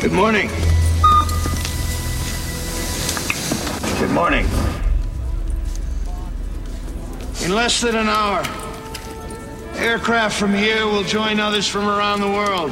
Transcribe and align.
Good 0.00 0.12
morning. 0.12 0.48
Good 3.98 4.10
morning. 4.12 4.46
In 7.42 7.52
less 7.52 7.80
than 7.80 7.96
an 7.96 8.06
hour, 8.06 8.44
aircraft 9.74 10.38
from 10.38 10.54
here 10.54 10.86
will 10.86 11.02
join 11.02 11.40
others 11.40 11.66
from 11.66 11.88
around 11.88 12.20
the 12.20 12.28
world. 12.28 12.70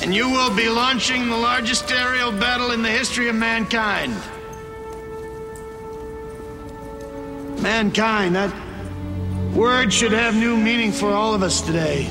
And 0.00 0.14
you 0.14 0.30
will 0.30 0.56
be 0.56 0.70
launching 0.70 1.28
the 1.28 1.36
largest 1.36 1.92
aerial 1.92 2.32
battle 2.32 2.70
in 2.70 2.80
the 2.80 2.88
history 2.88 3.28
of 3.28 3.34
mankind. 3.34 4.14
Mankind, 7.60 8.36
that 8.36 8.54
word 9.54 9.92
should 9.92 10.12
have 10.12 10.34
new 10.34 10.56
meaning 10.56 10.92
for 10.92 11.12
all 11.12 11.34
of 11.34 11.42
us 11.42 11.60
today. 11.60 12.10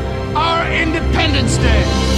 our 0.35 0.71
Independence 0.71 1.57
Day. 1.57 2.10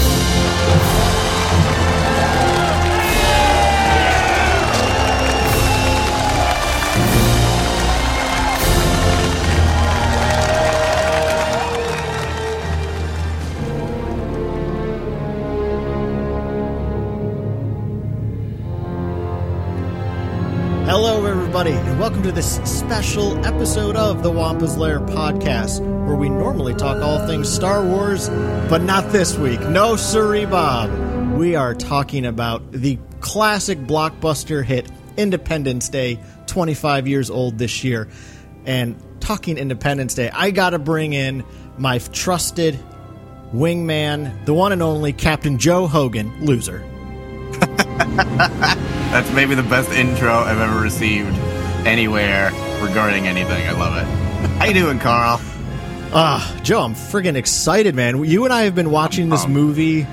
Everybody, 21.56 21.88
and 21.88 22.00
welcome 22.00 22.24
to 22.24 22.32
this 22.32 22.56
special 22.64 23.38
episode 23.46 23.96
of 23.96 24.24
the 24.24 24.32
Wampa's 24.32 24.76
Lair 24.76 25.00
podcast, 25.00 25.82
where 26.04 26.16
we 26.16 26.28
normally 26.28 26.74
talk 26.74 27.00
all 27.04 27.28
things 27.28 27.48
Star 27.48 27.86
Wars, 27.86 28.28
but 28.28 28.82
not 28.82 29.12
this 29.12 29.38
week. 29.38 29.60
No, 29.60 29.96
siree, 29.96 30.46
Bob. 30.48 30.90
We 31.34 31.56
are 31.56 31.76
talking 31.76 32.26
about 32.26 32.72
the 32.72 32.98
classic 33.20 33.78
blockbuster 33.78 34.66
hit 34.66 34.92
Independence 35.16 35.90
Day, 35.90 36.18
25 36.48 37.08
years 37.08 37.30
old 37.30 37.60
this 37.60 37.84
year. 37.84 38.10
And 38.66 39.00
talking 39.20 39.60
Independence 39.60 40.16
Day, 40.16 40.32
I 40.34 40.50
got 40.50 40.72
to 40.72 40.80
bring 40.80 41.14
in 41.14 41.44
my 41.78 42.00
trusted 42.00 42.80
wingman, 43.54 44.44
the 44.46 44.56
one 44.56 44.72
and 44.72 44.82
only 44.82 45.14
Captain 45.14 45.60
Joe 45.60 45.86
Hogan, 45.86 46.44
loser. 46.44 46.84
That's 49.14 49.32
maybe 49.32 49.54
the 49.54 49.62
best 49.64 49.92
intro 49.92 50.34
I've 50.34 50.58
ever 50.60 50.80
received 50.82 51.36
anywhere 51.86 52.52
regarding 52.82 53.28
anything. 53.28 53.68
I 53.68 53.72
love 53.74 53.96
it. 53.96 54.06
How 54.58 54.66
you 54.66 54.74
doing, 54.74 54.98
Karl? 54.98 55.40
Ah, 56.16 56.60
Joe, 56.64 56.82
I'm 56.82 56.96
friggin' 56.96 57.36
excited, 57.36 57.94
man. 57.94 58.24
You 58.26 58.44
and 58.46 58.52
I 58.54 58.64
have 58.64 58.74
been 58.74 58.90
watching 58.90 59.30
this 59.30 59.48
movie 59.48 60.08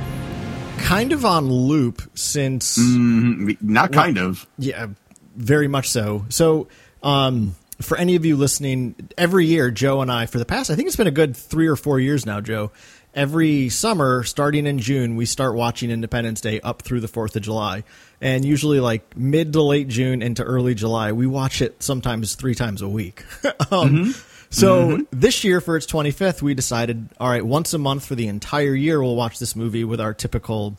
kind 0.78 1.12
of 1.12 1.24
on 1.24 1.50
loop 1.50 2.02
since 2.14 2.78
Mhm. 2.78 3.56
Not 3.62 3.92
kind 3.92 4.18
of. 4.18 4.46
yeah, 4.58 4.88
very 5.34 5.66
much 5.68 5.88
so. 5.88 6.26
So, 6.28 6.68
um, 7.02 7.54
for 7.80 7.96
any 7.96 8.16
of 8.16 8.26
you 8.26 8.36
listening, 8.36 8.94
every 9.16 9.46
year, 9.46 9.70
Joe 9.70 10.02
and 10.02 10.12
I, 10.12 10.26
for 10.26 10.38
the 10.38 10.44
past, 10.44 10.70
I 10.70 10.74
think 10.74 10.88
it's 10.88 10.96
been 10.96 11.06
a 11.06 11.10
good 11.10 11.34
three 11.34 11.66
or 11.68 11.76
four 11.76 11.98
years 12.00 12.26
now, 12.26 12.40
Joe. 12.42 12.70
Every 13.14 13.68
summer, 13.70 14.22
starting 14.22 14.66
in 14.66 14.78
June, 14.78 15.16
we 15.16 15.26
start 15.26 15.56
watching 15.56 15.90
Independence 15.90 16.40
Day 16.40 16.60
up 16.60 16.82
through 16.82 17.00
the 17.00 17.08
Fourth 17.08 17.34
of 17.34 17.42
July, 17.42 17.82
and 18.20 18.44
usually 18.44 18.78
like 18.78 19.16
mid 19.16 19.52
to 19.54 19.62
late 19.62 19.88
June 19.88 20.22
into 20.22 20.44
early 20.44 20.74
July, 20.74 21.10
we 21.12 21.26
watch 21.26 21.60
it 21.60 21.82
sometimes 21.82 22.36
three 22.36 22.54
times 22.54 22.82
a 22.82 22.88
week. 22.88 23.24
um, 23.70 24.14
So 24.50 25.06
this 25.12 25.44
year, 25.44 25.60
for 25.60 25.76
its 25.76 25.86
25th, 25.86 26.42
we 26.42 26.54
decided, 26.54 27.08
all 27.20 27.28
right, 27.28 27.44
once 27.44 27.72
a 27.72 27.78
month 27.78 28.04
for 28.04 28.16
the 28.16 28.26
entire 28.26 28.74
year, 28.74 29.00
we'll 29.00 29.14
watch 29.14 29.38
this 29.38 29.54
movie 29.54 29.84
with 29.84 30.00
our 30.00 30.12
typical 30.12 30.76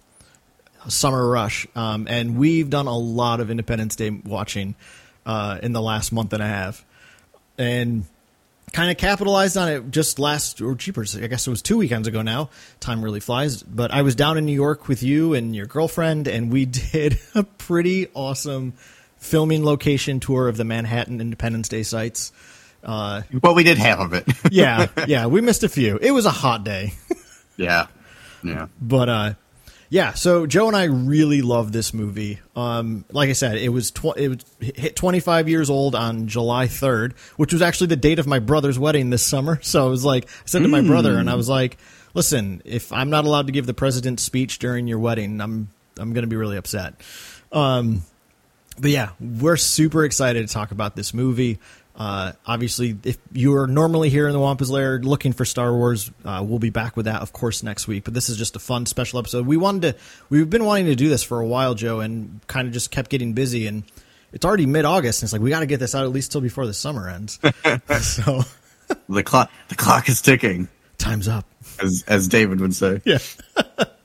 summer 0.90 1.26
rush. 1.28 1.66
Um, 1.74 2.06
and 2.10 2.38
we've 2.38 2.70
done 2.70 2.88
a 2.88 2.98
lot 2.98 3.40
of 3.40 3.50
Independence 3.50 3.96
Day 3.96 4.10
watching 4.10 4.76
uh, 5.26 5.60
in 5.64 5.72
the 5.72 5.82
last 5.82 6.12
month 6.12 6.34
and 6.34 6.44
a 6.44 6.48
half, 6.48 6.84
and 7.58 8.04
kind 8.74 8.90
of 8.92 8.98
capitalized 8.98 9.58
on 9.58 9.70
it 9.70 9.92
just 9.92 10.18
last 10.20 10.62
or 10.62 10.76
cheapers. 10.76 11.16
I 11.16 11.28
guess 11.28 11.46
it 11.48 11.50
was 11.50 11.62
two 11.62 11.78
weekends 11.78 12.08
ago 12.08 12.22
now. 12.22 12.50
Time 12.80 13.04
really 13.04 13.20
flies. 13.20 13.64
But 13.64 13.92
I 13.92 14.02
was 14.02 14.16
down 14.16 14.38
in 14.38 14.46
New 14.46 14.54
York 14.56 14.88
with 14.88 15.04
you 15.04 15.34
and 15.34 15.56
your 15.56 15.66
girlfriend, 15.66 16.28
and 16.28 16.52
we 16.52 16.66
did 16.92 17.20
a 17.36 17.44
pretty 17.44 18.08
awesome 18.14 18.74
filming 19.18 19.64
location 19.66 20.20
tour 20.20 20.48
of 20.48 20.58
the 20.58 20.64
Manhattan 20.64 21.22
Independence 21.22 21.70
Day 21.70 21.84
sites. 21.84 22.32
Uh, 22.84 23.22
Well, 23.44 23.54
we 23.54 23.64
did 23.64 23.78
half 23.78 24.00
of 24.00 24.14
it. 24.14 24.28
yeah, 24.52 24.88
yeah, 25.08 25.28
we 25.28 25.42
missed 25.42 25.64
a 25.64 25.70
few. 25.70 25.98
It 26.02 26.12
was 26.12 26.26
a 26.26 26.32
hot 26.32 26.64
day. 26.64 26.94
yeah. 27.58 27.88
Yeah. 28.44 28.68
But 28.82 29.10
uh, 29.10 29.34
yeah. 29.92 30.14
So 30.14 30.48
Joe 30.48 30.68
and 30.68 30.76
I 30.76 30.86
really 30.86 31.42
love 31.42 31.74
this 31.74 31.94
movie. 31.94 32.40
Um, 32.56 33.04
like 33.12 33.30
I 33.30 33.34
said, 33.34 33.58
it 33.58 33.68
was 33.68 33.92
tw- 33.92 34.16
it 34.16 34.30
was 34.30 34.38
hit 34.62 34.96
25 34.96 35.50
years 35.50 35.70
old 35.70 35.96
on 35.96 36.28
July 36.28 36.68
3rd, 36.68 37.18
which 37.36 37.52
was 37.52 37.62
actually 37.62 37.88
the 37.88 37.98
date 37.98 38.18
of 38.18 38.26
my 38.26 38.40
brother's 38.40 38.80
wedding 38.80 39.10
this 39.10 39.22
summer. 39.22 39.60
So 39.72 39.86
I 39.86 39.90
was 39.90 40.06
like, 40.06 40.26
I 40.26 40.46
said 40.46 40.62
to 40.62 40.70
my 40.70 40.82
brother, 40.82 41.18
and 41.18 41.30
I 41.30 41.36
was 41.36 41.50
like, 41.50 41.78
"Listen, 42.14 42.62
if 42.64 42.94
I'm 42.94 43.10
not 43.10 43.26
allowed 43.26 43.48
to 43.48 43.52
give 43.52 43.66
the 43.66 43.74
president's 43.74 44.24
speech 44.24 44.60
during 44.60 44.88
your 44.88 45.00
wedding, 45.00 45.42
I'm 45.42 45.68
I'm 46.00 46.14
going 46.14 46.24
to 46.24 46.28
be 46.28 46.38
really 46.38 46.56
upset." 46.56 46.94
Um, 47.52 48.04
but 48.80 48.92
yeah, 48.92 49.10
we're 49.20 49.58
super 49.58 50.06
excited 50.06 50.48
to 50.48 50.54
talk 50.54 50.72
about 50.72 50.96
this 50.96 51.14
movie. 51.14 51.60
Uh, 52.02 52.32
obviously, 52.48 52.98
if 53.04 53.20
you 53.32 53.54
are 53.54 53.68
normally 53.68 54.10
here 54.10 54.26
in 54.26 54.34
the 54.34 54.40
Wampa's 54.40 54.72
Lair 54.72 54.98
looking 54.98 55.34
for 55.34 55.46
Star 55.46 55.72
Wars, 55.72 56.10
uh, 56.26 56.44
we'll 56.44 56.58
be 56.58 56.72
back 56.72 56.98
with 56.98 57.06
that, 57.06 57.22
of 57.22 57.32
course, 57.32 57.62
next 57.62 57.88
week. 57.88 58.06
But 58.06 58.16
this 58.16 58.28
is 58.28 58.38
just 58.38 58.56
a 58.56 58.60
fun 58.60 58.88
special 58.88 59.20
episode. 59.20 59.46
We 59.46 59.56
wanted 59.56 59.82
to, 59.84 59.96
we've 60.28 60.50
been 60.50 60.66
wanting 60.66 60.88
to 60.88 60.96
do 60.96 61.10
this 61.10 61.22
for 61.22 61.40
a 61.40 61.46
while, 61.46 61.76
Joe, 61.76 62.00
and 62.00 62.42
kind 62.48 62.68
of 62.68 62.74
just 62.74 62.90
kept 62.90 63.12
getting 63.12 63.34
busy. 63.34 63.68
And 63.68 63.84
it's 64.34 64.44
already 64.44 64.66
mid 64.66 64.84
August, 64.84 65.22
and 65.22 65.28
it's 65.28 65.34
like 65.34 65.44
we 65.44 65.52
got 65.52 65.60
to 65.60 65.68
get 65.68 65.80
this 65.80 65.94
out 65.94 66.04
at 66.04 66.10
least 66.12 66.32
till 66.32 66.42
before 66.42 66.66
the 66.66 66.74
summer 66.74 67.08
ends. 67.08 67.38
so 68.02 68.42
The 69.08 69.22
clock. 69.22 69.52
The 69.70 69.76
clock 69.76 70.10
is 70.10 70.24
ticking, 70.24 70.70
time's 70.98 71.28
up. 71.28 71.46
as 71.80 72.04
as 72.08 72.28
David 72.28 72.62
would 72.62 72.74
say. 72.74 73.00
Yeah. 73.06 73.20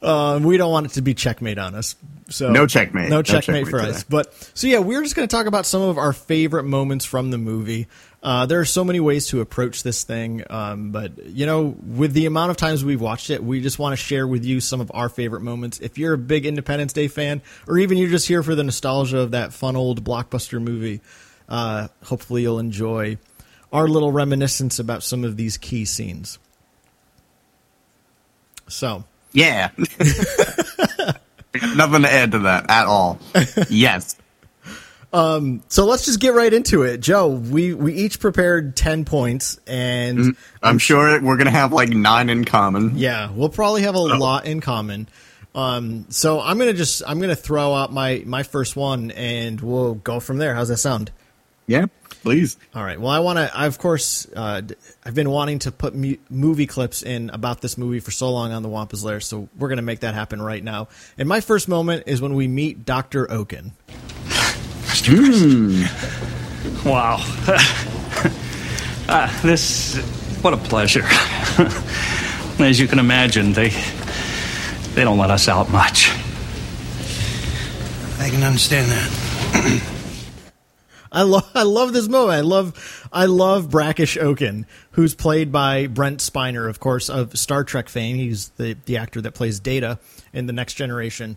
Um, 0.00 0.44
we 0.44 0.56
don't 0.56 0.70
want 0.70 0.86
it 0.86 0.92
to 0.92 1.02
be 1.02 1.14
checkmate 1.14 1.58
on 1.58 1.74
us. 1.74 1.96
So 2.28 2.50
No 2.50 2.66
checkmate. 2.66 3.08
No 3.08 3.16
No 3.16 3.22
checkmate, 3.22 3.64
checkmate 3.64 3.68
for 3.68 3.80
today. 3.80 3.90
us. 3.90 4.04
But 4.04 4.32
so 4.54 4.66
yeah, 4.66 4.78
we're 4.78 5.02
just 5.02 5.16
going 5.16 5.26
to 5.26 5.34
talk 5.34 5.46
about 5.46 5.66
some 5.66 5.82
of 5.82 5.98
our 5.98 6.12
favorite 6.12 6.64
moments 6.64 7.04
from 7.04 7.30
the 7.30 7.38
movie. 7.38 7.88
Uh, 8.22 8.46
there 8.46 8.60
are 8.60 8.64
so 8.64 8.84
many 8.84 9.00
ways 9.00 9.28
to 9.28 9.40
approach 9.40 9.82
this 9.82 10.02
thing, 10.02 10.42
um, 10.50 10.90
but 10.90 11.24
you 11.26 11.46
know, 11.46 11.76
with 11.86 12.12
the 12.12 12.26
amount 12.26 12.50
of 12.50 12.56
times 12.56 12.84
we've 12.84 13.00
watched 13.00 13.30
it, 13.30 13.42
we 13.42 13.60
just 13.60 13.78
want 13.78 13.92
to 13.92 13.96
share 13.96 14.26
with 14.26 14.44
you 14.44 14.60
some 14.60 14.80
of 14.80 14.90
our 14.92 15.08
favorite 15.08 15.40
moments. 15.40 15.78
If 15.78 15.98
you're 15.98 16.14
a 16.14 16.18
big 16.18 16.44
Independence 16.44 16.92
Day 16.92 17.06
fan, 17.08 17.42
or 17.68 17.78
even 17.78 17.96
you're 17.96 18.10
just 18.10 18.26
here 18.26 18.42
for 18.42 18.56
the 18.56 18.64
nostalgia 18.64 19.18
of 19.20 19.30
that 19.32 19.52
fun 19.52 19.76
old 19.76 20.02
blockbuster 20.04 20.60
movie, 20.60 21.00
uh, 21.48 21.88
hopefully 22.04 22.42
you'll 22.42 22.58
enjoy 22.58 23.18
our 23.72 23.86
little 23.86 24.10
reminiscence 24.10 24.80
about 24.80 25.02
some 25.04 25.22
of 25.24 25.36
these 25.36 25.56
key 25.56 25.84
scenes. 25.84 26.38
So. 28.68 29.04
Yeah. 29.32 29.70
Nothing 31.74 32.02
to 32.02 32.12
add 32.12 32.32
to 32.32 32.38
that 32.40 32.66
at 32.70 32.86
all. 32.86 33.18
Yes. 33.68 34.16
Um, 35.12 35.62
so 35.68 35.86
let's 35.86 36.04
just 36.04 36.20
get 36.20 36.34
right 36.34 36.52
into 36.52 36.82
it, 36.82 36.98
Joe. 37.00 37.28
We 37.28 37.72
we 37.72 37.94
each 37.94 38.20
prepared 38.20 38.76
ten 38.76 39.06
points, 39.06 39.58
and 39.66 40.18
Mm, 40.18 40.36
I'm 40.62 40.78
sure 40.78 41.20
we're 41.22 41.38
gonna 41.38 41.50
have 41.50 41.72
like 41.72 41.88
nine 41.88 42.28
in 42.28 42.44
common. 42.44 42.98
yeah, 42.98 43.30
we'll 43.32 43.48
probably 43.48 43.82
have 43.82 43.94
a 43.94 43.98
lot 44.00 44.44
in 44.44 44.60
common. 44.60 45.08
Um, 45.54 46.04
so 46.10 46.40
I'm 46.42 46.58
gonna 46.58 46.74
just 46.74 47.02
I'm 47.06 47.20
gonna 47.20 47.34
throw 47.34 47.72
out 47.74 47.90
my 47.92 48.22
my 48.26 48.42
first 48.42 48.76
one, 48.76 49.10
and 49.12 49.58
we'll 49.62 49.94
go 49.94 50.20
from 50.20 50.36
there. 50.36 50.54
How's 50.54 50.68
that 50.68 50.76
sound? 50.76 51.10
Yeah, 51.66 51.86
please. 52.22 52.56
All 52.74 52.82
right. 52.84 53.00
Well, 53.00 53.10
I 53.10 53.18
want 53.20 53.38
to. 53.38 53.50
I 53.56 53.66
of 53.66 53.78
course, 53.78 54.26
uh, 54.34 54.60
d- 54.62 54.74
I've 55.04 55.14
been 55.14 55.30
wanting 55.30 55.58
to 55.60 55.72
put 55.72 55.94
mu- 55.94 56.16
movie 56.30 56.66
clips 56.66 57.02
in 57.02 57.30
about 57.30 57.60
this 57.60 57.76
movie 57.78 58.00
for 58.00 58.10
so 58.10 58.30
long 58.30 58.52
on 58.52 58.62
the 58.62 58.68
Wampa's 58.68 59.04
Lair, 59.04 59.20
so 59.20 59.48
we're 59.58 59.68
gonna 59.68 59.82
make 59.82 60.00
that 60.00 60.14
happen 60.14 60.40
right 60.42 60.62
now. 60.62 60.88
And 61.16 61.28
my 61.28 61.40
first 61.40 61.68
moment 61.68 62.04
is 62.06 62.20
when 62.20 62.34
we 62.34 62.48
meet 62.48 62.84
Doctor 62.84 63.30
Okun. 63.30 63.72
Mr. 64.28 65.14
President. 65.16 66.84
Wow. 66.84 67.18
uh, 69.08 69.40
this, 69.42 69.96
what 70.42 70.54
a 70.54 70.56
pleasure. 70.56 71.04
As 72.60 72.78
you 72.80 72.88
can 72.88 72.98
imagine, 72.98 73.52
they 73.52 73.68
they 74.94 75.04
don't 75.04 75.18
let 75.18 75.30
us 75.30 75.46
out 75.48 75.70
much. 75.70 76.10
I 78.20 78.30
can 78.30 78.42
understand 78.42 78.90
that. 78.90 79.94
I 81.10 81.22
love 81.22 81.50
I 81.54 81.62
love 81.62 81.92
this 81.92 82.08
moment. 82.08 82.38
I 82.38 82.40
love 82.40 83.08
I 83.12 83.26
love 83.26 83.70
Brackish 83.70 84.16
Okun, 84.16 84.66
who's 84.92 85.14
played 85.14 85.52
by 85.52 85.86
Brent 85.86 86.20
Spiner, 86.20 86.68
of 86.68 86.80
course, 86.80 87.08
of 87.08 87.38
Star 87.38 87.64
Trek 87.64 87.88
fame. 87.88 88.16
He's 88.16 88.50
the 88.50 88.76
the 88.84 88.96
actor 88.98 89.20
that 89.22 89.34
plays 89.34 89.60
Data 89.60 89.98
in 90.32 90.46
the 90.46 90.52
Next 90.52 90.74
Generation. 90.74 91.36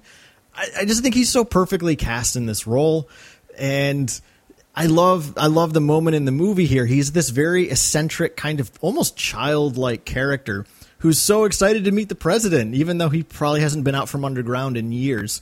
I, 0.55 0.67
I 0.79 0.85
just 0.85 1.01
think 1.01 1.15
he's 1.15 1.29
so 1.29 1.45
perfectly 1.45 1.95
cast 1.95 2.35
in 2.35 2.45
this 2.45 2.67
role, 2.67 3.09
and 3.57 4.19
I 4.75 4.85
love 4.85 5.33
I 5.37 5.47
love 5.47 5.73
the 5.73 5.81
moment 5.81 6.15
in 6.15 6.25
the 6.25 6.31
movie 6.31 6.65
here. 6.65 6.85
He's 6.85 7.11
this 7.11 7.29
very 7.29 7.69
eccentric, 7.69 8.37
kind 8.37 8.59
of 8.59 8.71
almost 8.81 9.17
childlike 9.17 10.05
character 10.05 10.65
who's 10.99 11.19
so 11.19 11.45
excited 11.45 11.85
to 11.85 11.91
meet 11.91 12.09
the 12.09 12.15
president, 12.15 12.75
even 12.75 12.97
though 12.99 13.09
he 13.09 13.23
probably 13.23 13.61
hasn't 13.61 13.83
been 13.83 13.95
out 13.95 14.07
from 14.07 14.23
underground 14.23 14.77
in 14.77 14.91
years. 14.91 15.41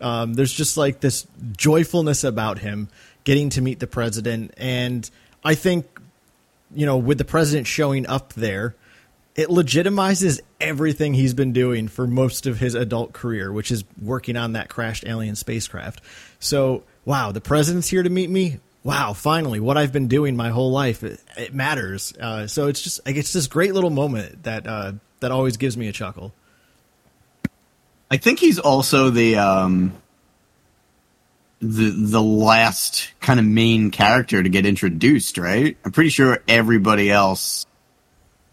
Um, 0.00 0.34
there's 0.34 0.52
just 0.52 0.76
like 0.76 1.00
this 1.00 1.26
joyfulness 1.52 2.24
about 2.24 2.58
him 2.60 2.88
getting 3.24 3.50
to 3.50 3.60
meet 3.60 3.80
the 3.80 3.86
president, 3.86 4.54
and 4.56 5.08
I 5.44 5.54
think 5.54 5.86
you 6.74 6.86
know 6.86 6.96
with 6.96 7.18
the 7.18 7.24
president 7.24 7.66
showing 7.66 8.06
up 8.06 8.32
there, 8.34 8.74
it 9.34 9.48
legitimizes 9.48 10.40
everything 10.60 11.14
he's 11.14 11.34
been 11.34 11.52
doing 11.52 11.88
for 11.88 12.06
most 12.06 12.46
of 12.46 12.58
his 12.58 12.74
adult 12.74 13.12
career, 13.12 13.52
which 13.52 13.70
is 13.70 13.84
working 14.00 14.36
on 14.36 14.52
that 14.52 14.68
crashed 14.68 15.04
alien 15.06 15.36
spacecraft. 15.36 16.02
So, 16.40 16.84
wow, 17.04 17.32
the 17.32 17.40
president's 17.40 17.88
here 17.88 18.02
to 18.02 18.10
meet 18.10 18.28
me. 18.28 18.58
Wow, 18.82 19.12
finally, 19.12 19.60
what 19.60 19.76
I've 19.76 19.92
been 19.92 20.08
doing 20.08 20.36
my 20.36 20.50
whole 20.50 20.70
life, 20.70 21.04
it, 21.04 21.20
it 21.36 21.54
matters. 21.54 22.12
Uh, 22.18 22.46
so 22.46 22.68
it's 22.68 22.80
just, 22.80 23.06
like, 23.06 23.16
it's 23.16 23.32
this 23.32 23.46
great 23.46 23.74
little 23.74 23.90
moment 23.90 24.42
that 24.44 24.66
uh, 24.66 24.92
that 25.20 25.30
always 25.30 25.56
gives 25.56 25.76
me 25.76 25.88
a 25.88 25.92
chuckle. 25.92 26.32
I 28.10 28.16
think 28.16 28.40
he's 28.40 28.58
also 28.58 29.10
the 29.10 29.36
um 29.36 29.94
the 31.60 31.90
the 31.90 32.22
last 32.22 33.12
kind 33.20 33.38
of 33.38 33.46
main 33.46 33.90
character 33.90 34.42
to 34.42 34.48
get 34.48 34.66
introduced, 34.66 35.38
right? 35.38 35.76
I'm 35.84 35.92
pretty 35.92 36.10
sure 36.10 36.38
everybody 36.48 37.10
else 37.10 37.66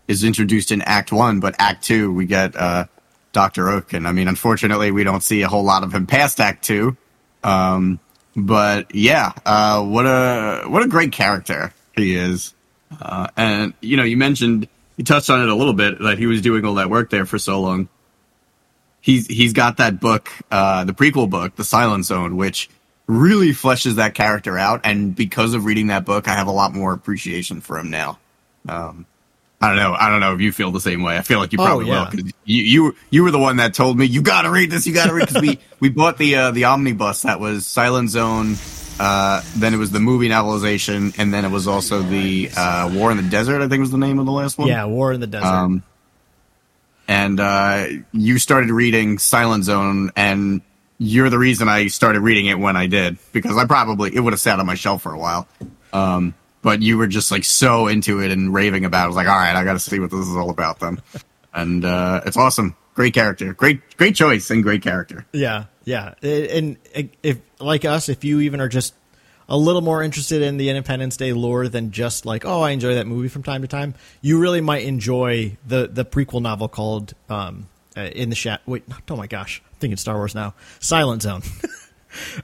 is 0.07 0.23
introduced 0.23 0.71
in 0.71 0.81
Act 0.81 1.11
One, 1.11 1.39
but 1.39 1.55
Act 1.59 1.83
Two 1.83 2.13
we 2.13 2.25
get 2.25 2.55
uh 2.55 2.85
Doctor 3.31 3.69
Okun. 3.69 4.05
I 4.05 4.11
mean, 4.11 4.27
unfortunately, 4.27 4.91
we 4.91 5.03
don't 5.03 5.23
see 5.23 5.41
a 5.41 5.47
whole 5.47 5.63
lot 5.63 5.83
of 5.83 5.93
him 5.93 6.07
past 6.07 6.39
Act 6.39 6.63
Two. 6.63 6.97
Um, 7.43 7.99
but 8.35 8.93
yeah, 8.93 9.31
uh, 9.45 9.83
what 9.83 10.05
a 10.05 10.63
what 10.67 10.83
a 10.83 10.87
great 10.87 11.11
character 11.11 11.73
he 11.95 12.15
is. 12.15 12.53
Uh, 13.01 13.27
and 13.37 13.73
you 13.81 13.97
know, 13.97 14.03
you 14.03 14.17
mentioned 14.17 14.67
you 14.97 15.03
touched 15.03 15.29
on 15.29 15.41
it 15.41 15.49
a 15.49 15.55
little 15.55 15.73
bit 15.73 15.99
that 15.99 16.17
he 16.17 16.25
was 16.25 16.41
doing 16.41 16.65
all 16.65 16.75
that 16.75 16.89
work 16.89 17.09
there 17.09 17.25
for 17.25 17.39
so 17.39 17.61
long 17.61 17.87
he's 19.07 19.25
he's 19.27 19.53
got 19.53 19.77
that 19.77 19.99
book, 19.99 20.29
uh, 20.51 20.83
the 20.83 20.93
prequel 20.93 21.29
book, 21.29 21.55
The 21.55 21.63
Silent 21.63 22.05
Zone, 22.05 22.35
which 22.35 22.69
really 23.07 23.49
fleshes 23.51 23.95
that 23.95 24.13
character 24.13 24.57
out. 24.57 24.81
And 24.83 25.15
because 25.15 25.53
of 25.53 25.65
reading 25.65 25.87
that 25.87 26.05
book, 26.05 26.27
I 26.27 26.33
have 26.35 26.47
a 26.47 26.51
lot 26.51 26.73
more 26.73 26.93
appreciation 26.93 27.61
for 27.61 27.79
him 27.79 27.89
now. 27.89 28.19
Um, 28.67 29.05
I 29.59 29.69
don't 29.69 29.77
know. 29.77 29.93
I 29.93 30.09
don't 30.09 30.19
know 30.19 30.35
if 30.35 30.41
you 30.41 30.51
feel 30.51 30.71
the 30.71 30.79
same 30.81 31.01
way. 31.01 31.17
I 31.17 31.21
feel 31.21 31.39
like 31.39 31.51
you 31.51 31.57
Oh, 31.59 31.65
probably 31.65 31.87
yeah. 31.87 32.09
will. 32.13 32.19
You, 32.45 32.63
you 32.63 32.95
you 33.09 33.23
were 33.23 33.31
the 33.31 33.39
one 33.39 33.57
that 33.57 33.73
told 33.73 33.97
me 33.97 34.05
you 34.05 34.21
got 34.21 34.43
to 34.43 34.51
read 34.51 34.69
this. 34.69 34.85
You 34.85 34.93
got 34.93 35.07
to 35.07 35.13
read 35.15 35.27
because 35.27 35.41
we 35.41 35.57
we 35.79 35.89
bought 35.89 36.17
the 36.19 36.35
uh, 36.35 36.51
the 36.51 36.65
omnibus 36.65 37.23
that 37.23 37.39
was 37.39 37.65
Silent 37.65 38.11
Zone. 38.11 38.53
Uh, 38.99 39.41
then 39.55 39.73
it 39.73 39.77
was 39.77 39.89
the 39.91 39.99
movie 39.99 40.27
novelization, 40.29 41.17
and 41.17 41.33
then 41.33 41.43
it 41.45 41.49
was 41.49 41.67
also 41.67 42.01
the 42.03 42.49
uh, 42.55 42.91
War 42.93 43.09
in 43.11 43.17
the 43.17 43.23
Desert. 43.29 43.61
I 43.61 43.67
think 43.67 43.79
was 43.81 43.89
the 43.91 43.97
name 43.97 44.19
of 44.19 44.25
the 44.27 44.31
last 44.31 44.57
one. 44.59 44.67
Yeah, 44.67 44.85
War 44.85 45.11
in 45.13 45.19
the 45.21 45.27
Desert. 45.27 45.47
Um, 45.47 45.83
and 47.07 47.39
uh, 47.39 47.85
you 48.11 48.37
started 48.39 48.69
reading 48.69 49.17
Silent 49.17 49.63
Zone, 49.63 50.11
and 50.15 50.61
you're 50.97 51.29
the 51.29 51.37
reason 51.37 51.69
I 51.69 51.87
started 51.87 52.21
reading 52.21 52.47
it 52.47 52.57
when 52.59 52.75
I 52.75 52.87
did 52.87 53.17
because 53.31 53.57
I 53.57 53.65
probably 53.65 54.15
it 54.15 54.19
would 54.19 54.33
have 54.33 54.39
sat 54.39 54.59
on 54.59 54.65
my 54.65 54.75
shelf 54.75 55.03
for 55.03 55.13
a 55.13 55.19
while. 55.19 55.47
Um, 55.93 56.33
but 56.61 56.81
you 56.81 56.97
were 56.97 57.07
just 57.07 57.31
like 57.31 57.45
so 57.45 57.87
into 57.87 58.21
it 58.21 58.31
and 58.31 58.53
raving 58.53 58.83
about. 58.83 59.01
it. 59.01 59.05
I 59.05 59.07
was 59.07 59.15
like, 59.15 59.27
all 59.27 59.37
right, 59.37 59.55
I 59.55 59.63
got 59.63 59.73
to 59.73 59.79
see 59.79 59.99
what 59.99 60.11
this 60.11 60.27
is 60.27 60.35
all 60.35 60.49
about 60.49 60.79
then. 60.79 61.01
And 61.53 61.85
uh, 61.85 62.21
it's 62.25 62.37
awesome. 62.37 62.75
Great 62.93 63.13
character, 63.13 63.53
great 63.53 63.79
great 63.97 64.15
choice, 64.15 64.49
and 64.49 64.63
great 64.63 64.81
character. 64.81 65.25
Yeah, 65.31 65.65
yeah, 65.85 66.15
and 66.23 66.77
if 67.21 67.37
like 67.59 67.85
us, 67.85 68.09
if 68.09 68.23
you 68.23 68.39
even 68.39 68.59
are 68.59 68.67
just 68.67 68.95
a 69.47 69.55
little 69.55 69.81
more 69.81 70.01
interested 70.03 70.41
in 70.41 70.57
the 70.57 70.69
Independence 70.69 71.15
Day 71.15 71.31
lore 71.31 71.67
than 71.67 71.91
just 71.91 72.25
like, 72.25 72.43
oh, 72.43 72.61
I 72.61 72.71
enjoy 72.71 72.95
that 72.95 73.07
movie 73.07 73.27
from 73.27 73.43
time 73.43 73.61
to 73.61 73.67
time, 73.67 73.93
you 74.21 74.39
really 74.39 74.61
might 74.61 74.83
enjoy 74.83 75.57
the 75.65 75.87
the 75.87 76.03
prequel 76.05 76.41
novel 76.41 76.67
called 76.67 77.13
um, 77.29 77.69
uh, 77.97 78.01
In 78.01 78.29
the 78.29 78.35
Shat. 78.35 78.61
Wait, 78.65 78.83
oh 79.09 79.15
my 79.15 79.27
gosh, 79.27 79.61
I'm 79.65 79.79
thinking 79.79 79.97
Star 79.97 80.15
Wars 80.15 80.35
now. 80.35 80.53
Silent 80.79 81.23
Zone. 81.23 81.41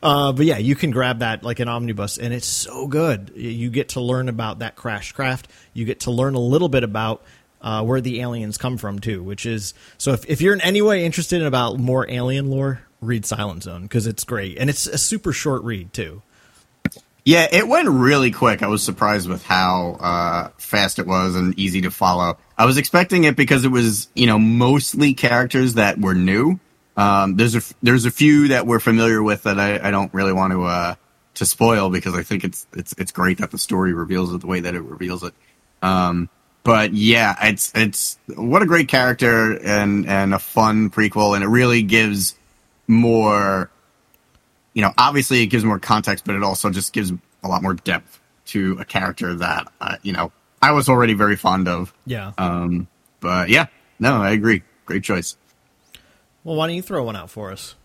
Uh, 0.03 0.31
but 0.33 0.45
yeah, 0.45 0.57
you 0.57 0.75
can 0.75 0.91
grab 0.91 1.19
that 1.19 1.43
like 1.43 1.59
an 1.59 1.67
omnibus, 1.67 2.17
and 2.17 2.33
it's 2.33 2.45
so 2.45 2.85
good. 2.87 3.31
You 3.35 3.69
get 3.69 3.89
to 3.89 4.01
learn 4.01 4.29
about 4.29 4.59
that 4.59 4.75
crash 4.75 5.13
craft. 5.13 5.47
You 5.73 5.85
get 5.85 6.01
to 6.01 6.11
learn 6.11 6.35
a 6.35 6.39
little 6.39 6.69
bit 6.69 6.83
about 6.83 7.23
uh, 7.61 7.83
where 7.83 8.01
the 8.01 8.21
aliens 8.21 8.57
come 8.57 8.77
from 8.77 8.99
too, 8.99 9.23
which 9.23 9.45
is 9.45 9.73
so. 9.97 10.11
If, 10.13 10.29
if 10.29 10.41
you're 10.41 10.53
in 10.53 10.61
any 10.61 10.81
way 10.81 11.05
interested 11.05 11.41
in 11.41 11.47
about 11.47 11.79
more 11.79 12.09
alien 12.09 12.49
lore, 12.49 12.81
read 13.01 13.25
Silent 13.25 13.63
Zone 13.63 13.83
because 13.83 14.05
it's 14.05 14.23
great, 14.23 14.57
and 14.57 14.69
it's 14.69 14.85
a 14.85 14.97
super 14.97 15.33
short 15.33 15.63
read 15.63 15.93
too. 15.93 16.21
Yeah, 17.25 17.47
it 17.49 17.67
went 17.67 17.87
really 17.87 18.31
quick. 18.31 18.61
I 18.63 18.67
was 18.67 18.83
surprised 18.83 19.29
with 19.29 19.43
how 19.43 19.97
uh, 19.99 20.49
fast 20.57 20.99
it 20.99 21.07
was 21.07 21.35
and 21.35 21.57
easy 21.57 21.81
to 21.81 21.91
follow. 21.91 22.37
I 22.57 22.65
was 22.65 22.77
expecting 22.77 23.23
it 23.23 23.37
because 23.37 23.63
it 23.63 23.69
was, 23.69 24.09
you 24.13 24.27
know, 24.27 24.37
mostly 24.37 25.13
characters 25.13 25.75
that 25.75 25.99
were 25.99 26.15
new. 26.15 26.59
Um, 26.97 27.37
there's 27.37 27.55
a 27.55 27.61
there's 27.81 28.05
a 28.05 28.11
few 28.11 28.49
that 28.49 28.67
we're 28.67 28.81
familiar 28.81 29.23
with 29.23 29.43
that 29.43 29.59
I, 29.59 29.87
I 29.87 29.91
don't 29.91 30.13
really 30.13 30.33
want 30.33 30.51
to 30.51 30.63
uh, 30.63 30.95
to 31.35 31.45
spoil 31.45 31.89
because 31.89 32.13
I 32.13 32.23
think 32.23 32.43
it's 32.43 32.67
it's 32.73 32.93
it's 32.97 33.11
great 33.11 33.39
that 33.39 33.51
the 33.51 33.57
story 33.57 33.93
reveals 33.93 34.33
it 34.33 34.41
the 34.41 34.47
way 34.47 34.59
that 34.59 34.75
it 34.75 34.81
reveals 34.81 35.23
it. 35.23 35.33
Um, 35.81 36.29
but 36.63 36.93
yeah, 36.93 37.35
it's 37.41 37.71
it's 37.73 38.19
what 38.35 38.61
a 38.61 38.65
great 38.65 38.89
character 38.89 39.57
and 39.57 40.05
and 40.07 40.33
a 40.33 40.39
fun 40.39 40.89
prequel, 40.89 41.35
and 41.35 41.43
it 41.43 41.47
really 41.47 41.81
gives 41.83 42.35
more 42.87 43.71
you 44.73 44.81
know, 44.81 44.91
obviously 44.97 45.41
it 45.43 45.47
gives 45.47 45.63
more 45.63 45.79
context, 45.79 46.25
but 46.25 46.35
it 46.35 46.43
also 46.43 46.69
just 46.69 46.93
gives 46.93 47.11
a 47.43 47.47
lot 47.47 47.61
more 47.61 47.73
depth 47.73 48.19
to 48.45 48.77
a 48.79 48.85
character 48.85 49.35
that, 49.35 49.71
uh, 49.79 49.97
you 50.01 50.13
know, 50.13 50.31
I 50.61 50.71
was 50.71 50.89
already 50.89 51.13
very 51.13 51.35
fond 51.35 51.67
of. 51.67 51.93
Yeah. 52.05 52.31
Um, 52.37 52.87
but 53.19 53.49
yeah, 53.49 53.67
no, 53.99 54.21
I 54.21 54.31
agree. 54.31 54.63
Great 54.85 55.03
choice. 55.03 55.37
well, 56.43 56.55
why 56.55 56.67
don't 56.67 56.75
you 56.75 56.81
throw 56.81 57.03
one 57.03 57.15
out 57.15 57.29
for 57.29 57.51
us? 57.51 57.75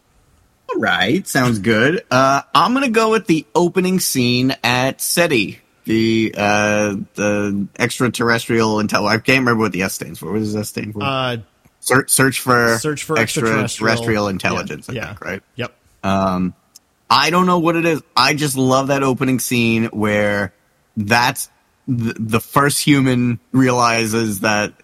All 0.71 0.81
right, 0.81 1.27
sounds 1.27 1.61
good. 1.61 2.05
Uh, 2.11 2.43
I'm 2.55 2.75
gonna 2.75 2.91
go 2.91 3.11
with 3.11 3.27
the 3.27 3.47
opening 3.55 4.01
scene 4.01 4.55
at 4.63 5.01
SETI, 5.01 5.61
the 5.85 6.35
uh, 6.37 6.97
the 7.15 7.69
extraterrestrial 7.79 8.77
intel. 8.77 9.09
I 9.09 9.17
can't 9.19 9.39
remember 9.39 9.63
what 9.63 9.73
the 9.73 9.83
S 9.83 9.95
stands 9.95 10.19
for. 10.19 10.31
What 10.31 10.41
does 10.41 10.55
S 10.55 10.69
stand 10.69 10.93
for? 10.93 11.03
Uh, 11.03 11.39
search, 11.81 12.11
search 12.11 12.41
for 12.41 12.77
search 12.79 13.05
for 13.05 13.17
extraterrestrial, 13.19 13.65
extraterrestrial 13.65 14.29
intelligence. 14.29 14.91
Yeah, 14.93 15.05
I 15.05 15.07
think, 15.07 15.25
right? 15.25 15.43
Yep. 15.57 15.75
I 17.11 17.31
don't 17.31 17.47
know 17.47 17.59
what 17.59 17.77
it 17.77 17.87
is. 17.87 18.03
I 18.17 18.35
just 18.35 18.57
love 18.57 18.89
that 18.89 19.03
opening 19.03 19.39
scene 19.39 19.87
where 19.87 20.53
that's 20.97 21.49
the, 21.87 22.15
the 22.19 22.41
first 22.41 22.83
human 22.85 23.41
realizes 23.53 24.41
that 24.41 24.75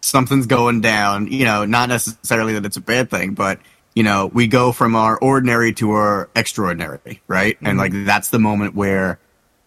something's 0.00 0.46
going 0.46 0.80
down. 0.80 1.30
You 1.30 1.44
know, 1.44 1.64
not 1.66 1.88
necessarily 1.88 2.54
that 2.54 2.64
it's 2.64 2.76
a 2.76 2.80
bad 2.80 3.10
thing, 3.10 3.34
but 3.34 3.60
you 3.94 4.02
know, 4.02 4.26
we 4.32 4.46
go 4.46 4.72
from 4.72 4.96
our 4.96 5.18
ordinary 5.18 5.72
to 5.74 5.92
our 5.92 6.30
extraordinary, 6.34 7.20
right? 7.26 7.58
And 7.62 7.76
like 7.76 7.92
that's 7.92 8.30
the 8.30 8.38
moment 8.38 8.74
where 8.74 9.18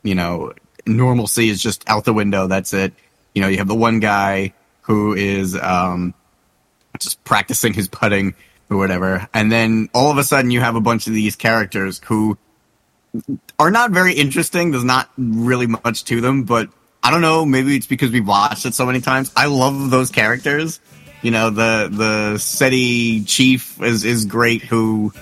you 0.02 0.16
know 0.16 0.54
normalcy 0.86 1.50
is 1.50 1.62
just 1.62 1.88
out 1.88 2.06
the 2.06 2.14
window. 2.14 2.48
That's 2.48 2.74
it. 2.74 2.94
You 3.36 3.42
know, 3.42 3.48
you 3.48 3.58
have 3.58 3.68
the 3.68 3.76
one 3.76 4.00
guy 4.00 4.54
who 4.82 5.14
is 5.14 5.56
um, 5.56 6.14
just 7.00 7.24
practicing 7.24 7.74
his 7.74 7.88
putting 7.88 8.36
or 8.70 8.78
whatever. 8.78 9.28
And 9.34 9.52
then 9.52 9.90
all 9.94 10.12
of 10.12 10.18
a 10.18 10.24
sudden 10.24 10.52
you 10.52 10.60
have 10.62 10.76
a 10.76 10.82
bunch 10.82 11.08
of 11.08 11.14
these 11.14 11.36
characters 11.36 12.02
who 12.06 12.38
are 13.60 13.72
not 13.72 13.92
very 13.92 14.14
interesting. 14.14 14.72
There's 14.72 14.84
not 14.84 15.10
really 15.18 15.68
much 15.68 16.06
to 16.06 16.22
them, 16.22 16.44
but 16.44 16.70
I 17.04 17.12
don't 17.12 17.22
know. 17.22 17.46
Maybe 17.46 17.76
it's 17.76 17.86
because 17.86 18.12
we've 18.12 18.28
watched 18.28 18.66
it 18.66 18.74
so 18.74 18.86
many 18.86 19.02
times. 19.02 19.32
I 19.36 19.48
love 19.48 19.90
those 19.90 20.10
characters. 20.10 20.80
You 21.22 21.32
know, 21.32 21.50
the 21.50 21.90
the 21.92 22.38
SETI 22.38 23.24
chief 23.26 23.82
is 23.82 24.04
is 24.04 24.26
great. 24.26 24.62
Who 24.64 25.14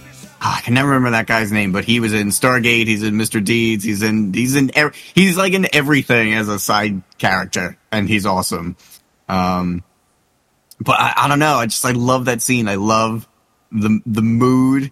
ah, 0.41 0.57
I 0.57 0.61
can 0.61 0.73
never 0.73 0.89
remember 0.89 1.11
that 1.11 1.27
guy's 1.27 1.51
name, 1.51 1.71
but 1.71 1.85
he 1.85 1.99
was 1.99 2.13
in 2.13 2.29
Stargate. 2.29 2.87
He's 2.87 3.03
in 3.03 3.15
Mr. 3.15 3.43
Deeds. 3.43 3.83
He's 3.83 4.01
in 4.01 4.33
he's 4.33 4.55
in 4.55 4.71
he's 5.13 5.37
like 5.37 5.53
in 5.53 5.67
everything 5.73 6.33
as 6.33 6.47
a 6.47 6.59
side 6.59 7.01
character, 7.17 7.77
and 7.91 8.07
he's 8.07 8.25
awesome. 8.25 8.77
Um, 9.27 9.83
but 10.79 10.99
I, 10.99 11.13
I 11.17 11.27
don't 11.27 11.39
know. 11.39 11.55
I 11.55 11.65
just 11.65 11.85
I 11.85 11.91
love 11.91 12.25
that 12.25 12.41
scene. 12.41 12.67
I 12.67 12.75
love 12.75 13.27
the 13.71 13.99
the 14.05 14.21
mood 14.21 14.91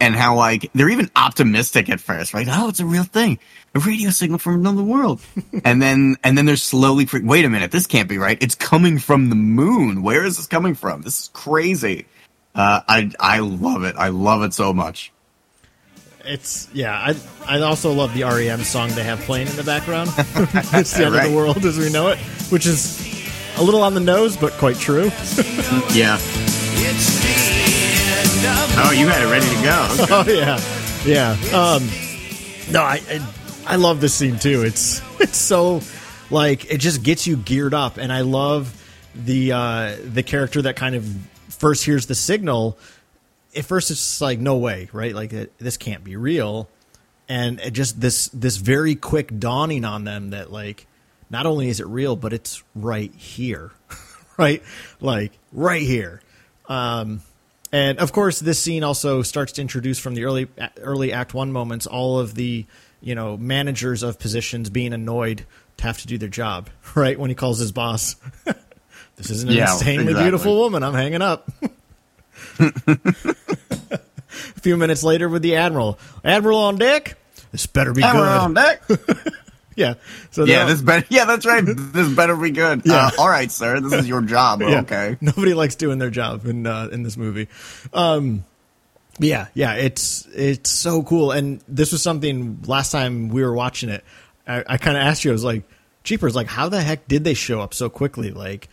and 0.00 0.14
how 0.14 0.36
like 0.36 0.70
they're 0.74 0.88
even 0.88 1.10
optimistic 1.16 1.88
at 1.88 2.00
first, 2.00 2.34
right? 2.34 2.46
Oh, 2.48 2.68
it's 2.68 2.80
a 2.80 2.86
real 2.86 3.04
thing, 3.04 3.38
a 3.74 3.80
radio 3.80 4.10
signal 4.10 4.38
from 4.38 4.54
another 4.54 4.82
world, 4.82 5.20
and 5.64 5.80
then 5.80 6.16
and 6.22 6.36
then 6.36 6.46
they're 6.46 6.56
slowly. 6.56 7.06
Pre- 7.06 7.22
Wait 7.22 7.44
a 7.44 7.50
minute, 7.50 7.70
this 7.70 7.86
can't 7.86 8.08
be 8.08 8.18
right. 8.18 8.40
It's 8.42 8.54
coming 8.54 8.98
from 8.98 9.28
the 9.28 9.36
moon. 9.36 10.02
Where 10.02 10.24
is 10.24 10.36
this 10.36 10.46
coming 10.46 10.74
from? 10.74 11.02
This 11.02 11.22
is 11.22 11.30
crazy. 11.32 12.06
Uh, 12.54 12.80
I 12.88 13.10
I 13.20 13.38
love 13.40 13.84
it. 13.84 13.96
I 13.96 14.08
love 14.08 14.42
it 14.42 14.54
so 14.54 14.72
much. 14.72 15.12
It's 16.24 16.68
yeah. 16.72 16.92
I 16.92 17.16
I 17.46 17.60
also 17.60 17.92
love 17.92 18.12
the 18.14 18.24
REM 18.24 18.62
song 18.62 18.90
they 18.90 19.04
have 19.04 19.20
playing 19.20 19.48
in 19.48 19.56
the 19.56 19.64
background. 19.64 20.10
it's 20.16 20.96
the 20.96 21.06
end 21.06 21.14
of 21.14 21.22
the 21.22 21.34
world 21.34 21.64
as 21.64 21.78
we 21.78 21.90
know 21.90 22.08
it, 22.08 22.18
which 22.50 22.66
is 22.66 23.02
a 23.56 23.62
little 23.62 23.82
on 23.82 23.94
the 23.94 24.00
nose, 24.00 24.36
but 24.36 24.52
quite 24.54 24.76
true. 24.76 25.10
Yeah. 25.94 26.18
Oh, 28.38 28.92
you 28.94 29.08
had 29.08 29.22
it 29.22 29.30
ready 29.30 29.46
to 29.46 29.62
go. 29.62 29.86
oh 30.14 30.24
yeah, 30.28 30.60
yeah. 31.04 31.32
Um, 31.56 31.88
no, 32.70 32.82
I, 32.82 33.00
I 33.08 33.32
I 33.66 33.76
love 33.76 34.00
this 34.00 34.14
scene 34.14 34.38
too. 34.38 34.62
It's 34.62 35.00
it's 35.20 35.38
so 35.38 35.80
like 36.30 36.70
it 36.70 36.78
just 36.78 37.02
gets 37.02 37.26
you 37.26 37.36
geared 37.36 37.74
up, 37.74 37.96
and 37.96 38.12
I 38.12 38.20
love 38.20 38.72
the 39.14 39.52
uh, 39.52 39.96
the 40.04 40.22
character 40.22 40.62
that 40.62 40.76
kind 40.76 40.94
of 40.94 41.06
first 41.48 41.84
hears 41.84 42.06
the 42.06 42.14
signal. 42.14 42.78
At 43.56 43.64
first, 43.64 43.90
it's 43.90 44.00
just 44.00 44.20
like 44.20 44.38
no 44.38 44.58
way, 44.58 44.90
right? 44.92 45.14
Like 45.14 45.32
it, 45.32 45.56
this 45.58 45.78
can't 45.78 46.04
be 46.04 46.16
real, 46.16 46.68
and 47.28 47.58
it 47.60 47.70
just 47.70 48.00
this 48.00 48.28
this 48.28 48.58
very 48.58 48.94
quick 48.94 49.38
dawning 49.38 49.84
on 49.84 50.04
them 50.04 50.30
that 50.30 50.52
like 50.52 50.86
not 51.30 51.46
only 51.46 51.68
is 51.68 51.80
it 51.80 51.86
real, 51.86 52.16
but 52.16 52.32
it's 52.32 52.62
right 52.74 53.14
here, 53.14 53.72
right? 54.36 54.62
Like 55.00 55.32
right 55.52 55.82
here. 55.82 56.20
Um, 56.68 57.22
and 57.76 57.98
of 57.98 58.12
course, 58.12 58.40
this 58.40 58.62
scene 58.62 58.84
also 58.84 59.22
starts 59.22 59.52
to 59.52 59.60
introduce 59.60 59.98
from 59.98 60.14
the 60.14 60.24
early 60.24 60.48
early 60.80 61.12
Act 61.12 61.34
One 61.34 61.52
moments 61.52 61.86
all 61.86 62.18
of 62.18 62.34
the 62.34 62.66
you 63.00 63.14
know 63.14 63.36
managers 63.36 64.02
of 64.02 64.18
positions 64.18 64.70
being 64.70 64.92
annoyed 64.92 65.44
to 65.76 65.84
have 65.84 65.98
to 65.98 66.06
do 66.06 66.18
their 66.18 66.28
job. 66.28 66.70
Right 66.94 67.18
when 67.18 67.30
he 67.30 67.36
calls 67.36 67.58
his 67.58 67.72
boss, 67.72 68.16
"This 69.16 69.30
isn't 69.30 69.50
an 69.50 69.56
Yeah, 69.56 69.72
insanely 69.74 70.04
exactly. 70.04 70.24
beautiful 70.24 70.56
woman. 70.56 70.82
I'm 70.82 70.94
hanging 70.94 71.22
up." 71.22 71.50
A 72.58 74.00
few 74.60 74.76
minutes 74.76 75.02
later, 75.02 75.28
with 75.28 75.42
the 75.42 75.56
admiral, 75.56 75.98
admiral 76.24 76.58
on 76.58 76.76
deck. 76.76 77.16
This 77.52 77.66
better 77.66 77.92
be 77.92 78.02
Hammer 78.02 78.20
good. 78.20 78.28
on 78.28 78.54
deck. 78.54 78.82
Yeah. 79.84 79.94
So 80.30 80.44
Yeah, 80.44 80.64
this 80.64 80.80
better. 80.80 81.06
Yeah, 81.10 81.26
that's 81.26 81.44
right. 81.44 81.62
This 81.64 82.08
better 82.08 82.34
be 82.34 82.50
good. 82.50 82.82
Yeah. 82.86 83.06
Uh, 83.08 83.10
all 83.18 83.28
right, 83.28 83.50
sir. 83.52 83.78
This 83.80 83.92
is 83.92 84.08
your 84.08 84.22
job. 84.22 84.62
Yeah. 84.62 84.80
Okay. 84.80 85.18
Nobody 85.20 85.52
likes 85.52 85.74
doing 85.74 85.98
their 85.98 86.10
job 86.10 86.46
in 86.46 86.66
uh, 86.66 86.88
in 86.90 87.02
this 87.02 87.16
movie. 87.16 87.48
Um, 87.92 88.44
yeah, 89.18 89.48
yeah, 89.54 89.74
it's 89.74 90.26
it's 90.34 90.70
so 90.70 91.02
cool. 91.02 91.30
And 91.30 91.62
this 91.68 91.92
was 91.92 92.02
something 92.02 92.62
last 92.66 92.90
time 92.90 93.28
we 93.28 93.42
were 93.42 93.52
watching 93.52 93.88
it. 93.90 94.04
I, 94.46 94.64
I 94.66 94.76
kind 94.78 94.96
of 94.96 95.02
asked 95.02 95.24
you. 95.24 95.30
I 95.30 95.32
was 95.32 95.44
like, 95.44 95.64
"Jeepers! 96.04 96.34
Like, 96.34 96.46
how 96.46 96.68
the 96.68 96.80
heck 96.80 97.06
did 97.08 97.24
they 97.24 97.34
show 97.34 97.60
up 97.60 97.74
so 97.74 97.88
quickly? 97.88 98.30
Like, 98.30 98.68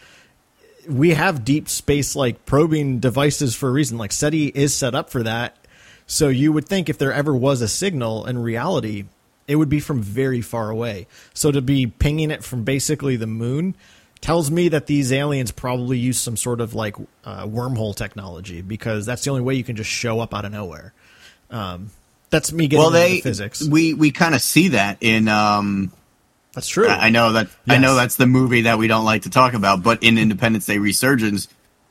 we 0.88 1.12
have 1.12 1.44
deep 1.46 1.70
space 1.70 2.16
like 2.16 2.46
probing 2.46 3.00
devices 3.00 3.56
for 3.56 3.70
a 3.70 3.72
reason. 3.72 3.98
Like, 3.98 4.12
SETI 4.12 4.48
is 4.48 4.74
set 4.74 4.96
up 4.96 5.10
for 5.10 5.24
that. 5.24 5.58
So 6.06 6.28
you 6.28 6.52
would 6.52 6.68
think 6.68 6.90
if 6.90 6.98
there 6.98 7.14
ever 7.14 7.34
was 7.34 7.62
a 7.62 7.68
signal 7.68 8.26
in 8.26 8.38
reality, 8.38 9.06
it 9.48 9.56
would 9.58 9.70
be 9.70 9.80
from 9.80 10.02
very 10.02 10.42
far 10.42 10.70
away. 10.70 11.08
So 11.34 11.52
to 11.52 11.62
be 11.62 11.88
pinging 11.88 12.32
it 12.32 12.44
from 12.44 12.64
basically 12.64 13.16
the 13.16 13.28
moon 13.28 13.76
tells 14.22 14.50
me 14.50 14.70
that 14.70 14.88
these 14.88 15.12
aliens 15.12 15.52
probably 15.52 15.98
use 15.98 16.18
some 16.18 16.38
sort 16.38 16.62
of 16.62 16.74
like 16.74 16.96
uh, 17.26 17.46
wormhole 17.46 17.94
technology 17.96 18.62
because 18.62 19.06
that's 19.06 19.24
the 19.26 19.30
only 19.30 19.42
way 19.42 19.54
you 19.56 19.64
can 19.66 19.76
just 19.76 19.90
show 19.90 20.20
up 20.22 20.34
out 20.34 20.46
of 20.46 20.52
nowhere. 20.54 20.94
Um, 21.50 21.92
that's 22.30 22.52
me 22.54 22.68
getting 22.68 22.80
Well, 22.80 22.88
into 22.88 23.00
they 23.00 23.16
the 23.18 23.22
physics. 23.22 23.62
we 23.68 23.94
we 23.94 24.12
kind 24.12 24.34
of 24.34 24.42
see 24.42 24.70
that 24.70 24.98
in 25.02 25.28
um 25.28 25.92
That's 26.54 26.68
true. 26.68 26.88
I 26.88 27.08
I 27.08 27.10
know 27.10 27.34
that 27.34 27.48
I 27.68 27.78
know 27.78 27.96
that's 27.96 28.16
the 28.16 28.26
movie 28.26 28.62
that 28.62 28.78
we 28.78 28.88
don't 28.88 29.06
like 29.06 29.24
to 29.24 29.30
talk 29.30 29.54
about, 29.54 29.84
but 29.84 30.02
in 30.04 30.18
Independence 30.18 30.66
Day 30.66 30.78
Resurgence, 30.80 31.48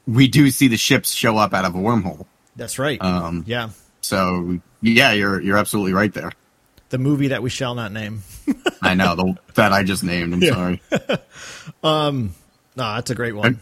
we 0.06 0.26
do 0.26 0.50
see 0.50 0.68
the 0.68 0.76
ships 0.78 1.12
show 1.12 1.36
up 1.36 1.52
out 1.54 1.64
of 1.64 1.74
a 1.74 1.78
wormhole. 1.78 2.26
That's 2.56 2.78
right. 2.78 3.00
Um, 3.00 3.44
yeah, 3.46 3.70
So 4.00 4.58
yeah, 4.80 5.12
you're 5.12 5.40
you're 5.40 5.58
absolutely 5.58 5.92
right 5.92 6.12
there. 6.12 6.32
The 6.92 6.98
movie 6.98 7.28
that 7.28 7.42
we 7.42 7.50
shall 7.50 7.74
not 7.74 7.90
name. 7.90 8.22
I 8.82 8.94
know 8.94 9.16
the 9.16 9.34
that 9.54 9.72
I 9.72 9.82
just 9.82 10.04
named. 10.04 10.34
I'm 10.34 10.42
Yeah. 10.42 10.54
sorry. 10.54 10.82
No, 11.82 12.94
that's 12.94 13.10
a 13.10 13.14
great 13.14 13.34
one. 13.34 13.60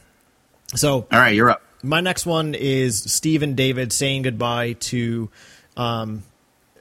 So 0.75 1.07
All 1.11 1.19
right, 1.19 1.35
you're 1.35 1.51
up. 1.51 1.63
my 1.83 2.01
next 2.01 2.27
one 2.27 2.55
is 2.55 3.03
Steve 3.03 3.43
and 3.43 3.57
David 3.57 3.93
saying 3.93 4.23
goodbye 4.23 4.75
to 4.75 5.29
um, 5.77 6.23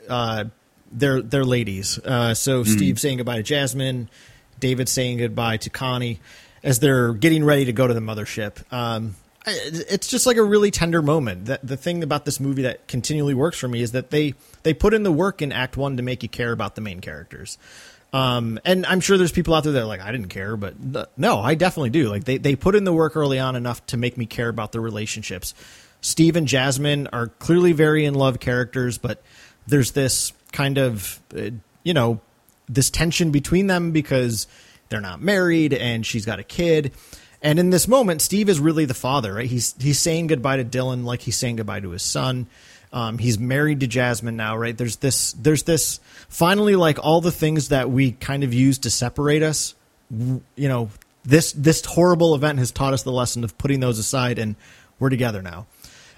uh, 0.08 0.46
their 0.91 1.22
their 1.22 1.44
ladies. 1.44 1.98
Uh, 2.00 2.34
so 2.34 2.63
Steve 2.63 3.00
saying 3.00 3.18
goodbye 3.18 3.38
to 3.38 3.44
Jasmine, 3.44 4.10
David 4.60 4.89
saying 4.89 5.18
goodbye 5.18 5.58
to 5.58 5.70
Connie 5.70 6.20
as 6.63 6.79
they're 6.79 7.13
getting 7.13 7.44
ready 7.44 7.65
to 7.65 7.74
go 7.74 7.88
to 7.88 7.94
the 7.94 8.00
mothership. 8.01 8.62
Um, 8.72 9.15
it's 9.46 10.08
just 10.08 10.25
like 10.25 10.38
a 10.38 10.43
really 10.43 10.72
tender 10.72 11.01
moment. 11.01 11.46
That 11.46 11.65
the 11.65 11.77
thing 11.77 12.03
about 12.03 12.25
this 12.25 12.39
movie 12.39 12.63
that 12.63 12.88
continually 12.88 13.34
works 13.34 13.58
for 13.58 13.67
me 13.67 13.81
is 13.81 13.93
that 13.93 14.10
they 14.10 14.34
they 14.63 14.74
put 14.74 14.93
in 14.93 15.03
the 15.03 15.12
work 15.12 15.41
in 15.41 15.51
Act 15.51 15.77
One 15.77 15.98
to 15.98 16.03
make 16.03 16.24
you 16.24 16.29
care 16.29 16.51
about 16.51 16.75
the 16.75 16.81
main 16.81 17.00
characters. 17.00 17.58
Um, 18.12 18.60
and 18.65 18.86
I'm 18.86 19.01
sure 19.01 19.17
there's 19.17 19.31
people 19.31 19.53
out 19.53 19.63
there 19.63 19.74
that 19.74 19.84
are 19.84 19.86
like, 19.86 20.01
I 20.01 20.12
didn't 20.12 20.29
care, 20.29 20.58
but 20.58 20.75
no, 21.17 21.39
I 21.39 21.53
definitely 21.55 21.91
do. 21.91 22.10
Like 22.10 22.24
they, 22.24 22.38
they 22.38 22.55
put 22.55 22.75
in 22.75 22.84
the 22.84 22.93
work 22.93 23.15
early 23.15 23.38
on 23.38 23.55
enough 23.55 23.86
to 23.88 23.98
make 23.98 24.17
me 24.17 24.25
care 24.25 24.50
about 24.50 24.72
the 24.72 24.79
relationships. 24.79 25.53
Steve 26.01 26.36
and 26.36 26.48
Jasmine 26.48 27.08
are 27.08 27.27
clearly 27.27 27.72
very 27.72 28.05
in 28.05 28.15
love 28.15 28.39
characters, 28.39 28.98
but 28.98 29.22
there's 29.67 29.91
this 29.91 30.34
kind 30.51 30.79
of, 30.79 31.19
uh, 31.38 31.51
you 31.84 31.93
know, 31.93 32.19
this 32.67 32.89
tension 32.89 33.31
between 33.31 33.67
them 33.67 33.91
because 33.91 34.48
they're 34.89 35.01
not 35.01 35.22
married 35.22 35.74
and 35.74 36.03
she's 36.03 36.25
got 36.25 36.39
a 36.39 36.43
kid. 36.43 36.93
And 37.41 37.58
in 37.60 37.69
this 37.69 37.88
moment, 37.88 38.22
Steve 38.22 38.50
is 38.50 38.60
really 38.60 38.86
the 38.86 38.93
father, 38.93 39.36
right? 39.36 39.48
He's 39.48 39.74
he's 39.79 40.00
saying 40.00 40.27
goodbye 40.27 40.58
to 40.58 40.65
Dylan 40.65 41.05
like 41.05 41.22
he's 41.22 41.38
saying 41.38 41.55
goodbye 41.58 41.79
to 41.79 41.91
his 41.91 42.03
son. 42.03 42.48
Um, 42.91 43.17
he's 43.17 43.39
married 43.39 43.81
to 43.81 43.88
Jasmine 43.88 44.36
now, 44.36 44.58
right? 44.58 44.77
There's 44.77 44.98
this 44.98 45.34
there's 45.34 45.63
this 45.63 46.00
finally 46.27 46.75
like 46.75 47.00
all 47.03 47.22
the 47.22 47.31
things 47.31 47.69
that 47.69 47.89
we 47.89 48.12
kind 48.13 48.43
of 48.43 48.53
use 48.53 48.79
to 48.79 48.89
separate 48.89 49.43
us. 49.43 49.75
You 50.10 50.41
know, 50.58 50.89
this 51.24 51.53
this 51.53 51.86
horrible 51.86 52.36
event 52.36 52.60
has 52.60 52.72
taught 52.72 52.93
us 52.93 53.03
the 53.03 53.12
lesson 53.12 53.43
of 53.43 53.58
putting 53.58 53.79
those 53.79 54.00
aside, 54.00 54.39
and 54.39 54.55
we're 55.00 55.10
together 55.10 55.41
now. 55.41 55.67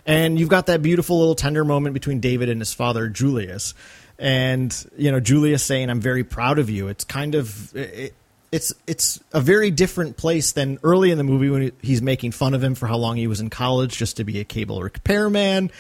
And 0.06 0.40
you've 0.40 0.50
got 0.50 0.66
that 0.66 0.82
beautiful 0.82 1.20
little 1.20 1.36
tender 1.36 1.64
moment 1.64 1.94
between 1.94 2.20
David 2.20 2.50
and 2.50 2.60
his 2.60 2.74
father, 2.74 3.08
Julius. 3.08 3.74
And, 4.18 4.76
you 4.98 5.12
know, 5.12 5.20
Julius 5.20 5.64
saying, 5.64 5.90
I'm 5.90 6.02
very 6.02 6.24
proud 6.24 6.60
of 6.60 6.70
you. 6.70 6.88
It's 6.88 7.04
kind 7.04 7.36
of, 7.36 7.76
it, 7.76 8.14
it's, 8.52 8.74
it's 8.88 9.20
a 9.32 9.42
very 9.42 9.72
different 9.72 10.18
place 10.18 10.52
than 10.52 10.80
early 10.84 11.12
in 11.12 11.18
the 11.18 11.24
movie 11.24 11.50
when 11.50 11.72
he's 11.82 12.02
making 12.02 12.32
fun 12.32 12.54
of 12.54 12.64
him 12.64 12.76
for 12.76 12.88
how 12.88 12.98
long 12.98 13.18
he 13.18 13.28
was 13.28 13.40
in 13.40 13.50
college 13.50 13.98
just 13.98 14.18
to 14.18 14.24
be 14.24 14.40
a 14.40 14.44
cable 14.44 14.82
repairman. 14.82 15.72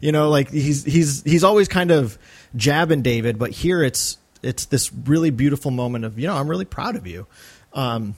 You 0.00 0.12
know, 0.12 0.30
like 0.30 0.50
he's, 0.50 0.84
he's, 0.84 1.22
he's 1.22 1.44
always 1.44 1.68
kind 1.68 1.90
of 1.90 2.18
jabbing 2.56 3.02
David, 3.02 3.38
but 3.38 3.50
here 3.50 3.82
it's, 3.82 4.16
it's 4.42 4.66
this 4.66 4.92
really 4.92 5.30
beautiful 5.30 5.70
moment 5.70 6.04
of, 6.04 6.18
you 6.18 6.26
know, 6.26 6.36
I'm 6.36 6.48
really 6.48 6.64
proud 6.64 6.96
of 6.96 7.06
you. 7.06 7.26
Um, 7.72 8.14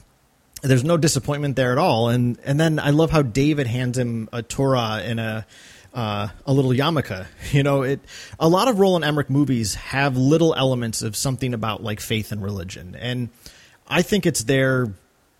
there's 0.62 0.84
no 0.84 0.96
disappointment 0.96 1.56
there 1.56 1.72
at 1.72 1.78
all. 1.78 2.08
And 2.08 2.38
and 2.44 2.58
then 2.58 2.78
I 2.78 2.90
love 2.90 3.10
how 3.10 3.22
David 3.22 3.66
hands 3.66 3.98
him 3.98 4.28
a 4.32 4.42
Torah 4.42 5.02
and 5.04 5.20
a 5.20 5.46
uh, 5.92 6.28
a 6.46 6.52
little 6.52 6.70
yarmulke. 6.70 7.26
You 7.52 7.62
know, 7.62 7.82
it 7.82 8.00
a 8.38 8.48
lot 8.48 8.68
of 8.68 8.78
Roland 8.78 9.04
Emmerich 9.04 9.28
movies 9.28 9.74
have 9.74 10.16
little 10.16 10.54
elements 10.54 11.02
of 11.02 11.16
something 11.16 11.52
about 11.52 11.82
like 11.82 12.00
faith 12.00 12.32
and 12.32 12.42
religion, 12.42 12.96
and 12.98 13.28
I 13.92 14.02
think 14.02 14.24
it's 14.24 14.44
there 14.44 14.92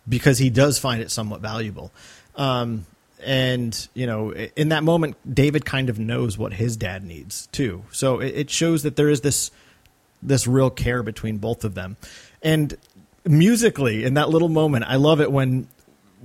because 0.09 0.38
he 0.38 0.50
does 0.50 0.78
find 0.78 1.00
it 1.00 1.11
somewhat 1.11 1.40
valuable. 1.40 1.90
Um, 2.37 2.87
and 3.25 3.88
you 3.94 4.06
know, 4.06 4.32
in 4.32 4.68
that 4.68 4.85
moment, 4.85 5.16
David 5.32 5.64
kind 5.64 5.88
of 5.88 5.99
knows 5.99 6.37
what 6.37 6.52
his 6.52 6.76
dad 6.76 7.02
needs 7.04 7.47
too. 7.49 7.85
So 7.92 8.21
it, 8.21 8.35
it 8.35 8.50
shows 8.50 8.82
that 8.82 8.97
there 8.97 9.09
is 9.09 9.23
this 9.23 9.50
this 10.23 10.47
real 10.47 10.71
care 10.71 11.02
between 11.02 11.38
both 11.38 11.64
of 11.64 11.75
them. 11.75 11.97
And 12.42 12.76
musically, 13.25 14.04
in 14.04 14.14
that 14.14 14.28
little 14.28 14.49
moment, 14.49 14.85
I 14.87 14.97
love 14.97 15.21
it 15.21 15.32
when 15.32 15.66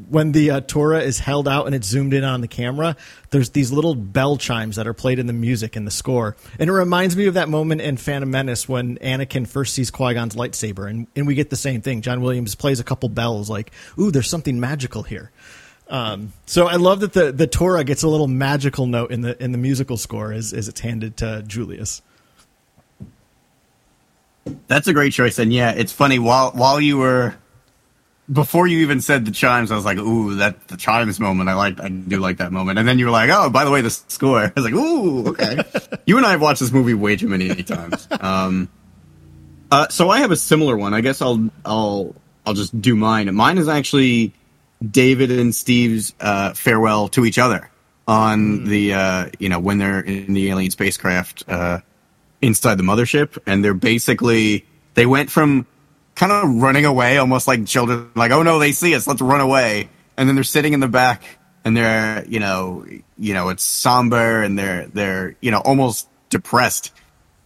when 0.10 0.32
the 0.32 0.52
uh, 0.52 0.62
Torah 0.62 1.02
is 1.02 1.20
held 1.20 1.48
out 1.48 1.66
and 1.66 1.74
it's 1.74 1.88
zoomed 1.88 2.14
in 2.14 2.24
on 2.24 2.42
the 2.42 2.48
camera, 2.48 2.96
there's 3.32 3.50
these 3.50 3.72
little 3.72 3.96
bell 3.96 4.38
chimes 4.38 4.76
that 4.76 4.88
are 4.88 4.94
played 4.94 5.18
in 5.20 5.28
the 5.28 5.34
music 5.34 5.76
in 5.76 5.86
the 5.86 5.92
score, 5.92 6.36
and 6.60 6.70
it 6.70 6.74
reminds 6.74 7.18
me 7.18 7.26
of 7.26 7.34
that 7.34 7.50
moment 7.50 7.82
in 7.82 7.98
Phantom 7.98 8.30
Menace 8.30 8.70
when 8.70 8.98
Anakin 8.98 9.48
first 9.48 9.74
sees 9.74 9.90
Qui 9.90 10.14
Gon's 10.14 10.36
lightsaber, 10.36 10.90
and 10.90 11.08
and 11.16 11.26
we 11.26 11.36
get 11.36 11.50
the 11.50 11.56
same 11.56 11.82
thing. 11.82 12.02
John 12.02 12.22
Williams 12.22 12.56
plays 12.56 12.80
a 12.80 12.84
couple 12.84 13.10
bells, 13.10 13.50
like, 13.50 13.72
"Ooh, 14.00 14.12
there's 14.12 14.30
something 14.30 14.60
magical 14.60 15.04
here." 15.04 15.32
Um, 15.90 16.34
so 16.46 16.68
I 16.68 16.76
love 16.76 17.00
that 17.00 17.14
the 17.14 17.32
the 17.32 17.48
Torah 17.48 17.84
gets 17.84 18.04
a 18.04 18.08
little 18.08 18.28
magical 18.28 18.86
note 18.86 19.12
in 19.12 19.22
the 19.22 19.42
in 19.44 19.52
the 19.52 19.58
musical 19.58 19.98
score 19.98 20.32
as 20.32 20.54
as 20.54 20.68
it's 20.68 20.82
handed 20.82 21.18
to 21.18 21.44
Julius. 21.48 22.02
That's 24.68 24.88
a 24.88 24.94
great 24.94 25.14
choice, 25.14 25.40
and 25.40 25.52
yeah, 25.52 25.72
it's 25.72 25.92
funny. 25.92 26.20
While 26.20 26.52
while 26.52 26.80
you 26.80 26.98
were 26.98 27.36
before 28.32 28.68
you 28.68 28.80
even 28.80 29.00
said 29.00 29.26
the 29.26 29.32
chimes, 29.32 29.72
I 29.72 29.76
was 29.76 29.86
like, 29.86 29.98
"Ooh, 29.98 30.36
that 30.36 30.68
the 30.68 30.78
chimes 30.78 31.20
moment. 31.20 31.50
I 31.50 31.54
like. 31.54 31.80
I 31.80 31.90
do 31.90 32.20
like 32.20 32.38
that 32.38 32.52
moment." 32.52 32.78
And 32.78 32.88
then 32.88 33.00
you 33.00 33.06
were 33.06 33.12
like, 33.12 33.30
"Oh, 33.32 33.50
by 33.50 33.64
the 33.64 33.72
way, 33.72 33.82
the 33.82 33.90
score." 33.90 34.40
I 34.44 34.52
was 34.56 34.66
like, 34.66 34.74
"Ooh, 34.74 35.30
okay." 35.30 35.64
you 36.06 36.18
and 36.18 36.26
I 36.26 36.32
have 36.32 36.42
watched 36.42 36.60
this 36.60 36.72
movie 36.72 36.94
way 36.94 37.16
too 37.16 37.30
many 37.30 37.64
times. 37.64 38.08
Um, 38.20 38.70
uh, 39.72 39.88
so 39.90 40.10
I 40.10 40.20
have 40.20 40.32
a 40.32 40.36
similar 40.36 40.78
one. 40.78 40.94
I 40.94 41.02
guess 41.02 41.22
I'll 41.22 41.50
I'll 41.66 42.16
I'll 42.46 42.54
just 42.54 42.80
do 42.80 42.96
mine. 42.96 43.34
Mine 43.34 43.58
is 43.58 43.68
actually 43.68 44.34
David 44.90 45.32
and 45.32 45.56
Steve's 45.56 46.14
uh, 46.20 46.54
farewell 46.54 47.08
to 47.10 47.26
each 47.26 47.38
other 47.38 47.70
on 48.08 48.60
mm. 48.60 48.66
the 48.66 48.94
uh, 48.94 49.30
you 49.40 49.50
know 49.50 49.60
when 49.60 49.78
they're 49.78 50.02
in 50.02 50.34
the 50.34 50.50
alien 50.50 50.72
spacecraft 50.72 51.44
uh, 51.48 51.80
inside 52.42 52.76
the 52.76 52.84
mothership, 52.84 53.38
and 53.46 53.64
they're 53.64 53.74
basically 53.74 54.66
they 54.96 55.06
went 55.06 55.32
from 55.32 55.66
kind 56.18 56.32
of 56.32 56.62
running 56.62 56.84
away, 56.84 57.18
almost 57.18 57.48
like 57.48 57.66
children, 57.66 58.12
like 58.16 58.32
oh 58.32 58.44
no, 58.44 58.60
they 58.60 58.74
see 58.74 58.94
us, 58.96 59.08
let's 59.08 59.22
run 59.22 59.40
away, 59.40 59.88
and 60.18 60.28
then 60.28 60.36
they're 60.36 60.44
sitting 60.44 60.74
in 60.74 60.82
the 60.82 60.88
back, 60.88 61.24
and 61.64 61.78
they're 61.78 62.26
you 62.28 62.40
know 62.40 62.86
you 63.18 63.34
know 63.34 63.50
it's 63.50 63.64
somber, 63.64 64.42
and 64.42 64.60
they're 64.60 64.88
they're 64.88 65.36
you 65.40 65.52
know 65.52 65.60
almost 65.60 66.10
depressed. 66.30 66.92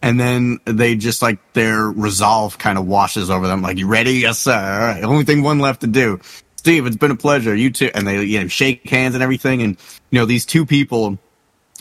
And 0.04 0.18
then 0.18 0.58
they 0.64 0.96
just 0.96 1.22
like 1.22 1.38
their 1.52 1.84
resolve 1.84 2.58
kind 2.58 2.76
of 2.76 2.88
washes 2.88 3.30
over 3.30 3.46
them. 3.46 3.62
Like, 3.62 3.78
you 3.78 3.86
ready? 3.86 4.14
Yes, 4.14 4.40
sir. 4.40 4.52
All 4.52 4.80
right. 4.80 5.04
Only 5.04 5.22
thing 5.22 5.44
one 5.44 5.60
left 5.60 5.82
to 5.82 5.86
do. 5.86 6.18
Steve, 6.56 6.86
it's 6.86 6.96
been 6.96 7.12
a 7.12 7.16
pleasure. 7.16 7.54
You 7.54 7.70
too. 7.70 7.88
And 7.94 8.04
they, 8.04 8.20
you 8.24 8.40
know, 8.40 8.48
shake 8.48 8.88
hands 8.90 9.14
and 9.14 9.22
everything. 9.22 9.62
And, 9.62 9.76
you 10.10 10.18
know, 10.18 10.26
these 10.26 10.44
two 10.44 10.66
people 10.66 11.20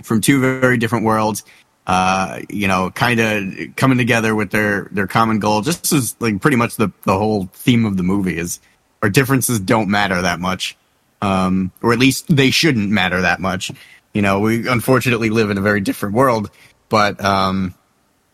from 0.03 0.21
two 0.21 0.39
very 0.39 0.77
different 0.77 1.03
worlds, 1.03 1.43
uh, 1.87 2.39
you 2.49 2.67
know, 2.67 2.91
kind 2.91 3.19
of 3.19 3.75
coming 3.75 3.97
together 3.97 4.35
with 4.35 4.51
their, 4.51 4.87
their 4.91 5.07
common 5.07 5.39
goal. 5.39 5.61
Just 5.61 5.91
as 5.91 6.15
like 6.19 6.41
pretty 6.41 6.57
much 6.57 6.75
the, 6.75 6.91
the 7.03 7.17
whole 7.17 7.49
theme 7.53 7.85
of 7.85 7.97
the 7.97 8.03
movie 8.03 8.37
is 8.37 8.59
our 9.01 9.09
differences 9.09 9.59
don't 9.59 9.89
matter 9.89 10.21
that 10.21 10.39
much. 10.39 10.77
Um, 11.21 11.71
or 11.81 11.93
at 11.93 11.99
least 11.99 12.35
they 12.35 12.49
shouldn't 12.49 12.89
matter 12.89 13.21
that 13.21 13.39
much. 13.39 13.71
You 14.13 14.21
know, 14.21 14.39
we 14.39 14.67
unfortunately 14.67 15.29
live 15.29 15.49
in 15.49 15.57
a 15.57 15.61
very 15.61 15.81
different 15.81 16.15
world, 16.15 16.49
but, 16.89 17.23
um, 17.23 17.75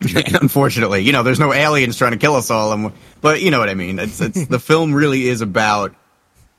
unfortunately, 0.40 1.00
you 1.02 1.12
know, 1.12 1.22
there's 1.22 1.40
no 1.40 1.52
aliens 1.52 1.98
trying 1.98 2.12
to 2.12 2.18
kill 2.18 2.34
us 2.34 2.50
all. 2.50 2.72
And, 2.72 2.92
but 3.20 3.42
you 3.42 3.50
know 3.50 3.58
what 3.58 3.68
I 3.68 3.74
mean? 3.74 3.98
It's, 3.98 4.20
it's, 4.20 4.46
the 4.46 4.58
film 4.58 4.94
really 4.94 5.28
is 5.28 5.40
about, 5.40 5.94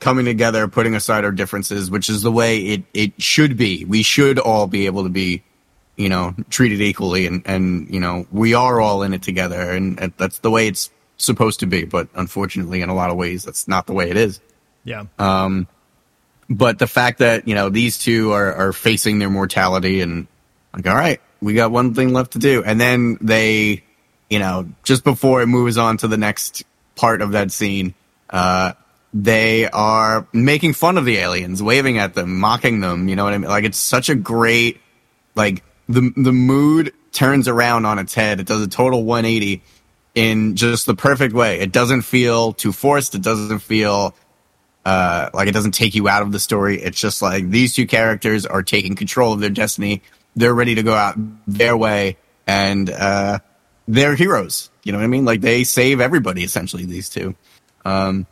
coming 0.00 0.24
together, 0.24 0.66
putting 0.66 0.94
aside 0.94 1.24
our 1.24 1.30
differences, 1.30 1.90
which 1.90 2.08
is 2.08 2.22
the 2.22 2.32
way 2.32 2.58
it, 2.58 2.84
it 2.92 3.22
should 3.22 3.56
be. 3.56 3.84
We 3.84 4.02
should 4.02 4.38
all 4.38 4.66
be 4.66 4.86
able 4.86 5.04
to 5.04 5.10
be, 5.10 5.42
you 6.00 6.08
know, 6.08 6.34
treated 6.48 6.80
equally 6.80 7.26
and, 7.26 7.42
and, 7.44 7.92
you 7.92 8.00
know, 8.00 8.26
we 8.32 8.54
are 8.54 8.80
all 8.80 9.02
in 9.02 9.12
it 9.12 9.22
together 9.22 9.60
and, 9.70 10.00
and 10.00 10.14
that's 10.16 10.38
the 10.38 10.50
way 10.50 10.66
it's 10.66 10.90
supposed 11.18 11.60
to 11.60 11.66
be. 11.66 11.84
But 11.84 12.08
unfortunately, 12.14 12.80
in 12.80 12.88
a 12.88 12.94
lot 12.94 13.10
of 13.10 13.18
ways, 13.18 13.44
that's 13.44 13.68
not 13.68 13.86
the 13.86 13.92
way 13.92 14.08
it 14.08 14.16
is. 14.16 14.40
Yeah. 14.82 15.04
Um, 15.18 15.68
but 16.48 16.78
the 16.78 16.86
fact 16.86 17.18
that, 17.18 17.46
you 17.46 17.54
know, 17.54 17.68
these 17.68 17.98
two 17.98 18.32
are, 18.32 18.54
are 18.54 18.72
facing 18.72 19.18
their 19.18 19.28
mortality 19.28 20.00
and 20.00 20.26
like, 20.72 20.86
all 20.86 20.94
right, 20.94 21.20
we 21.42 21.52
got 21.52 21.70
one 21.70 21.92
thing 21.92 22.14
left 22.14 22.32
to 22.32 22.38
do. 22.38 22.64
And 22.64 22.80
then 22.80 23.18
they, 23.20 23.84
you 24.30 24.38
know, 24.38 24.70
just 24.82 25.04
before 25.04 25.42
it 25.42 25.48
moves 25.48 25.76
on 25.76 25.98
to 25.98 26.08
the 26.08 26.16
next 26.16 26.64
part 26.96 27.20
of 27.20 27.32
that 27.32 27.52
scene, 27.52 27.94
uh, 28.30 28.72
they 29.12 29.68
are 29.68 30.26
making 30.32 30.72
fun 30.72 30.96
of 30.96 31.04
the 31.04 31.18
aliens, 31.18 31.62
waving 31.62 31.98
at 31.98 32.14
them, 32.14 32.40
mocking 32.40 32.80
them. 32.80 33.08
You 33.08 33.16
know 33.16 33.24
what 33.24 33.34
I 33.34 33.38
mean? 33.38 33.50
Like 33.50 33.64
it's 33.64 33.76
such 33.76 34.08
a 34.08 34.14
great, 34.14 34.80
like 35.34 35.62
the 35.90 36.12
the 36.16 36.32
mood 36.32 36.92
turns 37.12 37.48
around 37.48 37.86
on 37.86 37.98
its 37.98 38.14
head. 38.14 38.40
It 38.40 38.46
does 38.46 38.62
a 38.62 38.68
total 38.68 39.04
180 39.04 39.62
in 40.14 40.56
just 40.56 40.86
the 40.86 40.94
perfect 40.94 41.34
way. 41.34 41.60
It 41.60 41.72
doesn't 41.72 42.02
feel 42.02 42.52
too 42.52 42.72
forced. 42.72 43.14
It 43.14 43.22
doesn't 43.22 43.58
feel 43.60 44.14
uh, 44.84 45.30
like 45.34 45.48
it 45.48 45.52
doesn't 45.52 45.72
take 45.72 45.94
you 45.94 46.08
out 46.08 46.22
of 46.22 46.32
the 46.32 46.38
story. 46.38 46.80
It's 46.80 47.00
just 47.00 47.22
like 47.22 47.50
these 47.50 47.74
two 47.74 47.86
characters 47.86 48.46
are 48.46 48.62
taking 48.62 48.94
control 48.94 49.32
of 49.32 49.40
their 49.40 49.50
destiny. 49.50 50.02
They're 50.36 50.54
ready 50.54 50.76
to 50.76 50.82
go 50.82 50.94
out 50.94 51.16
their 51.46 51.76
way, 51.76 52.16
and 52.46 52.88
uh, 52.88 53.40
they're 53.88 54.14
heroes. 54.14 54.70
You 54.84 54.92
know 54.92 54.98
what 54.98 55.04
I 55.04 55.08
mean? 55.08 55.24
Like 55.24 55.40
they 55.40 55.64
save 55.64 56.00
everybody 56.00 56.44
essentially. 56.44 56.84
These 56.86 57.08
two. 57.08 57.34
Um, 57.84 58.26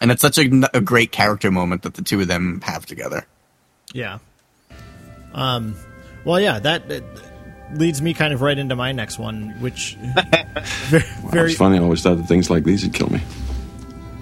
and 0.00 0.10
it's 0.10 0.20
such 0.20 0.38
a, 0.38 0.76
a 0.76 0.80
great 0.80 1.12
character 1.12 1.50
moment 1.50 1.82
that 1.82 1.94
the 1.94 2.02
two 2.02 2.20
of 2.20 2.28
them 2.28 2.60
have 2.62 2.84
together. 2.84 3.26
Yeah. 3.92 4.18
Um. 5.32 5.76
Well, 6.26 6.40
yeah. 6.40 6.58
That, 6.58 6.88
that 6.88 7.04
leads 7.72 8.02
me 8.02 8.12
kind 8.12 8.34
of 8.34 8.40
right 8.42 8.58
into 8.58 8.74
my 8.74 8.90
next 8.90 9.16
one, 9.16 9.50
which 9.60 9.94
very, 10.88 11.04
well, 11.22 11.46
it's 11.46 11.54
funny. 11.54 11.78
I 11.78 11.82
always 11.82 12.02
thought 12.02 12.16
that 12.16 12.26
things 12.26 12.50
like 12.50 12.64
these 12.64 12.82
would 12.82 12.92
kill 12.92 13.08
me. 13.10 13.22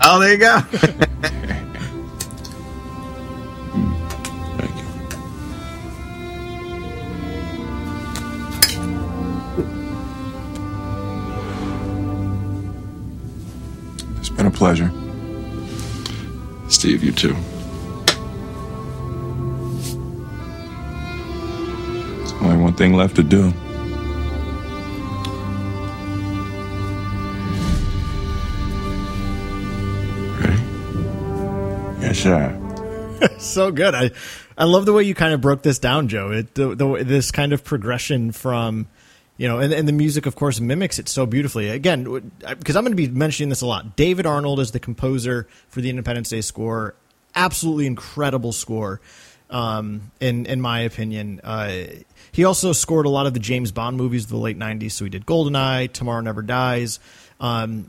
Oh, 0.02 0.20
there 0.20 0.32
you 0.32 0.38
go. 0.38 0.60
Thank 4.58 4.76
you. 4.76 4.84
It's 14.18 14.28
been 14.28 14.44
a 14.44 14.50
pleasure. 14.50 14.92
Steve, 16.68 17.02
you 17.02 17.12
too. 17.12 17.34
Only 22.40 22.56
one 22.56 22.74
thing 22.74 22.94
left 22.94 23.16
to 23.16 23.22
do. 23.22 23.52
Ready? 30.40 30.62
Yes, 32.00 32.18
sir. 32.18 32.60
so 33.38 33.70
good. 33.70 33.94
I 33.94 34.10
I 34.56 34.64
love 34.64 34.86
the 34.86 34.92
way 34.92 35.02
you 35.02 35.14
kind 35.14 35.34
of 35.34 35.40
broke 35.40 35.62
this 35.62 35.78
down, 35.78 36.08
Joe. 36.08 36.30
It 36.30 36.54
the, 36.54 36.74
the 36.74 37.04
this 37.04 37.30
kind 37.30 37.52
of 37.52 37.64
progression 37.64 38.32
from 38.32 38.86
you 39.36 39.48
know, 39.48 39.58
and, 39.58 39.72
and 39.72 39.88
the 39.88 39.92
music, 39.92 40.26
of 40.26 40.36
course, 40.36 40.60
mimics 40.60 40.98
it 40.98 41.08
so 41.08 41.26
beautifully. 41.26 41.68
Again, 41.68 42.32
because 42.38 42.76
I'm 42.76 42.84
going 42.84 42.92
to 42.92 42.96
be 42.96 43.08
mentioning 43.08 43.48
this 43.48 43.62
a 43.62 43.66
lot. 43.66 43.96
David 43.96 44.26
Arnold 44.26 44.60
is 44.60 44.70
the 44.70 44.78
composer 44.78 45.48
for 45.68 45.80
the 45.80 45.90
Independence 45.90 46.28
Day 46.28 46.40
score. 46.40 46.94
Absolutely 47.34 47.86
incredible 47.86 48.52
score, 48.52 49.00
um, 49.50 50.10
in 50.20 50.46
in 50.46 50.60
my 50.60 50.80
opinion. 50.80 51.40
Uh, 51.42 51.86
he 52.32 52.44
also 52.44 52.72
scored 52.72 53.06
a 53.06 53.10
lot 53.10 53.26
of 53.26 53.34
the 53.34 53.40
James 53.40 53.70
Bond 53.72 53.96
movies 53.96 54.24
of 54.24 54.30
the 54.30 54.36
late 54.36 54.58
'90s. 54.58 54.92
So 54.92 55.04
he 55.04 55.10
did 55.10 55.26
GoldenEye, 55.26 55.92
Tomorrow 55.92 56.20
Never 56.22 56.42
Dies. 56.42 56.98
Um, 57.40 57.86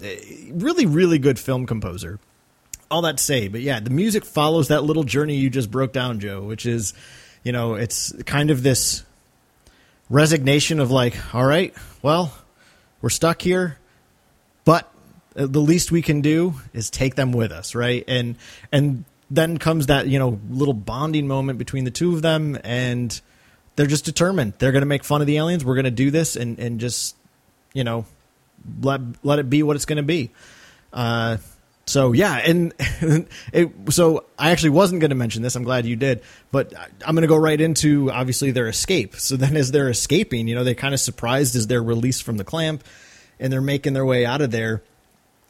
really, 0.52 0.86
really 0.86 1.18
good 1.18 1.40
film 1.40 1.66
composer. 1.66 2.20
All 2.92 3.02
that 3.02 3.18
to 3.18 3.24
say, 3.24 3.48
but 3.48 3.62
yeah, 3.62 3.80
the 3.80 3.90
music 3.90 4.26
follows 4.26 4.68
that 4.68 4.84
little 4.84 5.04
journey 5.04 5.36
you 5.36 5.50
just 5.50 5.72
broke 5.72 5.92
down, 5.92 6.20
Joe, 6.20 6.42
which 6.44 6.66
is, 6.66 6.94
you 7.44 7.52
know, 7.52 7.74
it's 7.74 8.14
kind 8.26 8.52
of 8.52 8.62
this 8.62 9.04
resignation 10.10 10.80
of 10.80 10.92
like, 10.92 11.16
all 11.34 11.46
right, 11.46 11.74
well, 12.02 12.32
we're 13.02 13.10
stuck 13.10 13.42
here, 13.42 13.78
but 14.66 14.92
the 15.34 15.62
least 15.62 15.92
we 15.92 16.02
can 16.02 16.22
do 16.22 16.56
is 16.74 16.90
take 16.90 17.16
them 17.16 17.32
with 17.32 17.52
us, 17.52 17.76
right? 17.76 18.04
And 18.08 18.36
and 18.72 19.04
then 19.36 19.58
comes 19.58 19.88
that 19.88 20.08
you 20.08 20.20
know 20.20 20.40
little 20.50 20.74
bonding 20.74 21.28
moment 21.28 21.60
between 21.60 21.84
the 21.84 21.92
two 21.92 22.16
of 22.16 22.22
them, 22.22 22.58
and 22.64 23.20
they're 23.76 23.88
just 23.88 24.06
determined. 24.06 24.54
They're 24.58 24.72
going 24.72 24.82
to 24.82 24.88
make 24.88 25.04
fun 25.04 25.22
of 25.22 25.28
the 25.28 25.38
aliens. 25.38 25.64
We're 25.64 25.76
going 25.76 25.86
to 25.86 25.92
do 25.92 26.12
this, 26.12 26.36
and 26.36 26.60
and 26.60 26.80
just 26.80 27.16
you 27.74 27.84
know 27.84 28.06
let 28.82 29.02
let 29.24 29.40
it 29.40 29.50
be 29.50 29.64
what 29.64 29.76
it's 29.76 29.86
going 29.86 29.98
to 29.98 30.04
be. 30.04 30.32
Uh, 30.94 31.38
so 31.86 32.14
yeah, 32.14 32.38
and 32.38 32.74
it, 33.54 33.72
so 33.90 34.26
I 34.40 34.52
actually 34.52 34.72
wasn't 34.72 35.02
going 35.02 35.10
to 35.10 35.16
mention 35.16 35.44
this. 35.44 35.56
I'm 35.56 35.64
glad 35.64 35.86
you 35.86 35.96
did, 35.96 36.22
but 36.52 36.74
I'm 37.06 37.16
going 37.16 37.22
to 37.22 37.28
go 37.28 37.38
right 37.38 37.60
into 37.60 38.12
obviously 38.12 38.52
their 38.52 38.68
escape. 38.68 39.16
So 39.18 39.38
then, 39.38 39.56
as 39.56 39.72
they're 39.72 39.90
escaping, 39.90 40.48
you 40.48 40.56
know, 40.56 40.64
they're 40.64 40.74
kind 40.74 40.94
of 40.94 41.00
surprised 41.00 41.56
as 41.56 41.68
they're 41.68 41.84
released 41.84 42.24
from 42.24 42.38
the 42.38 42.44
clamp, 42.44 42.84
and 43.40 43.54
they're 43.54 43.62
making 43.62 43.94
their 43.94 44.06
way 44.06 44.26
out 44.26 44.42
of 44.42 44.52
there. 44.52 44.82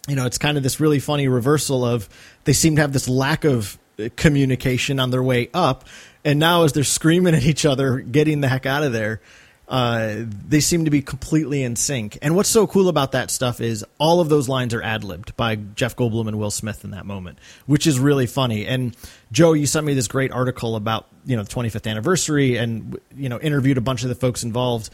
You 0.07 0.15
know, 0.15 0.25
it's 0.25 0.37
kind 0.37 0.57
of 0.57 0.63
this 0.63 0.79
really 0.79 0.99
funny 0.99 1.27
reversal 1.27 1.83
of 1.83 2.07
they 2.43 2.53
seem 2.53 2.75
to 2.75 2.81
have 2.81 2.93
this 2.93 3.07
lack 3.07 3.43
of 3.43 3.77
communication 4.15 4.99
on 4.99 5.09
their 5.09 5.23
way 5.23 5.49
up, 5.53 5.85
and 6.23 6.39
now 6.39 6.63
as 6.63 6.73
they're 6.73 6.83
screaming 6.83 7.33
at 7.33 7.43
each 7.43 7.65
other, 7.65 7.99
getting 7.99 8.41
the 8.41 8.47
heck 8.47 8.65
out 8.65 8.83
of 8.83 8.93
there, 8.93 9.21
uh, 9.67 10.15
they 10.47 10.59
seem 10.59 10.85
to 10.85 10.91
be 10.91 11.01
completely 11.01 11.63
in 11.63 11.75
sync. 11.75 12.17
And 12.21 12.35
what's 12.35 12.49
so 12.49 12.67
cool 12.67 12.87
about 12.87 13.13
that 13.13 13.31
stuff 13.31 13.61
is 13.61 13.83
all 13.97 14.19
of 14.19 14.29
those 14.29 14.47
lines 14.47 14.73
are 14.73 14.81
ad 14.81 15.03
libbed 15.03 15.35
by 15.35 15.55
Jeff 15.55 15.95
Goldblum 15.95 16.27
and 16.27 16.37
Will 16.37 16.51
Smith 16.51 16.83
in 16.83 16.91
that 16.91 17.05
moment, 17.05 17.39
which 17.65 17.87
is 17.87 17.99
really 17.99 18.27
funny. 18.27 18.67
And 18.67 18.95
Joe, 19.31 19.53
you 19.53 19.65
sent 19.65 19.85
me 19.85 19.93
this 19.93 20.07
great 20.07 20.31
article 20.31 20.75
about 20.75 21.07
you 21.25 21.35
know 21.35 21.43
the 21.43 21.49
25th 21.49 21.89
anniversary, 21.89 22.57
and 22.57 22.99
you 23.15 23.29
know 23.29 23.39
interviewed 23.39 23.77
a 23.77 23.81
bunch 23.81 24.03
of 24.03 24.09
the 24.09 24.15
folks 24.15 24.43
involved, 24.43 24.91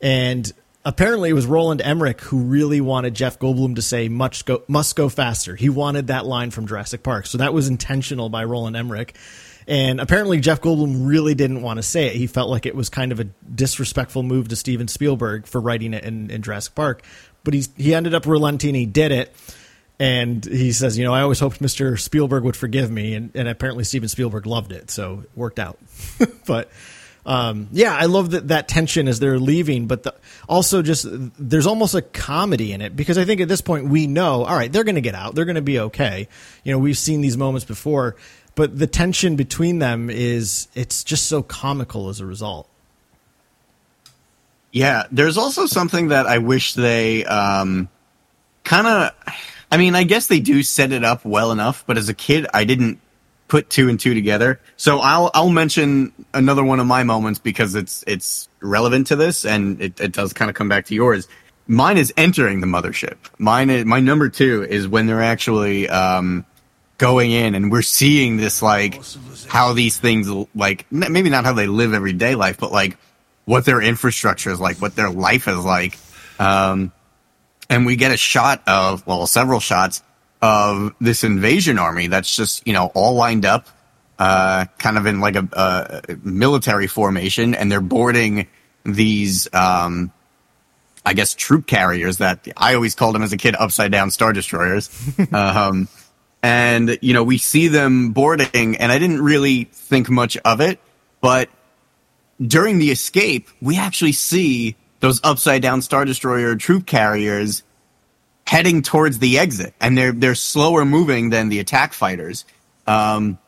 and 0.00 0.52
apparently 0.84 1.30
it 1.30 1.34
was 1.34 1.46
Roland 1.46 1.80
Emmerich 1.82 2.20
who 2.20 2.42
really 2.42 2.80
wanted 2.80 3.14
Jeff 3.14 3.38
Goldblum 3.38 3.76
to 3.76 3.82
say 3.82 4.08
much 4.08 4.44
go, 4.44 4.62
must 4.68 4.96
go 4.96 5.08
faster. 5.08 5.56
He 5.56 5.68
wanted 5.68 6.08
that 6.08 6.26
line 6.26 6.50
from 6.50 6.66
Jurassic 6.66 7.02
Park. 7.02 7.26
So 7.26 7.38
that 7.38 7.54
was 7.54 7.68
intentional 7.68 8.28
by 8.28 8.44
Roland 8.44 8.76
Emmerich. 8.76 9.14
And 9.68 10.00
apparently 10.00 10.40
Jeff 10.40 10.60
Goldblum 10.60 11.06
really 11.06 11.34
didn't 11.34 11.62
want 11.62 11.78
to 11.78 11.82
say 11.82 12.08
it. 12.08 12.16
He 12.16 12.26
felt 12.26 12.50
like 12.50 12.66
it 12.66 12.74
was 12.74 12.88
kind 12.88 13.12
of 13.12 13.20
a 13.20 13.24
disrespectful 13.24 14.22
move 14.22 14.48
to 14.48 14.56
Steven 14.56 14.88
Spielberg 14.88 15.46
for 15.46 15.60
writing 15.60 15.94
it 15.94 16.04
in, 16.04 16.30
in 16.30 16.42
Jurassic 16.42 16.74
Park. 16.74 17.02
But 17.44 17.54
he's, 17.54 17.68
he 17.76 17.94
ended 17.94 18.14
up 18.14 18.26
relenting. 18.26 18.74
He 18.74 18.86
did 18.86 19.12
it. 19.12 19.34
And 20.00 20.44
he 20.44 20.72
says, 20.72 20.98
you 20.98 21.04
know, 21.04 21.14
I 21.14 21.20
always 21.20 21.38
hoped 21.38 21.60
Mr. 21.60 21.98
Spielberg 21.98 22.42
would 22.42 22.56
forgive 22.56 22.90
me. 22.90 23.14
And, 23.14 23.30
and 23.36 23.46
apparently 23.46 23.84
Steven 23.84 24.08
Spielberg 24.08 24.46
loved 24.46 24.72
it. 24.72 24.90
So 24.90 25.20
it 25.20 25.30
worked 25.36 25.60
out. 25.60 25.78
but 26.46 26.70
um, 27.24 27.68
yeah, 27.70 27.94
I 27.94 28.06
love 28.06 28.32
that 28.32 28.48
that 28.48 28.66
tension 28.66 29.06
as 29.06 29.20
they're 29.20 29.38
leaving, 29.38 29.86
but 29.86 30.02
the, 30.02 30.14
also 30.48 30.82
just 30.82 31.06
there's 31.38 31.66
almost 31.66 31.94
a 31.94 32.02
comedy 32.02 32.72
in 32.72 32.80
it 32.80 32.96
because 32.96 33.16
I 33.16 33.24
think 33.24 33.40
at 33.40 33.48
this 33.48 33.60
point 33.60 33.86
we 33.86 34.08
know, 34.08 34.44
all 34.44 34.56
right, 34.56 34.72
they're 34.72 34.84
going 34.84 34.96
to 34.96 35.00
get 35.00 35.14
out, 35.14 35.34
they're 35.34 35.44
going 35.44 35.54
to 35.54 35.62
be 35.62 35.78
okay. 35.78 36.28
You 36.64 36.72
know, 36.72 36.78
we've 36.78 36.98
seen 36.98 37.20
these 37.20 37.36
moments 37.36 37.64
before, 37.64 38.16
but 38.56 38.76
the 38.76 38.88
tension 38.88 39.36
between 39.36 39.78
them 39.78 40.10
is 40.10 40.66
it's 40.74 41.04
just 41.04 41.26
so 41.26 41.42
comical 41.42 42.08
as 42.08 42.18
a 42.18 42.26
result. 42.26 42.68
Yeah, 44.72 45.06
there's 45.12 45.38
also 45.38 45.66
something 45.66 46.08
that 46.08 46.26
I 46.26 46.38
wish 46.38 46.74
they 46.74 47.24
um, 47.24 47.88
kind 48.64 48.86
of. 48.86 49.12
I 49.70 49.78
mean, 49.78 49.94
I 49.94 50.02
guess 50.02 50.26
they 50.26 50.40
do 50.40 50.62
set 50.62 50.92
it 50.92 51.04
up 51.04 51.24
well 51.24 51.52
enough, 51.52 51.84
but 51.86 51.96
as 51.96 52.08
a 52.08 52.14
kid, 52.14 52.46
I 52.52 52.64
didn't 52.64 53.00
put 53.52 53.68
two 53.68 53.90
and 53.90 54.00
two 54.00 54.14
together. 54.14 54.58
So 54.78 55.00
I'll 55.00 55.30
I'll 55.34 55.50
mention 55.50 56.14
another 56.32 56.64
one 56.64 56.80
of 56.80 56.86
my 56.86 57.02
moments 57.04 57.38
because 57.38 57.74
it's 57.74 58.02
it's 58.06 58.48
relevant 58.62 59.08
to 59.08 59.16
this 59.16 59.44
and 59.44 59.78
it, 59.78 60.00
it 60.00 60.12
does 60.12 60.32
kind 60.32 60.48
of 60.48 60.54
come 60.54 60.70
back 60.70 60.86
to 60.86 60.94
yours. 60.94 61.28
Mine 61.66 61.98
is 61.98 62.14
entering 62.16 62.62
the 62.62 62.66
mothership. 62.66 63.18
Mine 63.36 63.68
is 63.68 63.84
my 63.84 64.00
number 64.00 64.30
two 64.30 64.62
is 64.64 64.88
when 64.88 65.06
they're 65.06 65.22
actually 65.22 65.86
um, 65.90 66.46
going 66.96 67.30
in 67.30 67.54
and 67.54 67.70
we're 67.70 67.82
seeing 67.82 68.38
this 68.38 68.62
like 68.62 68.98
how 69.48 69.74
these 69.74 69.98
things 69.98 70.30
like 70.54 70.90
maybe 70.90 71.28
not 71.28 71.44
how 71.44 71.52
they 71.52 71.66
live 71.66 71.92
everyday 71.92 72.34
life, 72.34 72.56
but 72.56 72.72
like 72.72 72.96
what 73.44 73.66
their 73.66 73.82
infrastructure 73.82 74.48
is 74.48 74.60
like, 74.60 74.78
what 74.78 74.96
their 74.96 75.10
life 75.10 75.46
is 75.46 75.62
like. 75.62 75.98
Um, 76.38 76.90
and 77.68 77.84
we 77.84 77.96
get 77.96 78.12
a 78.12 78.16
shot 78.16 78.62
of 78.66 79.06
well, 79.06 79.26
several 79.26 79.60
shots 79.60 80.02
of 80.42 80.92
this 81.00 81.22
invasion 81.22 81.78
army 81.78 82.08
that's 82.08 82.34
just 82.34 82.66
you 82.66 82.72
know 82.72 82.90
all 82.94 83.14
lined 83.14 83.46
up, 83.46 83.68
uh, 84.18 84.66
kind 84.78 84.98
of 84.98 85.06
in 85.06 85.20
like 85.20 85.36
a, 85.36 85.48
a 85.52 86.16
military 86.22 86.88
formation, 86.88 87.54
and 87.54 87.70
they're 87.70 87.80
boarding 87.80 88.48
these. 88.84 89.48
Um, 89.54 90.12
I 91.04 91.14
guess 91.14 91.34
troop 91.34 91.66
carriers 91.66 92.18
that 92.18 92.46
I 92.56 92.74
always 92.74 92.94
called 92.94 93.16
them 93.16 93.22
as 93.22 93.32
a 93.32 93.36
kid 93.36 93.56
upside 93.56 93.90
down 93.90 94.12
star 94.12 94.32
destroyers. 94.32 94.88
um, 95.32 95.88
and 96.42 96.98
you 97.00 97.14
know 97.14 97.22
we 97.22 97.38
see 97.38 97.68
them 97.68 98.10
boarding, 98.10 98.76
and 98.76 98.92
I 98.92 98.98
didn't 98.98 99.22
really 99.22 99.64
think 99.64 100.10
much 100.10 100.36
of 100.38 100.60
it, 100.60 100.80
but 101.20 101.48
during 102.44 102.78
the 102.78 102.90
escape, 102.90 103.48
we 103.60 103.78
actually 103.78 104.12
see 104.12 104.76
those 105.00 105.20
upside 105.22 105.62
down 105.62 105.82
star 105.82 106.04
destroyer 106.04 106.56
troop 106.56 106.86
carriers 106.86 107.62
heading 108.46 108.82
towards 108.82 109.18
the 109.18 109.38
exit, 109.38 109.74
and 109.80 109.96
they're 109.96 110.12
they're 110.12 110.34
slower 110.34 110.84
moving 110.84 111.30
than 111.30 111.48
the 111.48 111.58
attack 111.58 111.92
fighters. 111.92 112.44
Um, 112.86 113.38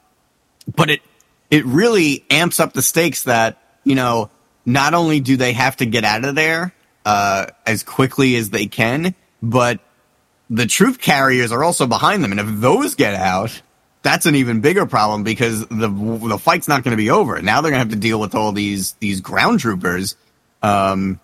but 0.74 0.90
it 0.90 1.00
it 1.50 1.64
really 1.64 2.24
amps 2.30 2.60
up 2.60 2.72
the 2.72 2.82
stakes 2.82 3.24
that 3.24 3.62
you 3.84 3.94
know 3.94 4.30
not 4.64 4.94
only 4.94 5.20
do 5.20 5.36
they 5.36 5.52
have 5.52 5.76
to 5.76 5.86
get 5.86 6.04
out 6.04 6.24
of 6.24 6.34
there 6.34 6.74
uh, 7.04 7.46
as 7.66 7.82
quickly 7.82 8.36
as 8.36 8.50
they 8.50 8.66
can, 8.66 9.14
but 9.42 9.80
the 10.48 10.66
troop 10.66 10.98
carriers 10.98 11.52
are 11.52 11.62
also 11.62 11.86
behind 11.86 12.22
them, 12.22 12.30
and 12.32 12.40
if 12.40 12.46
those 12.48 12.94
get 12.94 13.14
out, 13.14 13.60
that's 14.02 14.26
an 14.26 14.36
even 14.36 14.60
bigger 14.60 14.86
problem 14.86 15.24
because 15.24 15.66
the 15.66 15.88
the 15.88 16.38
fight's 16.38 16.68
not 16.68 16.84
going 16.84 16.92
to 16.92 17.02
be 17.02 17.10
over. 17.10 17.40
Now 17.42 17.60
they're 17.60 17.72
going 17.72 17.80
to 17.80 17.90
have 17.90 17.94
to 17.94 18.00
deal 18.00 18.20
with 18.20 18.34
all 18.34 18.52
these 18.52 18.92
these 19.00 19.20
ground 19.20 19.60
troopers. 19.60 20.16
Um, 20.62 21.20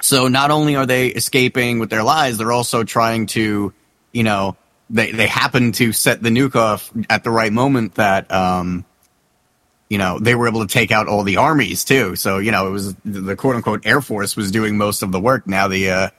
so 0.00 0.28
not 0.28 0.50
only 0.50 0.76
are 0.76 0.86
they 0.86 1.08
escaping 1.08 1.78
with 1.78 1.90
their 1.90 2.02
lives, 2.02 2.38
they're 2.38 2.52
also 2.52 2.84
trying 2.84 3.26
to, 3.26 3.72
you 4.12 4.22
know, 4.22 4.56
they 4.90 5.12
they 5.12 5.26
happen 5.26 5.72
to 5.72 5.92
set 5.92 6.22
the 6.22 6.30
nuke 6.30 6.56
off 6.56 6.90
at 7.10 7.24
the 7.24 7.30
right 7.30 7.52
moment 7.52 7.96
that 7.96 8.30
um 8.32 8.86
you 9.90 9.98
know 9.98 10.18
they 10.18 10.34
were 10.34 10.48
able 10.48 10.66
to 10.66 10.72
take 10.72 10.90
out 10.90 11.08
all 11.08 11.24
the 11.24 11.36
armies 11.36 11.84
too. 11.84 12.16
So 12.16 12.38
you 12.38 12.52
know 12.52 12.66
it 12.66 12.70
was 12.70 12.94
the 13.04 13.36
quote 13.36 13.56
unquote 13.56 13.86
air 13.86 14.00
force 14.00 14.36
was 14.36 14.50
doing 14.50 14.76
most 14.76 15.02
of 15.02 15.12
the 15.12 15.20
work. 15.20 15.46
Now 15.46 15.68
the 15.68 15.90
uh, 15.90 16.10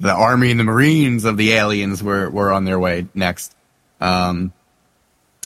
the 0.00 0.12
army 0.12 0.50
and 0.50 0.60
the 0.60 0.64
marines 0.64 1.24
of 1.24 1.36
the 1.36 1.52
aliens 1.52 2.02
were 2.02 2.28
were 2.30 2.52
on 2.52 2.64
their 2.64 2.78
way 2.78 3.06
next. 3.14 3.54
Um, 4.00 4.52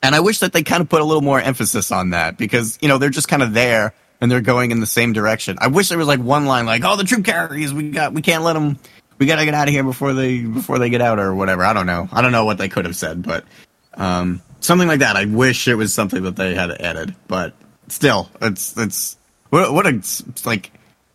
and 0.02 0.14
I 0.14 0.20
wish 0.20 0.40
that 0.40 0.52
they 0.52 0.62
kind 0.62 0.80
of 0.80 0.88
put 0.88 1.00
a 1.00 1.04
little 1.04 1.22
more 1.22 1.40
emphasis 1.40 1.90
on 1.90 2.10
that 2.10 2.36
because 2.36 2.78
you 2.80 2.88
know 2.88 2.98
they're 2.98 3.10
just 3.10 3.28
kind 3.28 3.42
of 3.42 3.52
there 3.54 3.94
and 4.24 4.32
they're 4.32 4.40
going 4.40 4.70
in 4.70 4.80
the 4.80 4.86
same 4.86 5.12
direction. 5.12 5.58
I 5.60 5.66
wish 5.66 5.90
there 5.90 5.98
was 5.98 6.06
like 6.06 6.18
one 6.18 6.46
line 6.46 6.64
like, 6.64 6.82
"Oh, 6.82 6.96
the 6.96 7.04
troop 7.04 7.26
carriers, 7.26 7.74
we 7.74 7.90
got, 7.90 8.14
we 8.14 8.22
can't 8.22 8.42
let 8.42 8.54
them, 8.54 8.78
we 9.18 9.26
got 9.26 9.36
to 9.36 9.44
get 9.44 9.52
out 9.52 9.68
of 9.68 9.74
here 9.74 9.84
before 9.84 10.14
they 10.14 10.40
before 10.40 10.78
they 10.78 10.88
get 10.88 11.02
out 11.02 11.18
or 11.18 11.34
whatever." 11.34 11.62
I 11.62 11.74
don't 11.74 11.84
know. 11.84 12.08
I 12.10 12.22
don't 12.22 12.32
know 12.32 12.46
what 12.46 12.56
they 12.56 12.70
could 12.70 12.86
have 12.86 12.96
said, 12.96 13.22
but 13.22 13.44
um, 13.92 14.40
something 14.60 14.88
like 14.88 15.00
that. 15.00 15.16
I 15.16 15.26
wish 15.26 15.68
it 15.68 15.74
was 15.74 15.92
something 15.92 16.22
that 16.22 16.36
they 16.36 16.54
had 16.54 16.70
added, 16.70 17.14
but 17.28 17.52
still, 17.88 18.30
it's 18.40 18.74
it's 18.78 19.18
what, 19.50 19.74
what 19.74 19.86
a 19.86 20.02
like 20.46 20.72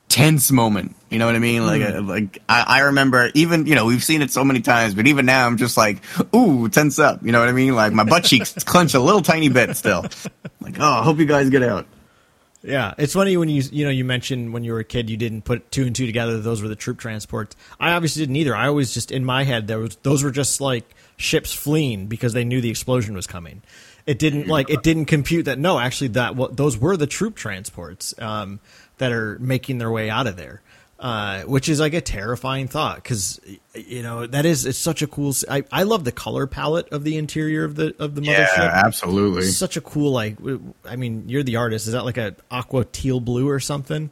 tense 0.08 0.52
moment. 0.52 0.95
You 1.10 1.17
know 1.17 1.26
what 1.26 1.34
I 1.34 1.39
mean? 1.39 1.65
Like, 1.65 1.82
mm. 1.82 2.08
like 2.08 2.43
I, 2.48 2.63
I, 2.67 2.80
remember 2.82 3.32
even 3.34 3.65
you 3.65 3.74
know 3.74 3.88
we've 3.88 4.04
seen 4.04 4.22
it 4.22 4.30
so 4.30 4.43
many 4.43 4.62
times, 4.62 4.93
but 4.93 5.08
even 5.08 5.26
now 5.26 5.48
I'm 5.48 5.58
just 5.58 5.78
like, 5.78 6.04
ooh, 6.36 6.69
tense 6.69 7.00
up. 7.00 7.26
You 7.26 7.32
know 7.32 7.39
what 7.39 7.50
I 7.50 7.54
mean? 7.54 7.74
Like 7.74 7.91
my 7.91 8.04
butt 8.04 8.26
cheeks 8.26 8.54
clench 8.65 8.93
a 8.93 9.00
little 9.00 9.24
tiny 9.24 9.50
bit 9.50 9.76
still. 9.76 10.06
Like, 10.62 10.80
oh, 10.80 10.86
I 10.86 11.04
hope 11.04 11.17
you 11.17 11.26
guys 11.26 11.50
get 11.50 11.63
out. 11.63 11.88
Yeah, 12.62 12.93
it's 12.98 13.13
funny 13.13 13.38
when 13.38 13.48
you 13.48 13.63
you 13.72 13.86
know 13.86 13.91
you 13.91 14.04
mentioned 14.04 14.52
when 14.52 14.63
you 14.63 14.74
were 14.74 14.80
a 14.80 14.84
kid 14.84 15.10
you 15.10 15.15
didn't 15.15 15.43
put 15.43 15.72
two 15.72 15.86
and 15.86 15.95
two 15.95 16.06
together. 16.06 16.39
Those 16.39 16.62
were 16.62 16.67
the 16.67 16.76
troop 16.76 17.00
transports. 17.00 17.56
I 17.80 17.93
obviously 17.93 18.24
didn't 18.24 18.36
either. 18.36 18.56
I 18.56 18.67
always 18.67 18.93
just 18.93 19.12
in 19.12 19.24
my 19.24 19.43
head 19.43 19.67
there 19.67 19.80
was 19.80 19.95
those 19.98 20.24
were 20.24 20.32
just 20.32 20.60
like 20.60 20.84
ships 21.15 21.54
fleeing 21.54 22.08
because 22.08 22.34
they 22.34 22.43
knew 22.43 22.60
the 22.60 22.69
explosion 22.69 23.15
was 23.15 23.28
coming. 23.28 23.62
It 24.06 24.19
didn't 24.19 24.48
like 24.48 24.69
it 24.69 24.84
didn't 24.84 25.06
compute 25.06 25.45
that 25.45 25.58
no, 25.58 25.80
actually 25.80 26.10
that 26.10 26.36
what 26.36 26.58
those 26.58 26.78
were 26.78 26.98
the 26.98 27.08
troop 27.08 27.36
transports 27.36 28.13
um, 28.19 28.60
that 28.98 29.12
are 29.12 29.39
making 29.39 29.78
their 29.78 29.91
way 29.91 30.10
out 30.10 30.28
of 30.28 30.36
there 30.36 30.62
uh, 30.99 31.43
which 31.43 31.69
is 31.69 31.79
like 31.79 31.93
a 31.93 32.01
terrifying 32.01 32.67
thought 32.67 32.97
because 32.97 33.39
you 33.73 34.03
know 34.03 34.27
that 34.27 34.45
is 34.45 34.65
it's 34.65 34.77
such 34.77 35.01
a 35.01 35.07
cool. 35.07 35.33
I, 35.49 35.63
I 35.71 35.83
love 35.83 36.03
the 36.03 36.12
color 36.12 36.45
palette 36.45 36.89
of 36.89 37.05
the 37.05 37.17
interior 37.17 37.63
of 37.63 37.75
the 37.75 37.95
of 37.99 38.15
the 38.15 38.21
mothership. 38.21 38.57
Yeah, 38.57 38.81
absolutely. 38.85 39.43
It's 39.43 39.55
such 39.55 39.77
a 39.77 39.81
cool 39.81 40.12
like. 40.12 40.38
I 40.83 40.97
mean, 40.97 41.29
you're 41.29 41.43
the 41.43 41.55
artist. 41.55 41.88
Is 41.88 41.93
that 41.93 42.03
like 42.03 42.17
a 42.17 42.35
aqua 42.51 42.83
teal 42.83 43.21
blue 43.21 43.47
or 43.47 43.62
something? 43.62 44.12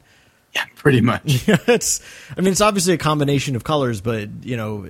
Yeah, 0.54 0.64
pretty 0.76 1.02
much. 1.02 1.46
Yeah, 1.46 1.58
it's. 1.66 2.00
I 2.34 2.40
mean, 2.40 2.52
it's 2.52 2.62
obviously 2.62 2.94
a 2.94 2.98
combination 2.98 3.54
of 3.54 3.64
colors, 3.64 4.00
but 4.00 4.30
you 4.42 4.56
know, 4.56 4.88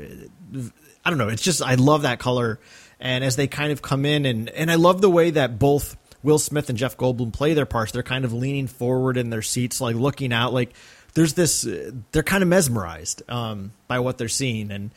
I 1.04 1.11
don't 1.11 1.18
know. 1.18 1.28
It's 1.28 1.42
just 1.42 1.62
I 1.62 1.74
love 1.74 2.02
that 2.02 2.20
color, 2.20 2.61
and 3.00 3.24
as 3.24 3.34
they 3.34 3.48
kind 3.48 3.72
of 3.72 3.82
come 3.82 4.04
in 4.04 4.24
and 4.24 4.48
and 4.50 4.70
I 4.70 4.76
love 4.76 5.00
the 5.00 5.11
way 5.11 5.30
that 5.30 5.58
both. 5.58 5.96
Will 6.20 6.40
Smith 6.40 6.68
and 6.68 6.76
Jeff 6.76 6.96
Goldblum 6.96 7.32
play 7.32 7.54
their 7.54 7.64
parts. 7.64 7.92
They're 7.92 8.02
kind 8.02 8.24
of 8.24 8.32
leaning 8.32 8.66
forward 8.66 9.16
in 9.16 9.30
their 9.30 9.40
seats, 9.40 9.80
like 9.80 9.94
looking 9.94 10.32
out, 10.32 10.52
like 10.52 10.74
there's 11.14 11.35
this 11.35 11.66
they're 12.12 12.23
kind 12.23 12.42
of 12.42 12.49
mesmerized 12.49 13.23
um, 13.29 13.73
by 13.87 13.99
what 13.99 14.18
they're 14.18 14.29
seeing. 14.29 14.71
And 14.71 14.90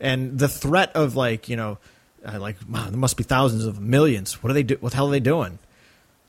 and 0.00 0.38
the 0.38 0.48
threat 0.48 0.94
of 0.94 1.16
like 1.16 1.48
you 1.48 1.56
know 1.56 1.78
uh, 2.24 2.38
like 2.38 2.56
wow 2.68 2.88
there 2.88 2.98
must 2.98 3.16
be 3.16 3.24
thousands 3.24 3.64
of 3.64 3.80
millions. 3.80 4.42
What 4.42 4.50
are 4.50 4.54
they 4.54 4.62
do 4.62 4.76
what 4.80 4.92
the 4.92 4.96
hell 4.96 5.08
are 5.08 5.12
they 5.12 5.20
doing? 5.20 5.58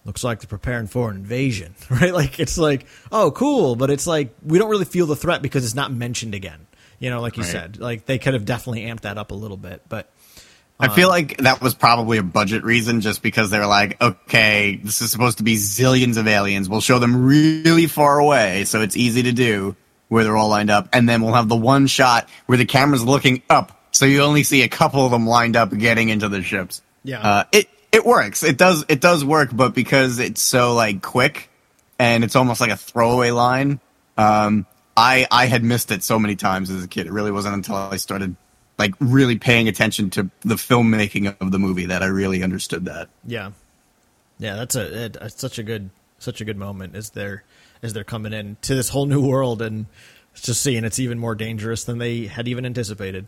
Looks 0.06 0.24
like 0.24 0.40
they're 0.40 0.48
preparing 0.48 0.88
for 0.88 1.10
an 1.10 1.18
invasion 1.18 1.76
right? 1.90 2.14
Like 2.14 2.40
it's 2.40 2.58
like 2.58 2.86
oh 3.12 3.32
cool. 3.32 3.76
But 3.76 3.90
it's 3.90 4.08
like 4.08 4.34
we 4.44 4.60
don't 4.60 4.70
really 4.70 4.86
feel 4.86 5.06
the 5.06 5.16
threat 5.16 5.42
because 5.42 5.66
it's 5.66 5.76
not 5.76 5.92
mentioned 5.92 6.36
again. 6.36 6.68
You 7.00 7.10
know 7.10 7.22
like 7.22 7.38
you 7.38 7.44
right. 7.44 7.52
said 7.52 7.80
like 7.80 8.06
they 8.06 8.18
could 8.18 8.34
have 8.34 8.46
definitely 8.46 8.84
amped 8.84 9.02
that 9.02 9.18
up 9.18 9.32
a 9.32 9.36
little 9.36 9.58
bit. 9.58 9.82
But 9.88 10.10
I 10.80 10.88
feel 10.88 11.10
like 11.10 11.38
that 11.38 11.62
was 11.62 11.74
probably 11.74 12.18
a 12.18 12.24
budget 12.24 12.64
reason 12.64 13.02
just 13.02 13.22
because 13.22 13.50
they 13.50 13.60
were 13.60 13.68
like, 13.68 14.02
okay, 14.02 14.80
this 14.84 15.02
is 15.02 15.12
supposed 15.12 15.40
to 15.40 15.44
be 15.44 15.56
zillions 15.56 16.18
of 16.18 16.28
aliens. 16.28 16.70
We'll 16.70 16.82
show 16.82 17.00
them 17.00 17.26
really 17.26 17.88
far 17.88 18.20
away 18.20 18.64
so 18.64 18.82
it's 18.82 18.96
easy 18.96 19.24
to 19.24 19.32
do 19.32 19.76
where 20.08 20.24
they're 20.24 20.38
all 20.38 20.50
lined 20.50 20.70
up. 20.70 20.90
And 20.94 21.08
then 21.08 21.22
we'll 21.22 21.34
have 21.34 21.50
the 21.50 21.56
one 21.56 21.88
shot 21.88 22.30
where 22.46 22.58
the 22.58 22.66
camera's 22.66 23.04
looking 23.04 23.42
up. 23.50 23.78
So 23.92 24.06
you 24.06 24.22
only 24.22 24.44
see 24.44 24.64
a 24.64 24.70
couple 24.70 25.06
of 25.06 25.12
them 25.12 25.28
lined 25.28 25.56
up 25.56 25.76
getting 25.78 26.10
into 26.10 26.30
the 26.30 26.42
ships. 26.42 26.82
Yeah. 27.04 27.22
Uh, 27.22 27.44
it, 27.52 27.70
it 27.92 28.06
works. 28.06 28.44
It 28.44 28.58
does, 28.58 28.86
it 28.88 29.02
does 29.02 29.26
work, 29.26 29.50
but 29.52 29.76
because 29.76 30.20
it's 30.20 30.42
so 30.42 30.74
like 30.74 31.02
quick 31.02 31.50
and 32.00 32.24
it's 32.24 32.36
almost 32.36 32.62
like 32.62 32.72
a 32.72 32.78
throwaway 32.78 33.32
line, 33.32 33.80
Um, 34.18 34.66
I 34.98 35.28
I 35.32 35.46
had 35.46 35.64
missed 35.64 35.92
it 35.92 36.04
so 36.04 36.20
many 36.20 36.36
times 36.36 36.70
as 36.70 36.84
a 36.84 36.88
kid. 36.90 37.08
It 37.08 37.14
really 37.14 37.32
wasn't 37.32 37.56
until 37.56 37.76
I 37.76 37.96
started 37.96 38.36
like 38.80 38.96
really 39.00 39.38
paying 39.38 39.68
attention 39.68 40.10
to 40.12 40.30
the 40.42 40.56
filmmaking 40.56 41.36
of 41.40 41.52
the 41.52 41.60
movie 41.60 41.86
that 41.86 42.02
I 42.02 42.08
really 42.08 42.42
understood 42.42 42.86
that. 42.86 43.10
Yeah, 43.26 43.52
yeah, 44.40 44.56
that's 44.56 44.76
a, 44.76 45.06
it, 45.06 45.18
it's 45.22 45.40
such 45.40 45.60
a 45.60 45.64
good 45.64 45.90
such 46.18 46.42
a 46.42 46.46
good 46.46 46.58
moment 46.58 46.96
as 46.96 47.12
they're 47.12 47.44
as 47.84 47.94
they're 47.94 48.04
coming 48.04 48.34
in 48.34 48.58
to 48.62 48.76
this 48.76 48.90
whole 48.90 49.06
new 49.06 49.26
world 49.26 49.62
and 49.62 49.86
just 50.34 50.62
seeing 50.62 50.84
it's 50.84 51.00
even 51.00 51.20
more 51.20 51.36
dangerous 51.36 51.84
than 51.84 51.98
they 51.98 52.26
had 52.26 52.48
even 52.48 52.66
anticipated. 52.66 53.28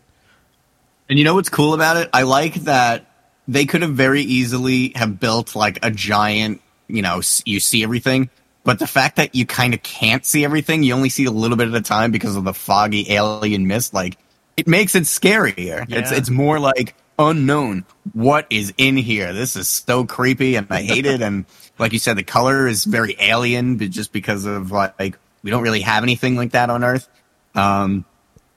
And 1.10 1.20
you 1.20 1.26
know 1.26 1.36
what's 1.36 1.50
cool 1.50 1.74
about 1.74 1.98
it? 1.98 2.10
I 2.14 2.24
like 2.24 2.56
that 2.64 3.06
they 3.48 3.66
could 3.66 3.82
have 3.82 3.94
very 3.94 4.22
easily 4.22 4.94
have 4.96 5.20
built 5.20 5.56
like 5.56 5.80
a 5.84 5.92
giant, 5.92 6.62
you 6.88 7.02
know, 7.02 7.22
you 7.46 7.60
see 7.60 7.84
everything, 7.84 8.30
but 8.64 8.80
the 8.80 8.88
fact 8.88 9.18
that 9.18 9.36
you 9.36 9.46
kind 9.46 9.74
of 9.74 9.84
can't 9.84 10.26
see 10.26 10.46
everything, 10.46 10.84
you 10.84 10.94
only 10.94 11.10
see 11.10 11.26
a 11.26 11.32
little 11.32 11.58
bit 11.58 11.68
at 11.68 11.76
a 11.76 11.82
time 11.82 12.12
because 12.12 12.36
of 12.36 12.44
the 12.44 12.54
foggy 12.54 13.12
alien 13.12 13.68
mist, 13.68 13.94
like 13.94 14.18
it 14.58 14.68
makes 14.68 14.96
it 14.96 15.04
scarier. 15.04 15.86
Yeah. 15.88 16.00
It's 16.00 16.12
it's 16.12 16.30
more 16.30 16.60
like 16.60 16.96
unknown. 17.18 17.86
What 18.14 18.48
is 18.50 18.74
in 18.78 18.98
here? 18.98 19.34
This 19.34 19.56
is 19.56 19.68
so 19.68 20.06
creepy 20.06 20.56
and 20.56 20.68
I 20.70 20.82
hate 20.82 21.06
it 21.06 21.22
and 21.22 21.46
like 21.78 21.94
you 21.94 22.00
said 22.00 22.18
the 22.18 22.24
color 22.24 22.68
is 22.68 22.86
very 22.86 23.16
alien 23.20 23.78
but 23.78 23.90
just 23.90 24.12
because 24.12 24.46
of 24.46 24.72
like 24.72 25.18
we 25.44 25.52
don't 25.52 25.64
really 25.64 25.82
have 25.82 26.04
anything 26.04 26.36
like 26.36 26.52
that 26.52 26.70
on 26.70 26.84
Earth. 26.84 27.08
Um 27.56 28.06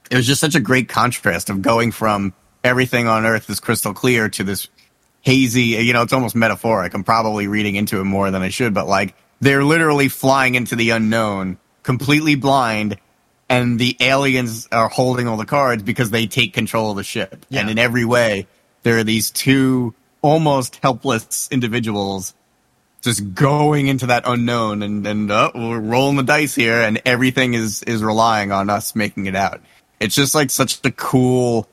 it 0.09 0.15
was 0.15 0.27
just 0.27 0.41
such 0.41 0.55
a 0.55 0.59
great 0.59 0.87
contrast 0.87 1.49
of 1.49 1.61
going 1.61 1.91
from 1.91 2.33
everything 2.63 3.07
on 3.07 3.25
Earth 3.25 3.49
is 3.49 3.59
crystal 3.59 3.93
clear 3.93 4.29
to 4.29 4.43
this 4.43 4.67
hazy, 5.21 5.61
you 5.61 5.93
know, 5.93 6.03
it's 6.03 6.13
almost 6.13 6.35
metaphoric. 6.35 6.93
I'm 6.93 7.03
probably 7.03 7.47
reading 7.47 7.75
into 7.75 7.99
it 7.99 8.03
more 8.03 8.29
than 8.29 8.43
I 8.43 8.49
should, 8.49 8.73
but 8.73 8.87
like 8.87 9.15
they're 9.41 9.63
literally 9.63 10.07
flying 10.07 10.55
into 10.55 10.75
the 10.75 10.91
unknown, 10.91 11.57
completely 11.83 12.35
blind, 12.35 12.97
and 13.49 13.79
the 13.79 13.95
aliens 13.99 14.67
are 14.71 14.89
holding 14.89 15.27
all 15.27 15.37
the 15.37 15.45
cards 15.45 15.83
because 15.83 16.09
they 16.09 16.27
take 16.27 16.53
control 16.53 16.91
of 16.91 16.97
the 16.97 17.03
ship. 17.03 17.45
Yeah. 17.49 17.61
And 17.61 17.69
in 17.69 17.77
every 17.77 18.05
way, 18.05 18.47
there 18.83 18.97
are 18.97 19.03
these 19.03 19.31
two 19.31 19.93
almost 20.21 20.77
helpless 20.77 21.47
individuals 21.51 22.33
just 23.01 23.35
going 23.35 23.85
into 23.85 24.07
that 24.07 24.23
unknown 24.25 24.81
and, 24.81 25.05
and 25.05 25.29
uh, 25.29 25.51
we're 25.53 25.79
rolling 25.79 26.15
the 26.15 26.23
dice 26.23 26.55
here 26.55 26.81
and 26.81 26.99
everything 27.05 27.53
is, 27.53 27.83
is 27.83 28.03
relying 28.03 28.51
on 28.51 28.69
us 28.69 28.95
making 28.95 29.27
it 29.27 29.35
out. 29.35 29.61
It's 29.99 30.15
just 30.15 30.33
like 30.33 30.49
such 30.49 30.79
a 30.83 30.91
cool, 30.91 31.69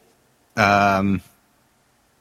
um, 0.57 1.23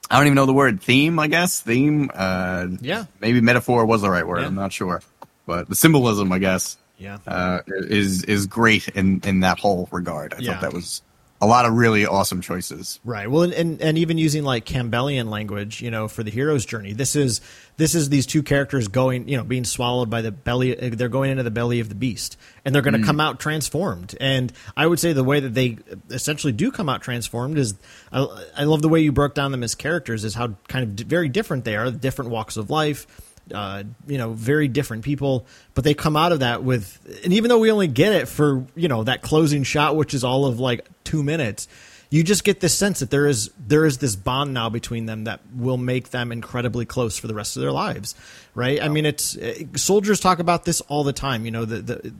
I 0.09 0.17
don't 0.17 0.27
even 0.27 0.35
know 0.35 0.45
the 0.45 0.53
word 0.53 0.81
theme. 0.81 1.19
I 1.19 1.27
guess 1.27 1.61
theme. 1.61 2.11
Uh, 2.13 2.67
yeah, 2.81 3.05
maybe 3.21 3.39
metaphor 3.39 3.85
was 3.85 4.01
the 4.01 4.09
right 4.09 4.27
word. 4.27 4.41
Yeah. 4.41 4.47
I'm 4.47 4.55
not 4.55 4.73
sure, 4.73 5.01
but 5.45 5.69
the 5.69 5.75
symbolism, 5.75 6.31
I 6.33 6.39
guess, 6.39 6.77
yeah, 7.01 7.17
uh, 7.27 7.61
is 7.67 8.23
is 8.23 8.45
great 8.47 8.87
in 8.89 9.21
in 9.25 9.39
that 9.41 9.59
whole 9.59 9.89
regard. 9.91 10.33
I 10.33 10.37
yeah. 10.39 10.53
thought 10.53 10.61
that 10.61 10.73
was 10.73 11.01
a 11.41 11.47
lot 11.47 11.65
of 11.65 11.73
really 11.73 12.05
awesome 12.05 12.39
choices. 12.39 12.99
Right. 13.03 13.29
Well, 13.29 13.41
and, 13.41 13.53
and, 13.53 13.81
and 13.81 13.97
even 13.97 14.19
using 14.19 14.43
like 14.43 14.63
Campbellian 14.63 15.29
language, 15.29 15.81
you 15.81 15.89
know, 15.89 16.07
for 16.07 16.21
the 16.21 16.29
hero's 16.29 16.65
journey. 16.65 16.93
This 16.93 17.15
is 17.15 17.41
this 17.77 17.95
is 17.95 18.09
these 18.09 18.27
two 18.27 18.43
characters 18.43 18.87
going, 18.87 19.27
you 19.27 19.37
know, 19.37 19.43
being 19.43 19.63
swallowed 19.63 20.11
by 20.11 20.21
the 20.21 20.31
belly. 20.31 20.75
They're 20.75 21.09
going 21.09 21.31
into 21.31 21.41
the 21.41 21.49
belly 21.49 21.79
of 21.79 21.89
the 21.89 21.95
beast, 21.95 22.37
and 22.63 22.75
they're 22.75 22.83
going 22.83 22.93
to 22.93 22.99
mm. 22.99 23.05
come 23.05 23.19
out 23.19 23.39
transformed. 23.39 24.15
And 24.21 24.53
I 24.77 24.85
would 24.85 24.99
say 24.99 25.13
the 25.13 25.23
way 25.23 25.39
that 25.39 25.55
they 25.55 25.79
essentially 26.11 26.53
do 26.53 26.71
come 26.71 26.89
out 26.89 27.01
transformed 27.01 27.57
is, 27.57 27.73
I, 28.11 28.45
I 28.55 28.63
love 28.65 28.83
the 28.83 28.89
way 28.89 29.01
you 29.01 29.11
broke 29.11 29.33
down 29.33 29.51
them 29.51 29.63
as 29.63 29.73
characters. 29.73 30.23
Is 30.23 30.35
how 30.35 30.55
kind 30.67 30.99
of 30.99 31.07
very 31.07 31.27
different 31.27 31.65
they 31.65 31.75
are, 31.75 31.89
different 31.89 32.29
walks 32.29 32.55
of 32.55 32.69
life 32.69 33.07
uh, 33.51 33.83
you 34.07 34.17
know, 34.17 34.33
very 34.33 34.67
different 34.67 35.03
people, 35.03 35.45
but 35.73 35.83
they 35.83 35.93
come 35.93 36.15
out 36.15 36.31
of 36.31 36.39
that 36.39 36.63
with, 36.63 36.99
and 37.23 37.33
even 37.33 37.49
though 37.49 37.59
we 37.59 37.71
only 37.71 37.87
get 37.87 38.13
it 38.13 38.27
for, 38.27 38.65
you 38.75 38.87
know, 38.87 39.03
that 39.03 39.21
closing 39.21 39.63
shot, 39.63 39.95
which 39.95 40.13
is 40.13 40.23
all 40.23 40.45
of 40.45 40.59
like 40.59 40.87
two 41.03 41.23
minutes, 41.23 41.67
you 42.09 42.23
just 42.23 42.43
get 42.43 42.59
this 42.59 42.77
sense 42.77 42.99
that 42.99 43.09
there 43.09 43.25
is 43.25 43.51
there 43.57 43.85
is 43.85 43.99
this 43.99 44.17
bond 44.17 44.53
now 44.53 44.69
between 44.69 45.05
them 45.05 45.23
that 45.23 45.39
will 45.55 45.77
make 45.77 46.09
them 46.09 46.31
incredibly 46.31 46.85
close 46.85 47.17
for 47.17 47.27
the 47.27 47.33
rest 47.33 47.55
of 47.55 47.61
their 47.61 47.71
lives, 47.71 48.15
right? 48.53 48.75
Yeah. 48.75 48.85
I 48.85 48.89
mean, 48.89 49.05
it's 49.05 49.37
uh, 49.37 49.63
soldiers 49.77 50.19
talk 50.19 50.39
about 50.39 50.65
this 50.65 50.81
all 50.81 51.05
the 51.05 51.13
time. 51.13 51.45
You 51.45 51.51
know, 51.51 51.63
the 51.63 51.81
the 51.81 52.13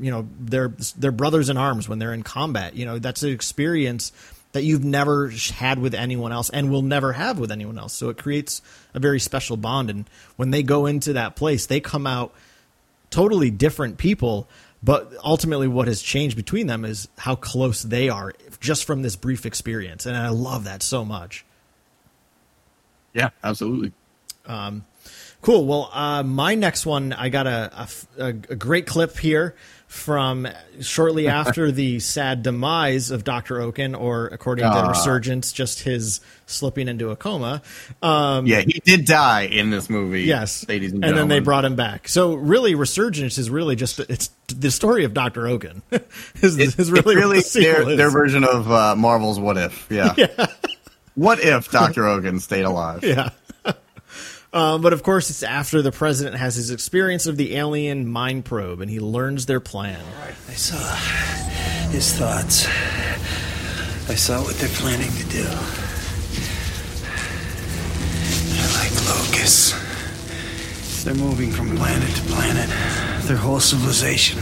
you 0.00 0.10
know 0.10 0.26
they're 0.40 0.74
they're 0.96 1.12
brothers 1.12 1.50
in 1.50 1.58
arms 1.58 1.86
when 1.86 1.98
they're 1.98 2.14
in 2.14 2.22
combat. 2.22 2.76
You 2.76 2.86
know, 2.86 2.98
that's 2.98 3.22
an 3.22 3.30
experience 3.30 4.10
that 4.56 4.62
you've 4.62 4.82
never 4.82 5.30
had 5.56 5.78
with 5.78 5.94
anyone 5.94 6.32
else 6.32 6.48
and 6.48 6.70
will 6.70 6.80
never 6.80 7.12
have 7.12 7.38
with 7.38 7.52
anyone 7.52 7.78
else. 7.78 7.92
So 7.92 8.08
it 8.08 8.16
creates 8.16 8.62
a 8.94 8.98
very 8.98 9.20
special 9.20 9.58
bond. 9.58 9.90
And 9.90 10.08
when 10.36 10.50
they 10.50 10.62
go 10.62 10.86
into 10.86 11.12
that 11.12 11.36
place, 11.36 11.66
they 11.66 11.78
come 11.78 12.06
out 12.06 12.32
totally 13.10 13.50
different 13.50 13.98
people. 13.98 14.48
But 14.82 15.12
ultimately, 15.22 15.68
what 15.68 15.88
has 15.88 16.00
changed 16.00 16.36
between 16.36 16.68
them 16.68 16.86
is 16.86 17.06
how 17.18 17.34
close 17.34 17.82
they 17.82 18.08
are 18.08 18.32
just 18.58 18.86
from 18.86 19.02
this 19.02 19.14
brief 19.14 19.44
experience. 19.44 20.06
And 20.06 20.16
I 20.16 20.30
love 20.30 20.64
that 20.64 20.82
so 20.82 21.04
much. 21.04 21.44
Yeah, 23.12 23.28
absolutely. 23.44 23.92
Um, 24.46 24.86
cool. 25.42 25.66
Well, 25.66 25.90
uh, 25.92 26.22
my 26.22 26.54
next 26.54 26.86
one, 26.86 27.12
I 27.12 27.28
got 27.28 27.46
a, 27.46 27.88
a, 28.16 28.28
a 28.28 28.32
great 28.32 28.86
clip 28.86 29.18
here 29.18 29.54
from 29.86 30.48
shortly 30.80 31.28
after 31.28 31.70
the 31.70 32.00
sad 32.00 32.42
demise 32.42 33.10
of 33.10 33.24
Dr. 33.24 33.60
Okun, 33.60 33.94
or 33.94 34.26
according 34.26 34.64
uh, 34.64 34.72
to 34.72 34.80
ah. 34.80 34.88
Resurgence, 34.88 35.52
just 35.52 35.80
his 35.80 36.20
slipping 36.46 36.88
into 36.88 37.10
a 37.10 37.16
coma. 37.16 37.62
Um, 38.02 38.46
yeah, 38.46 38.60
he 38.60 38.80
did 38.84 39.04
die 39.04 39.42
in 39.42 39.70
this 39.70 39.88
movie. 39.88 40.22
Yes, 40.22 40.68
ladies 40.68 40.92
and, 40.92 41.04
and 41.04 41.16
then 41.16 41.28
they 41.28 41.40
brought 41.40 41.64
him 41.64 41.76
back. 41.76 42.08
So 42.08 42.34
really, 42.34 42.74
Resurgence 42.74 43.38
is 43.38 43.50
really 43.50 43.76
just 43.76 43.98
it's 44.00 44.30
the 44.48 44.70
story 44.70 45.04
of 45.04 45.14
Dr. 45.14 45.46
Okun. 45.46 45.82
is, 46.42 46.58
it, 46.58 46.78
is 46.78 46.90
really, 46.90 47.16
really 47.16 47.40
the 47.40 47.60
their, 47.60 47.96
their, 47.96 48.10
version 48.10 48.44
of 48.44 48.70
uh, 48.70 48.96
Marvel's 48.96 49.40
What 49.40 49.56
If. 49.56 49.86
Yeah. 49.90 50.14
yeah. 50.16 50.46
What 51.14 51.40
if 51.40 51.70
Dr. 51.70 52.06
Okun 52.06 52.40
stayed 52.40 52.64
alive? 52.64 53.02
Yeah. 53.02 53.30
Um, 54.52 54.80
but 54.80 54.92
of 54.92 55.02
course, 55.02 55.28
it's 55.28 55.42
after 55.42 55.82
the 55.82 55.92
president 55.92 56.36
has 56.36 56.54
his 56.54 56.70
experience 56.70 57.26
of 57.26 57.36
the 57.36 57.56
alien 57.56 58.06
mind 58.06 58.44
probe 58.44 58.80
and 58.80 58.90
he 58.90 59.00
learns 59.00 59.46
their 59.46 59.60
plan. 59.60 60.00
I 60.48 60.52
saw 60.52 60.94
his 61.90 62.12
thoughts. 62.12 62.66
I 64.08 64.14
saw 64.14 64.40
what 64.42 64.54
they're 64.56 64.68
planning 64.68 65.10
to 65.10 65.24
do. 65.24 65.42
They're 68.54 68.72
like 68.74 68.92
locusts. 69.08 69.74
They're 71.04 71.14
moving 71.14 71.50
from 71.50 71.76
planet 71.76 72.08
to 72.16 72.22
planet, 72.22 72.68
their 73.26 73.36
whole 73.36 73.60
civilization. 73.60 74.40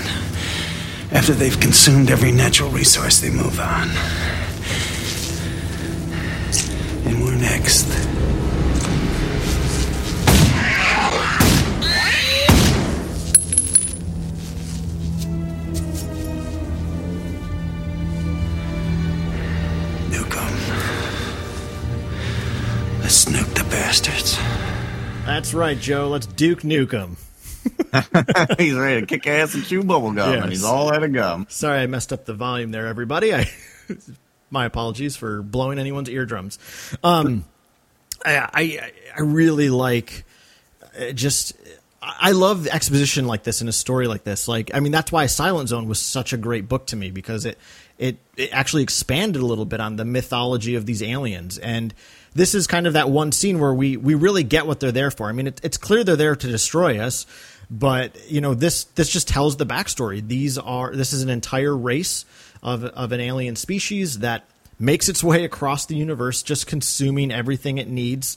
After 1.12 1.32
they've 1.32 1.58
consumed 1.58 2.10
every 2.10 2.32
natural 2.32 2.70
resource, 2.70 3.20
they 3.20 3.30
move 3.30 3.58
on. 3.60 3.88
And 7.06 7.22
we're 7.22 7.36
next. 7.36 7.86
Snook 23.14 23.46
the 23.54 23.62
bastards. 23.70 24.36
That's 25.24 25.54
right, 25.54 25.78
Joe. 25.78 26.08
Let's 26.08 26.26
Duke 26.26 26.62
nuke 26.62 27.16
Nukem. 27.94 28.58
he's 28.58 28.74
ready 28.74 29.02
to 29.02 29.06
kick 29.06 29.24
ass 29.28 29.54
and 29.54 29.64
chew 29.64 29.84
bubblegum, 29.84 30.34
yes. 30.34 30.42
and 30.42 30.50
he's 30.50 30.64
all 30.64 30.92
out 30.92 31.04
of 31.04 31.12
gum. 31.12 31.46
Sorry, 31.48 31.78
I 31.78 31.86
messed 31.86 32.12
up 32.12 32.24
the 32.24 32.34
volume 32.34 32.72
there, 32.72 32.88
everybody. 32.88 33.32
I, 33.32 33.48
my 34.50 34.64
apologies 34.64 35.14
for 35.14 35.42
blowing 35.42 35.78
anyone's 35.78 36.10
eardrums. 36.10 36.58
Um, 37.04 37.44
I, 38.26 38.48
I, 38.52 38.92
I 39.16 39.20
really 39.20 39.70
like 39.70 40.24
uh, 40.98 41.12
just 41.12 41.54
I 42.02 42.32
love 42.32 42.66
exposition 42.66 43.28
like 43.28 43.44
this 43.44 43.62
in 43.62 43.68
a 43.68 43.72
story 43.72 44.08
like 44.08 44.24
this. 44.24 44.48
Like, 44.48 44.74
I 44.74 44.80
mean, 44.80 44.90
that's 44.90 45.12
why 45.12 45.26
Silent 45.26 45.68
Zone 45.68 45.86
was 45.86 46.00
such 46.00 46.32
a 46.32 46.36
great 46.36 46.68
book 46.68 46.88
to 46.88 46.96
me 46.96 47.12
because 47.12 47.46
it 47.46 47.58
it, 47.96 48.18
it 48.36 48.52
actually 48.52 48.82
expanded 48.82 49.40
a 49.40 49.46
little 49.46 49.64
bit 49.64 49.80
on 49.80 49.94
the 49.94 50.04
mythology 50.04 50.74
of 50.74 50.84
these 50.84 51.00
aliens 51.00 51.58
and 51.58 51.94
this 52.34 52.54
is 52.54 52.66
kind 52.66 52.86
of 52.86 52.94
that 52.94 53.10
one 53.10 53.32
scene 53.32 53.60
where 53.60 53.74
we 53.74 53.96
we 53.96 54.14
really 54.14 54.42
get 54.42 54.66
what 54.66 54.80
they're 54.80 54.92
there 54.92 55.10
for. 55.10 55.28
I 55.28 55.32
mean, 55.32 55.48
it, 55.48 55.60
it's 55.62 55.76
clear 55.76 56.04
they're 56.04 56.16
there 56.16 56.36
to 56.36 56.46
destroy 56.46 56.98
us, 56.98 57.26
but 57.70 58.30
you 58.30 58.40
know 58.40 58.54
this 58.54 58.84
this 58.84 59.08
just 59.08 59.28
tells 59.28 59.56
the 59.56 59.66
backstory. 59.66 60.26
These 60.26 60.58
are 60.58 60.94
this 60.94 61.12
is 61.12 61.22
an 61.22 61.30
entire 61.30 61.76
race 61.76 62.24
of 62.62 62.84
of 62.84 63.12
an 63.12 63.20
alien 63.20 63.56
species 63.56 64.18
that 64.20 64.44
makes 64.78 65.08
its 65.08 65.22
way 65.22 65.44
across 65.44 65.86
the 65.86 65.96
universe, 65.96 66.42
just 66.42 66.66
consuming 66.66 67.30
everything 67.30 67.78
it 67.78 67.88
needs. 67.88 68.36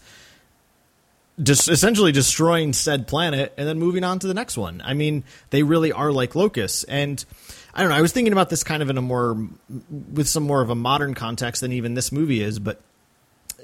Just 1.41 1.69
essentially 1.69 2.11
destroying 2.11 2.73
said 2.73 3.07
planet 3.07 3.53
and 3.57 3.67
then 3.67 3.77
moving 3.77 4.03
on 4.03 4.17
to 4.19 4.27
the 4.27 4.33
next 4.33 4.57
one. 4.57 4.81
I 4.83 4.95
mean, 4.95 5.23
they 5.51 5.61
really 5.61 5.91
are 5.91 6.11
like 6.11 6.33
locusts. 6.33 6.83
And 6.85 7.23
I 7.75 7.81
don't 7.81 7.91
know. 7.91 7.95
I 7.95 8.01
was 8.01 8.11
thinking 8.11 8.33
about 8.33 8.49
this 8.49 8.63
kind 8.63 8.81
of 8.81 8.89
in 8.89 8.97
a 8.97 9.03
more, 9.03 9.47
with 10.13 10.27
some 10.27 10.41
more 10.41 10.63
of 10.63 10.71
a 10.71 10.75
modern 10.75 11.13
context 11.13 11.61
than 11.61 11.71
even 11.73 11.93
this 11.93 12.11
movie 12.11 12.41
is. 12.41 12.57
But 12.57 12.81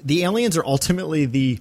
the 0.04 0.22
aliens 0.24 0.56
are 0.56 0.64
ultimately 0.64 1.26
the 1.26 1.58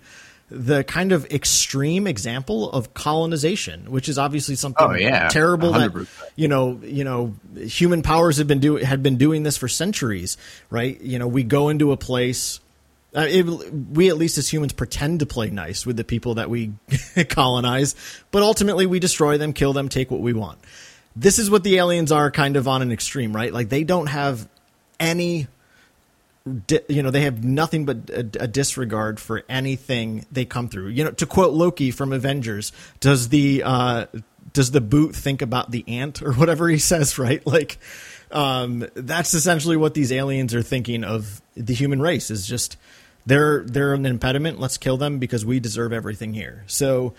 the 0.49 0.83
kind 0.83 1.11
of 1.11 1.25
extreme 1.31 2.05
example 2.05 2.69
of 2.71 2.93
colonization, 2.93 3.89
which 3.89 4.07
is 4.07 4.19
obviously 4.19 4.55
something 4.55 4.85
oh, 4.87 4.93
yeah. 4.93 5.27
terrible 5.29 5.71
100%. 5.71 5.93
that 5.93 6.07
you 6.35 6.47
know, 6.47 6.79
you 6.83 7.03
know, 7.03 7.33
human 7.57 8.03
powers 8.03 8.37
have 8.37 8.47
been 8.47 8.59
doing 8.59 8.85
had 8.85 9.01
been 9.01 9.17
doing 9.17 9.43
this 9.43 9.57
for 9.57 9.67
centuries, 9.67 10.37
right? 10.69 10.99
You 11.01 11.17
know, 11.17 11.27
we 11.27 11.43
go 11.43 11.69
into 11.69 11.91
a 11.91 11.97
place 11.97 12.59
uh, 13.15 13.27
it, 13.29 13.43
we 13.43 14.09
at 14.09 14.17
least 14.17 14.37
as 14.37 14.51
humans 14.51 14.73
pretend 14.73 15.19
to 15.19 15.25
play 15.25 15.49
nice 15.49 15.85
with 15.85 15.97
the 15.97 16.03
people 16.03 16.35
that 16.35 16.49
we 16.49 16.73
colonize, 17.29 17.95
but 18.31 18.41
ultimately 18.41 18.85
we 18.85 18.99
destroy 18.99 19.37
them, 19.37 19.53
kill 19.53 19.73
them, 19.73 19.87
take 19.87 20.09
what 20.09 20.19
we 20.19 20.33
want. 20.33 20.59
This 21.15 21.37
is 21.37 21.49
what 21.49 21.63
the 21.63 21.77
aliens 21.77 22.11
are 22.11 22.31
kind 22.31 22.57
of 22.57 22.67
on 22.67 22.81
an 22.81 22.91
extreme, 22.91 23.35
right? 23.35 23.53
Like 23.53 23.69
they 23.69 23.83
don't 23.83 24.07
have 24.07 24.47
any 24.99 25.47
you 26.87 27.01
know 27.01 27.09
they 27.09 27.21
have 27.21 27.43
nothing 27.43 27.85
but 27.85 28.09
a, 28.09 28.19
a, 28.41 28.47
disregard 28.47 29.17
for 29.17 29.43
anything 29.47 30.25
they 30.29 30.43
come 30.43 30.67
through 30.67 30.89
you 30.89 31.01
know 31.01 31.11
to 31.11 31.25
quote 31.25 31.53
loki 31.53 31.89
from 31.89 32.11
avengers 32.11 32.73
does 32.99 33.29
the 33.29 33.63
uh 33.63 34.05
does 34.51 34.71
the 34.71 34.81
boot 34.81 35.15
think 35.15 35.41
about 35.41 35.71
the 35.71 35.85
ant 35.87 36.21
or 36.23 36.33
whatever 36.33 36.67
he 36.67 36.77
says 36.77 37.17
right 37.17 37.47
like 37.47 37.77
um 38.31 38.85
that's 38.93 39.33
essentially 39.33 39.77
what 39.77 39.93
these 39.93 40.11
aliens 40.11 40.53
are 40.53 40.61
thinking 40.61 41.05
of 41.05 41.41
the 41.55 41.73
human 41.73 42.01
race 42.01 42.29
is 42.29 42.45
just 42.45 42.75
they're 43.25 43.63
they're 43.63 43.93
an 43.93 44.05
impediment. 44.05 44.59
Let's 44.59 44.77
kill 44.77 44.97
them 44.97 45.19
because 45.19 45.45
we 45.45 45.59
deserve 45.59 45.93
everything 45.93 46.33
here. 46.33 46.63
So, 46.67 47.13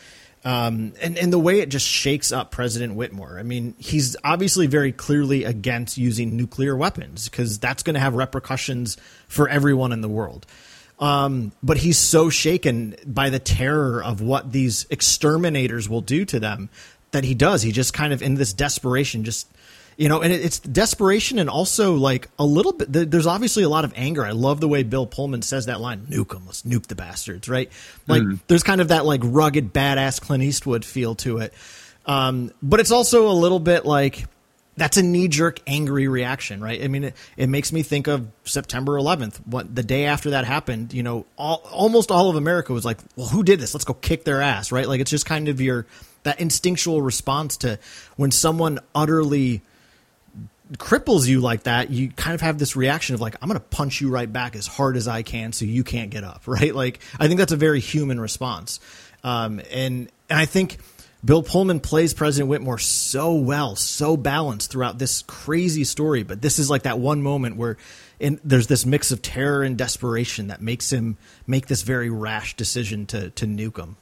um, 0.44 0.92
and 1.00 1.16
and 1.16 1.33
the 1.33 1.38
way 1.38 1.61
it 1.61 1.70
just 1.70 1.87
shakes 1.87 2.30
up 2.30 2.50
President 2.50 2.94
Whitmore. 2.94 3.38
I 3.38 3.42
mean, 3.42 3.74
he's 3.78 4.14
obviously 4.22 4.66
very 4.66 4.92
clearly 4.92 5.44
against 5.44 5.96
using 5.96 6.37
nuclear 6.37 6.76
weapons 6.76 7.28
because 7.28 7.59
that's 7.59 7.83
going 7.83 7.94
to 7.94 8.00
have 8.00 8.14
repercussions 8.14 8.98
for 9.26 9.48
everyone 9.48 9.92
in 9.92 10.02
the 10.02 10.09
world. 10.09 10.46
Um, 10.98 11.52
but 11.62 11.78
he's 11.78 11.98
so 11.98 12.30
shaken 12.30 12.94
by 13.07 13.30
the 13.30 13.38
terror 13.38 14.02
of 14.02 14.20
what 14.20 14.52
these 14.52 14.87
exterminators 14.90 15.88
will 15.88 16.02
do 16.02 16.24
to 16.26 16.38
them 16.38 16.68
that 17.11 17.24
he 17.24 17.35
does. 17.35 17.62
He 17.62 17.72
just 17.72 17.94
kind 17.94 18.12
of 18.12 18.22
in 18.22 18.35
this 18.35 18.52
desperation 18.52 19.24
just 19.24 19.48
you 19.96 20.09
know, 20.09 20.22
and 20.22 20.33
it's 20.33 20.59
desperation 20.59 21.38
and 21.38 21.48
also 21.48 21.94
like 21.94 22.28
a 22.38 22.44
little 22.44 22.72
bit. 22.72 23.11
There's 23.11 23.26
obviously 23.26 23.62
a 23.62 23.68
lot 23.68 23.85
of 23.85 23.92
anger. 23.96 24.24
I 24.24 24.33
love 24.33 24.61
the 24.61 24.68
way 24.68 24.83
Bill 24.83 25.07
Pullman 25.07 25.42
says 25.42 25.66
that 25.66 25.80
line: 25.80 26.07
"Nuke 26.07 26.30
them, 26.30 26.44
let's 26.46 26.62
nuke 26.62 26.87
the 26.87 26.94
bastards." 26.94 27.48
Right? 27.48 27.70
Like, 28.07 28.22
mm. 28.22 28.40
there's 28.46 28.62
kind 28.62 28.80
of 28.80 28.88
that 28.88 29.04
like 29.04 29.20
rugged, 29.22 29.72
badass 29.72 30.20
Clint 30.20 30.42
Eastwood 30.42 30.85
feel 30.85 31.14
to 31.16 31.38
it. 31.38 31.54
Um, 32.07 32.52
but 32.62 32.80
it's 32.80 32.90
also 32.90 33.28
a 33.28 33.33
little 33.33 33.61
bit 33.61 33.87
like 33.87 34.26
that's 34.76 34.96
a 34.96 35.02
knee 35.02 35.28
jerk, 35.28 35.61
angry 35.66 36.09
reaction, 36.09 36.61
right? 36.61 36.83
I 36.83 36.88
mean, 36.88 37.04
it, 37.04 37.14
it, 37.37 37.48
makes 37.48 37.72
me 37.72 37.83
think 37.83 38.09
of 38.09 38.26
September 38.44 38.94
11th, 38.94 39.37
what 39.46 39.72
the 39.72 39.85
day 39.85 40.07
after 40.07 40.30
that 40.30 40.44
happened. 40.44 40.92
You 40.92 41.02
know, 41.02 41.26
all, 41.38 41.62
almost 41.70 42.11
all 42.11 42.28
of 42.28 42.37
America 42.37 42.72
was 42.72 42.85
like, 42.85 42.98
"Well, 43.16 43.28
who 43.28 43.42
did 43.42 43.61
this? 43.61 43.74
Let's 43.74 43.85
go 43.85 43.94
kick 43.94 44.24
their 44.24 44.40
ass," 44.40 44.72
right? 44.72 44.88
Like, 44.88 45.00
it's 45.00 45.11
just 45.11 45.26
kind 45.26 45.48
of 45.48 45.61
your 45.61 45.87
that 46.24 46.40
instinctual 46.40 47.02
response 47.02 47.59
to 47.59 47.78
when 48.16 48.30
someone 48.30 48.80
utterly 48.94 49.62
cripples 50.78 51.26
you 51.26 51.40
like 51.40 51.64
that, 51.64 51.90
you 51.90 52.10
kind 52.10 52.34
of 52.34 52.40
have 52.40 52.58
this 52.58 52.76
reaction 52.76 53.14
of 53.14 53.20
like, 53.20 53.37
I'm 53.40 53.48
going 53.48 53.60
to 53.60 53.66
punch 53.66 54.00
you 54.00 54.10
right 54.10 54.30
back 54.30 54.56
as 54.56 54.66
hard 54.66 54.96
as 54.96 55.08
I 55.08 55.22
can 55.22 55.52
so 55.52 55.64
you 55.64 55.84
can't 55.84 56.10
get 56.10 56.24
up, 56.24 56.42
right? 56.46 56.74
Like, 56.74 57.00
I 57.18 57.28
think 57.28 57.38
that's 57.38 57.52
a 57.52 57.56
very 57.56 57.80
human 57.80 58.20
response. 58.20 58.80
Um, 59.22 59.60
and, 59.70 60.10
and 60.28 60.38
I 60.38 60.44
think 60.44 60.78
Bill 61.24 61.42
Pullman 61.42 61.80
plays 61.80 62.12
President 62.12 62.50
Whitmore 62.50 62.78
so 62.78 63.34
well, 63.34 63.76
so 63.76 64.16
balanced 64.16 64.70
throughout 64.70 64.98
this 64.98 65.22
crazy 65.22 65.84
story. 65.84 66.22
But 66.22 66.42
this 66.42 66.58
is 66.58 66.68
like 66.68 66.82
that 66.82 66.98
one 66.98 67.22
moment 67.22 67.56
where 67.56 67.78
in, 68.20 68.40
there's 68.44 68.66
this 68.66 68.84
mix 68.84 69.10
of 69.10 69.22
terror 69.22 69.62
and 69.62 69.76
desperation 69.76 70.48
that 70.48 70.60
makes 70.60 70.92
him 70.92 71.16
make 71.46 71.66
this 71.66 71.82
very 71.82 72.10
rash 72.10 72.56
decision 72.56 73.06
to, 73.06 73.30
to 73.30 73.46
nuke 73.46 73.78
him. 73.78 73.96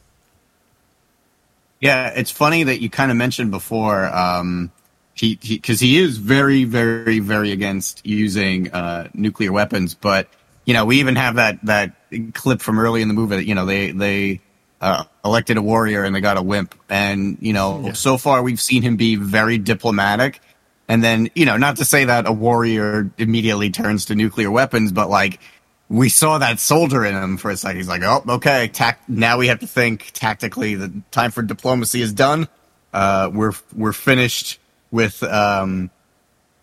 Yeah, 1.81 2.09
it's 2.09 2.31
funny 2.31 2.63
that 2.65 2.81
you 2.81 2.91
kind 2.91 3.11
of 3.11 3.17
mentioned 3.17 3.51
before, 3.51 4.07
um, 4.07 4.71
he 5.15 5.37
because 5.37 5.81
he, 5.81 5.95
he, 5.95 5.99
is 5.99 6.19
very 6.19 6.65
very 6.65 7.19
very 7.19 7.53
against 7.53 8.05
using 8.07 8.73
uh, 8.73 9.09
nuclear 9.15 9.53
weapons 9.53 9.95
but 9.95 10.29
you 10.65 10.75
know 10.75 10.85
we 10.85 11.01
even 11.01 11.17
have 11.17 11.37
that 11.37 11.59
that 11.65 11.95
clip 12.33 12.61
from 12.61 12.79
early 12.79 13.03
in 13.03 13.09
the 13.09 13.15
movie 13.15 13.37
that 13.37 13.47
you 13.47 13.55
know 13.55 13.67
they 13.67 13.93
they 13.93 14.41
uh, 14.83 15.05
elected 15.25 15.57
a 15.57 15.63
warrior 15.63 16.03
and 16.03 16.15
they 16.15 16.21
got 16.21 16.37
a 16.37 16.43
wimp. 16.43 16.75
And 16.91 17.39
you 17.41 17.53
know 17.53 17.87
yeah. 17.87 17.93
so 17.93 18.19
far 18.19 18.43
we've 18.43 18.61
seen 18.61 18.83
him 18.83 18.97
be 18.97 19.17
very 19.17 19.57
diplomatic. 19.57 20.41
And 20.89 21.03
then 21.03 21.31
you 21.35 21.47
know 21.47 21.57
not 21.57 21.77
to 21.77 21.85
say 21.85 22.05
that 22.05 22.27
a 22.27 22.33
warrior 22.33 23.11
immediately 23.17 23.71
turns 23.71 24.07
to 24.07 24.15
nuclear 24.15 24.51
weapons 24.51 24.93
but 24.93 25.09
like 25.09 25.41
we 25.89 26.09
saw 26.09 26.39
that 26.39 26.59
soldier 26.59 27.05
in 27.05 27.15
him 27.15 27.37
for 27.37 27.51
a 27.51 27.57
second. 27.57 27.77
He's 27.77 27.89
like 27.89 28.03
oh 28.03 28.25
okay 28.29 28.69
tac- 28.69 29.09
now 29.09 29.39
we 29.39 29.47
have 29.47 29.61
to 29.61 29.67
think 29.67 30.11
tactically. 30.13 30.75
The 30.75 30.93
time 31.13 31.31
for 31.31 31.43
diplomacy 31.43 32.03
is 32.03 32.13
done. 32.13 32.49
Uh, 32.93 33.31
we're 33.33 33.53
we're 33.75 33.93
finished 33.93 34.59
with 34.93 35.23
um, 35.25 35.91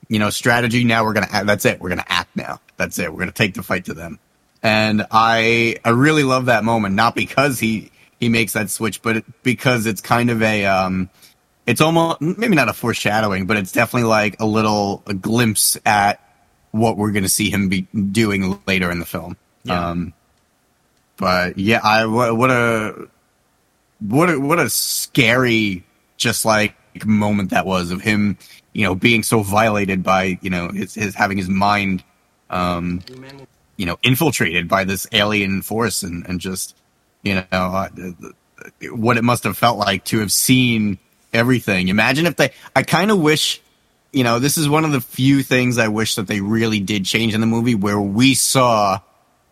you 0.08 0.20
know 0.20 0.30
strategy. 0.30 0.86
Now 0.86 1.04
we're 1.04 1.14
gonna 1.14 1.44
that's 1.44 1.66
it. 1.66 1.82
We're 1.82 1.90
gonna 1.90 2.06
act 2.08 2.34
now. 2.36 2.62
That's 2.78 2.98
it. 3.00 3.12
We're 3.12 3.20
gonna 3.20 3.34
take 3.34 3.56
the 3.56 3.64
fight 3.64 3.86
to 3.86 3.94
them. 3.94 4.20
And 4.64 5.06
I 5.12 5.76
I 5.84 5.90
really 5.90 6.24
love 6.24 6.46
that 6.46 6.64
moment, 6.64 6.96
not 6.96 7.16
because 7.16 7.60
he 7.60 7.92
he 8.20 8.30
makes 8.30 8.54
that 8.54 8.70
switch, 8.70 9.02
but 9.02 9.24
because 9.44 9.86
it's 9.86 10.02
kind 10.02 10.30
of 10.30 10.42
a 10.42 10.66
um, 10.66 11.10
it's 11.66 11.82
almost 11.82 12.22
maybe 12.22 12.56
not 12.56 12.70
a 12.70 12.74
foreshadowing, 12.74 13.46
but 13.46 13.58
it's 13.58 13.72
definitely 13.72 14.10
like 14.10 14.40
a 14.40 14.46
little 14.46 15.04
a 15.08 15.14
glimpse 15.14 15.78
at 15.86 16.22
what 16.72 16.98
we're 16.98 17.12
going 17.12 17.24
to 17.24 17.30
see 17.30 17.50
him 17.50 17.70
be 17.70 17.82
doing 17.82 18.60
later 18.68 18.92
in 18.92 19.00
the 19.00 19.06
film. 19.06 19.38
Yeah. 19.64 19.90
Um, 19.90 20.14
but 21.18 21.58
yeah, 21.58 21.80
I 21.84 22.06
what, 22.06 22.36
what 22.38 22.52
a 22.52 23.08
what 24.00 24.30
a 24.30 24.40
what 24.40 24.60
a 24.60 24.70
scary 24.70 25.84
just 26.18 26.46
like 26.46 26.76
moment 27.06 27.52
that 27.52 27.66
was 27.66 27.92
of 27.92 28.02
him, 28.02 28.38
you 28.74 28.84
know, 28.84 28.96
being 28.96 29.24
so 29.24 29.42
violated 29.42 30.04
by, 30.04 30.38
you 30.42 30.50
know, 30.50 30.70
his, 30.70 30.94
his 30.94 31.16
having 31.16 31.38
his 31.38 31.50
mind, 31.50 32.04
um, 32.50 33.02
you 33.78 33.86
know, 33.86 33.98
infiltrated 34.04 34.68
by 34.68 34.84
this 34.84 35.08
alien 35.12 35.62
force 35.62 36.04
and, 36.04 36.26
and 36.28 36.40
just, 36.40 36.76
you 37.24 37.36
know, 37.36 37.46
uh, 37.52 37.90
what 38.92 39.18
it 39.18 39.24
must 39.24 39.44
have 39.44 39.58
felt 39.58 39.78
like 39.78 40.04
to 40.06 40.20
have 40.20 40.32
seen 40.32 40.98
everything. 41.34 41.88
Imagine 41.88 42.26
if 42.26 42.36
they, 42.36 42.52
I 42.76 42.84
kind 42.84 43.12
of 43.12 43.20
wish, 43.20 43.62
you 44.12 44.24
know, 44.24 44.40
this 44.40 44.58
is 44.58 44.68
one 44.68 44.86
of 44.86 44.92
the 44.92 45.02
few 45.02 45.44
things 45.44 45.78
I 45.78 45.88
wish 45.88 46.16
that 46.16 46.28
they 46.28 46.42
really 46.42 46.80
did 46.80 47.06
change 47.06 47.34
in 47.34 47.42
the 47.42 47.48
movie 47.48 47.76
where 47.76 48.00
we 48.00 48.34
saw 48.34 49.00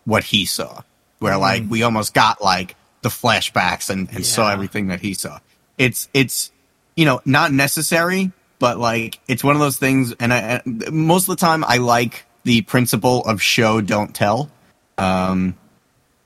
what 0.06 0.24
he 0.24 0.46
saw, 0.46 0.82
where 1.20 1.36
mm. 1.36 1.40
like 1.40 1.64
we 1.70 1.84
almost 1.84 2.14
got 2.14 2.42
like 2.42 2.76
the 3.02 3.10
flashbacks 3.10 3.90
and, 3.90 4.10
and 4.10 4.20
yeah. 4.20 4.26
saw 4.26 4.52
everything 4.52 4.88
that 4.88 5.00
he 5.00 5.14
saw. 5.14 5.40
It's, 5.78 6.10
it's, 6.14 6.52
you 6.98 7.06
know, 7.06 7.22
not 7.24 7.54
necessary, 7.54 8.34
but 8.60 8.78
like 8.78 9.20
it's 9.30 9.44
one 9.44 9.56
of 9.56 9.62
those 9.62 9.78
things. 9.78 10.14
And 10.20 10.34
I, 10.34 10.62
most 10.66 11.30
of 11.30 11.38
the 11.38 11.40
time, 11.40 11.64
I 11.64 11.78
like 11.78 12.26
the 12.44 12.64
principle 12.64 13.24
of 13.24 13.42
show 13.42 13.80
don't 13.80 14.14
tell. 14.14 14.52
Um, 14.98 15.56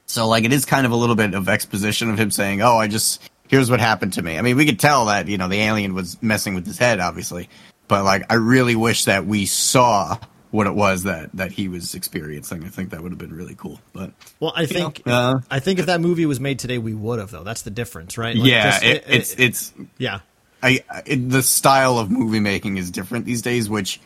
so 0.07 0.27
like 0.27 0.45
it 0.45 0.53
is 0.53 0.65
kind 0.65 0.85
of 0.85 0.91
a 0.91 0.95
little 0.95 1.15
bit 1.15 1.35
of 1.35 1.47
exposition 1.49 2.09
of 2.09 2.17
him 2.17 2.31
saying, 2.31 2.61
"Oh, 2.61 2.77
I 2.77 2.87
just 2.87 3.29
here's 3.49 3.69
what 3.69 3.79
happened 3.79 4.13
to 4.13 4.21
me." 4.21 4.37
I 4.37 4.41
mean, 4.41 4.55
we 4.55 4.65
could 4.65 4.79
tell 4.79 5.05
that 5.05 5.27
you 5.27 5.37
know 5.37 5.47
the 5.47 5.59
alien 5.59 5.93
was 5.93 6.21
messing 6.23 6.55
with 6.55 6.65
his 6.65 6.77
head, 6.77 6.99
obviously, 6.99 7.49
but 7.87 8.03
like 8.03 8.31
I 8.31 8.35
really 8.35 8.75
wish 8.75 9.05
that 9.05 9.25
we 9.25 9.45
saw 9.45 10.17
what 10.51 10.67
it 10.67 10.73
was 10.73 11.03
that 11.03 11.31
that 11.33 11.51
he 11.51 11.67
was 11.67 11.95
experiencing. 11.95 12.63
I 12.63 12.69
think 12.69 12.91
that 12.91 13.01
would 13.01 13.11
have 13.11 13.19
been 13.19 13.33
really 13.33 13.55
cool. 13.55 13.81
But 13.91 14.11
well, 14.39 14.53
I 14.55 14.65
think 14.65 15.05
know, 15.05 15.13
uh, 15.13 15.41
I 15.49 15.59
think 15.59 15.79
if 15.79 15.87
that 15.87 15.99
movie 15.99 16.25
was 16.25 16.39
made 16.39 16.59
today, 16.59 16.77
we 16.77 16.93
would 16.93 17.19
have 17.19 17.31
though. 17.31 17.43
That's 17.43 17.63
the 17.63 17.71
difference, 17.71 18.17
right? 18.17 18.35
Like, 18.35 18.49
yeah, 18.49 18.71
just, 18.71 18.83
it, 18.83 18.95
it, 18.95 19.03
it's 19.07 19.35
it's 19.37 19.73
yeah. 19.97 20.19
I, 20.63 20.83
it, 21.05 21.29
the 21.29 21.41
style 21.41 21.97
of 21.97 22.11
movie 22.11 22.39
making 22.39 22.77
is 22.77 22.91
different 22.91 23.25
these 23.25 23.41
days, 23.41 23.69
which 23.69 23.99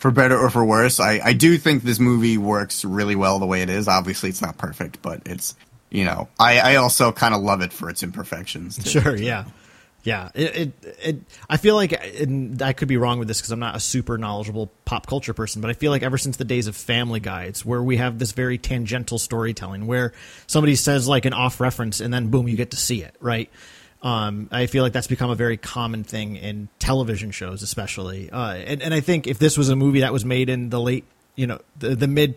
for 0.00 0.10
better 0.10 0.36
or 0.36 0.48
for 0.50 0.64
worse, 0.64 0.98
I, 0.98 1.20
I 1.22 1.32
do 1.34 1.58
think 1.58 1.82
this 1.82 2.00
movie 2.00 2.38
works 2.38 2.84
really 2.84 3.14
well 3.14 3.38
the 3.38 3.46
way 3.46 3.62
it 3.62 3.68
is. 3.68 3.86
Obviously, 3.86 4.30
it's 4.30 4.40
not 4.40 4.56
perfect, 4.56 5.02
but 5.02 5.22
it's 5.26 5.54
you 5.90 6.04
know 6.04 6.28
I, 6.38 6.58
I 6.58 6.76
also 6.76 7.12
kind 7.12 7.34
of 7.34 7.42
love 7.42 7.60
it 7.60 7.72
for 7.72 7.90
its 7.90 8.02
imperfections. 8.02 8.76
Too. 8.82 9.00
Sure, 9.00 9.14
yeah, 9.14 9.44
yeah. 10.02 10.30
It, 10.34 10.56
it, 10.56 10.96
it 11.02 11.16
I 11.50 11.58
feel 11.58 11.74
like 11.74 11.92
and 12.20 12.62
I 12.62 12.72
could 12.72 12.88
be 12.88 12.96
wrong 12.96 13.18
with 13.18 13.28
this 13.28 13.40
because 13.40 13.52
I'm 13.52 13.60
not 13.60 13.76
a 13.76 13.80
super 13.80 14.16
knowledgeable 14.16 14.70
pop 14.86 15.06
culture 15.06 15.34
person, 15.34 15.60
but 15.60 15.70
I 15.70 15.74
feel 15.74 15.92
like 15.92 16.02
ever 16.02 16.16
since 16.16 16.38
the 16.38 16.46
days 16.46 16.66
of 16.66 16.76
Family 16.76 17.20
Guy's, 17.20 17.64
where 17.64 17.82
we 17.82 17.98
have 17.98 18.18
this 18.18 18.32
very 18.32 18.56
tangential 18.56 19.18
storytelling, 19.18 19.86
where 19.86 20.14
somebody 20.46 20.76
says 20.76 21.06
like 21.06 21.26
an 21.26 21.34
off 21.34 21.60
reference 21.60 22.00
and 22.00 22.12
then 22.12 22.28
boom, 22.30 22.48
you 22.48 22.56
get 22.56 22.70
to 22.70 22.78
see 22.78 23.02
it, 23.02 23.14
right? 23.20 23.50
Um, 24.02 24.48
I 24.50 24.66
feel 24.66 24.82
like 24.82 24.92
that's 24.92 25.06
become 25.06 25.30
a 25.30 25.34
very 25.34 25.56
common 25.56 26.04
thing 26.04 26.36
in 26.36 26.68
television 26.78 27.32
shows, 27.32 27.62
especially. 27.62 28.30
Uh, 28.30 28.54
and, 28.54 28.82
and 28.82 28.94
I 28.94 29.00
think 29.00 29.26
if 29.26 29.38
this 29.38 29.58
was 29.58 29.68
a 29.68 29.76
movie 29.76 30.00
that 30.00 30.12
was 30.12 30.24
made 30.24 30.48
in 30.48 30.70
the 30.70 30.80
late, 30.80 31.04
you 31.36 31.46
know, 31.46 31.60
the, 31.78 31.94
the 31.94 32.06
mid 32.06 32.36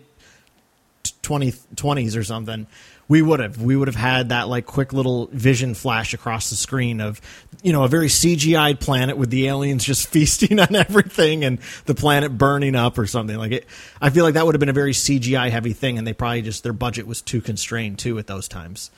2020s 1.22 2.16
or 2.18 2.24
something, 2.24 2.66
we 3.08 3.20
would 3.20 3.40
have 3.40 3.60
we 3.60 3.76
would 3.76 3.88
have 3.88 3.96
had 3.96 4.30
that 4.30 4.48
like 4.48 4.66
quick 4.66 4.92
little 4.92 5.26
vision 5.26 5.74
flash 5.74 6.14
across 6.14 6.50
the 6.50 6.56
screen 6.56 7.00
of 7.00 7.20
you 7.62 7.72
know 7.72 7.84
a 7.84 7.88
very 7.88 8.08
CGI'd 8.08 8.80
planet 8.80 9.16
with 9.16 9.30
the 9.30 9.46
aliens 9.46 9.84
just 9.84 10.08
feasting 10.12 10.58
on 10.58 10.74
everything 10.74 11.44
and 11.44 11.58
the 11.86 11.94
planet 11.94 12.36
burning 12.36 12.74
up 12.74 12.98
or 12.98 13.06
something 13.06 13.36
like 13.36 13.52
it. 13.52 13.66
I 14.00 14.10
feel 14.10 14.24
like 14.24 14.34
that 14.34 14.46
would 14.46 14.54
have 14.54 14.60
been 14.60 14.68
a 14.68 14.74
very 14.74 14.92
CGI 14.92 15.50
heavy 15.50 15.72
thing, 15.72 15.98
and 15.98 16.06
they 16.06 16.12
probably 16.12 16.42
just 16.42 16.62
their 16.62 16.72
budget 16.72 17.06
was 17.06 17.22
too 17.22 17.40
constrained 17.40 17.98
too 17.98 18.18
at 18.18 18.26
those 18.26 18.48
times. 18.48 18.90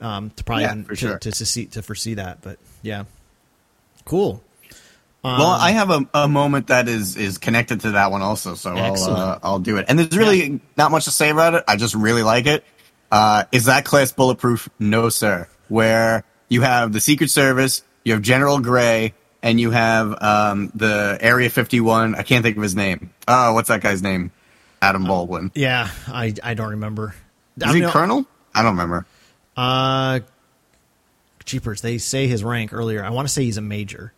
Um, 0.00 0.30
to 0.30 0.44
probably 0.44 0.64
Yeah, 0.64 0.74
to, 0.88 0.94
sure. 0.96 1.18
to, 1.18 1.30
to 1.32 1.46
see 1.46 1.66
to 1.66 1.82
foresee 1.82 2.14
that. 2.14 2.42
But 2.42 2.58
yeah, 2.82 3.04
cool. 4.04 4.42
well, 5.24 5.46
I 5.46 5.72
have 5.72 5.90
a, 5.90 6.08
a 6.14 6.28
moment 6.28 6.68
that 6.68 6.88
is 6.88 7.16
is 7.16 7.38
connected 7.38 7.80
to 7.80 7.92
that 7.92 8.10
one 8.10 8.22
also, 8.22 8.54
so 8.54 8.74
I'll 8.74 9.02
uh, 9.10 9.38
I'll 9.42 9.58
do 9.58 9.76
it. 9.78 9.86
And 9.88 9.98
there's 9.98 10.16
really 10.16 10.60
not 10.76 10.90
much 10.90 11.04
to 11.04 11.10
say 11.10 11.30
about 11.30 11.54
it. 11.54 11.64
I 11.66 11.76
just 11.76 11.94
really 11.94 12.22
like 12.22 12.46
it. 12.46 12.64
Uh, 13.10 13.44
is 13.52 13.66
that 13.66 13.84
class 13.84 14.12
bulletproof? 14.12 14.68
No, 14.78 15.08
sir. 15.08 15.48
Where 15.68 16.24
you 16.48 16.62
have 16.62 16.92
the 16.92 17.00
Secret 17.00 17.30
Service, 17.30 17.82
you 18.04 18.12
have 18.12 18.22
General 18.22 18.60
Gray, 18.60 19.14
and 19.42 19.60
you 19.60 19.70
have 19.72 20.20
um, 20.22 20.70
the 20.74 21.18
Area 21.20 21.50
51. 21.50 22.14
I 22.14 22.22
can't 22.22 22.44
think 22.44 22.56
of 22.56 22.62
his 22.62 22.76
name. 22.76 23.10
Oh, 23.26 23.52
what's 23.54 23.68
that 23.68 23.80
guy's 23.80 24.02
name? 24.02 24.30
Adam 24.82 25.04
Baldwin. 25.04 25.50
Yeah, 25.54 25.88
I 26.06 26.34
I 26.42 26.54
don't 26.54 26.70
remember. 26.70 27.14
Is 27.56 27.62
I 27.64 27.74
he 27.74 27.80
mean, 27.80 27.90
Colonel? 27.90 28.26
I 28.54 28.62
don't 28.62 28.72
remember. 28.72 29.06
Uh, 29.56 30.20
Jeepers, 31.44 31.80
they 31.80 31.98
say 31.98 32.26
his 32.26 32.42
rank 32.42 32.72
earlier. 32.72 33.04
I 33.04 33.10
want 33.10 33.28
to 33.28 33.32
say 33.32 33.44
he's 33.44 33.56
a 33.56 33.60
major. 33.62 34.12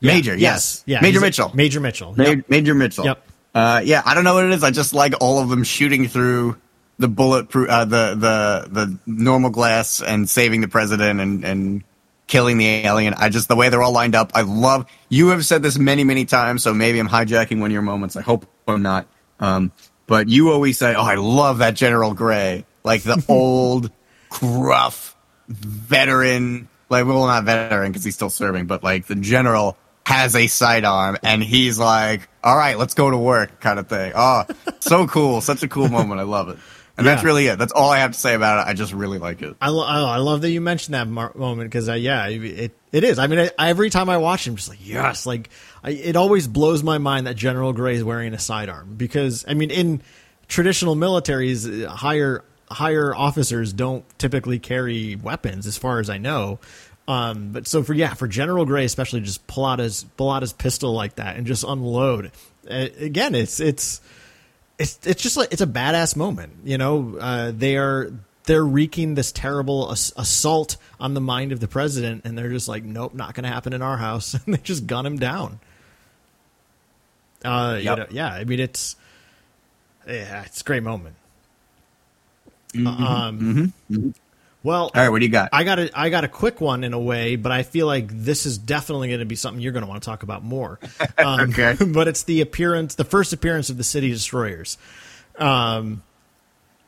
Yeah, 0.00 0.14
Major, 0.14 0.34
yes. 0.36 0.82
Yeah, 0.86 1.00
Major 1.00 1.12
he's 1.12 1.22
a- 1.22 1.26
Mitchell. 1.26 1.50
Major 1.54 1.80
Mitchell. 1.80 2.14
Ma- 2.16 2.24
Yep. 2.24 2.44
Major 2.48 2.74
Mitchell. 2.74 3.04
Yep. 3.04 3.26
Uh, 3.54 3.80
yeah, 3.84 4.02
I 4.04 4.14
don't 4.14 4.24
know 4.24 4.34
what 4.34 4.44
it 4.44 4.52
is. 4.52 4.62
I 4.62 4.70
just 4.70 4.94
like 4.94 5.14
all 5.20 5.40
of 5.40 5.48
them 5.48 5.64
shooting 5.64 6.06
through 6.08 6.56
the 6.98 7.08
bulletproof, 7.08 7.68
uh, 7.68 7.84
the 7.84 8.14
the 8.14 8.68
the 8.70 8.98
normal 9.06 9.50
glass 9.50 10.00
and 10.02 10.28
saving 10.28 10.60
the 10.60 10.68
president 10.68 11.20
and 11.20 11.44
and 11.44 11.84
killing 12.28 12.58
the 12.58 12.66
alien. 12.66 13.12
I 13.14 13.28
just 13.28 13.48
the 13.48 13.56
way 13.56 13.68
they're 13.68 13.82
all 13.82 13.92
lined 13.92 14.14
up. 14.14 14.30
I 14.34 14.42
love. 14.42 14.86
You 15.08 15.28
have 15.28 15.44
said 15.44 15.62
this 15.62 15.78
many 15.78 16.04
many 16.04 16.24
times, 16.26 16.62
so 16.62 16.72
maybe 16.72 16.98
I'm 16.98 17.08
hijacking 17.08 17.58
one 17.60 17.70
of 17.70 17.72
your 17.72 17.82
moments. 17.82 18.16
I 18.16 18.22
hope 18.22 18.46
I'm 18.68 18.82
not. 18.82 19.06
Um, 19.40 19.72
but 20.06 20.28
you 20.28 20.50
always 20.52 20.78
say, 20.78 20.94
"Oh, 20.94 21.02
I 21.02 21.16
love 21.16 21.58
that 21.58 21.74
General 21.74 22.14
Gray," 22.14 22.64
like 22.84 23.02
the 23.02 23.22
old, 23.28 23.90
gruff 24.30 25.16
veteran. 25.48 26.68
Like, 26.88 27.06
well, 27.06 27.26
not 27.26 27.44
veteran 27.44 27.92
because 27.92 28.04
he's 28.04 28.14
still 28.14 28.30
serving, 28.30 28.66
but 28.66 28.82
like 28.82 29.06
the 29.06 29.14
general 29.14 29.76
has 30.06 30.34
a 30.34 30.48
sidearm 30.48 31.18
and 31.22 31.42
he's 31.42 31.78
like, 31.78 32.28
all 32.42 32.56
right, 32.56 32.76
let's 32.76 32.94
go 32.94 33.10
to 33.10 33.16
work 33.16 33.60
kind 33.60 33.78
of 33.78 33.88
thing. 33.88 34.12
Oh, 34.14 34.44
so 34.80 35.06
cool. 35.08 35.40
Such 35.40 35.62
a 35.62 35.68
cool 35.68 35.88
moment. 35.88 36.20
I 36.20 36.24
love 36.24 36.48
it. 36.48 36.58
And 36.98 37.06
that's 37.06 37.24
really 37.24 37.46
it. 37.46 37.58
That's 37.58 37.72
all 37.72 37.90
I 37.90 38.00
have 38.00 38.12
to 38.12 38.18
say 38.18 38.34
about 38.34 38.66
it. 38.66 38.70
I 38.70 38.74
just 38.74 38.92
really 38.92 39.18
like 39.18 39.40
it. 39.40 39.56
I, 39.58 39.70
lo- 39.70 39.84
I 39.84 40.00
I 40.00 40.16
love 40.18 40.42
that 40.42 40.50
you 40.50 40.60
mentioned 40.60 40.94
that 40.94 41.08
mar- 41.08 41.32
moment 41.34 41.70
because 41.70 41.88
uh, 41.88 41.94
yeah, 41.94 42.26
it 42.26 42.72
it 42.92 43.04
is. 43.04 43.18
I 43.18 43.26
mean, 43.26 43.38
I, 43.38 43.50
every 43.58 43.88
time 43.88 44.10
I 44.10 44.18
watch 44.18 44.46
him, 44.46 44.56
just 44.56 44.68
like 44.68 44.86
yes, 44.86 45.24
like 45.24 45.48
I, 45.82 45.92
it 45.92 46.16
always 46.16 46.46
blows 46.46 46.82
my 46.82 46.98
mind 46.98 47.26
that 47.26 47.36
General 47.36 47.72
Gray 47.72 47.94
is 47.94 48.04
wearing 48.04 48.34
a 48.34 48.38
sidearm 48.38 48.96
because 48.96 49.46
I 49.48 49.54
mean, 49.54 49.70
in 49.70 50.02
traditional 50.46 50.94
militaries, 50.94 51.86
uh, 51.86 51.88
higher 51.88 52.44
higher 52.70 53.14
officers 53.14 53.72
don't 53.72 54.04
typically 54.18 54.58
carry 54.58 55.16
weapons, 55.16 55.66
as 55.66 55.76
far 55.76 56.00
as 56.00 56.08
I 56.08 56.18
know. 56.18 56.58
Um, 57.08 57.50
but 57.52 57.66
so 57.66 57.82
for 57.82 57.92
yeah, 57.92 58.14
for 58.14 58.28
General 58.28 58.64
Gray 58.64 58.84
especially, 58.84 59.20
just 59.20 59.46
pull 59.46 59.64
out 59.64 59.78
his 59.78 60.04
pull 60.16 60.30
out 60.30 60.42
his 60.42 60.52
pistol 60.52 60.92
like 60.92 61.16
that 61.16 61.36
and 61.36 61.46
just 61.46 61.64
unload. 61.66 62.30
Uh, 62.68 62.86
again, 62.98 63.34
it's 63.34 63.58
it's 63.58 64.00
it's 64.78 64.98
it's 65.04 65.22
just 65.22 65.36
like 65.36 65.52
it's 65.52 65.62
a 65.62 65.66
badass 65.66 66.14
moment. 66.14 66.52
You 66.64 66.78
know, 66.78 67.16
uh, 67.20 67.52
they 67.54 67.76
are 67.76 68.12
they're 68.44 68.64
wreaking 68.64 69.14
this 69.14 69.32
terrible 69.32 69.90
ass- 69.90 70.12
assault 70.16 70.76
on 70.98 71.14
the 71.14 71.20
mind 71.20 71.52
of 71.52 71.60
the 71.60 71.68
president, 71.68 72.24
and 72.24 72.38
they're 72.38 72.50
just 72.50 72.68
like, 72.68 72.84
nope, 72.84 73.14
not 73.14 73.34
going 73.34 73.44
to 73.44 73.50
happen 73.50 73.72
in 73.72 73.82
our 73.82 73.96
house, 73.96 74.34
and 74.46 74.54
they 74.54 74.58
just 74.58 74.86
gun 74.86 75.04
him 75.04 75.18
down. 75.18 75.58
Uh, 77.44 77.78
you 77.78 77.86
know, 77.86 78.06
yeah, 78.10 78.28
I 78.28 78.44
mean 78.44 78.60
it's 78.60 78.96
yeah, 80.06 80.42
it's 80.44 80.60
a 80.60 80.64
great 80.64 80.82
moment. 80.82 81.16
Mm-hmm. 82.72 83.04
Um, 83.04 84.14
well, 84.62 84.90
All 84.94 85.02
right, 85.02 85.08
what 85.08 85.20
do 85.20 85.24
you 85.24 85.32
got? 85.32 85.48
I 85.52 85.64
got 85.64 85.78
a 85.78 85.90
I 85.98 86.10
got 86.10 86.24
a 86.24 86.28
quick 86.28 86.60
one 86.60 86.84
in 86.84 86.92
a 86.92 87.00
way, 87.00 87.36
but 87.36 87.50
I 87.50 87.62
feel 87.62 87.86
like 87.86 88.08
this 88.10 88.44
is 88.44 88.58
definitely 88.58 89.08
going 89.08 89.20
to 89.20 89.26
be 89.26 89.36
something 89.36 89.62
you're 89.62 89.72
going 89.72 89.84
to 89.84 89.88
want 89.88 90.02
to 90.02 90.06
talk 90.06 90.22
about 90.22 90.44
more. 90.44 90.78
Um, 91.18 91.50
Okay. 91.50 91.76
but 91.86 92.08
it's 92.08 92.24
the 92.24 92.40
appearance, 92.40 92.94
the 92.94 93.04
first 93.04 93.32
appearance 93.32 93.70
of 93.70 93.76
the 93.76 93.84
city 93.84 94.10
destroyers. 94.10 94.76
Um, 95.38 96.02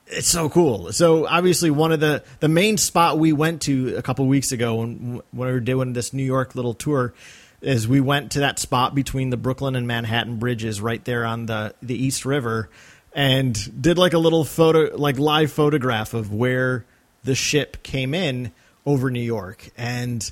it's 0.06 0.28
so 0.28 0.48
cool. 0.50 0.92
So 0.92 1.26
obviously, 1.26 1.70
one 1.70 1.92
of 1.92 2.00
the 2.00 2.22
the 2.40 2.48
main 2.48 2.76
spot 2.76 3.18
we 3.18 3.32
went 3.32 3.62
to 3.62 3.96
a 3.96 4.02
couple 4.02 4.26
weeks 4.26 4.52
ago 4.52 4.76
when 4.76 5.22
when 5.30 5.48
we 5.48 5.52
were 5.54 5.60
doing 5.60 5.92
this 5.94 6.12
New 6.12 6.24
York 6.24 6.54
little 6.54 6.74
tour 6.74 7.14
is 7.62 7.86
we 7.88 8.00
went 8.00 8.32
to 8.32 8.40
that 8.40 8.58
spot 8.58 8.94
between 8.94 9.30
the 9.30 9.36
Brooklyn 9.36 9.76
and 9.76 9.86
Manhattan 9.86 10.36
bridges, 10.36 10.80
right 10.80 11.02
there 11.04 11.24
on 11.24 11.46
the 11.46 11.74
the 11.80 11.94
East 11.94 12.26
River, 12.26 12.68
and 13.14 13.82
did 13.82 13.98
like 13.98 14.12
a 14.12 14.18
little 14.18 14.44
photo, 14.44 14.96
like 14.96 15.18
live 15.18 15.52
photograph 15.52 16.14
of 16.14 16.32
where 16.32 16.84
the 17.24 17.34
ship 17.34 17.82
came 17.82 18.14
in 18.14 18.52
over 18.86 19.10
New 19.10 19.20
York, 19.20 19.70
and 19.76 20.30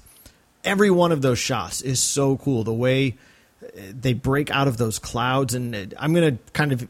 every 0.65 0.91
one 0.91 1.13
of 1.13 1.23
those 1.23 1.39
shots 1.39 1.83
is 1.83 2.01
so 2.01 2.37
cool. 2.37 2.65
The 2.65 2.73
way 2.73 3.17
uh, 3.63 3.69
they 3.93 4.13
break 4.13 4.51
out 4.51 4.69
of 4.69 4.77
those 4.77 4.99
clouds, 4.99 5.55
and 5.55 5.75
uh, 5.75 5.87
I'm 5.99 6.15
gonna 6.15 6.39
kind 6.53 6.73
of 6.73 6.89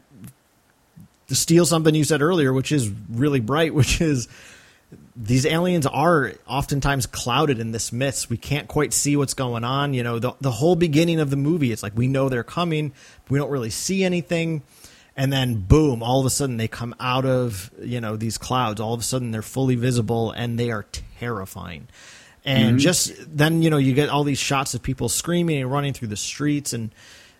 steal 1.27 1.65
something 1.65 1.93
you 1.93 2.03
said 2.03 2.21
earlier, 2.21 2.53
which 2.53 2.71
is 2.71 2.89
really 3.09 3.39
bright, 3.39 3.73
which 3.73 4.01
is 4.01 4.27
these 5.15 5.45
aliens 5.45 5.85
are 5.85 6.33
oftentimes 6.47 7.05
clouded 7.05 7.59
in 7.59 7.71
this 7.71 7.91
mist. 7.91 8.29
We 8.29 8.37
can't 8.37 8.67
quite 8.67 8.93
see 8.93 9.15
what's 9.15 9.33
going 9.33 9.63
on. 9.63 9.93
You 9.93 10.03
know, 10.03 10.19
the 10.19 10.33
the 10.39 10.51
whole 10.51 10.75
beginning 10.75 11.19
of 11.19 11.29
the 11.29 11.37
movie, 11.37 11.71
it's 11.71 11.83
like 11.83 11.93
we 11.95 12.07
know 12.07 12.29
they're 12.29 12.43
coming, 12.43 12.93
we 13.29 13.37
don't 13.37 13.51
really 13.51 13.69
see 13.69 14.03
anything. 14.03 14.63
And 15.15 15.31
then 15.31 15.55
boom, 15.55 16.01
all 16.01 16.19
of 16.19 16.25
a 16.25 16.29
sudden 16.29 16.57
they 16.57 16.67
come 16.67 16.95
out 16.99 17.25
of, 17.25 17.69
you 17.81 17.99
know, 17.99 18.15
these 18.15 18.37
clouds. 18.37 18.79
All 18.79 18.93
of 18.93 19.01
a 19.01 19.03
sudden 19.03 19.31
they're 19.31 19.41
fully 19.41 19.75
visible 19.75 20.31
and 20.31 20.57
they 20.57 20.71
are 20.71 20.85
terrifying. 21.19 21.87
And 22.43 22.79
just 22.79 23.13
then, 23.37 23.61
you 23.61 23.69
know, 23.69 23.77
you 23.77 23.93
get 23.93 24.09
all 24.09 24.23
these 24.23 24.39
shots 24.39 24.73
of 24.73 24.81
people 24.81 25.09
screaming 25.09 25.61
and 25.61 25.71
running 25.71 25.93
through 25.93 26.07
the 26.07 26.17
streets 26.17 26.73
and 26.73 26.91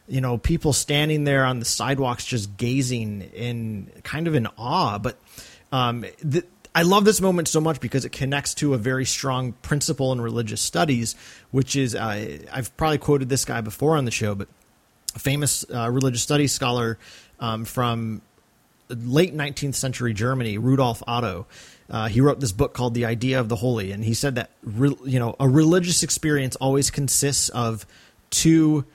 you 0.08 0.20
know, 0.20 0.38
people 0.38 0.74
standing 0.74 1.24
there 1.24 1.46
on 1.46 1.60
the 1.60 1.66
sidewalks 1.66 2.26
just 2.26 2.58
gazing 2.58 3.22
in 3.34 3.90
kind 4.04 4.28
of 4.28 4.36
in 4.36 4.46
awe. 4.58 4.98
But 5.00 5.18
um, 5.72 6.06
th- 6.30 6.46
I 6.76 6.84
love 6.84 7.06
this 7.06 7.22
moment 7.22 7.48
so 7.48 7.62
much 7.62 7.80
because 7.80 8.04
it 8.04 8.12
connects 8.12 8.54
to 8.56 8.74
a 8.74 8.78
very 8.78 9.06
strong 9.06 9.54
principle 9.62 10.12
in 10.12 10.20
religious 10.20 10.62
studies, 10.62 11.16
which 11.52 11.78
is 11.78 11.96
uh, 11.96 12.40
I've 12.52 12.76
probably 12.76 12.98
quoted 12.98 13.30
this 13.30 13.46
guy 13.46 13.62
before 13.62 13.96
on 13.96 14.06
the 14.06 14.12
show, 14.12 14.36
but 14.36 14.50
a 15.16 15.20
famous 15.20 15.66
uh, 15.74 15.90
religious 15.90 16.24
studies 16.24 16.52
scholar 16.52 17.00
um, 17.42 17.66
from 17.66 18.22
late 18.90 19.36
19th 19.36 19.76
century 19.76 20.14
Germany, 20.14 20.58
Rudolf 20.58 21.04
Otto. 21.08 21.48
Uh, 21.90 22.08
he 22.08 22.22
wrote 22.22 22.40
this 22.40 22.52
book 22.54 22.74
called 22.74 22.94
The 22.94 23.06
Idea 23.06 23.40
of 23.40 23.50
the 23.50 23.58
Holy, 23.58 23.92
and 23.92 24.04
he 24.06 24.14
said 24.14 24.36
that 24.36 24.52
re- 24.64 24.96
you 25.04 25.20
know 25.20 25.36
a 25.40 25.50
religious 25.50 26.04
experience 26.04 26.56
always 26.56 26.90
consists 26.90 27.50
of 27.50 27.86
two 28.30 28.86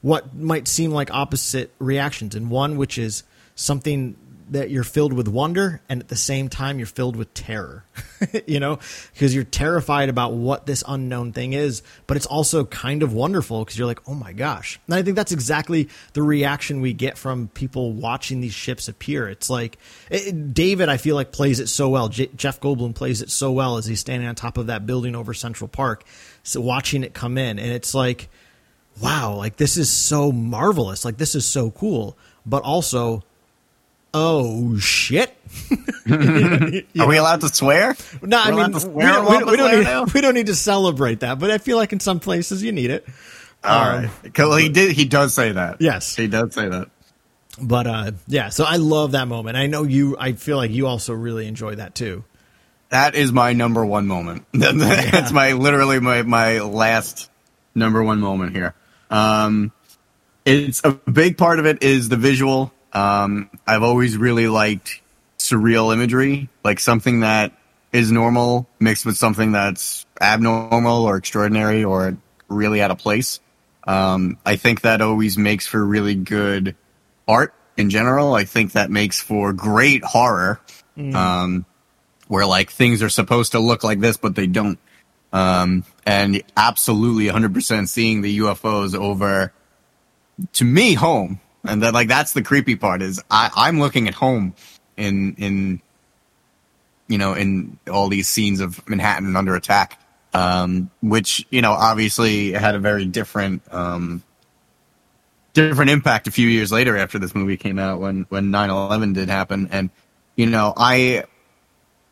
what 0.00 0.34
might 0.34 0.68
seem 0.68 0.90
like 0.90 1.10
opposite 1.10 1.70
reactions, 1.78 2.34
and 2.34 2.50
one 2.50 2.78
which 2.78 2.96
is 2.96 3.24
something 3.56 4.16
that 4.50 4.70
you're 4.70 4.84
filled 4.84 5.12
with 5.12 5.28
wonder, 5.28 5.80
and 5.88 6.00
at 6.00 6.08
the 6.08 6.16
same 6.16 6.48
time 6.48 6.78
you're 6.78 6.86
filled 6.86 7.16
with 7.16 7.32
terror. 7.34 7.84
you 8.46 8.60
know, 8.60 8.78
because 9.12 9.34
you're 9.34 9.44
terrified 9.44 10.08
about 10.08 10.32
what 10.32 10.66
this 10.66 10.82
unknown 10.86 11.32
thing 11.32 11.52
is, 11.52 11.82
but 12.06 12.16
it's 12.16 12.26
also 12.26 12.64
kind 12.64 13.02
of 13.02 13.12
wonderful 13.12 13.64
because 13.64 13.78
you're 13.78 13.86
like, 13.86 14.00
oh 14.08 14.14
my 14.14 14.32
gosh. 14.32 14.78
And 14.86 14.94
I 14.94 15.02
think 15.02 15.16
that's 15.16 15.32
exactly 15.32 15.88
the 16.12 16.22
reaction 16.22 16.80
we 16.80 16.92
get 16.92 17.18
from 17.18 17.48
people 17.48 17.92
watching 17.92 18.40
these 18.40 18.54
ships 18.54 18.88
appear. 18.88 19.28
It's 19.28 19.50
like 19.50 19.78
it, 20.10 20.54
David, 20.54 20.88
I 20.88 20.96
feel 20.96 21.14
like 21.14 21.32
plays 21.32 21.60
it 21.60 21.68
so 21.68 21.88
well. 21.88 22.08
J- 22.08 22.30
Jeff 22.36 22.60
Goldblum 22.60 22.94
plays 22.94 23.22
it 23.22 23.30
so 23.30 23.52
well 23.52 23.76
as 23.76 23.86
he's 23.86 24.00
standing 24.00 24.28
on 24.28 24.34
top 24.34 24.58
of 24.58 24.68
that 24.68 24.86
building 24.86 25.14
over 25.14 25.34
Central 25.34 25.68
Park, 25.68 26.04
so 26.42 26.60
watching 26.60 27.02
it 27.02 27.14
come 27.14 27.38
in, 27.38 27.58
and 27.58 27.72
it's 27.72 27.94
like, 27.94 28.28
wow, 29.02 29.34
like 29.34 29.56
this 29.56 29.76
is 29.76 29.90
so 29.90 30.32
marvelous, 30.32 31.04
like 31.04 31.16
this 31.18 31.34
is 31.34 31.46
so 31.46 31.70
cool, 31.70 32.16
but 32.44 32.62
also. 32.62 33.22
Oh 34.18 34.78
shit! 34.78 35.36
Are 36.10 37.06
we 37.06 37.18
allowed 37.18 37.42
to 37.42 37.48
swear? 37.48 37.94
No, 38.22 38.38
I 38.38 38.50
We're 38.50 38.54
allowed 38.54 38.72
mean 38.72 38.94
we 38.94 39.04
don't, 39.04 39.26
we, 39.26 39.36
don't, 39.38 39.50
we, 39.50 39.56
don't 39.58 40.04
need, 40.06 40.14
we 40.14 40.20
don't 40.22 40.32
need 40.32 40.46
to 40.46 40.54
celebrate 40.54 41.20
that, 41.20 41.38
but 41.38 41.50
I 41.50 41.58
feel 41.58 41.76
like 41.76 41.92
in 41.92 42.00
some 42.00 42.18
places 42.18 42.62
you 42.62 42.72
need 42.72 42.88
it. 42.88 43.06
All 43.62 43.86
right. 43.86 44.10
Well, 44.38 44.56
he 44.56 44.70
did. 44.70 44.92
He 44.92 45.04
does 45.04 45.34
say 45.34 45.52
that. 45.52 45.82
Yes. 45.82 46.16
he 46.16 46.28
does 46.28 46.54
say 46.54 46.66
that. 46.66 46.88
But 47.60 47.86
uh, 47.86 48.12
yeah, 48.26 48.48
so 48.48 48.64
I 48.64 48.76
love 48.76 49.12
that 49.12 49.28
moment. 49.28 49.58
I 49.58 49.66
know 49.66 49.82
you. 49.82 50.16
I 50.18 50.32
feel 50.32 50.56
like 50.56 50.70
you 50.70 50.86
also 50.86 51.12
really 51.12 51.46
enjoy 51.46 51.74
that 51.74 51.94
too. 51.94 52.24
That 52.88 53.14
is 53.16 53.32
my 53.32 53.52
number 53.52 53.84
one 53.84 54.06
moment. 54.06 54.46
That's 54.54 55.30
my 55.30 55.52
literally 55.52 56.00
my 56.00 56.22
my 56.22 56.60
last 56.60 57.30
number 57.74 58.02
one 58.02 58.20
moment 58.20 58.56
here. 58.56 58.74
Um, 59.10 59.72
it's 60.46 60.80
a 60.84 60.92
big 60.92 61.36
part 61.36 61.58
of 61.58 61.66
it 61.66 61.82
is 61.82 62.08
the 62.08 62.16
visual. 62.16 62.72
Um, 62.96 63.50
I've 63.66 63.82
always 63.82 64.16
really 64.16 64.48
liked 64.48 65.02
surreal 65.38 65.92
imagery, 65.92 66.48
like 66.64 66.80
something 66.80 67.20
that 67.20 67.52
is 67.92 68.10
normal 68.10 68.66
mixed 68.80 69.04
with 69.04 69.18
something 69.18 69.52
that's 69.52 70.06
abnormal 70.18 71.04
or 71.04 71.16
extraordinary 71.18 71.84
or 71.84 72.16
really 72.48 72.80
out 72.80 72.90
of 72.90 72.96
place. 72.96 73.40
Um, 73.86 74.38
I 74.46 74.56
think 74.56 74.80
that 74.80 75.02
always 75.02 75.36
makes 75.36 75.66
for 75.66 75.84
really 75.84 76.14
good 76.14 76.74
art 77.28 77.52
in 77.76 77.90
general. 77.90 78.34
I 78.34 78.44
think 78.44 78.72
that 78.72 78.90
makes 78.90 79.20
for 79.20 79.52
great 79.52 80.02
horror. 80.02 80.58
Um, 80.96 81.66
where 82.28 82.46
like 82.46 82.70
things 82.70 83.02
are 83.02 83.10
supposed 83.10 83.52
to 83.52 83.58
look 83.58 83.84
like 83.84 84.00
this, 84.00 84.16
but 84.16 84.34
they 84.34 84.46
don't. 84.46 84.78
Um, 85.34 85.84
and 86.06 86.42
absolutely 86.56 87.26
100% 87.26 87.88
seeing 87.88 88.22
the 88.22 88.38
UFOs 88.38 88.94
over 88.94 89.52
to 90.54 90.64
me 90.64 90.94
home. 90.94 91.40
And 91.68 91.82
that 91.82 91.94
like 91.94 92.08
that's 92.08 92.32
the 92.32 92.42
creepy 92.42 92.76
part 92.76 93.02
is 93.02 93.22
I, 93.30 93.50
I'm 93.54 93.80
looking 93.80 94.08
at 94.08 94.14
home 94.14 94.54
in 94.96 95.34
in 95.36 95.80
you 97.08 97.18
know 97.18 97.34
in 97.34 97.78
all 97.90 98.08
these 98.08 98.28
scenes 98.28 98.60
of 98.60 98.86
Manhattan 98.88 99.36
under 99.36 99.54
attack, 99.54 100.00
um, 100.32 100.90
which 101.02 101.46
you 101.50 101.62
know 101.62 101.72
obviously 101.72 102.52
had 102.52 102.74
a 102.74 102.78
very 102.78 103.04
different 103.04 103.62
um, 103.72 104.22
different 105.52 105.90
impact 105.90 106.26
a 106.26 106.30
few 106.30 106.48
years 106.48 106.70
later 106.70 106.96
after 106.96 107.18
this 107.18 107.34
movie 107.34 107.56
came 107.56 107.78
out 107.78 108.00
when 108.00 108.26
when 108.28 108.50
9/11 108.50 109.14
did 109.14 109.28
happen. 109.28 109.68
And 109.70 109.90
you 110.36 110.46
know 110.46 110.72
I 110.76 111.24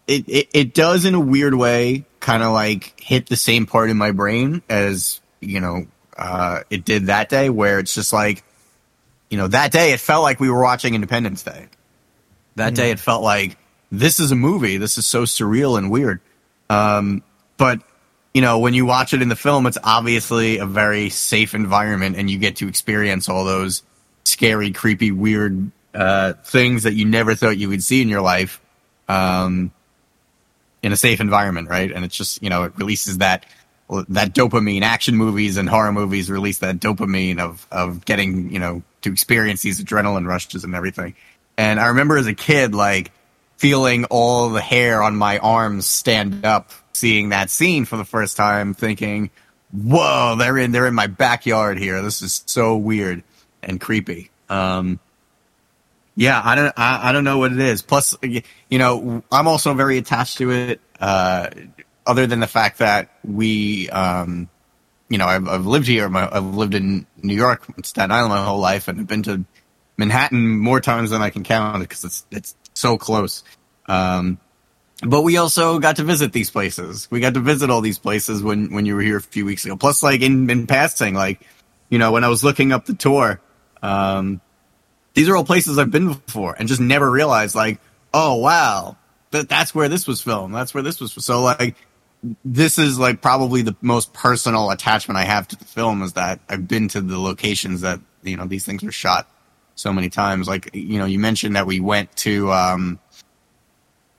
it, 0.06 0.28
it, 0.28 0.48
it 0.52 0.74
does 0.74 1.04
in 1.04 1.14
a 1.14 1.20
weird 1.20 1.54
way 1.54 2.04
kind 2.20 2.42
of 2.42 2.52
like 2.52 2.98
hit 3.00 3.28
the 3.28 3.36
same 3.36 3.66
part 3.66 3.90
in 3.90 3.96
my 3.96 4.10
brain 4.10 4.62
as 4.68 5.20
you 5.40 5.60
know 5.60 5.86
uh, 6.16 6.60
it 6.70 6.84
did 6.84 7.06
that 7.06 7.28
day 7.28 7.50
where 7.50 7.78
it's 7.78 7.94
just 7.94 8.12
like 8.12 8.44
you 9.34 9.38
know 9.38 9.48
that 9.48 9.72
day 9.72 9.92
it 9.92 9.98
felt 9.98 10.22
like 10.22 10.38
we 10.38 10.48
were 10.48 10.62
watching 10.62 10.94
independence 10.94 11.42
day 11.42 11.66
that 12.56 12.72
mm 12.72 12.76
day 12.76 12.90
it 12.92 13.00
felt 13.00 13.22
like 13.22 13.56
this 13.90 14.20
is 14.20 14.30
a 14.30 14.36
movie 14.36 14.76
this 14.76 14.96
is 14.96 15.04
so 15.04 15.24
surreal 15.24 15.76
and 15.76 15.90
weird 15.90 16.20
um, 16.70 17.20
but 17.56 17.80
you 18.32 18.40
know 18.40 18.60
when 18.60 18.74
you 18.74 18.86
watch 18.86 19.12
it 19.12 19.20
in 19.20 19.28
the 19.28 19.36
film 19.36 19.66
it's 19.66 19.78
obviously 19.82 20.58
a 20.58 20.66
very 20.66 21.08
safe 21.10 21.52
environment 21.52 22.16
and 22.16 22.30
you 22.30 22.38
get 22.38 22.54
to 22.56 22.68
experience 22.68 23.28
all 23.28 23.44
those 23.44 23.82
scary 24.24 24.70
creepy 24.70 25.10
weird 25.10 25.72
uh, 25.94 26.34
things 26.44 26.84
that 26.84 26.94
you 26.94 27.04
never 27.04 27.34
thought 27.34 27.56
you 27.56 27.68
would 27.68 27.82
see 27.82 28.02
in 28.02 28.08
your 28.08 28.20
life 28.20 28.60
um, 29.08 29.72
in 30.82 30.92
a 30.92 30.96
safe 30.96 31.20
environment, 31.20 31.68
right? 31.68 31.90
And 31.90 32.04
it's 32.04 32.16
just 32.16 32.42
you 32.42 32.50
know 32.50 32.64
it 32.64 32.72
releases 32.76 33.18
that 33.18 33.46
that 34.08 34.34
dopamine. 34.34 34.82
Action 34.82 35.16
movies 35.16 35.56
and 35.56 35.68
horror 35.68 35.92
movies 35.92 36.30
release 36.30 36.58
that 36.58 36.76
dopamine 36.76 37.38
of 37.38 37.66
of 37.70 38.04
getting 38.04 38.50
you 38.52 38.58
know 38.58 38.82
to 39.04 39.12
experience 39.12 39.62
these 39.62 39.82
adrenaline 39.82 40.26
rushes 40.26 40.64
and 40.64 40.74
everything. 40.74 41.14
And 41.56 41.78
I 41.78 41.86
remember 41.86 42.18
as 42.18 42.26
a 42.26 42.34
kid, 42.34 42.74
like 42.74 43.12
feeling 43.56 44.04
all 44.06 44.50
the 44.50 44.60
hair 44.60 45.02
on 45.02 45.16
my 45.16 45.38
arms 45.38 45.86
stand 45.86 46.44
up, 46.44 46.72
seeing 46.92 47.28
that 47.28 47.50
scene 47.50 47.84
for 47.84 47.96
the 47.96 48.04
first 48.04 48.36
time, 48.36 48.74
thinking, 48.74 49.30
"Whoa, 49.72 50.36
they're 50.38 50.58
in 50.58 50.72
they're 50.72 50.86
in 50.86 50.94
my 50.94 51.06
backyard 51.06 51.78
here. 51.78 52.02
This 52.02 52.22
is 52.22 52.42
so 52.46 52.76
weird 52.76 53.22
and 53.62 53.80
creepy." 53.80 54.30
Um, 54.48 54.98
yeah, 56.16 56.40
I 56.44 56.54
don't, 56.54 56.72
I, 56.76 57.08
I 57.08 57.12
don't 57.12 57.24
know 57.24 57.38
what 57.38 57.52
it 57.52 57.58
is. 57.58 57.82
Plus, 57.82 58.16
you 58.22 58.78
know, 58.78 59.22
I'm 59.32 59.48
also 59.48 59.74
very 59.74 59.98
attached 59.98 60.38
to 60.38 60.50
it. 60.50 60.80
Uh, 61.00 61.48
other 62.06 62.26
than 62.26 62.40
the 62.40 62.46
fact 62.46 62.78
that 62.78 63.10
we, 63.24 63.88
um, 63.90 64.48
you 65.14 65.18
know, 65.18 65.26
I've, 65.26 65.46
I've 65.46 65.64
lived 65.64 65.86
here. 65.86 66.08
My, 66.08 66.28
I've 66.28 66.56
lived 66.56 66.74
in 66.74 67.06
New 67.22 67.36
York, 67.36 67.64
Staten 67.84 68.10
Island, 68.10 68.30
my 68.30 68.44
whole 68.44 68.58
life, 68.58 68.88
and 68.88 68.98
I've 68.98 69.06
been 69.06 69.22
to 69.22 69.44
Manhattan 69.96 70.58
more 70.58 70.80
times 70.80 71.10
than 71.10 71.22
I 71.22 71.30
can 71.30 71.44
count 71.44 71.78
because 71.78 72.02
it's 72.02 72.26
it's 72.32 72.56
so 72.74 72.98
close. 72.98 73.44
Um, 73.86 74.38
but 75.06 75.22
we 75.22 75.36
also 75.36 75.78
got 75.78 75.94
to 75.96 76.02
visit 76.02 76.32
these 76.32 76.50
places. 76.50 77.08
We 77.12 77.20
got 77.20 77.34
to 77.34 77.40
visit 77.40 77.70
all 77.70 77.80
these 77.80 78.00
places 78.00 78.42
when 78.42 78.74
when 78.74 78.86
you 78.86 78.96
were 78.96 79.02
here 79.02 79.18
a 79.18 79.22
few 79.22 79.44
weeks 79.44 79.64
ago. 79.64 79.76
Plus, 79.76 80.02
like 80.02 80.20
in 80.20 80.50
in 80.50 80.66
passing, 80.66 81.14
like 81.14 81.40
you 81.90 82.00
know, 82.00 82.10
when 82.10 82.24
I 82.24 82.28
was 82.28 82.42
looking 82.42 82.72
up 82.72 82.86
the 82.86 82.94
tour, 82.94 83.40
um, 83.84 84.40
these 85.14 85.28
are 85.28 85.36
all 85.36 85.44
places 85.44 85.78
I've 85.78 85.92
been 85.92 86.08
before 86.08 86.56
and 86.58 86.66
just 86.66 86.80
never 86.80 87.08
realized 87.08 87.54
like, 87.54 87.78
oh 88.12 88.34
wow, 88.34 88.96
that 89.30 89.48
that's 89.48 89.76
where 89.76 89.88
this 89.88 90.08
was 90.08 90.20
filmed. 90.20 90.56
That's 90.56 90.74
where 90.74 90.82
this 90.82 91.00
was. 91.00 91.12
So 91.24 91.40
like, 91.40 91.76
this 92.44 92.78
is 92.78 92.98
like 92.98 93.20
probably 93.20 93.62
the 93.62 93.76
most 93.80 94.12
personal 94.12 94.70
attachment 94.70 95.18
I 95.18 95.24
have 95.24 95.48
to 95.48 95.56
the 95.56 95.64
film 95.64 96.02
is 96.02 96.14
that 96.14 96.40
I've 96.48 96.66
been 96.68 96.88
to 96.88 97.00
the 97.00 97.18
locations 97.18 97.82
that 97.82 98.00
you 98.22 98.36
know 98.36 98.46
these 98.46 98.64
things 98.64 98.82
were 98.82 98.92
shot 98.92 99.28
so 99.74 99.92
many 99.92 100.08
times. 100.08 100.48
Like 100.48 100.70
you 100.74 100.98
know, 100.98 101.04
you 101.04 101.18
mentioned 101.18 101.56
that 101.56 101.66
we 101.66 101.80
went 101.80 102.14
to 102.18 102.52
um, 102.52 102.98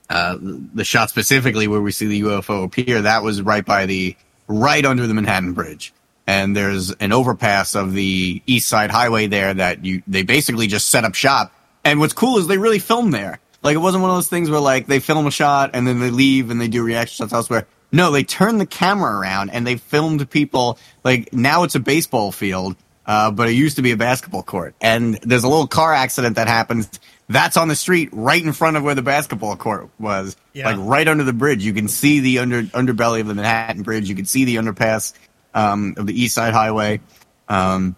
uh, 0.10 0.38
the 0.40 0.84
shot 0.84 1.10
specifically 1.10 1.68
where 1.68 1.82
we 1.82 1.92
see 1.92 2.08
the 2.08 2.22
UFO 2.22 2.64
appear. 2.64 3.02
That 3.02 3.24
was 3.24 3.42
right 3.42 3.66
by 3.66 3.86
the 3.86 4.16
right 4.48 4.86
under 4.86 5.08
the 5.08 5.14
Manhattan 5.14 5.54
Bridge 5.54 5.94
and 6.28 6.56
there's 6.56 6.92
an 6.92 7.12
overpass 7.12 7.76
of 7.76 7.94
the 7.94 8.42
East 8.46 8.68
Side 8.68 8.92
Highway 8.92 9.28
there 9.28 9.54
that 9.54 9.86
you 9.86 10.02
they 10.08 10.24
basically 10.24 10.68
just 10.68 10.90
set 10.90 11.04
up 11.04 11.16
shop. 11.16 11.54
And 11.84 12.00
what's 12.00 12.14
cool 12.14 12.38
is 12.38 12.48
they 12.48 12.58
really 12.58 12.80
film 12.80 13.12
there. 13.12 13.40
Like 13.62 13.76
it 13.76 13.80
wasn't 13.80 14.02
one 14.02 14.12
of 14.12 14.18
those 14.18 14.28
things 14.28 14.50
where 14.50 14.60
like 14.60 14.88
they 14.88 15.00
film 15.00 15.28
a 15.28 15.32
shot 15.32 15.72
and 15.74 15.88
then 15.88 16.00
they 16.00 16.10
leave 16.10 16.50
and 16.50 16.60
they 16.60 16.68
do 16.68 16.84
reaction 16.84 17.24
shots 17.24 17.34
elsewhere. 17.34 17.68
No, 17.96 18.12
they 18.12 18.26
turned 18.26 18.60
the 18.60 18.66
camera 18.66 19.18
around 19.18 19.52
and 19.52 19.66
they 19.66 19.78
filmed 19.78 20.30
people. 20.30 20.78
Like 21.06 21.32
now 21.32 21.64
it's 21.64 21.76
a 21.76 21.80
baseball 21.80 22.34
field, 22.34 22.76
uh, 23.06 23.32
but 23.32 23.48
it 23.48 23.54
used 23.54 23.78
to 23.78 23.82
be 23.82 23.92
a 23.92 23.96
basketball 23.96 24.44
court. 24.44 24.76
And 24.82 25.16
there's 25.22 25.46
a 25.46 25.48
little 25.48 25.66
car 25.66 25.94
accident 25.94 26.36
that 26.36 26.50
happens. 26.50 26.90
That's 27.30 27.56
on 27.56 27.70
the 27.70 27.76
street 27.76 28.10
right 28.12 28.44
in 28.44 28.52
front 28.52 28.76
of 28.76 28.84
where 28.84 28.96
the 28.96 29.02
basketball 29.02 29.56
court 29.56 29.90
was. 29.98 30.36
Yeah. 30.52 30.72
Like 30.72 30.78
right 30.78 31.08
under 31.08 31.24
the 31.24 31.32
bridge. 31.32 31.64
You 31.64 31.72
can 31.72 31.88
see 31.88 32.20
the 32.20 32.40
under 32.40 32.64
underbelly 32.64 33.22
of 33.22 33.28
the 33.28 33.34
Manhattan 33.34 33.84
Bridge. 33.84 34.10
You 34.10 34.16
can 34.16 34.26
see 34.26 34.44
the 34.44 34.58
underpass 34.58 35.14
um, 35.54 35.94
of 35.96 36.06
the 36.06 36.22
East 36.22 36.36
Side 36.36 36.52
Highway. 36.52 37.00
Um, 37.48 37.96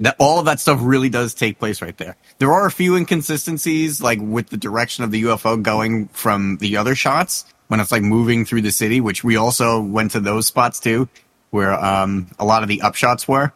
that 0.00 0.16
all 0.18 0.40
of 0.40 0.46
that 0.46 0.58
stuff 0.58 0.80
really 0.82 1.10
does 1.10 1.32
take 1.32 1.60
place 1.60 1.80
right 1.80 1.96
there. 1.96 2.16
There 2.38 2.52
are 2.52 2.66
a 2.66 2.72
few 2.72 2.96
inconsistencies, 2.96 4.02
like 4.02 4.18
with 4.20 4.48
the 4.48 4.56
direction 4.56 5.04
of 5.04 5.12
the 5.12 5.22
UFO 5.22 5.62
going 5.62 6.08
from 6.08 6.56
the 6.56 6.76
other 6.76 6.96
shots 6.96 7.44
when 7.72 7.80
it's 7.80 7.90
like 7.90 8.02
moving 8.02 8.44
through 8.44 8.62
the 8.62 8.70
city, 8.70 9.00
which 9.00 9.24
we 9.24 9.36
also 9.36 9.80
went 9.80 10.12
to 10.12 10.20
those 10.20 10.46
spots 10.46 10.78
too, 10.78 11.08
where 11.50 11.72
um, 11.72 12.28
a 12.38 12.44
lot 12.44 12.62
of 12.62 12.68
the 12.68 12.78
upshots 12.84 13.26
were. 13.26 13.52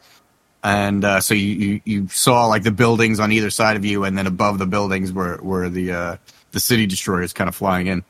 And 0.64 1.04
uh, 1.04 1.20
so 1.20 1.34
you, 1.34 1.54
you, 1.54 1.80
you 1.84 2.08
saw 2.08 2.46
like 2.46 2.64
the 2.64 2.72
buildings 2.72 3.20
on 3.20 3.30
either 3.30 3.50
side 3.50 3.76
of 3.76 3.84
you, 3.84 4.02
and 4.02 4.18
then 4.18 4.26
above 4.26 4.58
the 4.58 4.66
buildings 4.66 5.12
were 5.12 5.38
were 5.42 5.68
the 5.68 5.92
uh, 5.92 6.16
the 6.50 6.58
city 6.58 6.86
destroyers 6.86 7.32
kind 7.32 7.46
of 7.46 7.54
flying 7.54 7.86
in, 7.86 8.02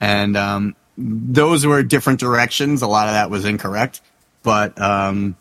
and 0.00 0.36
um, 0.36 0.76
those 0.98 1.64
were 1.64 1.82
different 1.82 2.20
directions. 2.20 2.82
A 2.82 2.86
lot 2.86 3.08
of 3.08 3.14
that 3.14 3.30
was 3.30 3.46
incorrect 3.46 4.02
but 4.42 4.80
um, 4.80 5.36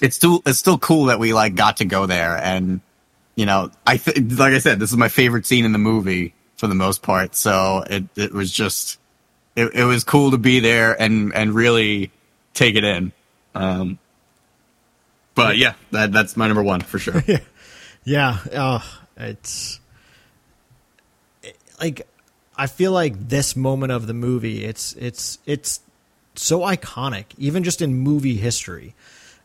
it's 0.00 0.16
still 0.16 0.42
it's 0.46 0.58
still 0.58 0.78
cool 0.78 1.06
that 1.06 1.18
we 1.18 1.32
like 1.32 1.54
got 1.54 1.78
to 1.78 1.84
go 1.84 2.06
there, 2.06 2.36
and 2.36 2.80
you 3.34 3.46
know, 3.46 3.70
I 3.86 3.96
th- 3.96 4.18
like 4.32 4.54
I 4.54 4.58
said, 4.58 4.78
this 4.78 4.90
is 4.90 4.96
my 4.96 5.08
favorite 5.08 5.46
scene 5.46 5.64
in 5.64 5.72
the 5.72 5.78
movie 5.78 6.34
for 6.56 6.66
the 6.66 6.74
most 6.74 7.02
part. 7.02 7.34
So 7.34 7.84
it 7.88 8.04
it 8.16 8.32
was 8.32 8.50
just 8.50 8.98
it, 9.56 9.74
it 9.74 9.84
was 9.84 10.04
cool 10.04 10.30
to 10.30 10.38
be 10.38 10.60
there 10.60 11.00
and 11.00 11.34
and 11.34 11.54
really 11.54 12.10
take 12.54 12.76
it 12.76 12.84
in. 12.84 13.12
Um, 13.54 13.98
but 15.34 15.56
yeah, 15.56 15.74
that 15.90 16.12
that's 16.12 16.36
my 16.36 16.46
number 16.46 16.62
one 16.62 16.80
for 16.80 16.98
sure. 16.98 17.22
yeah, 18.04 18.38
yeah. 18.50 18.64
Uh, 18.66 18.80
it's 19.16 19.80
it, 21.42 21.56
like 21.80 22.06
I 22.56 22.66
feel 22.66 22.92
like 22.92 23.28
this 23.28 23.56
moment 23.56 23.92
of 23.92 24.06
the 24.06 24.14
movie. 24.14 24.64
It's 24.64 24.94
it's 24.94 25.38
it's 25.46 25.80
so 26.34 26.60
iconic, 26.60 27.26
even 27.38 27.64
just 27.64 27.82
in 27.82 27.94
movie 27.94 28.36
history. 28.36 28.94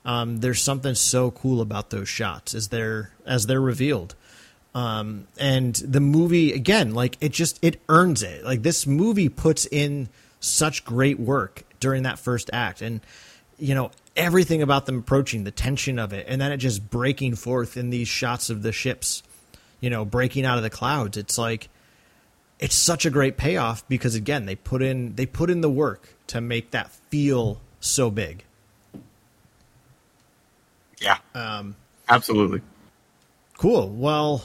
Um, 0.03 0.37
there's 0.37 0.61
something 0.61 0.93
so 0.93 1.31
cool 1.31 1.61
about 1.61 1.89
those 1.89 2.07
shots 2.07 2.53
as 2.53 2.67
they're 2.67 3.11
as 3.25 3.47
they're 3.47 3.61
revealed. 3.61 4.15
Um, 4.75 5.27
and 5.39 5.73
the 5.75 6.01
movie 6.01 6.51
again, 6.51 6.93
like 6.93 7.17
it 7.21 7.31
just 7.31 7.57
it 7.61 7.79
earns 7.87 8.21
it. 8.21 8.43
Like 8.43 8.61
this 8.61 8.85
movie 8.85 9.29
puts 9.29 9.65
in 9.65 10.09
such 10.41 10.83
great 10.83 11.17
work 11.17 11.63
during 11.79 12.03
that 12.03 12.19
first 12.19 12.49
act, 12.51 12.81
and 12.81 12.99
you 13.57 13.73
know 13.73 13.89
everything 14.17 14.61
about 14.61 14.85
them 14.85 14.99
approaching 14.99 15.45
the 15.45 15.51
tension 15.51 15.97
of 15.97 16.11
it, 16.11 16.25
and 16.27 16.41
then 16.41 16.51
it 16.51 16.57
just 16.57 16.89
breaking 16.89 17.35
forth 17.35 17.77
in 17.77 17.89
these 17.89 18.09
shots 18.09 18.49
of 18.49 18.63
the 18.63 18.73
ships, 18.73 19.23
you 19.79 19.89
know, 19.89 20.03
breaking 20.03 20.45
out 20.45 20.57
of 20.57 20.63
the 20.63 20.69
clouds. 20.69 21.15
It's 21.15 21.37
like 21.37 21.69
it's 22.59 22.75
such 22.75 23.05
a 23.05 23.09
great 23.09 23.37
payoff 23.37 23.87
because 23.87 24.13
again 24.13 24.45
they 24.45 24.55
put 24.55 24.81
in 24.81 25.15
they 25.15 25.25
put 25.25 25.49
in 25.49 25.61
the 25.61 25.69
work 25.69 26.09
to 26.27 26.41
make 26.41 26.71
that 26.71 26.91
feel 27.09 27.61
so 27.79 28.11
big. 28.11 28.43
Yeah. 30.99 31.17
Um, 31.33 31.77
Absolutely. 32.09 32.61
Cool. 33.57 33.87
Well, 33.87 34.43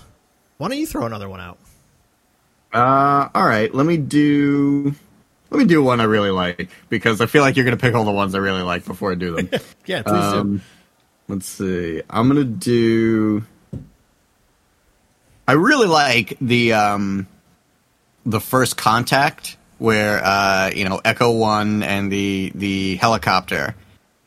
why 0.60 0.68
don't 0.68 0.76
you 0.76 0.86
throw 0.86 1.06
another 1.06 1.26
one 1.26 1.40
out? 1.40 1.58
Uh, 2.70 3.30
all 3.34 3.46
right. 3.46 3.74
Let 3.74 3.86
me 3.86 3.96
do. 3.96 4.94
Let 5.48 5.58
me 5.58 5.64
do 5.64 5.82
one 5.82 6.02
I 6.02 6.04
really 6.04 6.30
like 6.30 6.68
because 6.90 7.22
I 7.22 7.26
feel 7.26 7.40
like 7.40 7.56
you're 7.56 7.64
gonna 7.64 7.78
pick 7.78 7.94
all 7.94 8.04
the 8.04 8.10
ones 8.10 8.34
I 8.34 8.38
really 8.38 8.60
like 8.60 8.84
before 8.84 9.10
I 9.10 9.14
do 9.14 9.36
them. 9.36 9.48
yeah, 9.86 10.02
please 10.02 10.22
um, 10.22 10.58
do. 10.58 10.62
Let's 11.28 11.46
see. 11.46 12.02
I'm 12.10 12.28
gonna 12.28 12.44
do. 12.44 13.42
I 15.48 15.52
really 15.52 15.86
like 15.86 16.36
the 16.42 16.74
um, 16.74 17.26
the 18.26 18.38
first 18.38 18.76
contact 18.76 19.56
where 19.78 20.22
uh, 20.22 20.72
you 20.76 20.86
know 20.86 21.00
Echo 21.02 21.30
One 21.30 21.82
and 21.82 22.12
the 22.12 22.52
the 22.54 22.96
helicopter 22.96 23.74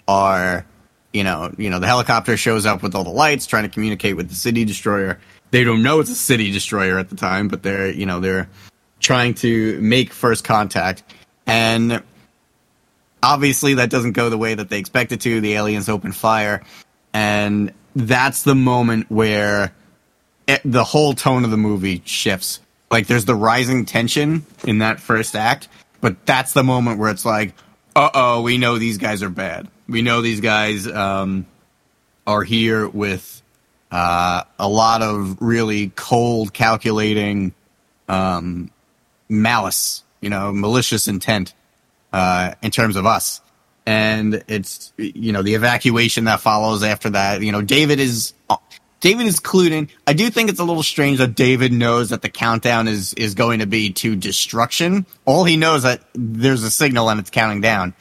are 0.08 0.66
you 1.14 1.24
know 1.24 1.54
you 1.60 1.70
know 1.70 1.78
the 1.78 1.86
helicopter 1.86 2.38
shows 2.38 2.66
up 2.66 2.82
with 2.82 2.96
all 2.96 3.04
the 3.04 3.12
lights 3.12 3.46
trying 3.46 3.64
to 3.66 3.70
communicate 3.70 4.18
with 4.18 4.30
the 4.30 4.36
city 4.36 4.66
destroyer. 4.66 5.20
They 5.54 5.64
don't 5.64 5.84
know 5.84 6.00
it's 6.00 6.10
a 6.10 6.16
city 6.16 6.52
destroyer 6.52 6.98
at 6.98 7.10
the 7.12 7.16
time, 7.16 7.48
but 7.48 7.62
they're 7.62 7.92
you 7.92 8.08
know 8.08 8.20
they're 8.20 8.50
trying 9.00 9.36
to 9.36 9.80
make 9.82 10.12
first 10.12 10.44
contact, 10.44 11.04
and 11.46 12.02
obviously 13.22 13.76
that 13.76 13.92
doesn't 13.92 14.14
go 14.14 14.32
the 14.32 14.38
way 14.40 14.56
that 14.56 14.70
they 14.70 14.80
expect 14.80 15.12
it 15.12 15.22
to. 15.22 15.42
The 15.42 15.54
aliens 15.54 15.90
open 15.90 16.12
fire, 16.12 16.64
and 17.14 17.72
that's 17.96 18.42
the 18.42 18.56
moment 18.56 19.12
where 19.12 19.76
it, 20.48 20.62
the 20.66 20.84
whole 20.84 21.14
tone 21.14 21.46
of 21.46 21.52
the 21.52 21.58
movie 21.58 22.02
shifts. 22.04 22.60
Like 22.90 23.06
there's 23.06 23.26
the 23.26 23.36
rising 23.36 23.86
tension 23.86 24.48
in 24.64 24.80
that 24.80 25.00
first 25.00 25.36
act, 25.36 25.68
but 26.02 26.26
that's 26.26 26.54
the 26.54 26.64
moment 26.64 26.98
where 26.98 27.12
it's 27.12 27.26
like, 27.26 27.54
uh 27.96 28.10
oh, 28.16 28.42
we 28.42 28.58
know 28.58 28.80
these 28.80 28.98
guys 28.98 29.22
are 29.22 29.30
bad. 29.30 29.68
We 29.88 30.02
know 30.02 30.22
these 30.22 30.42
guys 30.42 30.88
um, 30.88 31.46
are 32.26 32.42
here 32.42 32.88
with 32.88 33.43
uh, 33.94 34.44
a 34.58 34.68
lot 34.68 35.04
of 35.04 35.40
really 35.40 35.90
cold, 35.90 36.52
calculating 36.52 37.54
um, 38.10 38.72
malice, 39.30 40.04
you 40.20 40.32
know, 40.32 40.52
malicious 40.52 41.08
intent 41.08 41.54
uh, 42.12 42.56
in 42.64 42.72
terms 42.72 42.96
of 42.96 43.06
us. 43.06 43.40
And 43.86 44.44
it's 44.48 44.94
you 44.98 45.32
know 45.32 45.44
the 45.44 45.54
evacuation 45.54 46.24
that 46.24 46.40
follows 46.40 46.84
after 46.84 47.12
that. 47.12 47.44
You 47.44 47.52
know, 47.52 47.62
David 47.62 48.00
is 48.00 48.34
David 49.00 49.28
is 49.28 49.40
clued 49.40 49.72
in. 49.72 49.90
I 50.08 50.14
do 50.14 50.30
think 50.32 50.50
it's 50.50 50.60
a 50.62 50.64
little 50.64 50.82
strange 50.82 51.20
that 51.20 51.36
David 51.36 51.72
knows 51.72 52.10
that 52.10 52.24
the 52.24 52.30
countdown 52.30 52.88
is 52.88 53.14
is 53.14 53.36
going 53.36 53.60
to 53.60 53.68
be 53.68 53.92
to 53.92 54.16
destruction. 54.16 55.06
All 55.26 55.44
he 55.44 55.56
knows 55.56 55.84
that 55.84 56.02
there's 56.16 56.64
a 56.64 56.72
signal 56.72 57.10
and 57.10 57.20
it's 57.20 57.30
counting 57.30 57.62
down. 57.62 57.94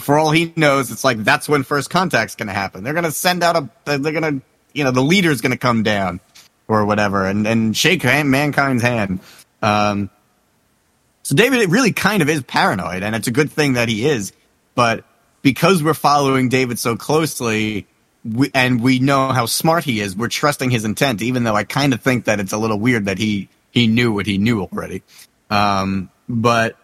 For 0.00 0.18
all 0.18 0.32
he 0.32 0.52
knows, 0.56 0.90
it's 0.90 1.04
like 1.04 1.24
that's 1.24 1.48
when 1.48 1.62
first 1.62 1.88
contact's 1.88 2.34
going 2.34 2.48
to 2.48 2.52
happen. 2.52 2.84
They're 2.84 2.92
going 2.92 3.04
to 3.04 3.12
send 3.12 3.44
out 3.44 3.56
a. 3.56 3.98
They're 3.98 4.12
going 4.12 4.40
to, 4.40 4.44
you 4.78 4.84
know, 4.84 4.92
the 4.92 5.02
leader's 5.02 5.40
going 5.40 5.52
to 5.52 5.58
come 5.58 5.82
down 5.82 6.20
or 6.68 6.84
whatever 6.84 7.26
and 7.26 7.46
and 7.46 7.76
shake 7.76 8.04
mankind's 8.04 8.82
hand. 8.82 9.20
Um, 9.62 10.10
so 11.22 11.34
David 11.34 11.60
it 11.60 11.68
really 11.68 11.92
kind 11.92 12.22
of 12.22 12.28
is 12.28 12.42
paranoid, 12.42 13.02
and 13.02 13.14
it's 13.16 13.28
a 13.28 13.32
good 13.32 13.50
thing 13.50 13.74
that 13.74 13.88
he 13.88 14.06
is. 14.06 14.32
But 14.74 15.04
because 15.42 15.82
we're 15.82 15.94
following 15.94 16.48
David 16.48 16.78
so 16.78 16.96
closely, 16.96 17.86
we, 18.24 18.50
and 18.54 18.80
we 18.80 18.98
know 18.98 19.28
how 19.28 19.46
smart 19.46 19.84
he 19.84 20.00
is, 20.00 20.16
we're 20.16 20.28
trusting 20.28 20.70
his 20.70 20.84
intent. 20.84 21.20
Even 21.20 21.44
though 21.44 21.56
I 21.56 21.64
kind 21.64 21.92
of 21.92 22.00
think 22.00 22.26
that 22.26 22.40
it's 22.40 22.52
a 22.52 22.58
little 22.58 22.78
weird 22.78 23.06
that 23.06 23.18
he 23.18 23.48
he 23.70 23.88
knew 23.88 24.12
what 24.12 24.26
he 24.26 24.38
knew 24.38 24.62
already. 24.62 25.02
Um, 25.50 26.10
but 26.28 26.76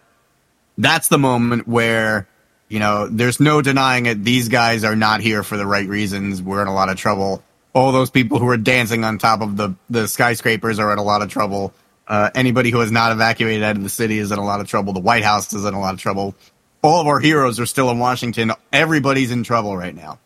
that's 0.77 1.09
the 1.09 1.19
moment 1.19 1.69
where 1.69 2.27
you 2.69 2.81
know 2.81 3.07
there's 3.09 3.41
no 3.41 3.63
denying 3.63 4.07
it. 4.07 4.25
These 4.25 4.49
guys 4.49 4.85
are 4.85 4.97
not 4.97 5.21
here 5.21 5.43
for 5.43 5.57
the 5.57 5.67
right 5.67 5.89
reasons. 5.89 6.43
We're 6.43 6.63
in 6.63 6.69
a 6.69 6.75
lot 6.75 6.89
of 6.89 6.97
trouble. 6.97 7.43
All 7.75 7.93
those 7.93 8.11
people 8.11 8.39
who 8.39 8.49
are 8.49 8.57
dancing 8.57 9.05
on 9.05 9.19
top 9.19 9.41
of 9.41 9.57
the 9.57 9.75
the 9.91 10.09
skyscrapers 10.09 10.79
are 10.79 10.93
in 10.93 10.99
a 10.99 11.03
lot 11.03 11.23
of 11.23 11.29
trouble. 11.29 11.75
Uh, 12.07 12.31
anybody 12.35 12.71
who 12.71 12.81
has 12.81 12.93
not 12.93 13.13
evacuated 13.13 13.63
out 13.63 13.77
of 13.77 13.83
the 13.83 13.89
city 13.89 14.19
is 14.19 14.31
in 14.31 14.39
a 14.39 14.45
lot 14.45 14.61
of 14.61 14.69
trouble. 14.69 14.93
The 14.93 15.01
White 15.01 15.25
House 15.25 15.53
is 15.53 15.65
in 15.65 15.75
a 15.75 15.81
lot 15.81 15.95
of 15.95 16.01
trouble. 16.01 16.35
All 16.83 17.01
of 17.01 17.07
our 17.07 17.19
heroes 17.19 17.59
are 17.59 17.67
still 17.67 17.91
in 17.91 17.99
Washington. 17.99 18.53
Everybody's 18.73 19.31
in 19.31 19.43
trouble 19.43 19.77
right 19.77 19.95
now, 19.95 20.19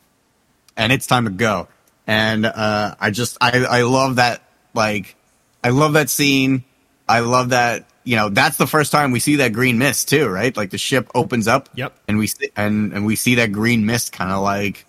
and 0.77 0.93
it's 0.93 1.07
time 1.07 1.25
to 1.25 1.31
go. 1.31 1.69
And 2.07 2.45
uh, 2.45 2.95
I 3.01 3.11
just 3.11 3.39
I 3.41 3.65
I 3.65 3.83
love 3.83 4.17
that 4.17 4.43
like 4.75 5.15
I 5.63 5.71
love 5.71 5.95
that 5.95 6.11
scene. 6.11 6.65
I 7.09 7.21
love 7.21 7.51
that 7.51 7.87
you 8.05 8.17
know 8.17 8.29
that's 8.29 8.57
the 8.57 8.67
first 8.67 8.93
time 8.93 9.13
we 9.13 9.21
see 9.21 9.37
that 9.37 9.53
green 9.53 9.79
mist 9.79 10.09
too, 10.09 10.29
right? 10.29 10.57
Like 10.57 10.71
the 10.71 10.79
ship 10.79 11.09
opens 11.15 11.47
up. 11.47 11.69
Yep. 11.75 11.97
And 12.09 12.19
we 12.19 12.27
see, 12.27 12.51
and 12.57 12.93
and 12.93 13.07
we 13.07 13.17
see 13.17 13.37
that 13.37 13.53
green 13.53 13.87
mist 13.87 14.13
kind 14.13 14.33
of 14.33 14.43
like 14.43 14.85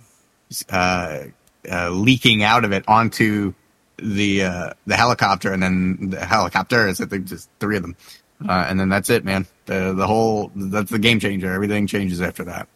uh, 0.70 1.24
uh, 1.70 1.90
leaking 1.90 2.44
out 2.44 2.66
of 2.66 2.72
it 2.72 2.84
onto 2.88 3.54
the 3.98 4.44
uh, 4.44 4.74
the 4.88 4.96
helicopter, 4.96 5.52
and 5.52 5.62
then 5.62 6.10
the 6.12 6.26
helicopter 6.26 6.88
is 6.88 7.02
I 7.02 7.06
think 7.06 7.26
just 7.26 7.50
three 7.60 7.78
of 7.78 7.84
them, 7.84 7.96
uh, 8.48 8.66
and 8.68 8.80
then 8.80 8.90
that's 8.90 9.10
it, 9.10 9.26
man. 9.26 9.46
The 9.66 9.94
the 9.94 10.08
whole 10.08 10.52
that's 10.56 10.92
the 10.92 11.00
game 11.00 11.20
changer. 11.20 11.52
Everything 11.52 11.88
changes 11.88 12.22
after 12.22 12.44
that. 12.46 12.68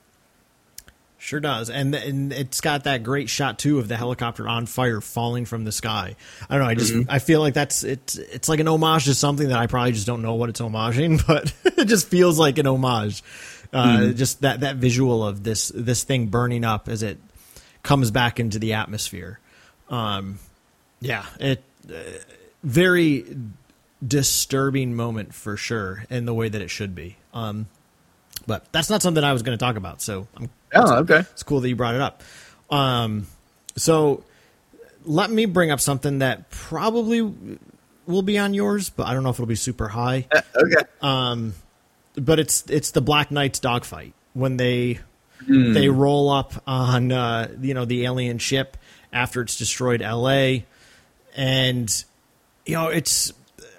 Sure 1.18 1.40
does, 1.40 1.70
and 1.70 1.96
and 1.96 2.34
it's 2.34 2.60
got 2.60 2.84
that 2.84 3.04
great 3.04 3.30
shot 3.30 3.58
too 3.58 3.80
of 3.80 3.88
the 3.88 3.96
helicopter 3.96 4.46
on 4.46 4.66
fire 4.66 5.00
falling 5.00 5.46
from 5.46 5.64
the 5.64 5.72
sky. 5.72 6.18
I 6.50 6.56
don't 6.56 6.66
know. 6.66 6.70
I 6.70 6.76
just 6.76 6.94
mm-hmm. 6.94 7.10
I 7.10 7.20
feel 7.20 7.40
like 7.40 7.54
that's 7.54 7.86
it's 7.86 8.18
it's 8.18 8.50
like 8.50 8.60
an 8.60 8.68
homage 8.68 9.06
to 9.06 9.16
something 9.16 9.48
that 9.48 9.58
I 9.58 9.68
probably 9.68 9.94
just 9.94 10.06
don't 10.06 10.22
know 10.22 10.34
what 10.36 10.50
it's 10.50 10.60
homaging, 10.60 11.26
but 11.28 11.54
it 11.78 11.86
just 11.86 12.10
feels 12.10 12.38
like 12.38 12.58
an 12.58 12.68
homage. 12.68 13.24
Uh, 13.72 13.86
mm-hmm. 13.86 14.18
Just 14.18 14.42
that 14.42 14.60
that 14.60 14.76
visual 14.76 15.26
of 15.26 15.44
this 15.44 15.72
this 15.74 16.04
thing 16.04 16.28
burning 16.28 16.66
up 16.66 16.90
as 16.90 17.04
it 17.04 17.20
comes 17.84 18.12
back 18.12 18.40
into 18.40 18.60
the 18.60 18.74
atmosphere. 18.74 19.40
Um, 19.90 20.40
yeah, 21.02 21.26
it 21.40 21.64
uh, 21.90 22.00
very 22.64 23.26
disturbing 24.06 24.96
moment 24.96 25.34
for 25.34 25.56
sure 25.58 26.06
in 26.10 26.26
the 26.26 26.34
way 26.34 26.50
that 26.50 26.62
it 26.62 26.70
should 26.70 26.96
be. 26.96 27.18
Um, 27.34 27.68
but 28.48 28.72
that's 28.72 28.90
not 28.90 29.02
something 29.02 29.24
I 29.24 29.34
was 29.34 29.44
going 29.44 29.58
to 29.58 29.64
talk 29.64 29.76
about. 29.76 30.02
So 30.02 30.28
I'm, 30.36 30.50
oh, 30.74 30.96
okay, 31.00 31.20
it's 31.20 31.44
cool 31.44 31.60
that 31.60 31.70
you 31.70 31.76
brought 31.76 31.96
it 31.96 32.02
up. 32.02 32.24
Um, 32.70 33.28
so 33.76 34.24
let 35.06 35.30
me 35.30 35.46
bring 35.46 35.72
up 35.72 35.80
something 35.80 36.20
that 36.20 36.50
probably 36.50 37.22
will 38.06 38.22
be 38.22 38.38
on 38.38 38.54
yours, 38.54 38.90
but 38.90 39.08
I 39.08 39.14
don't 39.14 39.24
know 39.24 39.30
if 39.30 39.36
it'll 39.36 39.46
be 39.46 39.56
super 39.56 39.90
high. 39.90 40.28
Uh, 40.32 40.42
okay. 40.56 40.90
Um, 41.02 41.54
but 42.16 42.40
it's 42.40 42.70
it's 42.70 42.92
the 42.92 43.02
Black 43.02 43.32
Knight's 43.32 43.60
dogfight 43.60 44.14
when 44.34 44.58
they 44.58 45.00
mm. 45.48 45.74
they 45.74 45.89
roll 45.89 46.30
up 46.30 46.54
on 46.68 47.12
uh, 47.12 47.50
you 47.62 47.74
know 47.74 47.86
the 47.86 48.06
alien 48.06 48.38
ship 48.38 48.78
after 49.12 49.41
it's 49.41 49.58
destroyed 49.58 50.02
L.A 50.02 50.66
and 51.36 52.04
you 52.66 52.76
know 52.76 52.88
it's 52.88 53.34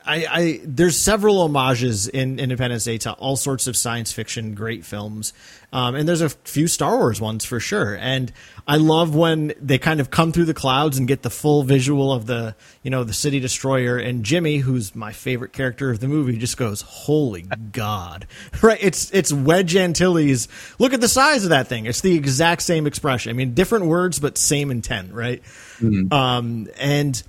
I, 0.06 0.26
I, 0.30 0.60
there's 0.64 0.98
several 0.98 1.40
homages 1.40 2.08
in 2.08 2.38
Independence 2.38 2.84
Day 2.84 2.98
to 2.98 3.12
all 3.14 3.36
sorts 3.36 3.66
of 3.66 3.76
science 3.76 4.12
fiction 4.12 4.54
great 4.54 4.84
films, 4.84 5.32
um, 5.72 5.94
and 5.94 6.06
there's 6.06 6.20
a 6.20 6.28
few 6.28 6.68
Star 6.68 6.98
Wars 6.98 7.20
ones 7.20 7.44
for 7.44 7.58
sure. 7.58 7.96
And 7.96 8.30
I 8.68 8.76
love 8.76 9.14
when 9.14 9.54
they 9.60 9.78
kind 9.78 10.00
of 10.00 10.10
come 10.10 10.30
through 10.30 10.44
the 10.44 10.54
clouds 10.54 10.98
and 10.98 11.08
get 11.08 11.22
the 11.22 11.30
full 11.30 11.62
visual 11.62 12.12
of 12.12 12.26
the 12.26 12.54
you 12.82 12.90
know 12.90 13.02
the 13.02 13.14
city 13.14 13.40
destroyer. 13.40 13.96
And 13.96 14.24
Jimmy, 14.24 14.58
who's 14.58 14.94
my 14.94 15.12
favorite 15.12 15.52
character 15.52 15.90
of 15.90 16.00
the 16.00 16.08
movie, 16.08 16.36
just 16.36 16.58
goes, 16.58 16.82
"Holy 16.82 17.46
God!" 17.72 18.26
Right? 18.62 18.78
It's 18.80 19.10
it's 19.12 19.32
Wedge 19.32 19.74
Antilles. 19.74 20.48
Look 20.78 20.92
at 20.92 21.00
the 21.00 21.08
size 21.08 21.44
of 21.44 21.50
that 21.50 21.66
thing. 21.66 21.86
It's 21.86 22.00
the 22.00 22.14
exact 22.14 22.62
same 22.62 22.86
expression. 22.86 23.30
I 23.30 23.32
mean, 23.32 23.54
different 23.54 23.86
words 23.86 24.20
but 24.20 24.38
same 24.38 24.70
intent, 24.70 25.12
right? 25.12 25.42
Mm-hmm. 25.80 26.12
Um, 26.12 26.68
and 26.78 27.22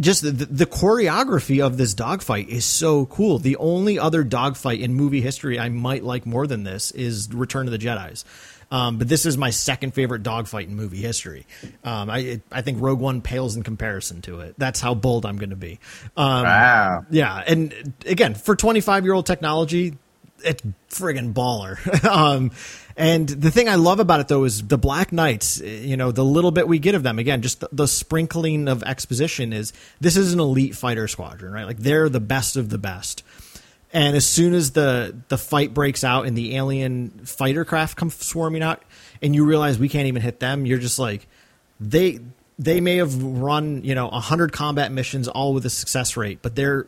just 0.00 0.22
the, 0.22 0.30
the, 0.30 0.66
choreography 0.66 1.64
of 1.64 1.76
this 1.76 1.94
dogfight 1.94 2.48
is 2.48 2.64
so 2.64 3.06
cool. 3.06 3.38
The 3.38 3.56
only 3.56 3.98
other 3.98 4.24
dogfight 4.24 4.80
in 4.80 4.94
movie 4.94 5.20
history 5.20 5.58
I 5.58 5.68
might 5.68 6.04
like 6.04 6.26
more 6.26 6.46
than 6.46 6.64
this 6.64 6.90
is 6.90 7.32
Return 7.32 7.66
of 7.66 7.72
the 7.72 7.78
Jedi's. 7.78 8.24
Um, 8.70 8.98
but 8.98 9.08
this 9.08 9.26
is 9.26 9.38
my 9.38 9.50
second 9.50 9.94
favorite 9.94 10.22
dogfight 10.22 10.68
in 10.68 10.74
movie 10.74 11.00
history. 11.00 11.46
Um, 11.84 12.10
I 12.10 12.40
I 12.50 12.62
think 12.62 12.80
Rogue 12.80 12.98
One 12.98 13.20
pales 13.20 13.56
in 13.56 13.62
comparison 13.62 14.22
to 14.22 14.40
it. 14.40 14.54
That's 14.58 14.80
how 14.80 14.94
bold 14.94 15.24
I'm 15.24 15.36
going 15.36 15.50
to 15.50 15.56
be. 15.56 15.78
Um, 16.16 16.42
wow. 16.42 17.06
Yeah, 17.10 17.44
and 17.46 17.94
again, 18.06 18.34
for 18.34 18.56
25 18.56 19.04
year 19.04 19.14
old 19.14 19.26
technology, 19.26 19.96
it's 20.44 20.62
friggin' 20.90 21.32
baller. 21.32 22.04
um, 22.10 22.50
and 22.96 23.28
the 23.28 23.50
thing 23.50 23.68
I 23.68 23.74
love 23.74 24.00
about 24.00 24.20
it 24.20 24.28
though 24.28 24.44
is 24.44 24.62
the 24.62 24.78
Black 24.78 25.12
Knights. 25.12 25.60
You 25.60 25.96
know, 25.96 26.12
the 26.12 26.24
little 26.24 26.50
bit 26.50 26.66
we 26.66 26.78
get 26.78 26.94
of 26.94 27.02
them. 27.02 27.18
Again, 27.18 27.42
just 27.42 27.60
the, 27.60 27.68
the 27.72 27.88
sprinkling 27.88 28.68
of 28.68 28.82
exposition 28.82 29.52
is 29.52 29.72
this 30.00 30.16
is 30.16 30.32
an 30.32 30.40
elite 30.40 30.74
fighter 30.74 31.06
squadron, 31.08 31.52
right? 31.52 31.66
Like 31.66 31.78
they're 31.78 32.08
the 32.08 32.20
best 32.20 32.56
of 32.56 32.70
the 32.70 32.78
best. 32.78 33.22
And 33.92 34.16
as 34.16 34.26
soon 34.26 34.54
as 34.54 34.72
the 34.72 35.16
the 35.28 35.38
fight 35.38 35.74
breaks 35.74 36.04
out 36.04 36.26
and 36.26 36.36
the 36.36 36.56
alien 36.56 37.10
fighter 37.24 37.64
craft 37.64 37.96
come 37.96 38.10
swarming 38.10 38.62
out, 38.62 38.82
and 39.22 39.34
you 39.34 39.44
realize 39.44 39.78
we 39.78 39.88
can't 39.88 40.06
even 40.06 40.22
hit 40.22 40.40
them, 40.40 40.66
you're 40.66 40.78
just 40.78 40.98
like, 40.98 41.26
they 41.78 42.20
they 42.58 42.80
may 42.80 42.96
have 42.96 43.22
run 43.22 43.84
you 43.84 43.94
know 43.94 44.08
hundred 44.08 44.52
combat 44.52 44.90
missions 44.90 45.28
all 45.28 45.54
with 45.54 45.66
a 45.66 45.70
success 45.70 46.16
rate, 46.16 46.40
but 46.42 46.56
they're 46.56 46.86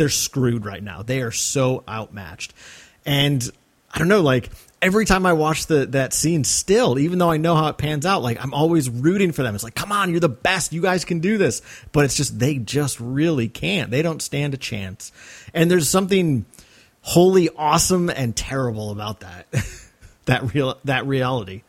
they're 0.00 0.08
screwed 0.08 0.64
right 0.64 0.82
now. 0.82 1.02
They 1.02 1.20
are 1.20 1.30
so 1.30 1.84
outmatched, 1.86 2.54
and 3.04 3.46
I 3.92 3.98
don't 3.98 4.08
know, 4.08 4.22
like 4.22 4.48
every 4.82 5.04
time 5.04 5.26
I 5.26 5.34
watch 5.34 5.66
the 5.66 5.86
that 5.86 6.14
scene, 6.14 6.44
still, 6.44 6.98
even 6.98 7.18
though 7.18 7.30
I 7.30 7.36
know 7.36 7.54
how 7.54 7.68
it 7.68 7.76
pans 7.76 8.06
out, 8.06 8.22
like 8.22 8.42
I'm 8.42 8.54
always 8.54 8.88
rooting 8.88 9.32
for 9.32 9.42
them. 9.42 9.54
It's 9.54 9.62
like, 9.64 9.74
come 9.74 9.92
on, 9.92 10.10
you're 10.10 10.20
the 10.20 10.28
best. 10.28 10.72
You 10.72 10.80
guys 10.80 11.04
can 11.04 11.20
do 11.20 11.38
this. 11.38 11.60
But 11.92 12.06
it's 12.06 12.16
just 12.16 12.38
they 12.38 12.56
just 12.56 12.98
really 12.98 13.48
can't. 13.48 13.90
They 13.90 14.02
don't 14.02 14.22
stand 14.22 14.54
a 14.54 14.56
chance. 14.56 15.12
And 15.52 15.70
there's 15.70 15.88
something 15.88 16.46
wholly 17.02 17.50
awesome 17.56 18.08
and 18.08 18.34
terrible 18.34 18.90
about 18.90 19.20
that. 19.20 19.46
that 20.26 20.54
real 20.54 20.78
that 20.84 21.06
reality. 21.06 21.62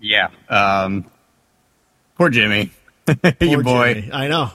Yeah. 0.00 0.28
Um 0.48 1.06
poor 2.16 2.30
Jimmy. 2.30 2.70
poor 3.06 3.32
Your 3.40 3.62
boy. 3.62 3.94
Jimmy. 3.94 4.12
I 4.12 4.28
know. 4.28 4.50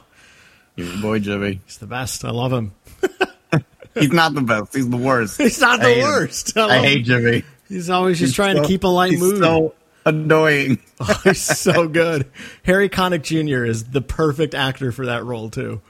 Your 0.83 1.01
boy 1.01 1.19
Jimmy. 1.19 1.61
He's 1.65 1.77
the 1.77 1.87
best. 1.87 2.25
I 2.25 2.31
love 2.31 2.51
him. 2.51 2.73
He's 3.93 4.11
not 4.11 4.33
the 4.33 4.41
best. 4.41 4.73
He's 4.73 4.89
the 4.89 4.97
worst. 4.97 5.37
He's 5.41 5.59
not 5.59 5.81
the 5.81 5.99
I 5.99 6.01
worst. 6.01 6.57
I, 6.57 6.77
I 6.77 6.79
hate 6.79 7.05
Jimmy. 7.05 7.43
He's 7.67 7.89
always 7.89 8.19
just 8.19 8.31
he's 8.31 8.35
trying 8.35 8.57
so, 8.57 8.63
to 8.63 8.67
keep 8.67 8.83
a 8.83 8.87
light 8.87 9.17
mood. 9.17 9.39
So 9.39 9.75
annoying. 10.05 10.79
oh, 10.99 11.21
he's 11.23 11.41
so 11.41 11.87
good. 11.87 12.29
Harry 12.63 12.89
Connick 12.89 13.23
Jr. 13.23 13.65
is 13.65 13.85
the 13.85 14.01
perfect 14.01 14.55
actor 14.55 14.91
for 14.91 15.05
that 15.05 15.23
role 15.23 15.49
too. 15.49 15.81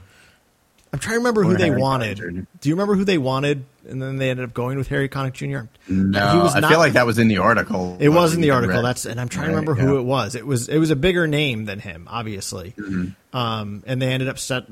I'm 0.93 0.99
trying 0.99 1.15
to 1.15 1.19
remember 1.19 1.43
who 1.43 1.55
they 1.55 1.67
Harry 1.67 1.81
wanted. 1.81 2.47
Do 2.59 2.69
you 2.69 2.75
remember 2.75 2.95
who 2.95 3.05
they 3.05 3.17
wanted? 3.17 3.65
And 3.87 4.01
then 4.01 4.17
they 4.17 4.29
ended 4.29 4.45
up 4.45 4.53
going 4.53 4.77
with 4.77 4.87
Harry 4.89 5.09
Connick 5.09 5.33
Jr. 5.33 5.67
No, 5.91 6.31
He 6.31 6.37
was 6.37 6.55
I 6.55 6.67
feel 6.69 6.77
like 6.79 6.93
that 6.93 7.05
was 7.05 7.17
in 7.19 7.27
the 7.27 7.37
article. 7.39 7.97
It 7.99 8.09
was 8.09 8.33
in 8.33 8.41
the 8.41 8.51
article. 8.51 8.75
read. 8.77 8.85
That's 8.85 9.05
and 9.05 9.19
I'm 9.19 9.27
trying 9.29 9.47
to 9.49 9.55
Right, 9.55 9.59
remember 9.59 9.75
who 9.81 9.97
it 9.97 10.03
was. 10.03 10.35
It 10.35 10.45
was 10.45 10.69
it 10.69 10.77
was 10.77 10.91
a 10.91 10.95
bigger 10.95 11.27
name 11.27 11.65
than 11.65 11.79
him, 11.79 12.07
obviously. 12.09 12.73
Mm-hmm. 12.77 13.37
Um, 13.37 13.83
and 13.87 14.01
they 14.01 14.11
ended 14.11 14.29
up 14.29 14.37
set. 14.39 14.65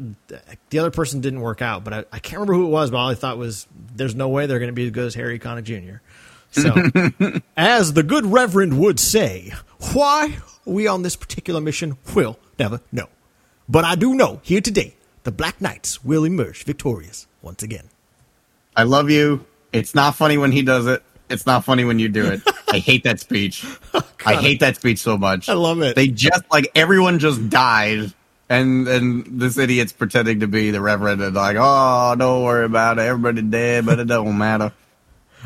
The 0.69 0.79
other 0.79 0.91
person 0.91 1.21
didn't 1.21 1.41
work 1.41 1.61
out, 1.61 1.83
but 1.83 1.93
I, 1.93 2.05
I 2.11 2.19
can't 2.19 2.39
remember 2.41 2.53
who 2.53 2.65
it 2.65 2.69
was. 2.69 2.91
But 2.91 2.97
all 2.97 3.09
I 3.09 3.15
thought 3.15 3.37
was, 3.37 3.67
"There's 3.95 4.15
no 4.15 4.29
way 4.29 4.45
they're 4.45 4.59
going 4.59 4.67
to 4.69 4.73
be 4.73 4.85
as 4.85 4.91
good 4.91 5.05
as 5.05 5.15
Harry 5.15 5.39
Connick 5.39 5.63
Jr." 5.63 5.97
So, 6.51 7.39
as 7.57 7.93
the 7.93 8.01
good 8.03 8.25
Reverend 8.25 8.79
would 8.79 8.99
say, 8.99 9.53
why 9.93 10.37
we 10.65 10.87
on 10.87 11.03
this 11.03 11.15
particular 11.15 11.61
mission, 11.61 11.97
we'll 12.15 12.39
never 12.57 12.81
know. 12.91 13.07
But 13.67 13.85
I 13.85 13.93
do 13.95 14.15
know 14.15 14.39
here 14.43 14.59
today, 14.61 14.95
the 15.23 15.31
Black 15.31 15.61
Knights 15.61 16.03
will 16.03 16.23
emerge 16.23 16.63
victorious 16.63 17.27
once 17.43 17.61
again. 17.61 17.89
I 18.79 18.83
love 18.83 19.09
you. 19.09 19.45
It's 19.73 19.93
not 19.93 20.15
funny 20.15 20.37
when 20.37 20.53
he 20.53 20.61
does 20.61 20.87
it. 20.87 21.03
It's 21.29 21.45
not 21.45 21.65
funny 21.65 21.83
when 21.83 21.99
you 21.99 22.07
do 22.07 22.25
it. 22.27 22.41
I 22.69 22.77
hate 22.77 23.03
that 23.03 23.19
speech. 23.19 23.65
I 24.25 24.35
hate 24.35 24.61
that 24.61 24.77
speech 24.77 24.99
so 24.99 25.17
much. 25.17 25.49
I 25.49 25.53
love 25.53 25.81
it. 25.81 25.97
They 25.97 26.07
just 26.07 26.43
like 26.49 26.71
everyone 26.75 27.19
just 27.19 27.49
died, 27.49 28.13
and 28.47 28.87
and 28.87 29.41
this 29.41 29.57
idiot's 29.57 29.91
pretending 29.91 30.39
to 30.39 30.47
be 30.47 30.71
the 30.71 30.79
reverend 30.79 31.21
and 31.21 31.35
like, 31.35 31.57
oh, 31.59 32.15
don't 32.17 32.45
worry 32.45 32.63
about 32.63 32.99
it. 32.99 33.01
Everybody 33.01 33.41
dead, 33.41 33.85
but 33.85 33.99
it 33.99 34.05
don't 34.05 34.37
matter. 34.37 34.71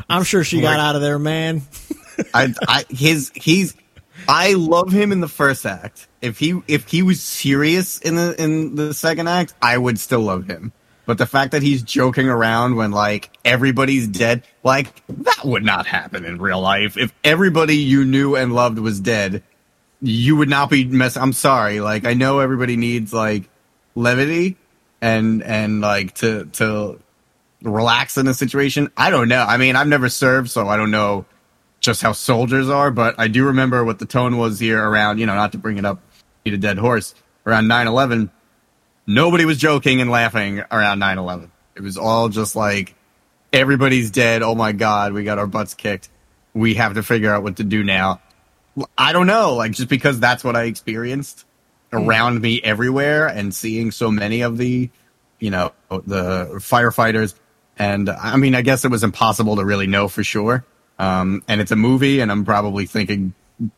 I'm 0.08 0.22
sure 0.22 0.44
she 0.44 0.60
got 0.60 0.78
out 0.78 0.94
of 0.94 1.02
there, 1.02 1.18
man. 1.18 1.62
I, 2.32 2.54
I 2.68 2.84
his 2.88 3.32
he's 3.34 3.74
I 4.28 4.52
love 4.52 4.92
him 4.92 5.10
in 5.10 5.18
the 5.18 5.28
first 5.28 5.66
act. 5.66 6.06
If 6.22 6.38
he 6.38 6.60
if 6.68 6.86
he 6.86 7.02
was 7.02 7.20
serious 7.20 7.98
in 7.98 8.14
the 8.14 8.40
in 8.40 8.76
the 8.76 8.94
second 8.94 9.28
act, 9.28 9.54
I 9.60 9.76
would 9.76 9.98
still 9.98 10.20
love 10.20 10.46
him. 10.46 10.72
But 11.06 11.18
the 11.18 11.26
fact 11.26 11.52
that 11.52 11.62
he's 11.62 11.82
joking 11.82 12.28
around 12.28 12.76
when 12.76 12.90
like 12.90 13.30
everybody's 13.44 14.08
dead, 14.08 14.42
like 14.62 15.02
that 15.08 15.44
would 15.44 15.64
not 15.64 15.86
happen 15.86 16.24
in 16.24 16.40
real 16.40 16.60
life. 16.60 16.96
If 16.96 17.12
everybody 17.22 17.76
you 17.76 18.04
knew 18.04 18.36
and 18.36 18.54
loved 18.54 18.78
was 18.78 19.00
dead, 19.00 19.42
you 20.00 20.36
would 20.36 20.48
not 20.48 20.70
be 20.70 20.84
mess. 20.84 21.16
I'm 21.16 21.32
sorry. 21.32 21.80
Like 21.80 22.06
I 22.06 22.14
know 22.14 22.38
everybody 22.40 22.76
needs 22.76 23.12
like 23.12 23.48
levity 23.94 24.56
and 25.00 25.42
and 25.42 25.80
like 25.80 26.14
to 26.16 26.46
to 26.46 27.00
relax 27.62 28.16
in 28.16 28.26
a 28.26 28.34
situation. 28.34 28.90
I 28.96 29.10
don't 29.10 29.28
know. 29.28 29.42
I 29.42 29.56
mean, 29.56 29.76
I've 29.76 29.88
never 29.88 30.08
served, 30.08 30.50
so 30.50 30.68
I 30.68 30.76
don't 30.76 30.90
know 30.90 31.26
just 31.80 32.02
how 32.02 32.12
soldiers 32.12 32.68
are, 32.68 32.90
but 32.90 33.14
I 33.18 33.28
do 33.28 33.44
remember 33.44 33.84
what 33.84 33.98
the 33.98 34.06
tone 34.06 34.38
was 34.38 34.58
here 34.58 34.82
around, 34.82 35.18
you 35.18 35.26
know, 35.26 35.34
not 35.34 35.52
to 35.52 35.58
bring 35.58 35.76
it 35.76 35.84
up, 35.84 36.00
beat 36.42 36.54
a 36.54 36.58
dead 36.58 36.78
horse, 36.78 37.14
around 37.46 37.68
9 37.68 37.86
11. 37.86 38.30
Nobody 39.06 39.44
was 39.44 39.58
joking 39.58 40.00
and 40.00 40.10
laughing 40.10 40.62
around 40.70 40.98
9 40.98 41.18
11. 41.18 41.50
It 41.76 41.82
was 41.82 41.98
all 41.98 42.28
just 42.28 42.56
like, 42.56 42.94
everybody's 43.52 44.10
dead. 44.10 44.42
Oh 44.42 44.54
my 44.54 44.72
God, 44.72 45.12
we 45.12 45.24
got 45.24 45.38
our 45.38 45.46
butts 45.46 45.74
kicked. 45.74 46.08
We 46.54 46.74
have 46.74 46.94
to 46.94 47.02
figure 47.02 47.32
out 47.32 47.42
what 47.42 47.56
to 47.56 47.64
do 47.64 47.82
now. 47.82 48.20
I 48.96 49.12
don't 49.12 49.26
know, 49.26 49.54
like, 49.54 49.72
just 49.72 49.88
because 49.88 50.18
that's 50.18 50.42
what 50.42 50.56
I 50.56 50.64
experienced 50.64 51.44
around 51.92 52.40
me 52.40 52.60
everywhere 52.62 53.28
and 53.28 53.54
seeing 53.54 53.92
so 53.92 54.10
many 54.10 54.40
of 54.40 54.58
the, 54.58 54.90
you 55.38 55.50
know, 55.50 55.72
the 55.90 56.46
firefighters. 56.56 57.34
And 57.78 58.08
I 58.08 58.36
mean, 58.36 58.54
I 58.54 58.62
guess 58.62 58.84
it 58.84 58.90
was 58.90 59.04
impossible 59.04 59.56
to 59.56 59.64
really 59.64 59.86
know 59.86 60.08
for 60.08 60.24
sure. 60.24 60.64
Um, 60.98 61.42
and 61.46 61.60
it's 61.60 61.72
a 61.72 61.76
movie, 61.76 62.20
and 62.20 62.30
I'm 62.32 62.44
probably 62.44 62.86
thinking 62.86 63.34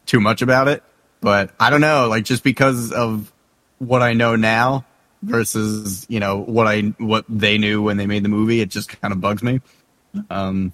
too 0.06 0.20
much 0.20 0.42
about 0.42 0.68
it. 0.68 0.82
But 1.20 1.50
I 1.58 1.70
don't 1.70 1.80
know, 1.80 2.08
like 2.08 2.24
just 2.24 2.42
because 2.44 2.92
of 2.92 3.32
what 3.78 4.02
I 4.02 4.12
know 4.12 4.36
now 4.36 4.84
versus 5.30 6.06
you 6.08 6.20
know 6.20 6.38
what 6.38 6.66
I 6.66 6.80
what 6.98 7.24
they 7.28 7.58
knew 7.58 7.82
when 7.82 7.96
they 7.96 8.06
made 8.06 8.22
the 8.22 8.28
movie, 8.28 8.60
it 8.60 8.70
just 8.70 8.88
kind 9.00 9.12
of 9.12 9.20
bugs 9.20 9.42
me. 9.42 9.60
Um, 10.30 10.72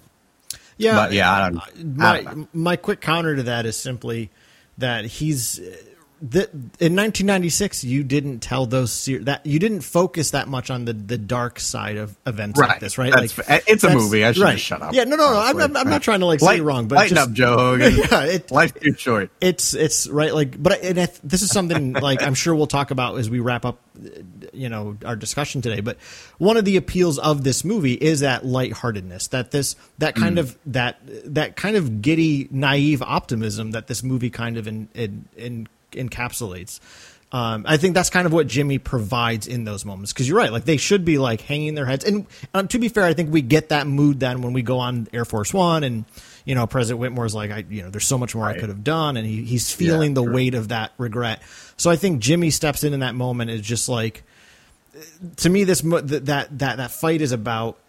Yeah, 0.77 0.95
But, 0.95 1.13
yeah, 1.13 1.31
I 1.31 1.49
don't- 1.49 1.57
I 2.01 2.21
don't 2.23 2.35
my 2.37 2.47
my 2.53 2.75
quick 2.75 2.99
counter 3.01 3.35
to 3.35 3.43
that 3.43 3.65
is 3.65 3.75
simply 3.77 4.29
that 4.77 5.05
he's 5.05 5.59
in 6.23 6.95
1996 6.95 7.83
you 7.83 8.01
didn't 8.01 8.39
tell 8.39 8.65
those 8.65 8.93
ser- 8.93 9.23
that 9.25 9.45
you 9.45 9.59
didn't 9.59 9.81
focus 9.81 10.31
that 10.31 10.47
much 10.47 10.69
on 10.69 10.85
the 10.85 10.93
the 10.93 11.17
dark 11.17 11.59
side 11.59 11.97
of 11.97 12.15
events 12.25 12.57
like 12.57 12.79
this, 12.79 12.97
right? 12.97 13.11
That's 13.11 13.33
fa- 13.33 13.61
it's 13.67 13.83
a 13.83 13.93
movie. 13.93 14.23
I 14.23 14.31
should 14.31 14.47
just 14.47 14.63
shut 14.63 14.81
up, 14.81 14.93
Yeah, 14.93 15.03
no, 15.03 15.17
no, 15.17 15.31
no. 15.31 15.39
I'm. 15.39 15.59
I'm, 15.59 15.75
I'm 15.75 15.89
not 15.89 16.01
trying 16.01 16.21
to 16.21 16.25
like 16.25 16.39
say 16.39 16.45
light- 16.45 16.59
it 16.59 16.63
wrong, 16.63 16.87
but 16.87 16.95
lighten 16.95 17.15
just, 17.15 17.29
up, 17.29 17.33
Joe 17.33 17.57
Hogan. 17.57 17.93
Yeah, 18.03 18.23
it, 18.23 18.51
Life's 18.51 18.79
too 18.79 18.95
short. 18.95 19.31
it's 19.41 19.73
it's 19.73 20.07
right 20.07 20.33
like 20.33 20.61
but 20.61 20.81
and 20.81 20.99
I, 20.99 21.07
this 21.23 21.41
is 21.41 21.51
something 21.51 21.93
like 22.01 22.21
i'm 22.23 22.33
sure 22.33 22.53
we'll 22.55 22.67
talk 22.67 22.91
about 22.91 23.17
as 23.17 23.29
we 23.29 23.39
wrap 23.39 23.65
up 23.65 23.79
you 24.53 24.69
know 24.69 24.97
our 25.05 25.15
discussion 25.15 25.61
today 25.61 25.79
but 25.79 25.97
one 26.37 26.57
of 26.57 26.65
the 26.65 26.77
appeals 26.77 27.19
of 27.19 27.43
this 27.43 27.63
movie 27.63 27.93
is 27.93 28.21
that 28.21 28.45
lightheartedness 28.45 29.27
that 29.29 29.51
this 29.51 29.75
that 29.99 30.15
kind 30.15 30.33
hmm. 30.33 30.39
of 30.39 30.57
that 30.65 30.99
that 31.25 31.55
kind 31.55 31.75
of 31.75 32.01
giddy 32.01 32.47
naive 32.51 33.01
optimism 33.01 33.71
that 33.71 33.87
this 33.87 34.03
movie 34.03 34.29
kind 34.29 34.57
of 34.57 34.67
in, 34.67 34.89
in, 34.93 35.25
in 35.35 35.67
encapsulates 35.93 36.79
um, 37.33 37.65
I 37.67 37.77
think 37.77 37.95
that's 37.95 38.11
kind 38.11 38.27
of 38.27 38.31
what 38.31 38.45
Jimmy 38.45 38.77
provides 38.77 39.47
in 39.47 39.63
those 39.63 39.85
moments 39.85 40.13
because 40.13 40.29
you're 40.29 40.37
right. 40.37 40.51
Like 40.51 40.65
they 40.65 40.77
should 40.77 41.03
be 41.03 41.17
like 41.17 41.41
hanging 41.41 41.73
their 41.73 41.87
heads. 41.87 42.05
And 42.05 42.27
um, 42.53 42.67
to 42.67 42.77
be 42.77 42.89
fair, 42.89 43.05
I 43.05 43.15
think 43.15 43.33
we 43.33 43.41
get 43.41 43.69
that 43.69 43.87
mood 43.87 44.19
then 44.19 44.43
when 44.43 44.53
we 44.53 44.61
go 44.61 44.77
on 44.77 45.07
Air 45.11 45.25
Force 45.25 45.51
One 45.51 45.83
and 45.83 46.05
you 46.45 46.53
know 46.53 46.67
President 46.67 46.99
Whitmore's 46.99 47.33
like, 47.33 47.49
I 47.49 47.65
you 47.67 47.81
know, 47.81 47.89
there's 47.89 48.05
so 48.05 48.19
much 48.19 48.35
more 48.35 48.45
I 48.45 48.59
could 48.59 48.69
have 48.69 48.83
done, 48.83 49.17
and 49.17 49.25
he, 49.25 49.43
he's 49.45 49.71
feeling 49.71 50.11
Yeah, 50.11 50.21
the 50.21 50.23
sure. 50.25 50.33
weight 50.33 50.53
of 50.53 50.67
that 50.67 50.91
regret. 50.99 51.41
So 51.75 51.89
I 51.89 51.95
think 51.95 52.21
Jimmy 52.21 52.51
steps 52.51 52.83
in 52.83 52.93
in 52.93 52.99
that 52.99 53.15
moment 53.15 53.49
is 53.49 53.61
just 53.61 53.89
like 53.89 54.21
to 55.37 55.49
me 55.49 55.63
this 55.63 55.83
mo- 55.83 56.01
that 56.01 56.59
that 56.59 56.77
that 56.77 56.91
fight 56.91 57.21
is 57.21 57.31
about 57.31 57.79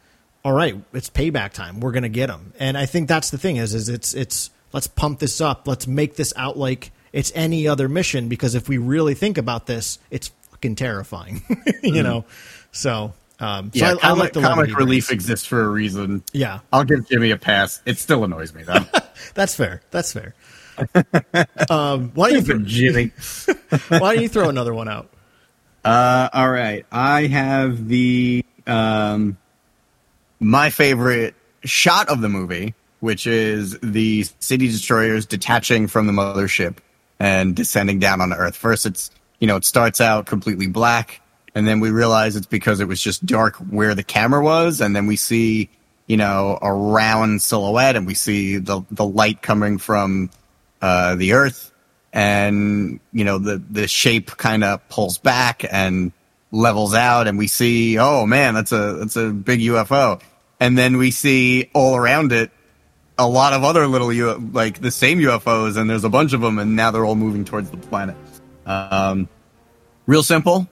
all 0.43 0.53
right 0.55 0.75
it's 0.95 1.11
payback 1.11 1.53
time 1.53 1.81
we're 1.81 1.93
gonna 1.93 2.09
get 2.09 2.31
him 2.31 2.55
and 2.59 2.79
i 2.79 2.87
think 2.87 3.09
that's 3.09 3.29
the 3.29 3.37
thing 3.37 3.57
is 3.57 3.75
is 3.75 3.91
it's 3.91 4.15
it's 4.15 4.49
let's 4.73 4.87
pump 4.87 5.19
this 5.19 5.41
up 5.43 5.69
let's 5.69 5.87
make 5.87 6.17
this 6.17 6.33
out 6.37 6.57
like 6.57 6.93
it's 7.15 7.33
any 7.35 7.67
other 7.67 7.89
mission 7.89 8.29
because 8.29 8.55
if 8.55 8.69
we 8.69 8.77
really 8.77 9.15
think 9.15 9.39
about 9.39 9.67
this 9.67 9.99
it's 10.11 10.29
fucking 10.51 10.75
terrifying 10.75 11.43
you 11.83 12.03
know 12.03 12.25
so 12.73 13.13
um 13.41 13.71
so 13.75 13.79
Yeah, 13.79 13.89
I, 13.89 13.93
I 13.93 13.97
comic, 14.01 14.19
like 14.19 14.33
the 14.35 14.41
comic 14.43 14.77
relief 14.77 15.07
brings. 15.09 15.11
exists 15.25 15.47
for 15.47 15.63
a 15.65 15.69
reason. 15.69 16.23
yeah 16.33 16.59
I'll 16.73 16.85
give 16.85 17.09
Jimmy 17.09 17.31
a 17.31 17.37
pass. 17.39 17.81
It 17.87 17.99
still 17.99 18.25
annoys 18.25 18.53
me 18.55 18.65
though. 18.65 18.85
that's 19.35 19.55
fair 19.57 19.81
that's 19.91 20.13
fair 20.13 20.35
um 21.71 22.11
why 22.15 22.31
don't 22.33 22.39
you 22.39 22.43
Stupid 22.45 22.67
Jimmy. 22.67 23.13
why 23.89 24.15
don't 24.15 24.23
you 24.23 24.29
throw 24.29 24.49
another 24.49 24.75
one 24.75 24.89
out 24.89 25.09
Uh, 25.85 26.29
all 26.33 26.51
right. 26.51 26.85
I 26.91 27.27
have 27.27 27.89
the 27.89 28.45
um, 28.67 29.37
my 30.41 30.71
favorite 30.71 31.35
shot 31.65 32.09
of 32.09 32.23
the 32.23 32.29
movie, 32.31 32.73
which 33.01 33.27
is 33.27 33.79
the 33.83 34.25
city 34.41 34.67
destroyers 34.69 35.27
detaching 35.27 35.87
from 35.87 36.07
the 36.07 36.13
mothership 36.13 36.79
and 37.19 37.55
descending 37.55 37.99
down 37.99 38.21
on 38.21 38.33
Earth. 38.33 38.57
First, 38.57 38.87
it's 38.87 39.11
you 39.39 39.47
know 39.47 39.57
it 39.57 39.65
starts 39.65 40.01
out 40.01 40.27
completely 40.27 40.67
black, 40.67 41.21
and 41.55 41.67
then 41.67 41.81
we 41.81 41.91
realize 41.91 42.37
it's 42.37 42.47
because 42.47 42.81
it 42.81 42.89
was 42.89 43.01
just 43.01 43.25
dark 43.27 43.57
where 43.57 43.95
the 43.95 44.05
camera 44.05 44.43
was, 44.43 44.81
and 44.81 44.95
then 44.95 45.07
we 45.07 45.17
see 45.17 45.69
you 46.07 46.17
know 46.17 46.59
a 46.61 46.73
round 46.73 47.43
silhouette, 47.43 47.97
and 47.97 48.07
we 48.07 48.15
see 48.15 48.59
the 48.59 48.83
the 48.91 49.05
light 49.07 49.43
coming 49.43 49.79
from 49.79 50.31
uh, 50.83 51.15
the 51.15 51.33
Earth 51.33 51.73
and 52.15 53.01
you 53.13 53.25
know 53.25 53.39
the 53.39 53.61
the 53.71 53.89
shape 53.89 54.37
kind 54.37 54.65
of 54.65 54.89
pulls 54.89 55.19
back 55.19 55.65
and 55.71 56.13
levels 56.53 56.95
out 56.95 57.27
and 57.27 57.37
we 57.37 57.49
see 57.49 57.99
oh 57.99 58.25
man 58.25 58.55
that's 58.55 58.71
a 58.71 58.95
that's 58.95 59.17
a 59.17 59.31
big 59.31 59.59
UFO 59.59 60.23
and 60.61 60.79
then 60.79 60.97
we 60.97 61.11
see 61.11 61.69
all 61.75 61.97
around 61.97 62.31
it 62.31 62.53
a 63.19 63.29
lot 63.29 63.53
of 63.53 63.65
other 63.65 63.87
little 63.87 64.13
U- 64.13 64.51
like 64.53 64.81
the 64.81 64.91
same 64.91 65.19
UFOs 65.21 65.77
and 65.77 65.89
there's 65.89 66.05
a 66.05 66.09
bunch 66.09 66.33
of 66.33 66.41
them 66.41 66.59
and 66.59 66.77
now 66.77 66.91
they're 66.91 67.05
all 67.05 67.15
moving 67.15 67.45
towards 67.45 67.71
the 67.71 67.77
planet. 67.77 68.17
Um 68.67 69.29
real 70.07 70.23
simple 70.23 70.69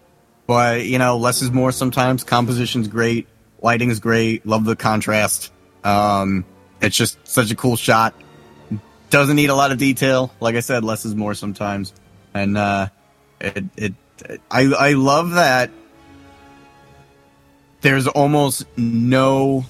but 0.47 0.85
you 0.85 0.99
know 0.99 1.17
less 1.17 1.43
is 1.43 1.51
more 1.51 1.73
sometimes. 1.73 2.25
Composition's 2.25 2.89
great. 2.89 3.29
Lighting's 3.61 4.01
great. 4.01 4.45
Love 4.45 4.65
the 4.65 4.77
contrast. 4.77 5.53
Um 5.85 6.45
it's 6.83 6.97
just 6.97 7.17
such 7.27 7.51
a 7.51 7.55
cool 7.55 7.77
shot. 7.77 8.15
Doesn't 9.09 9.37
need 9.37 9.51
a 9.51 9.55
lot 9.55 9.73
of 9.73 9.79
detail. 9.79 10.33
Like 10.41 10.57
I 10.57 10.61
said, 10.61 10.85
less 10.85 11.05
is 11.05 11.15
more 11.15 11.35
sometimes, 11.35 11.93
and 12.35 12.59
uh, 12.59 12.89
it, 13.41 13.65
it 13.77 13.95
I 14.51 14.63
I 14.63 14.93
love 14.95 15.33
that 15.33 15.71
there's 17.83 18.07
almost 18.07 18.67
no 18.77 19.65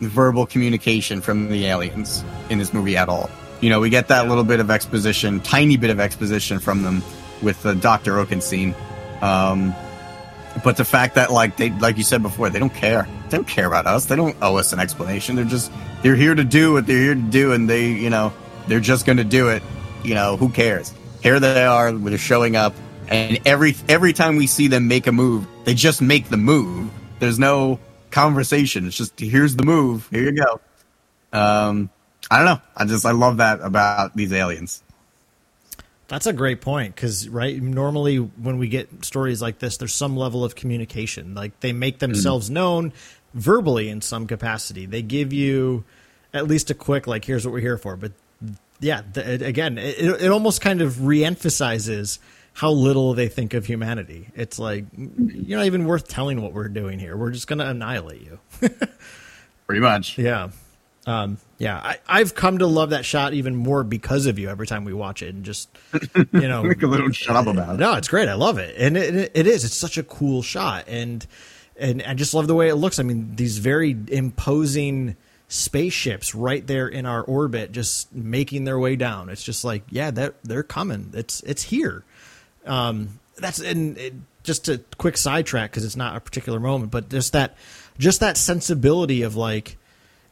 verbal 0.00 0.46
communication 0.46 1.20
from 1.20 1.48
the 1.48 1.66
aliens 1.66 2.24
in 2.50 2.58
this 2.58 2.72
movie 2.72 2.96
at 2.96 3.08
all. 3.08 3.30
You 3.60 3.70
know, 3.70 3.80
we 3.80 3.90
get 3.90 4.08
that 4.08 4.28
little 4.28 4.44
bit 4.44 4.60
of 4.60 4.70
exposition, 4.70 5.40
tiny 5.40 5.76
bit 5.76 5.90
of 5.90 5.98
exposition 5.98 6.58
from 6.58 6.82
them 6.82 7.02
with 7.42 7.62
the 7.62 7.74
Doctor 7.74 8.18
Okun 8.18 8.40
scene. 8.40 8.74
Um, 9.22 9.74
but 10.62 10.76
the 10.76 10.84
fact 10.84 11.14
that, 11.14 11.32
like 11.32 11.56
they, 11.56 11.70
like 11.70 11.96
you 11.96 12.04
said 12.04 12.22
before, 12.22 12.50
they 12.50 12.58
don't 12.58 12.74
care. 12.74 13.06
They 13.28 13.36
don't 13.36 13.48
care 13.48 13.66
about 13.66 13.86
us. 13.86 14.06
They 14.06 14.16
don't 14.16 14.36
owe 14.42 14.56
us 14.56 14.72
an 14.72 14.80
explanation. 14.80 15.36
They're 15.36 15.44
just 15.44 15.70
they're 16.02 16.16
here 16.16 16.34
to 16.34 16.44
do 16.44 16.72
what 16.72 16.86
they're 16.86 16.98
here 16.98 17.14
to 17.14 17.20
do, 17.20 17.52
and 17.52 17.68
they, 17.68 17.88
you 17.90 18.10
know, 18.10 18.32
they're 18.68 18.80
just 18.80 19.06
going 19.06 19.18
to 19.18 19.24
do 19.24 19.48
it. 19.48 19.62
You 20.02 20.14
know, 20.14 20.36
who 20.36 20.48
cares? 20.50 20.94
Here 21.22 21.40
they 21.40 21.64
are. 21.64 21.92
They're 21.92 22.18
showing 22.18 22.56
up, 22.56 22.74
and 23.08 23.38
every 23.46 23.74
every 23.88 24.12
time 24.12 24.36
we 24.36 24.46
see 24.46 24.68
them 24.68 24.88
make 24.88 25.06
a 25.06 25.12
move, 25.12 25.46
they 25.64 25.74
just 25.74 26.00
make 26.00 26.28
the 26.28 26.36
move. 26.36 26.90
There's 27.18 27.38
no 27.38 27.78
conversation. 28.16 28.86
It's 28.86 28.96
just 28.96 29.20
here's 29.20 29.56
the 29.56 29.64
move. 29.64 30.08
Here 30.10 30.22
you 30.22 30.32
go. 30.32 30.60
Um, 31.38 31.90
I 32.30 32.38
don't 32.38 32.46
know. 32.46 32.60
I 32.74 32.86
just 32.86 33.04
I 33.04 33.10
love 33.10 33.36
that 33.36 33.60
about 33.60 34.16
these 34.16 34.32
aliens. 34.32 34.82
That's 36.08 36.26
a 36.26 36.32
great 36.32 36.62
point 36.62 36.94
because 36.94 37.28
right 37.28 37.60
normally 37.60 38.16
when 38.16 38.58
we 38.58 38.68
get 38.68 39.04
stories 39.04 39.42
like 39.42 39.58
this, 39.58 39.76
there's 39.76 39.92
some 39.92 40.16
level 40.16 40.44
of 40.44 40.54
communication. 40.54 41.34
Like 41.34 41.60
they 41.60 41.74
make 41.74 41.98
themselves 41.98 42.48
mm. 42.48 42.54
known 42.54 42.92
verbally 43.34 43.90
in 43.90 44.00
some 44.00 44.26
capacity. 44.26 44.86
They 44.86 45.02
give 45.02 45.34
you 45.34 45.84
at 46.32 46.48
least 46.48 46.70
a 46.70 46.74
quick 46.74 47.06
like, 47.06 47.26
"Here's 47.26 47.44
what 47.44 47.52
we're 47.52 47.60
here 47.60 47.76
for." 47.76 47.96
But 47.96 48.12
yeah, 48.80 49.02
the, 49.12 49.44
again, 49.44 49.76
it, 49.76 50.22
it 50.22 50.30
almost 50.30 50.62
kind 50.62 50.80
of 50.80 50.94
reemphasizes 50.94 52.18
how 52.56 52.70
little 52.70 53.12
they 53.12 53.28
think 53.28 53.52
of 53.52 53.66
humanity. 53.66 54.30
It's 54.34 54.58
like 54.58 54.86
you're 54.96 55.58
not 55.58 55.66
even 55.66 55.84
worth 55.84 56.08
telling 56.08 56.40
what 56.40 56.54
we're 56.54 56.68
doing 56.68 56.98
here. 56.98 57.14
We're 57.14 57.30
just 57.30 57.46
going 57.48 57.58
to 57.58 57.68
annihilate 57.68 58.22
you. 58.22 58.40
Pretty 59.66 59.82
much. 59.82 60.16
Yeah. 60.16 60.48
Um, 61.04 61.36
yeah, 61.58 61.96
I, 62.08 62.18
have 62.18 62.34
come 62.34 62.58
to 62.58 62.66
love 62.66 62.90
that 62.90 63.04
shot 63.04 63.34
even 63.34 63.54
more 63.54 63.84
because 63.84 64.24
of 64.24 64.38
you 64.38 64.48
every 64.48 64.66
time 64.66 64.84
we 64.84 64.94
watch 64.94 65.22
it, 65.22 65.34
and 65.34 65.44
just 65.44 65.68
you 66.32 66.48
know, 66.48 66.62
make 66.64 66.82
a 66.82 66.86
little 66.86 67.12
shut 67.12 67.36
up 67.36 67.46
about 67.46 67.74
it. 67.74 67.78
No, 67.78 67.94
it's 67.94 68.08
great. 68.08 68.28
I 68.28 68.34
love 68.34 68.58
it, 68.58 68.74
and 68.76 68.96
it, 68.96 69.32
it 69.34 69.46
is. 69.46 69.64
It's 69.64 69.76
such 69.76 69.98
a 69.98 70.02
cool 70.02 70.42
shot, 70.42 70.86
and 70.88 71.24
and 71.76 72.02
I 72.02 72.14
just 72.14 72.34
love 72.34 72.48
the 72.48 72.54
way 72.54 72.68
it 72.68 72.74
looks. 72.74 72.98
I 72.98 73.02
mean, 73.02 73.36
these 73.36 73.58
very 73.58 73.96
imposing 74.08 75.14
spaceships 75.46 76.34
right 76.34 76.66
there 76.66 76.88
in 76.88 77.06
our 77.06 77.22
orbit, 77.22 77.70
just 77.70 78.12
making 78.12 78.64
their 78.64 78.78
way 78.78 78.96
down. 78.96 79.28
It's 79.28 79.44
just 79.44 79.64
like, 79.64 79.84
yeah, 79.90 80.10
that 80.10 80.42
they're 80.42 80.64
coming. 80.64 81.12
It's 81.14 81.40
it's 81.42 81.64
here. 81.64 82.02
Um, 82.66 83.20
that's 83.36 83.60
and 83.60 83.98
it, 83.98 84.14
just 84.42 84.68
a 84.68 84.80
quick 84.96 85.16
sidetrack 85.16 85.70
because 85.70 85.84
it's 85.84 85.96
not 85.96 86.16
a 86.16 86.20
particular 86.20 86.60
moment, 86.60 86.90
but 86.90 87.08
just 87.08 87.32
that 87.32 87.56
just 87.98 88.20
that 88.20 88.36
sensibility 88.36 89.22
of 89.22 89.36
like 89.36 89.76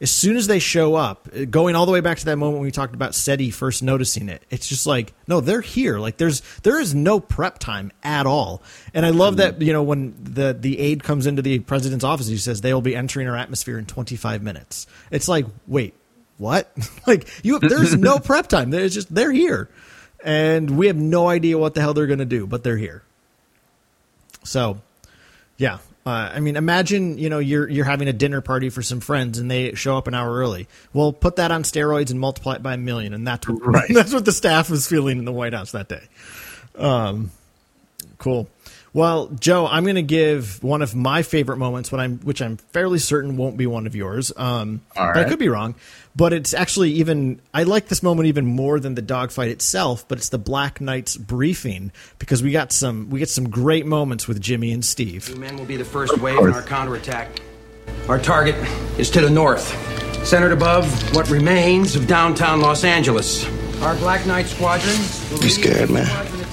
as 0.01 0.11
soon 0.11 0.35
as 0.35 0.47
they 0.47 0.59
show 0.59 0.95
up, 0.95 1.29
going 1.49 1.75
all 1.75 1.85
the 1.85 1.91
way 1.91 2.01
back 2.01 2.17
to 2.17 2.25
that 2.25 2.35
moment 2.35 2.57
when 2.57 2.65
we 2.65 2.71
talked 2.71 2.93
about 2.93 3.15
SETI 3.15 3.49
first 3.49 3.81
noticing 3.81 4.27
it, 4.27 4.43
it's 4.49 4.67
just 4.67 4.85
like, 4.85 5.13
no, 5.27 5.39
they're 5.39 5.61
here. 5.61 5.99
Like 5.99 6.17
there's 6.17 6.41
there 6.63 6.79
is 6.79 6.93
no 6.93 7.19
prep 7.19 7.59
time 7.59 7.91
at 8.03 8.25
all. 8.25 8.61
And 8.93 9.05
I 9.05 9.11
love 9.11 9.37
that, 9.37 9.61
you 9.61 9.71
know, 9.71 9.83
when 9.83 10.15
the 10.21 10.55
the 10.59 10.79
aide 10.79 11.03
comes 11.03 11.25
into 11.27 11.41
the 11.41 11.59
president's 11.59 12.03
office, 12.03 12.27
he 12.27 12.37
says 12.37 12.61
they 12.61 12.73
will 12.73 12.81
be 12.81 12.95
entering 12.95 13.27
our 13.27 13.37
atmosphere 13.37 13.77
in 13.77 13.85
25 13.85 14.43
minutes. 14.43 14.87
It's 15.11 15.27
like, 15.27 15.45
wait, 15.67 15.93
what? 16.37 16.71
like 17.07 17.27
you 17.43 17.59
there's 17.59 17.95
no 17.95 18.19
prep 18.19 18.47
time. 18.47 18.71
There's 18.71 18.93
just 18.93 19.13
they're 19.13 19.31
here. 19.31 19.69
And 20.25 20.71
we 20.71 20.87
have 20.87 20.95
no 20.95 21.29
idea 21.29 21.57
what 21.57 21.75
the 21.75 21.81
hell 21.81 21.93
they're 21.93 22.07
going 22.07 22.19
to 22.19 22.25
do, 22.25 22.47
but 22.47 22.63
they're 22.63 22.77
here. 22.77 23.03
So, 24.43 24.81
yeah, 25.57 25.77
uh, 26.05 26.31
I 26.33 26.39
mean, 26.39 26.55
imagine 26.55 27.17
you 27.19 27.29
know 27.29 27.39
you're 27.39 27.69
you're 27.69 27.85
having 27.85 28.07
a 28.07 28.13
dinner 28.13 28.41
party 28.41 28.69
for 28.69 28.81
some 28.81 28.99
friends 28.99 29.39
and 29.39 29.49
they 29.49 29.75
show 29.75 29.97
up 29.97 30.07
an 30.07 30.13
hour 30.13 30.35
early. 30.35 30.67
Well, 30.93 31.13
put 31.13 31.37
that 31.37 31.51
on 31.51 31.61
steroids 31.63 32.09
and 32.09 32.19
multiply 32.19 32.55
it 32.55 32.63
by 32.63 32.73
a 32.73 32.77
million, 32.77 33.13
and 33.13 33.25
that's 33.25 33.47
what, 33.47 33.65
right. 33.65 33.89
that's 33.93 34.13
what 34.13 34.25
the 34.25 34.31
staff 34.31 34.69
was 34.69 34.87
feeling 34.87 35.19
in 35.19 35.25
the 35.25 35.31
White 35.31 35.53
House 35.53 35.71
that 35.71 35.87
day. 35.87 36.03
Um, 36.75 37.31
cool. 38.17 38.47
Well, 38.95 39.27
Joe, 39.27 39.67
I'm 39.67 39.83
going 39.83 39.97
to 39.97 40.01
give 40.01 40.63
one 40.63 40.81
of 40.81 40.95
my 40.95 41.21
favorite 41.21 41.57
moments, 41.57 41.91
what 41.91 41.99
I'm, 41.99 42.17
which 42.19 42.41
I'm 42.41 42.55
fairly 42.55 42.97
certain 42.97 43.35
won't 43.35 43.57
be 43.57 43.67
one 43.67 43.87
of 43.87 43.93
yours. 43.93 44.31
Um, 44.37 44.83
but 44.95 45.17
I 45.17 45.25
could 45.25 45.37
be 45.37 45.49
wrong. 45.49 45.75
But 46.15 46.31
it's 46.31 46.53
actually 46.53 46.91
even. 46.93 47.41
I 47.53 47.63
like 47.63 47.89
this 47.89 48.01
moment 48.01 48.27
even 48.27 48.45
more 48.45 48.79
than 48.79 48.95
the 48.95 49.01
dogfight 49.01 49.49
itself. 49.49 50.07
But 50.07 50.19
it's 50.19 50.29
the 50.29 50.37
Black 50.37 50.79
Knights 50.79 51.17
briefing 51.17 51.91
because 52.19 52.41
we 52.41 52.53
got 52.53 52.71
some 52.71 53.09
we 53.09 53.19
get 53.19 53.27
some 53.27 53.49
great 53.49 53.85
moments 53.85 54.29
with 54.29 54.39
Jimmy 54.39 54.71
and 54.71 54.85
Steve. 54.85 55.25
Two 55.25 55.35
men 55.35 55.57
will 55.57 55.65
be 55.65 55.75
the 55.75 55.83
first 55.83 56.17
wave 56.19 56.39
in 56.39 56.53
our 56.53 56.63
counterattack. 56.63 57.27
Our 58.07 58.17
target 58.17 58.55
is 58.97 59.09
to 59.09 59.19
the 59.19 59.29
north, 59.29 59.65
centered 60.25 60.53
above 60.53 60.87
what 61.13 61.29
remains 61.29 61.97
of 61.97 62.07
downtown 62.07 62.61
Los 62.61 62.85
Angeles. 62.85 63.45
Our 63.81 63.97
Black 63.97 64.25
Knight 64.25 64.45
squadron. 64.45 64.95
You 65.41 65.49
scared, 65.49 65.89
man? 65.89 66.44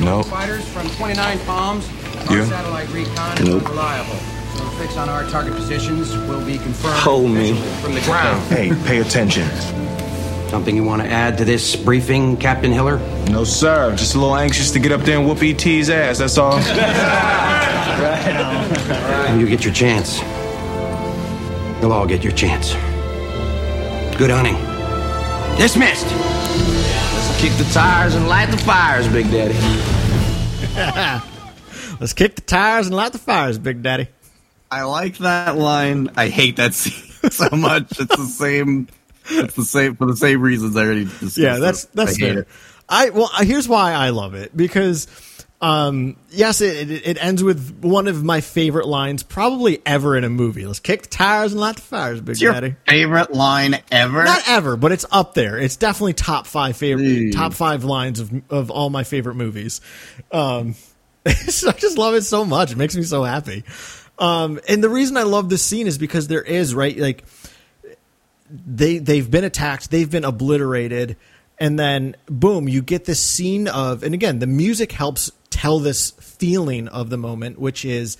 No. 0.00 0.22
Fighters 0.22 0.66
from 0.68 0.88
29 0.90 1.38
Palms. 1.40 1.88
You? 2.30 2.40
Our 2.40 2.46
satellite 2.46 2.88
recon 2.90 3.44
nope. 3.44 3.62
is 3.62 3.68
reliable. 3.68 4.14
So 4.56 4.64
fix 4.78 4.96
on 4.96 5.08
our 5.08 5.24
target 5.30 5.54
positions 5.54 6.16
will 6.28 6.44
be 6.44 6.58
confirmed 6.58 6.94
Hold 6.98 7.30
me. 7.30 7.54
from 7.80 7.94
the 7.94 8.00
ground. 8.02 8.42
Hey, 8.48 8.70
pay 8.86 8.98
attention. 9.00 9.48
Something 10.48 10.74
you 10.76 10.84
want 10.84 11.02
to 11.02 11.08
add 11.08 11.36
to 11.38 11.44
this 11.44 11.76
briefing, 11.76 12.36
Captain 12.36 12.72
Hiller? 12.72 12.98
No, 13.30 13.44
sir. 13.44 13.94
Just 13.96 14.14
a 14.14 14.18
little 14.18 14.36
anxious 14.36 14.70
to 14.72 14.78
get 14.78 14.92
up 14.92 15.02
there 15.02 15.18
and 15.18 15.28
whoop 15.28 15.42
ET's 15.42 15.90
ass, 15.90 16.18
that's 16.18 16.38
all. 16.38 16.58
You 19.38 19.46
get 19.46 19.64
your 19.64 19.74
chance. 19.74 20.20
You'll 21.80 21.92
all 21.92 22.06
get 22.06 22.24
your 22.24 22.32
chance. 22.32 22.72
Good 24.16 24.30
hunting. 24.30 24.56
Dismissed! 25.58 26.06
Kick 27.38 27.52
the 27.52 27.70
tires 27.72 28.16
and 28.16 28.28
light 28.28 28.50
the 28.50 28.58
fires, 28.58 29.06
Big 29.06 29.30
Daddy. 29.30 29.54
Let's 32.00 32.12
kick 32.12 32.34
the 32.34 32.42
tires 32.42 32.88
and 32.88 32.96
light 32.96 33.12
the 33.12 33.18
fires, 33.18 33.58
Big 33.58 33.80
Daddy. 33.80 34.08
I 34.72 34.82
like 34.82 35.18
that 35.18 35.56
line. 35.56 36.10
I 36.16 36.30
hate 36.30 36.56
that 36.56 36.74
scene 36.74 37.30
so 37.30 37.48
much. 37.50 37.92
It's 37.92 38.16
the 38.16 38.26
same. 38.26 38.88
It's 39.30 39.54
the 39.54 39.62
same 39.62 39.94
for 39.94 40.06
the 40.06 40.16
same 40.16 40.40
reasons 40.40 40.76
I 40.76 40.82
already 40.82 41.04
discussed. 41.04 41.38
Yeah, 41.38 41.58
that's 41.58 41.84
that's 41.84 42.16
I 42.16 42.20
fair. 42.20 42.38
It. 42.40 42.48
I 42.88 43.10
well, 43.10 43.30
here's 43.38 43.68
why 43.68 43.92
I 43.92 44.10
love 44.10 44.34
it 44.34 44.56
because 44.56 45.06
um, 45.60 46.16
yes, 46.30 46.60
it, 46.60 46.88
it, 46.88 47.08
it, 47.08 47.24
ends 47.24 47.42
with 47.42 47.80
one 47.80 48.06
of 48.06 48.22
my 48.22 48.40
favorite 48.40 48.86
lines 48.86 49.24
probably 49.24 49.82
ever 49.84 50.16
in 50.16 50.22
a 50.22 50.28
movie. 50.28 50.64
Let's 50.64 50.78
kick 50.78 51.02
the 51.02 51.08
tires 51.08 51.50
and 51.50 51.60
light 51.60 51.76
the 51.76 51.82
fires, 51.82 52.20
Big 52.20 52.34
it's 52.34 52.40
Daddy. 52.40 52.76
Favorite 52.86 53.32
line 53.32 53.76
ever? 53.90 54.22
Not 54.22 54.42
ever, 54.46 54.76
but 54.76 54.92
it's 54.92 55.04
up 55.10 55.34
there. 55.34 55.58
It's 55.58 55.74
definitely 55.74 56.12
top 56.12 56.46
five 56.46 56.76
favorite, 56.76 57.32
top 57.32 57.54
five 57.54 57.82
lines 57.82 58.20
of 58.20 58.30
of 58.50 58.70
all 58.70 58.88
my 58.88 59.02
favorite 59.02 59.34
movies. 59.34 59.80
Um, 60.30 60.76
I 61.26 61.32
just 61.32 61.98
love 61.98 62.14
it 62.14 62.22
so 62.22 62.44
much. 62.44 62.70
It 62.70 62.78
makes 62.78 62.94
me 62.94 63.02
so 63.02 63.24
happy. 63.24 63.64
Um, 64.16 64.60
and 64.68 64.82
the 64.82 64.88
reason 64.88 65.16
I 65.16 65.24
love 65.24 65.48
this 65.48 65.64
scene 65.64 65.88
is 65.88 65.98
because 65.98 66.28
there 66.28 66.42
is 66.42 66.72
right, 66.72 66.96
like 66.96 67.24
they 68.48 68.98
they've 68.98 69.28
been 69.28 69.44
attacked, 69.44 69.90
they've 69.90 70.10
been 70.10 70.24
obliterated 70.24 71.16
and 71.60 71.76
then 71.78 72.14
boom 72.26 72.68
you 72.68 72.80
get 72.80 73.04
this 73.04 73.20
scene 73.20 73.66
of 73.66 74.04
and 74.04 74.14
again 74.14 74.38
the 74.38 74.46
music 74.46 74.92
helps 74.92 75.32
tell 75.58 75.80
this 75.80 76.12
feeling 76.12 76.86
of 76.86 77.10
the 77.10 77.16
moment, 77.16 77.58
which 77.58 77.84
is 77.84 78.16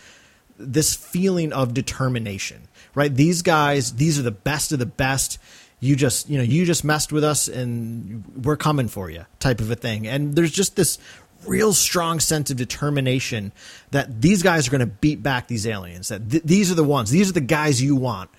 this 0.59 0.97
feeling 0.97 1.53
of 1.53 1.73
determination, 1.73 2.67
right? 2.97 3.15
These 3.15 3.43
guys, 3.43 3.95
these 3.95 4.19
are 4.19 4.23
the 4.23 4.33
best 4.33 4.73
of 4.73 4.81
the 4.81 4.87
best. 4.87 5.39
You 5.79 5.95
just, 5.95 6.29
you 6.29 6.37
know, 6.37 6.43
you 6.43 6.67
just 6.67 6.83
messed 6.83 7.13
with 7.13 7.23
us 7.23 7.47
and 7.47 8.25
we're 8.45 8.57
coming 8.57 8.89
for 8.89 9.09
you 9.09 9.25
type 9.39 9.61
of 9.61 9.71
a 9.71 9.77
thing. 9.77 10.09
And 10.09 10.35
there's 10.35 10.51
just 10.51 10.75
this 10.75 10.99
real 11.47 11.73
strong 11.73 12.19
sense 12.19 12.51
of 12.51 12.57
determination 12.57 13.53
that 13.93 14.21
these 14.21 14.43
guys 14.43 14.67
are 14.67 14.73
going 14.73 14.81
to 14.81 14.87
beat 14.87 15.23
back 15.23 15.47
these 15.47 15.65
aliens, 15.65 16.09
that 16.09 16.29
th- 16.29 16.43
these 16.43 16.73
are 16.73 16.75
the 16.75 16.83
ones, 16.83 17.09
these 17.11 17.31
are 17.31 17.35
the 17.35 17.41
guys 17.41 17.81
you 17.81 17.95
want. 17.95 18.31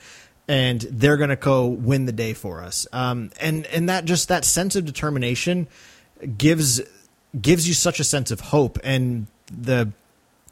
And 0.50 0.82
they're 0.82 1.16
going 1.16 1.30
to 1.30 1.38
go 1.38 1.68
win 1.68 2.06
the 2.06 2.12
day 2.12 2.34
for 2.34 2.62
us. 2.62 2.86
Um, 2.92 3.32
and, 3.40 3.66
and 3.68 3.88
that 3.88 4.04
just 4.04 4.28
that 4.28 4.44
sense 4.44 4.76
of 4.76 4.84
determination 4.84 5.70
gives 6.38 6.82
gives 7.40 7.68
you 7.68 7.74
such 7.74 8.00
a 8.00 8.04
sense 8.04 8.32
of 8.32 8.40
hope 8.40 8.80
and 8.84 9.28
the 9.52 9.92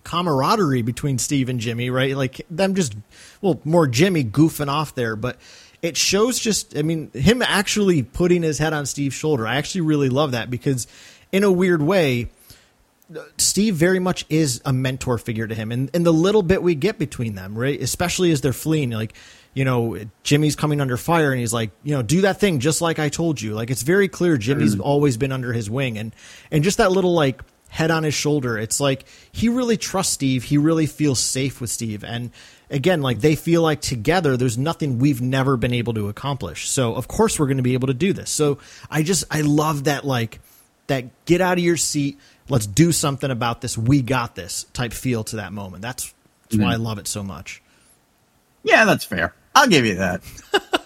camaraderie 0.04 0.82
between 0.82 1.18
Steve 1.18 1.50
and 1.50 1.60
Jimmy, 1.60 1.90
right? 1.90 2.16
Like 2.16 2.42
them 2.50 2.76
just, 2.76 2.96
well, 3.42 3.60
more 3.64 3.88
Jimmy 3.88 4.24
goofing 4.24 4.70
off 4.70 4.96
there, 4.96 5.16
but 5.16 5.38
it 5.82 5.98
shows 5.98 6.40
just, 6.40 6.78
I 6.78 6.82
mean, 6.82 7.12
him 7.12 7.42
actually 7.42 8.04
putting 8.04 8.42
his 8.42 8.58
head 8.58 8.74
on 8.74 8.86
Steve's 8.86 9.16
shoulder. 9.16 9.46
I 9.46 9.58
actually 9.58 9.82
really 9.82 10.10
love 10.10 10.32
that 10.32 10.50
because 10.50 10.88
in 11.32 11.44
a 11.44 11.52
weird 11.52 11.82
way, 11.82 12.30
Steve 13.38 13.76
very 13.76 14.00
much 14.00 14.26
is 14.30 14.62
a 14.66 14.74
mentor 14.74 15.18
figure 15.18 15.48
to 15.48 15.56
him. 15.56 15.72
And, 15.72 15.90
and 15.94 16.06
the 16.06 16.14
little 16.14 16.44
bit 16.44 16.64
we 16.64 16.76
get 16.76 16.98
between 16.98 17.36
them, 17.36 17.58
right? 17.58 17.80
Especially 17.82 18.32
as 18.32 18.42
they're 18.42 18.54
fleeing, 18.54 18.92
like, 18.92 19.14
you 19.54 19.66
know, 19.66 19.98
Jimmy's 20.24 20.56
coming 20.56 20.82
under 20.82 20.98
fire 20.98 21.32
and 21.32 21.40
he's 21.40 21.54
like, 21.54 21.72
you 21.84 21.96
know, 21.96 22.02
do 22.02 22.22
that 22.22 22.40
thing 22.40 22.60
just 22.60 22.82
like 22.82 23.00
I 23.00 23.10
told 23.10 23.42
you. 23.42 23.54
Like 23.54 23.70
it's 23.70 23.82
very 23.82 24.08
clear 24.08 24.38
Jimmy's 24.38 24.76
mm. 24.76 24.82
always 24.82 25.18
been 25.18 25.32
under 25.32 25.54
his 25.54 25.70
wing 25.70 25.98
and 25.98 26.16
and 26.52 26.64
just 26.64 26.78
that 26.78 26.92
little 26.92 27.14
like 27.14 27.42
head 27.70 27.92
on 27.92 28.04
his 28.04 28.14
shoulder. 28.14 28.58
It's 28.58 28.80
like 28.80 29.06
he 29.32 29.50
really 29.50 29.78
trusts 29.78 30.14
Steve. 30.14 30.44
He 30.44 30.58
really 30.58 30.86
feels 30.86 31.20
safe 31.20 31.60
with 31.60 31.70
Steve. 31.70 32.04
And 32.04 32.32
again, 32.70 33.02
like 33.02 33.20
they 33.20 33.36
feel 33.36 33.62
like 33.62 33.82
together 33.82 34.38
there's 34.38 34.58
nothing 34.58 35.00
we've 35.00 35.22
never 35.22 35.58
been 35.58 35.74
able 35.74 35.94
to 35.96 36.08
accomplish. 36.08 36.70
So 36.70 36.94
of 36.96 37.08
course 37.08 37.40
we're 37.40 37.48
going 37.48 37.58
to 37.58 37.64
be 37.64 37.74
able 37.74 37.88
to 37.88 37.94
do 37.94 38.14
this. 38.14 38.30
So 38.30 38.60
I 38.90 39.04
just 39.04 39.26
I 39.32 39.42
love 39.42 39.86
that 39.86 40.06
like 40.06 40.40
that 40.88 41.26
get 41.26 41.42
out 41.42 41.58
of 41.58 41.64
your 41.64 41.78
seat, 41.78 42.18
let's 42.50 42.66
do 42.66 42.92
something 42.92 43.30
about 43.30 43.62
this. 43.62 43.78
We 43.78 44.02
got 44.02 44.36
this 44.36 44.66
type 44.74 44.94
feel 44.94 45.24
to 45.26 45.38
that 45.38 45.54
moment. 45.54 45.82
That's, 45.82 46.14
that's 46.44 46.56
mm. 46.56 46.64
why 46.64 46.74
I 46.74 46.76
love 46.78 46.98
it 46.98 47.08
so 47.08 47.24
much. 47.24 47.62
Yeah, 48.68 48.84
that's 48.84 49.06
fair. 49.06 49.34
I'll 49.56 49.68
give 49.68 49.86
you 49.86 49.96
that. 49.96 50.22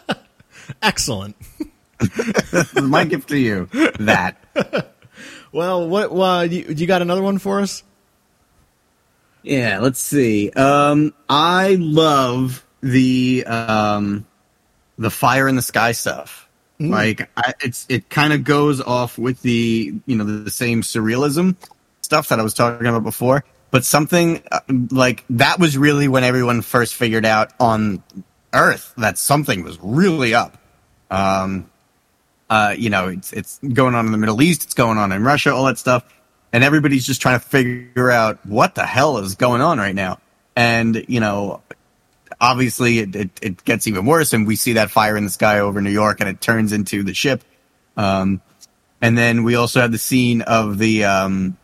Excellent. 0.84 1.36
My 2.82 3.06
gift 3.06 3.30
to 3.30 3.38
you. 3.38 3.68
That. 4.00 4.38
well, 5.52 5.88
what? 5.88 6.12
Uh, 6.12 6.44
you, 6.44 6.74
you 6.76 6.86
got 6.86 7.02
another 7.02 7.24
one 7.24 7.40
for 7.40 7.60
us? 7.60 7.84
Yeah, 9.42 9.80
let's 9.80 10.00
see. 10.00 10.52
Um, 10.52 11.14
I 11.28 11.76
love 11.80 12.64
the 12.82 13.44
um, 13.48 14.28
the 15.00 15.10
fire 15.10 15.48
in 15.48 15.56
the 15.56 15.64
sky 15.64 15.92
stuff. 15.94 16.48
Mm. 16.80 16.92
Like, 16.92 17.30
I, 17.36 17.54
it's 17.64 17.88
it 17.90 18.10
kind 18.10 18.32
of 18.32 18.44
goes 18.44 18.80
off 18.80 19.18
with 19.18 19.42
the 19.42 19.94
you 20.06 20.16
know 20.16 20.24
the, 20.24 20.44
the, 20.44 20.52
same 20.52 20.82
surrealism 20.84 21.56
stuff 22.02 22.30
that 22.30 22.40
I 22.40 22.44
was 22.44 22.54
talking 22.54 22.86
about 22.86 23.04
before. 23.04 23.44
But 23.72 23.86
something 23.86 24.44
uh, 24.52 24.60
like 24.92 25.26
that 25.30 25.60
was 25.60 25.78
really 25.78 26.08
when 26.08 26.24
everyone 26.24 26.62
first 26.62 26.94
figured 26.94 27.26
out 27.26 27.54
on 27.60 28.04
Earth 28.54 28.94
that 28.98 29.18
something 29.18 29.64
was 29.64 29.80
really 29.82 30.34
up. 30.34 30.58
Um, 31.10 31.70
uh, 32.50 32.76
you 32.78 32.90
know, 32.90 33.08
it's 33.08 33.32
it's 33.32 33.60
going 33.60 33.96
on 33.96 34.06
in 34.06 34.12
the 34.12 34.18
Middle 34.18 34.42
East, 34.42 34.64
it's 34.66 34.74
going 34.74 34.98
on 34.98 35.12
in 35.12 35.24
Russia, 35.24 35.54
all 35.54 35.66
that 35.66 35.78
stuff 35.78 36.04
and 36.54 36.64
everybody's 36.64 37.06
just 37.06 37.22
trying 37.22 37.40
to 37.40 37.46
figure 37.46 38.12
out 38.12 38.46
what 38.46 38.76
the 38.76 38.86
hell 38.86 39.18
is 39.20 39.36
going 39.36 39.62
on 39.62 39.78
right 39.78 39.96
now. 39.96 40.20
And 40.56 41.06
you 41.08 41.20
know, 41.20 41.62
obviously 42.40 43.00
it, 43.00 43.16
it, 43.16 43.30
it, 43.42 43.64
gets 43.64 43.88
even 43.88 44.06
worse, 44.06 44.34
and 44.34 44.46
we 44.46 44.56
see 44.56 44.74
that 44.74 44.92
fire 44.92 45.16
in 45.16 45.24
the 45.24 45.30
sky 45.30 45.60
over 45.60 45.82
New 45.82 45.92
York, 45.92 46.20
and 46.20 46.30
it 46.30 46.42
turns 46.42 46.74
into 46.74 47.04
the 47.04 47.14
ship. 47.14 47.44
Um, 47.96 48.42
and 49.02 49.18
then 49.18 49.44
we 49.44 49.56
also 49.56 49.82
have 49.82 49.92
the 49.92 49.98
scene 49.98 50.42
of 50.42 50.78
the 50.78 51.06
um, 51.06 51.58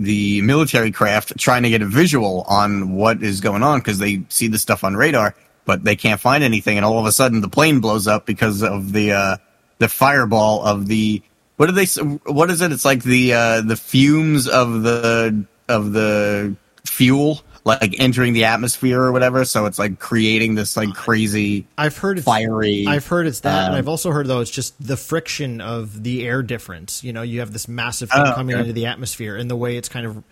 the 0.00 0.40
military 0.40 0.90
craft 0.90 1.36
trying 1.38 1.62
to 1.62 1.68
get 1.68 1.82
a 1.82 1.86
visual 1.86 2.42
on 2.48 2.92
what 2.92 3.22
is 3.22 3.42
going 3.42 3.62
on 3.62 3.80
because 3.80 3.98
they 3.98 4.22
see 4.30 4.48
the 4.48 4.58
stuff 4.58 4.82
on 4.82 4.96
radar, 4.96 5.34
but 5.66 5.84
they 5.84 5.94
can't 5.94 6.20
find 6.20 6.42
anything, 6.42 6.78
and 6.78 6.86
all 6.86 6.98
of 6.98 7.04
a 7.04 7.12
sudden 7.12 7.42
the 7.42 7.48
plane 7.48 7.80
blows 7.80 8.06
up 8.06 8.24
because 8.24 8.62
of 8.62 8.92
the 8.92 9.12
uh, 9.12 9.36
the 9.78 9.88
fireball 9.88 10.64
of 10.64 10.86
the 10.86 11.22
what 11.56 11.66
do 11.66 11.72
they? 11.72 11.84
What 12.24 12.50
is 12.50 12.62
it? 12.62 12.72
It's 12.72 12.86
like 12.86 13.02
the 13.02 13.34
uh, 13.34 13.60
the 13.60 13.76
fumes 13.76 14.48
of 14.48 14.82
the 14.82 15.44
of 15.68 15.92
the 15.92 16.56
fuel 16.86 17.42
like 17.80 18.00
entering 18.00 18.32
the 18.32 18.44
atmosphere 18.44 19.00
or 19.00 19.12
whatever. 19.12 19.44
So 19.44 19.66
it's 19.66 19.78
like 19.78 19.98
creating 19.98 20.54
this 20.54 20.76
like 20.76 20.92
crazy. 20.94 21.66
I've 21.78 21.96
heard 21.96 22.18
it's 22.18 22.24
fiery. 22.24 22.86
I've 22.86 23.06
heard 23.06 23.26
it's 23.26 23.40
that, 23.40 23.64
um, 23.64 23.66
and 23.70 23.76
I've 23.76 23.88
also 23.88 24.10
heard 24.10 24.26
though 24.26 24.40
it's 24.40 24.50
just 24.50 24.74
the 24.84 24.96
friction 24.96 25.60
of 25.60 26.02
the 26.02 26.26
air 26.26 26.42
difference. 26.42 27.04
You 27.04 27.12
know, 27.12 27.22
you 27.22 27.40
have 27.40 27.52
this 27.52 27.68
massive 27.68 28.10
thing 28.10 28.24
oh, 28.26 28.34
coming 28.34 28.54
okay. 28.54 28.62
into 28.62 28.72
the 28.72 28.86
atmosphere, 28.86 29.36
and 29.36 29.50
the 29.50 29.56
way 29.56 29.76
it's 29.76 29.88
kind 29.88 30.06
of 30.06 30.24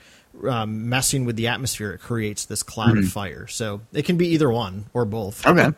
um, 0.49 0.89
messing 0.89 1.25
with 1.25 1.37
the 1.37 1.49
atmosphere, 1.49 1.93
it 1.93 2.01
creates 2.01 2.45
this 2.47 2.63
cloud 2.63 2.91
mm-hmm. 2.91 3.05
of 3.05 3.13
fire. 3.13 3.47
So 3.47 3.81
it 3.93 4.05
can 4.05 4.17
be 4.17 4.29
either 4.29 4.51
one 4.51 4.87
or 4.93 5.05
both. 5.05 5.47
Okay. 5.47 5.71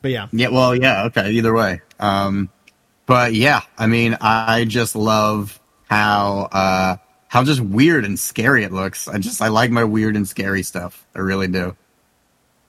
But 0.00 0.10
yeah. 0.10 0.28
Yeah. 0.32 0.48
Well. 0.48 0.74
Yeah. 0.74 1.04
Okay. 1.04 1.30
Either 1.32 1.52
way. 1.52 1.80
Um, 2.00 2.50
but 3.06 3.34
yeah, 3.34 3.60
I 3.76 3.86
mean, 3.86 4.16
I 4.20 4.64
just 4.64 4.96
love 4.96 5.60
how 5.88 6.48
uh, 6.50 6.96
how 7.32 7.42
just 7.42 7.62
weird 7.62 8.04
and 8.04 8.20
scary 8.20 8.62
it 8.62 8.72
looks. 8.72 9.08
I 9.08 9.16
just 9.16 9.40
I 9.40 9.48
like 9.48 9.70
my 9.70 9.84
weird 9.84 10.16
and 10.16 10.28
scary 10.28 10.62
stuff. 10.62 11.02
I 11.14 11.20
really 11.20 11.48
do. 11.48 11.74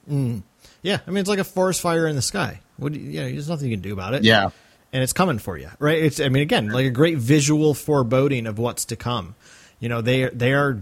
Mm. 0.09 0.43
Yeah, 0.82 0.99
I 1.05 1.09
mean, 1.09 1.18
it's 1.18 1.28
like 1.28 1.39
a 1.39 1.43
forest 1.43 1.82
fire 1.82 2.07
in 2.07 2.16
the 2.16 2.22
sky. 2.22 2.61
What? 2.78 2.93
Do 2.93 2.99
you, 2.99 3.09
yeah, 3.09 3.24
there's 3.24 3.49
nothing 3.49 3.70
you 3.70 3.76
can 3.76 3.82
do 3.82 3.91
about 3.91 4.14
it. 4.14 4.24
Yeah, 4.24 4.51
and 4.93 5.03
it's 5.03 5.11
coming 5.11 5.38
for 5.38 5.57
you, 5.57 5.70
right? 5.80 6.01
It's 6.01 6.22
I 6.22 6.30
mean, 6.30 6.43
again, 6.43 6.70
like 6.70 6.86
a 6.86 6.91
great 6.91 7.18
visual 7.18 7.74
foreboding 7.74 8.47
of 8.47 8.57
what's 8.57 8.86
to 8.86 8.95
come. 8.95 9.36
You 9.82 9.89
know, 9.89 9.99
they 9.99 10.30
they 10.30 10.53
are 10.53 10.82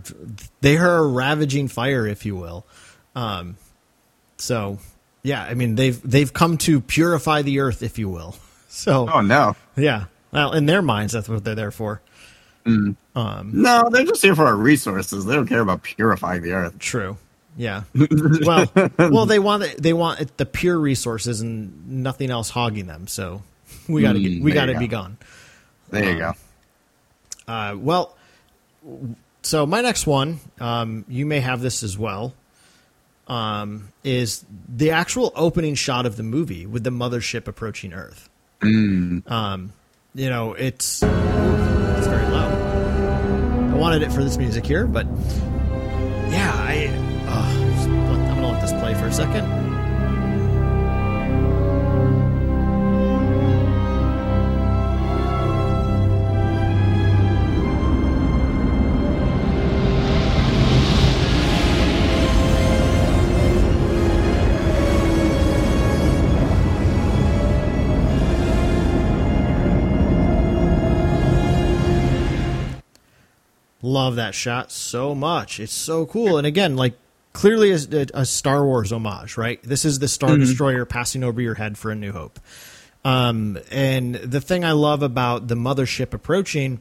they 0.61 0.77
are 0.77 0.97
a 0.97 1.07
ravaging 1.07 1.67
fire, 1.67 2.05
if 2.05 2.23
you 2.23 2.35
will. 2.35 2.67
Um, 3.15 3.57
so 4.37 4.77
yeah, 5.23 5.41
I 5.41 5.55
mean 5.55 5.73
they've 5.73 5.99
they've 6.03 6.31
come 6.31 6.59
to 6.59 6.81
purify 6.81 7.41
the 7.41 7.61
earth, 7.61 7.81
if 7.81 7.97
you 7.97 8.09
will. 8.09 8.35
So, 8.73 9.09
oh 9.13 9.19
no, 9.19 9.57
yeah. 9.75 10.05
Well, 10.31 10.53
in 10.53 10.65
their 10.65 10.81
minds, 10.81 11.11
that's 11.11 11.27
what 11.27 11.43
they're 11.43 11.55
there 11.55 11.71
for. 11.71 12.01
Mm. 12.65 12.95
Um, 13.15 13.51
no, 13.53 13.89
they're 13.89 14.05
just 14.05 14.21
here 14.21 14.35
for 14.35 14.45
our 14.45 14.55
resources. 14.55 15.25
They 15.25 15.35
don't 15.35 15.47
care 15.47 15.61
about 15.61 15.83
purifying 15.83 16.41
the 16.41 16.53
earth. 16.53 16.77
True. 16.79 17.17
Yeah. 17.57 17.83
well, 18.45 18.71
well, 18.97 19.25
they 19.25 19.39
want 19.39 19.63
they 19.77 19.93
want 19.93 20.37
the 20.37 20.45
pure 20.45 20.77
resources 20.77 21.41
and 21.41 22.03
nothing 22.03 22.29
else 22.29 22.49
hogging 22.49 22.87
them. 22.87 23.07
So 23.07 23.43
we 23.87 24.01
got 24.01 24.13
to 24.13 24.19
mm, 24.19 24.41
we 24.41 24.51
got 24.51 24.67
to 24.67 24.77
be 24.77 24.87
gone. 24.87 25.17
There 25.89 26.03
you 26.03 26.23
um, 26.23 26.35
go. 27.47 27.53
Uh, 27.53 27.75
well, 27.77 28.15
so 29.41 29.65
my 29.65 29.81
next 29.81 30.07
one, 30.07 30.39
um, 30.59 31.05
you 31.07 31.25
may 31.25 31.39
have 31.39 31.61
this 31.61 31.83
as 31.83 31.97
well. 31.97 32.33
Um, 33.27 33.89
is 34.03 34.43
the 34.67 34.91
actual 34.91 35.31
opening 35.35 35.75
shot 35.75 36.05
of 36.05 36.17
the 36.17 36.23
movie 36.23 36.65
with 36.65 36.83
the 36.83 36.89
mothership 36.89 37.47
approaching 37.47 37.93
Earth. 37.93 38.29
Mm. 38.59 39.29
Um, 39.29 39.73
you 40.13 40.29
know, 40.29 40.53
it's 40.53 41.01
very 42.11 42.27
loud. 42.27 42.51
I 43.71 43.75
wanted 43.77 44.01
it 44.01 44.11
for 44.11 44.21
this 44.21 44.37
music 44.37 44.65
here, 44.65 44.85
but 44.85 45.05
yeah, 46.29 46.51
I 46.53 46.87
uh, 47.25 47.87
I'm 47.87 48.35
gonna 48.35 48.51
let 48.51 48.61
this 48.61 48.73
play 48.73 48.93
for 48.95 49.07
a 49.07 49.13
second. 49.13 49.60
Love 73.81 74.15
that 74.15 74.35
shot 74.35 74.71
so 74.71 75.15
much. 75.15 75.59
It's 75.59 75.73
so 75.73 76.05
cool. 76.05 76.37
And 76.37 76.45
again, 76.47 76.75
like 76.75 76.93
clearly 77.33 77.71
a, 77.71 78.07
a 78.13 78.25
Star 78.25 78.65
Wars 78.65 78.91
homage, 78.91 79.37
right? 79.37 79.61
This 79.63 79.85
is 79.85 79.99
the 79.99 80.07
Star 80.07 80.31
mm-hmm. 80.31 80.41
Destroyer 80.41 80.85
passing 80.85 81.23
over 81.23 81.41
your 81.41 81.55
head 81.55 81.77
for 81.77 81.91
a 81.91 81.95
New 81.95 82.11
Hope. 82.11 82.39
Um, 83.03 83.57
and 83.71 84.15
the 84.15 84.41
thing 84.41 84.63
I 84.63 84.73
love 84.73 85.01
about 85.01 85.47
the 85.47 85.55
mothership 85.55 86.13
approaching, 86.13 86.79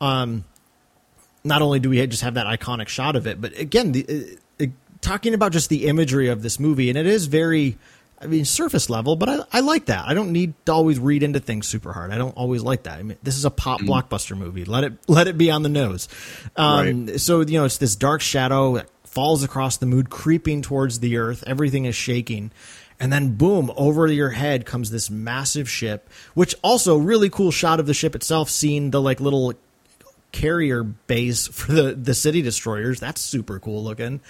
um, 0.00 0.44
not 1.42 1.62
only 1.62 1.78
do 1.78 1.88
we 1.90 2.06
just 2.06 2.22
have 2.22 2.34
that 2.34 2.46
iconic 2.46 2.88
shot 2.88 3.16
of 3.16 3.26
it, 3.26 3.40
but 3.40 3.58
again, 3.58 3.92
the, 3.92 4.38
uh, 4.60 4.64
uh, 4.64 4.66
talking 5.00 5.32
about 5.32 5.52
just 5.52 5.70
the 5.70 5.86
imagery 5.86 6.28
of 6.28 6.42
this 6.42 6.60
movie, 6.60 6.90
and 6.90 6.98
it 6.98 7.06
is 7.06 7.26
very 7.26 7.78
I 8.20 8.26
mean, 8.26 8.44
surface 8.44 8.88
level, 8.88 9.16
but 9.16 9.28
I, 9.28 9.38
I 9.52 9.60
like 9.60 9.86
that. 9.86 10.06
I 10.06 10.14
don't 10.14 10.32
need 10.32 10.54
to 10.66 10.72
always 10.72 10.98
read 10.98 11.22
into 11.22 11.40
things 11.40 11.66
super 11.66 11.92
hard. 11.92 12.10
I 12.10 12.18
don't 12.18 12.36
always 12.36 12.62
like 12.62 12.84
that. 12.84 12.98
I 12.98 13.02
mean, 13.02 13.18
this 13.22 13.36
is 13.36 13.44
a 13.44 13.50
pop 13.50 13.80
mm. 13.80 13.88
blockbuster 13.88 14.36
movie. 14.36 14.64
Let 14.64 14.84
it 14.84 14.92
let 15.08 15.28
it 15.28 15.36
be 15.36 15.50
on 15.50 15.62
the 15.62 15.68
nose. 15.68 16.08
Um, 16.56 17.06
right. 17.06 17.20
So 17.20 17.40
you 17.40 17.58
know, 17.58 17.64
it's 17.64 17.78
this 17.78 17.96
dark 17.96 18.20
shadow 18.20 18.74
that 18.76 18.88
falls 19.04 19.42
across 19.42 19.76
the 19.76 19.86
mood, 19.86 20.10
creeping 20.10 20.62
towards 20.62 21.00
the 21.00 21.16
earth. 21.16 21.44
Everything 21.46 21.84
is 21.84 21.94
shaking, 21.94 22.50
and 22.98 23.12
then 23.12 23.34
boom, 23.34 23.72
over 23.76 24.06
your 24.06 24.30
head 24.30 24.64
comes 24.64 24.90
this 24.90 25.10
massive 25.10 25.68
ship. 25.68 26.08
Which 26.34 26.54
also 26.62 26.96
really 26.96 27.30
cool 27.30 27.50
shot 27.50 27.80
of 27.80 27.86
the 27.86 27.94
ship 27.94 28.14
itself, 28.14 28.48
seeing 28.48 28.90
the 28.90 29.00
like 29.00 29.20
little 29.20 29.54
carrier 30.32 30.82
base 30.82 31.46
for 31.52 31.72
the 31.72 31.94
the 31.94 32.14
city 32.14 32.42
destroyers. 32.42 33.00
That's 33.00 33.20
super 33.20 33.58
cool 33.58 33.82
looking. 33.82 34.20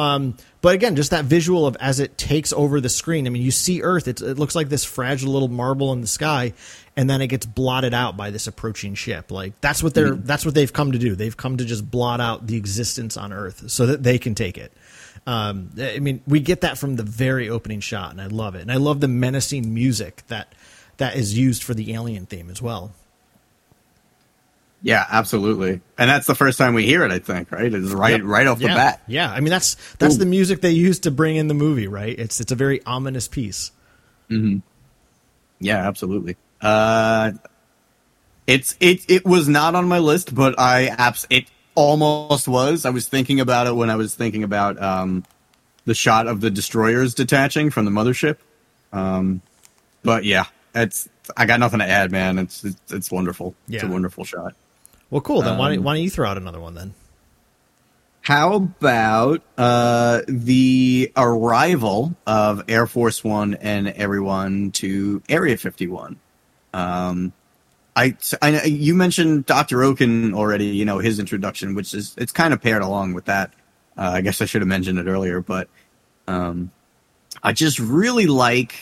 Um, 0.00 0.36
but 0.62 0.74
again, 0.74 0.96
just 0.96 1.10
that 1.10 1.26
visual 1.26 1.66
of 1.66 1.76
as 1.78 2.00
it 2.00 2.16
takes 2.16 2.52
over 2.54 2.80
the 2.80 2.88
screen. 2.88 3.26
I 3.26 3.30
mean, 3.30 3.42
you 3.42 3.50
see 3.50 3.82
Earth; 3.82 4.08
it 4.08 4.20
looks 4.20 4.54
like 4.54 4.70
this 4.70 4.84
fragile 4.84 5.32
little 5.32 5.48
marble 5.48 5.92
in 5.92 6.00
the 6.00 6.06
sky, 6.06 6.54
and 6.96 7.08
then 7.08 7.20
it 7.20 7.26
gets 7.26 7.44
blotted 7.44 7.92
out 7.92 8.16
by 8.16 8.30
this 8.30 8.46
approaching 8.46 8.94
ship. 8.94 9.30
Like 9.30 9.60
that's 9.60 9.82
what 9.82 9.92
they're 9.92 10.14
mm-hmm. 10.14 10.26
that's 10.26 10.44
what 10.46 10.54
they've 10.54 10.72
come 10.72 10.92
to 10.92 10.98
do. 10.98 11.14
They've 11.14 11.36
come 11.36 11.58
to 11.58 11.64
just 11.66 11.90
blot 11.90 12.20
out 12.20 12.46
the 12.46 12.56
existence 12.56 13.18
on 13.18 13.32
Earth 13.32 13.70
so 13.70 13.86
that 13.86 14.02
they 14.02 14.18
can 14.18 14.34
take 14.34 14.56
it. 14.56 14.72
Um, 15.26 15.70
I 15.78 15.98
mean, 15.98 16.22
we 16.26 16.40
get 16.40 16.62
that 16.62 16.78
from 16.78 16.96
the 16.96 17.02
very 17.02 17.50
opening 17.50 17.80
shot, 17.80 18.12
and 18.12 18.22
I 18.22 18.26
love 18.26 18.54
it. 18.54 18.62
And 18.62 18.72
I 18.72 18.76
love 18.76 19.00
the 19.00 19.08
menacing 19.08 19.72
music 19.74 20.22
that 20.28 20.54
that 20.96 21.16
is 21.16 21.36
used 21.36 21.62
for 21.62 21.74
the 21.74 21.92
alien 21.92 22.24
theme 22.24 22.48
as 22.48 22.62
well. 22.62 22.92
Yeah, 24.82 25.04
absolutely. 25.10 25.80
And 25.98 26.08
that's 26.10 26.26
the 26.26 26.34
first 26.34 26.58
time 26.58 26.74
we 26.74 26.86
hear 26.86 27.04
it, 27.04 27.12
I 27.12 27.18
think, 27.18 27.52
right? 27.52 27.72
It's 27.72 27.92
right 27.92 28.12
yep. 28.12 28.22
right 28.24 28.46
off 28.46 28.60
yeah. 28.60 28.68
the 28.68 28.74
bat. 28.74 29.02
Yeah. 29.06 29.30
I 29.30 29.40
mean 29.40 29.50
that's 29.50 29.76
that's 29.98 30.14
Ooh. 30.14 30.18
the 30.18 30.26
music 30.26 30.62
they 30.62 30.70
used 30.70 31.02
to 31.02 31.10
bring 31.10 31.36
in 31.36 31.48
the 31.48 31.54
movie, 31.54 31.86
right? 31.86 32.18
It's 32.18 32.40
it's 32.40 32.52
a 32.52 32.54
very 32.54 32.84
ominous 32.84 33.28
piece. 33.28 33.72
hmm 34.28 34.58
Yeah, 35.58 35.86
absolutely. 35.86 36.36
Uh 36.60 37.32
it's 38.46 38.76
it 38.80 39.08
it 39.10 39.24
was 39.26 39.48
not 39.48 39.74
on 39.74 39.86
my 39.86 39.98
list, 39.98 40.34
but 40.34 40.58
I 40.58 40.86
abs 40.86 41.26
it 41.28 41.44
almost 41.74 42.48
was. 42.48 42.86
I 42.86 42.90
was 42.90 43.06
thinking 43.06 43.38
about 43.40 43.66
it 43.66 43.74
when 43.74 43.90
I 43.90 43.96
was 43.96 44.14
thinking 44.14 44.44
about 44.44 44.80
um 44.82 45.24
the 45.84 45.94
shot 45.94 46.26
of 46.26 46.40
the 46.40 46.50
destroyers 46.50 47.14
detaching 47.14 47.70
from 47.70 47.84
the 47.84 47.90
mothership. 47.90 48.38
Um 48.94 49.42
but 50.02 50.24
yeah, 50.24 50.46
it's 50.74 51.06
I 51.36 51.44
got 51.44 51.60
nothing 51.60 51.80
to 51.80 51.86
add, 51.86 52.10
man. 52.10 52.38
It's 52.38 52.64
it's, 52.64 52.92
it's 52.92 53.10
wonderful. 53.12 53.54
Yeah. 53.68 53.76
It's 53.76 53.84
a 53.84 53.88
wonderful 53.88 54.24
shot. 54.24 54.54
Well, 55.10 55.20
cool. 55.20 55.42
Then 55.42 55.52
um, 55.52 55.58
why, 55.58 55.74
don't, 55.74 55.84
why 55.84 55.94
don't 55.94 56.02
you 56.02 56.10
throw 56.10 56.28
out 56.28 56.36
another 56.36 56.60
one 56.60 56.74
then? 56.74 56.94
How 58.22 58.54
about 58.54 59.42
uh, 59.56 60.20
the 60.28 61.10
arrival 61.16 62.14
of 62.26 62.64
Air 62.68 62.86
Force 62.86 63.24
One 63.24 63.54
and 63.54 63.88
everyone 63.88 64.72
to 64.72 65.22
Area 65.28 65.56
51? 65.56 66.18
Um, 66.72 67.32
I, 67.96 68.16
I, 68.40 68.64
you 68.64 68.94
mentioned 68.94 69.46
Dr. 69.46 69.82
Okun 69.82 70.34
already, 70.34 70.66
you 70.66 70.84
know, 70.84 70.98
his 70.98 71.18
introduction, 71.18 71.74
which 71.74 71.92
is, 71.92 72.14
it's 72.18 72.30
kind 72.30 72.54
of 72.54 72.62
paired 72.62 72.82
along 72.82 73.14
with 73.14 73.24
that. 73.24 73.52
Uh, 73.96 74.12
I 74.14 74.20
guess 74.20 74.40
I 74.40 74.44
should 74.44 74.60
have 74.60 74.68
mentioned 74.68 74.98
it 74.98 75.06
earlier, 75.06 75.40
but 75.40 75.68
um, 76.28 76.70
I 77.42 77.52
just 77.52 77.78
really 77.78 78.26
like 78.26 78.74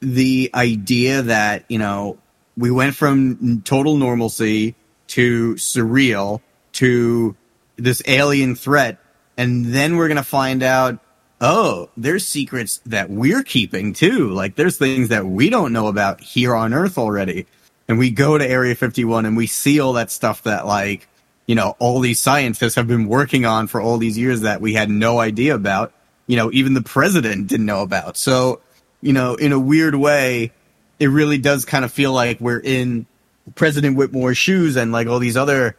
the 0.00 0.50
idea 0.54 1.22
that 1.22 1.64
you 1.68 1.78
know 1.78 2.18
we 2.56 2.70
went 2.70 2.94
from 2.94 3.62
total 3.62 3.96
normalcy 3.96 4.74
to 5.08 5.54
surreal 5.54 6.40
to 6.72 7.36
this 7.76 8.02
alien 8.06 8.54
threat, 8.54 8.98
and 9.36 9.66
then 9.66 9.96
we're 9.96 10.08
gonna 10.08 10.22
find 10.22 10.62
out. 10.62 10.98
Oh, 11.40 11.88
there's 11.96 12.26
secrets 12.26 12.80
that 12.86 13.10
we're 13.10 13.44
keeping 13.44 13.92
too. 13.92 14.30
Like 14.30 14.56
there's 14.56 14.76
things 14.76 15.10
that 15.10 15.24
we 15.24 15.50
don't 15.50 15.72
know 15.72 15.86
about 15.86 16.20
here 16.20 16.52
on 16.52 16.74
Earth 16.74 16.98
already. 16.98 17.46
And 17.88 17.98
we 17.98 18.10
go 18.10 18.36
to 18.36 18.46
Area 18.46 18.74
51 18.74 19.24
and 19.24 19.36
we 19.36 19.46
see 19.46 19.80
all 19.80 19.94
that 19.94 20.10
stuff 20.10 20.42
that 20.42 20.66
like, 20.66 21.08
you 21.46 21.54
know, 21.54 21.74
all 21.78 22.00
these 22.00 22.20
scientists 22.20 22.74
have 22.74 22.86
been 22.86 23.06
working 23.06 23.46
on 23.46 23.66
for 23.66 23.80
all 23.80 23.96
these 23.96 24.18
years 24.18 24.42
that 24.42 24.60
we 24.60 24.74
had 24.74 24.90
no 24.90 25.18
idea 25.18 25.54
about. 25.54 25.92
You 26.26 26.36
know, 26.36 26.50
even 26.52 26.74
the 26.74 26.82
president 26.82 27.46
didn't 27.46 27.64
know 27.64 27.82
about. 27.82 28.18
So, 28.18 28.60
you 29.00 29.14
know, 29.14 29.34
in 29.34 29.52
a 29.52 29.58
weird 29.58 29.94
way, 29.94 30.52
it 30.98 31.06
really 31.06 31.38
does 31.38 31.64
kind 31.64 31.86
of 31.86 31.92
feel 31.92 32.12
like 32.12 32.38
we're 32.40 32.60
in 32.60 33.06
President 33.54 33.96
Whitmore's 33.96 34.38
shoes 34.38 34.76
and 34.76 34.92
like 34.92 35.06
all 35.06 35.18
these 35.18 35.36
other, 35.36 35.76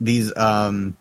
these, 0.00 0.34
um, 0.36 0.96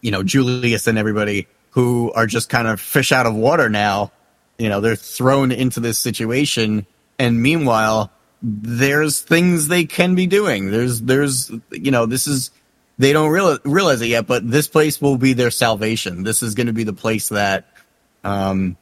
you 0.00 0.10
know, 0.10 0.22
Julius 0.22 0.86
and 0.86 0.98
everybody 0.98 1.48
who 1.70 2.12
are 2.12 2.26
just 2.26 2.48
kind 2.48 2.68
of 2.68 2.80
fish 2.80 3.12
out 3.12 3.26
of 3.26 3.34
water 3.34 3.68
now. 3.68 4.12
You 4.58 4.68
know, 4.68 4.80
they're 4.80 4.96
thrown 4.96 5.52
into 5.52 5.80
this 5.80 5.98
situation. 5.98 6.86
And 7.18 7.42
meanwhile, 7.42 8.10
there's 8.42 9.20
things 9.20 9.68
they 9.68 9.84
can 9.84 10.14
be 10.14 10.26
doing. 10.26 10.70
There's, 10.70 11.00
there's, 11.00 11.50
you 11.70 11.90
know, 11.90 12.06
this 12.06 12.26
is, 12.26 12.50
they 12.98 13.12
don't 13.12 13.30
realize, 13.30 13.58
realize 13.64 14.00
it 14.00 14.08
yet, 14.08 14.26
but 14.26 14.48
this 14.48 14.68
place 14.68 15.00
will 15.00 15.16
be 15.16 15.32
their 15.32 15.50
salvation. 15.50 16.24
This 16.24 16.42
is 16.42 16.54
going 16.54 16.66
to 16.68 16.72
be 16.72 16.84
the 16.84 16.92
place 16.92 17.28
that, 17.28 17.66
um, 18.24 18.76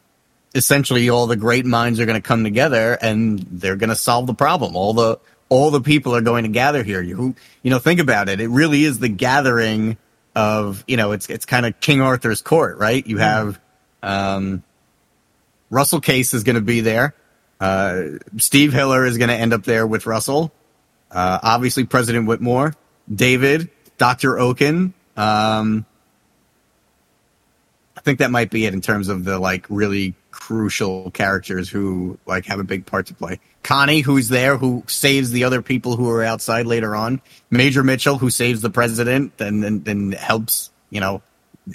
essentially 0.54 1.10
all 1.10 1.26
the 1.26 1.36
great 1.36 1.66
minds 1.66 2.00
are 2.00 2.06
going 2.06 2.20
to 2.20 2.26
come 2.26 2.42
together 2.42 2.96
and 3.02 3.38
they're 3.50 3.76
going 3.76 3.90
to 3.90 3.96
solve 3.96 4.26
the 4.26 4.34
problem. 4.34 4.74
All 4.74 4.94
the, 4.94 5.18
all 5.48 5.70
the 5.70 5.80
people 5.80 6.14
are 6.14 6.20
going 6.20 6.44
to 6.44 6.50
gather 6.50 6.82
here. 6.82 7.00
You, 7.00 7.34
you 7.62 7.70
know, 7.70 7.78
think 7.78 8.00
about 8.00 8.28
it. 8.28 8.40
It 8.40 8.48
really 8.48 8.84
is 8.84 8.98
the 8.98 9.08
gathering 9.08 9.96
of, 10.34 10.84
you 10.86 10.96
know, 10.96 11.12
it's, 11.12 11.30
it's 11.30 11.46
kind 11.46 11.66
of 11.66 11.78
King 11.80 12.00
Arthur's 12.00 12.42
court, 12.42 12.78
right? 12.78 13.06
You 13.06 13.18
have, 13.18 13.60
um, 14.02 14.62
Russell 15.70 16.00
Case 16.00 16.34
is 16.34 16.44
going 16.44 16.56
to 16.56 16.62
be 16.62 16.80
there. 16.80 17.14
Uh, 17.60 18.18
Steve 18.36 18.72
Hiller 18.72 19.06
is 19.06 19.18
going 19.18 19.28
to 19.28 19.34
end 19.34 19.52
up 19.52 19.64
there 19.64 19.86
with 19.86 20.06
Russell. 20.06 20.52
Uh, 21.10 21.38
obviously 21.42 21.84
President 21.84 22.26
Whitmore, 22.26 22.74
David, 23.12 23.70
Dr. 23.98 24.38
Okun. 24.38 24.92
Um, 25.16 25.86
I 27.96 28.00
think 28.02 28.18
that 28.18 28.30
might 28.30 28.50
be 28.50 28.66
it 28.66 28.74
in 28.74 28.80
terms 28.80 29.08
of 29.08 29.24
the 29.24 29.38
like 29.38 29.66
really 29.68 30.14
crucial 30.30 31.10
characters 31.12 31.68
who 31.68 32.18
like 32.26 32.44
have 32.46 32.60
a 32.60 32.64
big 32.64 32.84
part 32.84 33.06
to 33.06 33.14
play. 33.14 33.40
Connie, 33.66 34.00
who's 34.00 34.28
there, 34.28 34.56
who 34.56 34.84
saves 34.86 35.32
the 35.32 35.42
other 35.42 35.60
people 35.60 35.96
who 35.96 36.08
are 36.08 36.22
outside 36.22 36.66
later 36.66 36.94
on. 36.94 37.20
Major 37.50 37.82
Mitchell, 37.82 38.16
who 38.16 38.30
saves 38.30 38.60
the 38.62 38.70
president 38.70 39.32
and 39.40 39.64
and, 39.64 39.88
and 39.88 40.14
helps, 40.14 40.70
you 40.88 41.00
know, 41.00 41.20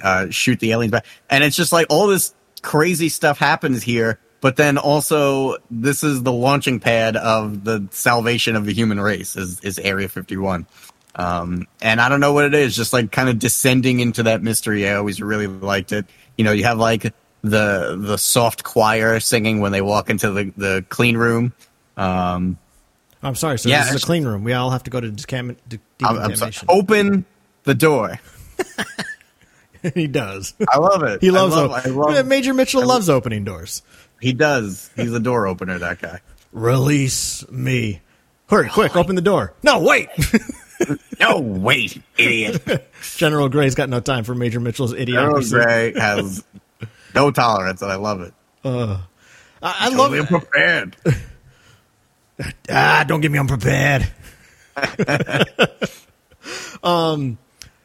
uh, 0.01 0.29
shoot 0.29 0.59
the 0.61 0.71
aliens 0.71 0.91
back. 0.91 1.05
And 1.29 1.43
it's 1.43 1.57
just 1.57 1.73
like 1.73 1.87
all 1.89 2.07
this 2.07 2.33
crazy 2.61 3.09
stuff 3.09 3.37
happens 3.39 3.83
here. 3.83 4.19
But 4.39 4.55
then 4.55 4.77
also, 4.77 5.57
this 5.69 6.01
is 6.01 6.23
the 6.23 6.31
launching 6.31 6.79
pad 6.79 7.17
of 7.17 7.65
the 7.65 7.85
salvation 7.91 8.55
of 8.55 8.65
the 8.65 8.73
human 8.73 8.99
race. 8.99 9.35
Is 9.35 9.59
is 9.59 9.77
Area 9.77 10.07
Fifty 10.07 10.37
One. 10.37 10.65
Um, 11.13 11.67
and 11.81 11.99
I 11.99 12.07
don't 12.07 12.21
know 12.21 12.31
what 12.31 12.45
it 12.45 12.53
is, 12.53 12.73
just 12.73 12.93
like 12.93 13.11
kind 13.11 13.27
of 13.27 13.37
descending 13.37 13.99
into 13.99 14.23
that 14.23 14.41
mystery. 14.41 14.87
I 14.87 14.95
always 14.95 15.21
really 15.21 15.47
liked 15.47 15.91
it. 15.91 16.05
You 16.37 16.45
know, 16.45 16.53
you 16.53 16.63
have 16.63 16.77
like 16.77 17.13
the 17.41 17.97
the 17.99 18.17
soft 18.17 18.63
choir 18.63 19.19
singing 19.19 19.59
when 19.59 19.73
they 19.73 19.81
walk 19.81 20.09
into 20.09 20.31
the, 20.31 20.53
the 20.55 20.85
clean 20.87 21.17
room. 21.17 21.51
Um, 21.97 22.57
I'm 23.23 23.35
sorry. 23.35 23.59
So 23.59 23.69
Yeah, 23.69 23.83
this 23.83 23.95
is 23.95 24.03
a 24.03 24.05
clean 24.05 24.25
room. 24.25 24.43
We 24.43 24.53
all 24.53 24.71
have 24.71 24.83
to 24.83 24.91
go 24.91 24.99
to 24.99 25.09
decam- 25.09 25.57
de- 25.67 26.35
sorry. 26.35 26.53
Open 26.67 27.25
the 27.63 27.75
door. 27.75 28.19
he 29.93 30.07
does. 30.07 30.53
I 30.69 30.77
love 30.77 31.03
it. 31.03 31.21
He 31.21 31.31
loves. 31.31 31.55
I 31.55 31.61
love, 31.65 31.85
I 31.85 31.89
love 31.89 32.25
Major 32.27 32.53
Mitchell 32.53 32.85
loves 32.85 33.09
opening 33.09 33.43
doors. 33.43 33.81
He 34.19 34.33
does. 34.33 34.89
He's 34.95 35.13
a 35.13 35.19
door 35.19 35.47
opener. 35.47 35.79
That 35.79 36.01
guy. 36.01 36.21
Release 36.51 37.47
me. 37.49 38.01
Hurry, 38.49 38.69
quick! 38.69 38.95
Open 38.97 39.15
the 39.15 39.21
door. 39.21 39.53
No, 39.63 39.79
wait. 39.79 40.09
no, 41.19 41.39
wait, 41.39 42.01
idiot. 42.17 42.89
General 43.15 43.47
Gray's 43.47 43.75
got 43.75 43.87
no 43.87 44.01
time 44.01 44.25
for 44.25 44.35
Major 44.35 44.59
Mitchell's 44.59 44.93
General 44.93 45.35
idiocracy. 45.35 45.51
Gray 45.51 45.93
has 45.97 46.43
no 47.15 47.31
tolerance, 47.31 47.81
and 47.81 47.89
I 47.91 47.95
love 47.95 48.19
it. 48.21 48.33
Uh, 48.65 48.99
I, 49.63 49.87
I 49.87 49.89
Totally 49.91 50.19
love. 50.19 50.31
unprepared. 50.33 50.97
Ah, 52.69 53.03
don't 53.07 53.21
get 53.21 53.31
me 53.31 53.39
unprepared. 53.39 54.07
um, 56.83 57.37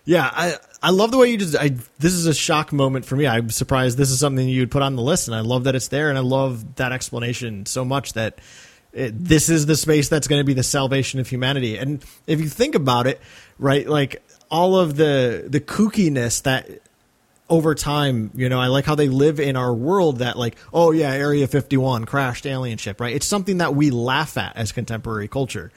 yeah, 0.05 0.31
I 0.33 0.57
I 0.83 0.91
love 0.91 1.11
the 1.11 1.19
way 1.19 1.31
you 1.31 1.39
just. 1.39 1.57
I 1.57 1.71
this 1.99 2.13
is 2.13 2.27
a 2.27 2.35
shock 2.35 2.73
moment 2.73 3.05
for 3.05 3.17
me. 3.17 3.27
I'm 3.27 3.51
surprised 3.51 3.99
this 3.99 4.11
is 4.11 4.21
something 4.21 4.49
you'd 4.49 4.71
put 4.71 4.83
on 4.83 4.97
the 4.97 5.03
list, 5.03 5.29
and 5.29 5.35
I 5.35 5.41
love 5.41 5.65
that 5.65 5.75
it's 5.75 5.89
there, 5.89 6.09
and 6.09 6.19
I 6.19 6.23
love 6.23 6.77
that 6.77 6.93
explanation 6.93 7.67
so 7.67 7.85
much 7.85 8.13
that 8.13 8.39
it, 8.93 9.19
this 9.19 9.49
is 9.49 9.67
the 9.67 9.77
space 9.77 10.09
that's 10.09 10.29
going 10.29 10.41
to 10.41 10.45
be 10.45 10.55
the 10.55 10.63
salvation 10.63 11.21
of 11.21 11.29
humanity. 11.29 11.77
And 11.77 12.05
if 12.27 12.41
you 12.41 12.49
think 12.49 12.75
about 12.75 13.07
it, 13.07 13.21
right, 13.59 13.87
like 13.87 14.23
all 14.51 14.77
of 14.77 14.97
the 14.97 15.47
the 15.49 15.61
kookiness 15.61 16.43
that 16.43 16.69
over 17.49 17.75
time, 17.75 18.31
you 18.35 18.49
know, 18.49 18.61
I 18.61 18.67
like 18.67 18.85
how 18.85 18.95
they 18.95 19.09
live 19.09 19.39
in 19.39 19.57
our 19.57 19.73
world 19.73 20.19
that 20.19 20.37
like, 20.37 20.57
oh 20.73 20.91
yeah, 20.91 21.13
Area 21.13 21.47
51 21.47 22.05
crashed 22.05 22.47
alien 22.47 22.79
ship, 22.79 23.01
right? 23.01 23.15
It's 23.15 23.27
something 23.27 23.59
that 23.59 23.75
we 23.75 23.91
laugh 23.91 24.37
at 24.37 24.57
as 24.57 24.73
contemporary 24.73 25.29
culture. 25.29 25.71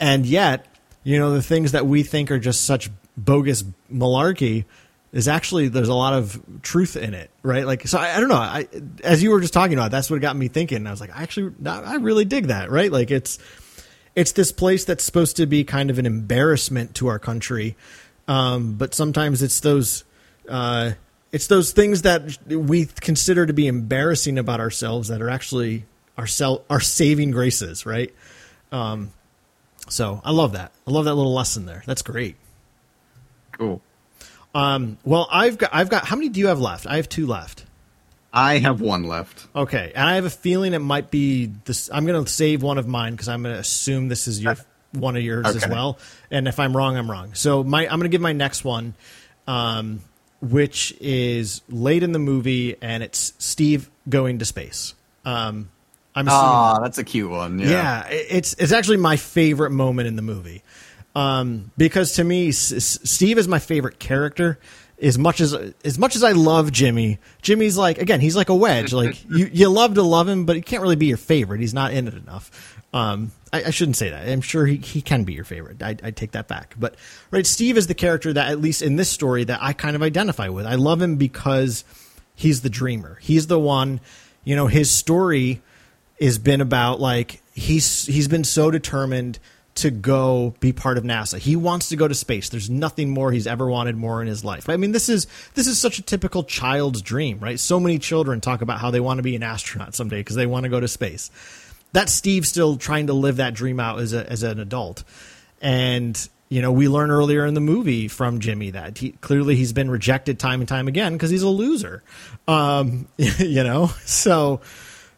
And 0.00 0.26
yet, 0.26 0.66
you 1.04 1.18
know, 1.18 1.32
the 1.32 1.42
things 1.42 1.72
that 1.72 1.86
we 1.86 2.02
think 2.02 2.30
are 2.30 2.38
just 2.38 2.64
such 2.64 2.90
bogus 3.16 3.64
malarkey 3.92 4.64
is 5.12 5.28
actually 5.28 5.68
there's 5.68 5.88
a 5.88 5.94
lot 5.94 6.12
of 6.12 6.40
truth 6.62 6.96
in 6.96 7.14
it, 7.14 7.30
right? 7.42 7.64
Like, 7.64 7.86
so 7.86 7.98
I, 7.98 8.16
I 8.16 8.20
don't 8.20 8.28
know. 8.28 8.34
I, 8.34 8.66
as 9.04 9.22
you 9.22 9.30
were 9.30 9.40
just 9.40 9.54
talking 9.54 9.74
about, 9.74 9.90
that's 9.90 10.10
what 10.10 10.20
got 10.20 10.36
me 10.36 10.48
thinking. 10.48 10.86
I 10.86 10.90
was 10.90 11.00
like, 11.00 11.16
I 11.16 11.22
actually, 11.22 11.54
I 11.64 11.96
really 11.96 12.24
dig 12.24 12.48
that, 12.48 12.70
right? 12.70 12.90
Like, 12.90 13.10
it's 13.10 13.38
it's 14.16 14.32
this 14.32 14.50
place 14.50 14.84
that's 14.84 15.04
supposed 15.04 15.36
to 15.36 15.46
be 15.46 15.62
kind 15.62 15.90
of 15.90 15.98
an 15.98 16.06
embarrassment 16.06 16.94
to 16.96 17.06
our 17.06 17.18
country, 17.18 17.76
um, 18.26 18.74
but 18.74 18.94
sometimes 18.94 19.42
it's 19.42 19.60
those 19.60 20.04
uh, 20.48 20.92
it's 21.32 21.46
those 21.48 21.72
things 21.72 22.02
that 22.02 22.38
we 22.48 22.86
consider 22.86 23.46
to 23.46 23.52
be 23.52 23.66
embarrassing 23.66 24.38
about 24.38 24.60
ourselves 24.60 25.08
that 25.08 25.20
are 25.20 25.30
actually 25.30 25.84
our 26.16 26.26
sel- 26.26 26.64
our 26.70 26.80
saving 26.80 27.30
graces, 27.30 27.84
right? 27.86 28.14
Um, 28.72 29.10
so 29.88 30.20
I 30.24 30.32
love 30.32 30.52
that. 30.52 30.72
I 30.86 30.90
love 30.90 31.04
that 31.04 31.14
little 31.14 31.34
lesson 31.34 31.66
there. 31.66 31.82
That's 31.86 32.02
great. 32.02 32.36
Cool. 33.52 33.80
Um, 34.54 34.98
well, 35.04 35.28
I've 35.30 35.58
got 35.58 35.70
I've 35.72 35.88
got 35.88 36.06
how 36.06 36.16
many 36.16 36.28
do 36.28 36.40
you 36.40 36.46
have 36.48 36.60
left? 36.60 36.86
I 36.86 36.96
have 36.96 37.08
two 37.08 37.26
left. 37.26 37.64
I 38.32 38.58
have 38.58 38.80
one 38.80 39.04
left. 39.04 39.46
Okay, 39.54 39.92
and 39.94 40.06
I 40.06 40.16
have 40.16 40.26
a 40.26 40.30
feeling 40.30 40.74
it 40.74 40.80
might 40.80 41.10
be 41.10 41.46
this. 41.64 41.90
I'm 41.92 42.04
going 42.04 42.22
to 42.22 42.30
save 42.30 42.62
one 42.62 42.76
of 42.76 42.86
mine 42.86 43.12
because 43.12 43.28
I'm 43.28 43.42
going 43.42 43.54
to 43.54 43.60
assume 43.60 44.08
this 44.08 44.28
is 44.28 44.42
your 44.42 44.56
one 44.92 45.16
of 45.16 45.22
yours 45.22 45.46
as 45.46 45.66
well. 45.68 45.98
And 46.30 46.48
if 46.48 46.58
I'm 46.60 46.76
wrong, 46.76 46.96
I'm 46.96 47.10
wrong. 47.10 47.34
So 47.34 47.64
my 47.64 47.82
I'm 47.82 47.98
going 47.98 48.02
to 48.02 48.08
give 48.08 48.20
my 48.20 48.32
next 48.32 48.64
one, 48.64 48.94
um, 49.46 50.00
which 50.40 50.94
is 51.00 51.62
late 51.68 52.02
in 52.02 52.12
the 52.12 52.18
movie, 52.18 52.76
and 52.80 53.02
it's 53.02 53.32
Steve 53.38 53.90
going 54.08 54.38
to 54.38 54.44
space. 54.44 54.94
Um, 55.24 55.70
I'm 56.14 56.28
assuming. 56.28 56.44
Ah, 56.44 56.78
that's 56.80 56.98
a 56.98 57.04
cute 57.04 57.30
one. 57.30 57.58
Yeah. 57.58 57.68
Yeah, 57.68 58.06
it's 58.08 58.54
it's 58.54 58.72
actually 58.72 58.96
my 58.98 59.16
favorite 59.16 59.70
moment 59.70 60.08
in 60.08 60.16
the 60.16 60.22
movie 60.22 60.62
um, 61.16 61.70
because 61.78 62.12
to 62.14 62.24
me, 62.24 62.48
S- 62.48 62.72
S- 62.72 62.98
Steve 63.04 63.38
is 63.38 63.48
my 63.48 63.58
favorite 63.58 63.98
character. 63.98 64.58
As 65.00 65.18
much 65.18 65.40
as 65.40 65.54
as 65.84 65.98
much 65.98 66.16
as 66.16 66.22
I 66.22 66.32
love 66.32 66.72
Jimmy, 66.72 67.18
Jimmy's 67.42 67.76
like 67.76 67.98
again, 67.98 68.20
he's 68.20 68.36
like 68.36 68.48
a 68.48 68.54
wedge. 68.54 68.92
Like 68.92 69.22
you, 69.30 69.50
you 69.52 69.68
love 69.68 69.94
to 69.94 70.02
love 70.02 70.28
him, 70.28 70.46
but 70.46 70.56
he 70.56 70.62
can't 70.62 70.82
really 70.82 70.96
be 70.96 71.06
your 71.06 71.16
favorite. 71.18 71.60
He's 71.60 71.74
not 71.74 71.92
in 71.92 72.06
it 72.08 72.14
enough. 72.14 72.80
Um, 72.94 73.32
I, 73.52 73.64
I 73.64 73.70
shouldn't 73.70 73.96
say 73.96 74.10
that. 74.10 74.28
I'm 74.28 74.40
sure 74.40 74.66
he, 74.66 74.76
he 74.76 75.00
can 75.00 75.24
be 75.24 75.32
your 75.32 75.44
favorite. 75.44 75.82
I, 75.82 75.96
I 76.02 76.10
take 76.10 76.32
that 76.32 76.48
back. 76.48 76.74
But 76.78 76.96
right, 77.30 77.46
Steve 77.46 77.76
is 77.76 77.86
the 77.86 77.94
character 77.94 78.32
that 78.32 78.50
at 78.50 78.60
least 78.60 78.82
in 78.82 78.96
this 78.96 79.08
story 79.08 79.44
that 79.44 79.60
I 79.62 79.72
kind 79.72 79.96
of 79.96 80.02
identify 80.02 80.48
with. 80.48 80.66
I 80.66 80.74
love 80.74 81.00
him 81.00 81.16
because 81.16 81.84
he's 82.34 82.62
the 82.62 82.70
dreamer. 82.70 83.18
He's 83.20 83.46
the 83.46 83.58
one. 83.58 84.00
You 84.44 84.56
know, 84.56 84.66
his 84.66 84.90
story 84.90 85.62
has 86.20 86.38
been 86.38 86.60
about 86.60 87.00
like 87.00 87.42
he's 87.54 88.06
he's 88.06 88.28
been 88.28 88.44
so 88.44 88.70
determined 88.70 89.38
to 89.76 89.90
go 89.90 90.54
be 90.60 90.72
part 90.72 90.96
of 90.98 91.04
NASA. 91.04 91.38
He 91.38 91.54
wants 91.54 91.90
to 91.90 91.96
go 91.96 92.08
to 92.08 92.14
space. 92.14 92.48
There's 92.48 92.70
nothing 92.70 93.10
more 93.10 93.30
he's 93.30 93.46
ever 93.46 93.66
wanted 93.66 93.94
more 93.94 94.22
in 94.22 94.26
his 94.26 94.44
life. 94.44 94.68
I 94.68 94.76
mean, 94.76 94.92
this 94.92 95.08
is 95.08 95.26
this 95.54 95.66
is 95.66 95.78
such 95.78 95.98
a 95.98 96.02
typical 96.02 96.44
child's 96.44 97.02
dream, 97.02 97.38
right? 97.40 97.60
So 97.60 97.78
many 97.78 97.98
children 97.98 98.40
talk 98.40 98.62
about 98.62 98.80
how 98.80 98.90
they 98.90 99.00
want 99.00 99.18
to 99.18 99.22
be 99.22 99.36
an 99.36 99.42
astronaut 99.42 99.94
someday 99.94 100.20
because 100.20 100.36
they 100.36 100.46
want 100.46 100.64
to 100.64 100.70
go 100.70 100.80
to 100.80 100.88
space. 100.88 101.30
That's 101.96 102.12
Steve 102.12 102.46
still 102.46 102.76
trying 102.76 103.06
to 103.06 103.14
live 103.14 103.36
that 103.36 103.54
dream 103.54 103.80
out 103.80 104.00
as 104.00 104.12
a 104.12 104.30
as 104.30 104.42
an 104.42 104.60
adult. 104.60 105.02
And 105.62 106.28
you 106.50 106.60
know, 106.60 106.70
we 106.70 106.88
learn 106.88 107.10
earlier 107.10 107.46
in 107.46 107.54
the 107.54 107.60
movie 107.62 108.06
from 108.06 108.38
Jimmy 108.38 108.68
that 108.72 108.98
he, 108.98 109.12
clearly 109.12 109.56
he's 109.56 109.72
been 109.72 109.90
rejected 109.90 110.38
time 110.38 110.60
and 110.60 110.68
time 110.68 110.88
again 110.88 111.14
because 111.14 111.30
he's 111.30 111.42
a 111.42 111.48
loser. 111.48 112.02
Um, 112.46 113.08
you 113.16 113.64
know, 113.64 113.86
so 114.04 114.60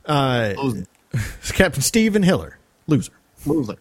uh, 0.07 0.55
Captain 1.49 1.83
Stephen 1.83 2.23
Hiller, 2.23 2.57
loser, 2.87 3.11
loser. 3.45 3.77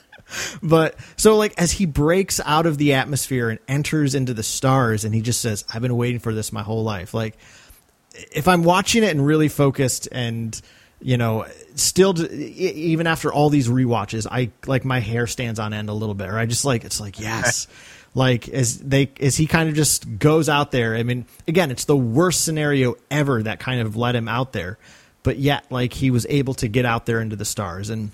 but 0.62 0.94
so 1.16 1.36
like 1.38 1.54
as 1.56 1.72
he 1.72 1.86
breaks 1.86 2.38
out 2.44 2.66
of 2.66 2.76
the 2.76 2.92
atmosphere 2.92 3.48
and 3.48 3.60
enters 3.66 4.14
into 4.14 4.34
the 4.34 4.42
stars, 4.42 5.06
and 5.06 5.14
he 5.14 5.22
just 5.22 5.40
says, 5.40 5.64
"I've 5.72 5.80
been 5.80 5.96
waiting 5.96 6.20
for 6.20 6.34
this 6.34 6.52
my 6.52 6.62
whole 6.62 6.84
life." 6.84 7.14
Like 7.14 7.38
if 8.12 8.46
I'm 8.46 8.62
watching 8.62 9.04
it 9.04 9.10
and 9.10 9.24
really 9.24 9.48
focused 9.48 10.06
and 10.12 10.60
you 11.00 11.16
know, 11.16 11.46
still 11.74 12.14
even 12.32 13.06
after 13.06 13.32
all 13.32 13.50
these 13.50 13.68
re-watches, 13.68 14.26
I 14.26 14.50
like 14.66 14.84
my 14.84 15.00
hair 15.00 15.26
stands 15.26 15.60
on 15.60 15.72
end 15.72 15.88
a 15.88 15.92
little 15.92 16.14
bit. 16.14 16.28
Or 16.28 16.38
I 16.38 16.46
just 16.46 16.64
like 16.64 16.84
it's 16.84 17.00
like 17.00 17.20
yes, 17.20 17.66
like 18.14 18.48
as 18.48 18.78
they 18.78 19.10
as 19.20 19.36
he 19.36 19.46
kind 19.46 19.68
of 19.68 19.74
just 19.74 20.18
goes 20.18 20.48
out 20.48 20.70
there. 20.70 20.96
I 20.96 21.02
mean, 21.02 21.26
again, 21.46 21.70
it's 21.70 21.84
the 21.84 21.96
worst 21.96 22.44
scenario 22.44 22.96
ever 23.10 23.42
that 23.42 23.60
kind 23.60 23.80
of 23.80 23.96
led 23.96 24.16
him 24.16 24.28
out 24.28 24.52
there, 24.52 24.78
but 25.22 25.38
yet 25.38 25.70
like 25.70 25.92
he 25.92 26.10
was 26.10 26.26
able 26.28 26.54
to 26.54 26.68
get 26.68 26.84
out 26.84 27.06
there 27.06 27.20
into 27.20 27.36
the 27.36 27.44
stars. 27.44 27.90
And 27.90 28.10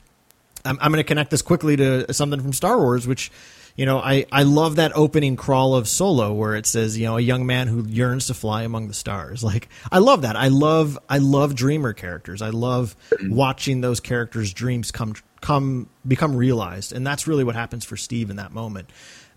I'm, 0.64 0.78
I'm 0.80 0.92
going 0.92 1.02
to 1.02 1.08
connect 1.08 1.30
this 1.30 1.42
quickly 1.42 1.76
to 1.76 2.12
something 2.12 2.40
from 2.40 2.52
Star 2.52 2.78
Wars, 2.78 3.06
which 3.06 3.30
you 3.74 3.86
know, 3.86 3.98
I, 3.98 4.26
I 4.30 4.42
love 4.42 4.76
that 4.76 4.92
opening 4.94 5.36
crawl 5.36 5.74
of 5.74 5.88
Solo 5.88 6.32
where 6.32 6.54
it 6.54 6.66
says, 6.66 6.98
you 6.98 7.06
know, 7.06 7.16
a 7.16 7.20
young 7.20 7.46
man 7.46 7.68
who 7.68 7.86
yearns 7.86 8.26
to 8.26 8.34
fly 8.34 8.62
among 8.62 8.88
the 8.88 8.94
stars. 8.94 9.42
Like, 9.52 9.68
I 9.90 9.98
love 9.98 10.22
that. 10.22 10.34
I 10.34 10.48
love, 10.48 10.98
I 11.10 11.18
love 11.18 11.54
dreamer 11.54 11.92
characters. 11.92 12.40
I 12.40 12.50
love 12.50 12.96
watching 13.24 13.82
those 13.82 14.00
characters' 14.00 14.54
dreams 14.54 14.90
come, 14.90 15.14
come, 15.42 15.90
become 16.06 16.34
realized. 16.34 16.92
And 16.92 17.06
that's 17.06 17.26
really 17.26 17.44
what 17.44 17.54
happens 17.54 17.84
for 17.84 17.98
Steve 17.98 18.30
in 18.30 18.36
that 18.36 18.52
moment. 18.52 18.88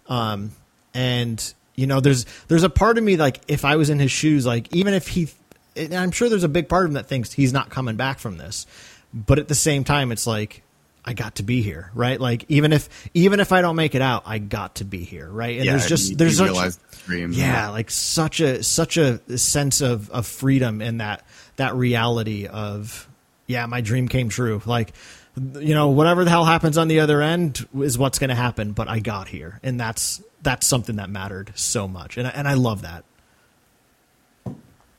Um, 0.07 0.51
and, 0.93 1.53
you 1.75 1.85
know, 1.85 1.99
there's, 1.99 2.25
there's 2.47 2.63
a 2.63 2.69
part 2.69 2.97
of 2.97 3.03
me, 3.03 3.17
like, 3.17 3.41
if 3.49 3.65
I 3.65 3.75
was 3.75 3.89
in 3.89 3.99
his 3.99 4.11
shoes, 4.11 4.45
like, 4.45 4.73
even 4.73 4.93
if 4.93 5.07
he, 5.07 5.27
I'm 5.75 6.11
sure 6.11 6.29
there's 6.29 6.45
a 6.45 6.49
big 6.49 6.69
part 6.69 6.85
of 6.85 6.91
him 6.91 6.93
that 6.93 7.07
thinks 7.07 7.33
he's 7.33 7.51
not 7.51 7.69
coming 7.69 7.97
back 7.97 8.19
from 8.19 8.37
this. 8.37 8.65
But 9.13 9.39
at 9.39 9.49
the 9.49 9.55
same 9.55 9.83
time, 9.83 10.13
it's 10.13 10.27
like, 10.27 10.61
I 11.07 11.13
got 11.13 11.35
to 11.35 11.43
be 11.43 11.61
here, 11.61 11.91
right? 11.93 12.19
Like 12.19 12.45
even 12.49 12.73
if 12.73 12.89
even 13.13 13.39
if 13.39 13.51
I 13.51 13.61
don't 13.61 13.75
make 13.75 13.93
it 13.93 14.01
out, 14.01 14.23
I 14.25 14.39
got 14.39 14.75
to 14.75 14.85
be 14.85 15.03
here, 15.03 15.29
right? 15.29 15.57
And 15.57 15.65
yeah, 15.65 15.71
there's 15.73 15.87
just 15.87 16.09
you, 16.09 16.15
there's 16.15 16.39
you 16.39 16.47
such, 16.47 17.03
dream, 17.05 17.31
yeah, 17.31 17.69
like 17.69 17.91
such 17.91 18.39
a 18.39 18.63
such 18.63 18.97
a 18.97 19.19
sense 19.37 19.81
of 19.81 20.09
of 20.09 20.25
freedom 20.25 20.81
in 20.81 20.97
that 20.97 21.23
that 21.57 21.75
reality 21.75 22.47
of 22.47 23.07
yeah, 23.45 23.67
my 23.67 23.81
dream 23.81 24.07
came 24.07 24.29
true. 24.29 24.63
Like 24.65 24.93
you 25.37 25.75
know, 25.75 25.89
whatever 25.89 26.23
the 26.23 26.31
hell 26.31 26.45
happens 26.45 26.77
on 26.77 26.87
the 26.87 27.01
other 27.01 27.21
end 27.21 27.67
is 27.77 27.97
what's 27.97 28.17
going 28.17 28.29
to 28.29 28.35
happen, 28.35 28.71
but 28.71 28.87
I 28.87 28.99
got 28.99 29.27
here, 29.27 29.59
and 29.61 29.79
that's 29.79 30.23
that's 30.41 30.65
something 30.65 30.95
that 30.95 31.11
mattered 31.11 31.51
so 31.55 31.87
much, 31.87 32.17
and 32.17 32.27
and 32.27 32.47
I 32.47 32.55
love 32.55 32.81
that. 32.81 33.03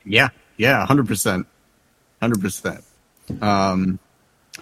Yeah, 0.05 0.29
yeah, 0.57 0.87
hundred 0.87 1.09
percent, 1.09 1.49
hundred 2.21 2.41
percent. 2.41 2.85
Um, 3.41 3.99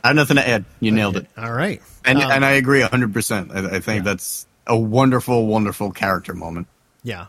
I 0.05 0.09
have 0.09 0.17
nothing 0.17 0.37
to 0.37 0.47
add. 0.47 0.67
You 0.81 0.93
nailed 0.93 1.17
it. 1.17 1.27
All 1.37 1.53
right. 1.53 1.83
And 2.05 2.23
um, 2.23 2.31
and 2.31 2.45
I 2.45 2.53
agree 2.53 2.83
100%. 2.83 3.51
I, 3.55 3.77
I 3.77 3.81
think 3.81 3.87
yeah. 3.87 4.03
that's 4.03 4.47
a 4.67 4.79
wonderful, 4.79 5.47
wonderful 5.47 5.93
character 5.93 6.35
moment. 6.35 6.69
Yeah. 7.03 7.27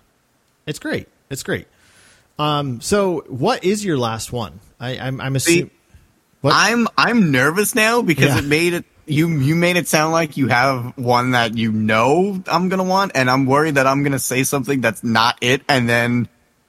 It's 0.67 0.79
great. 0.79 1.07
It's 1.29 1.41
great. 1.41 1.67
Um, 2.37 2.81
so 2.81 3.23
what 3.29 3.63
is 3.63 3.85
your 3.85 3.97
last 3.97 4.33
one? 4.33 4.59
I, 4.79 4.99
I'm, 4.99 5.21
I'm 5.21 5.35
assuming. 5.37 5.71
I'm 6.43 6.87
I'm 6.95 7.31
nervous 7.31 7.73
now 7.73 8.03
because 8.03 8.27
yeah. 8.27 8.37
it 8.37 8.45
made 8.45 8.73
it 8.73 8.85
you 9.07 9.29
you 9.29 9.55
made 9.55 9.77
it 9.77 9.87
sound 9.87 10.11
like 10.11 10.37
you 10.37 10.47
have 10.47 10.97
one 10.97 11.31
that 11.31 11.57
you 11.57 11.71
know 11.71 12.41
I'm 12.47 12.69
gonna 12.69 12.83
want, 12.83 13.13
and 13.15 13.29
I'm 13.29 13.45
worried 13.45 13.75
that 13.75 13.87
I'm 13.87 14.03
gonna 14.03 14.19
say 14.19 14.43
something 14.43 14.81
that's 14.81 15.03
not 15.03 15.37
it, 15.41 15.61
and 15.67 15.87
then 15.89 16.27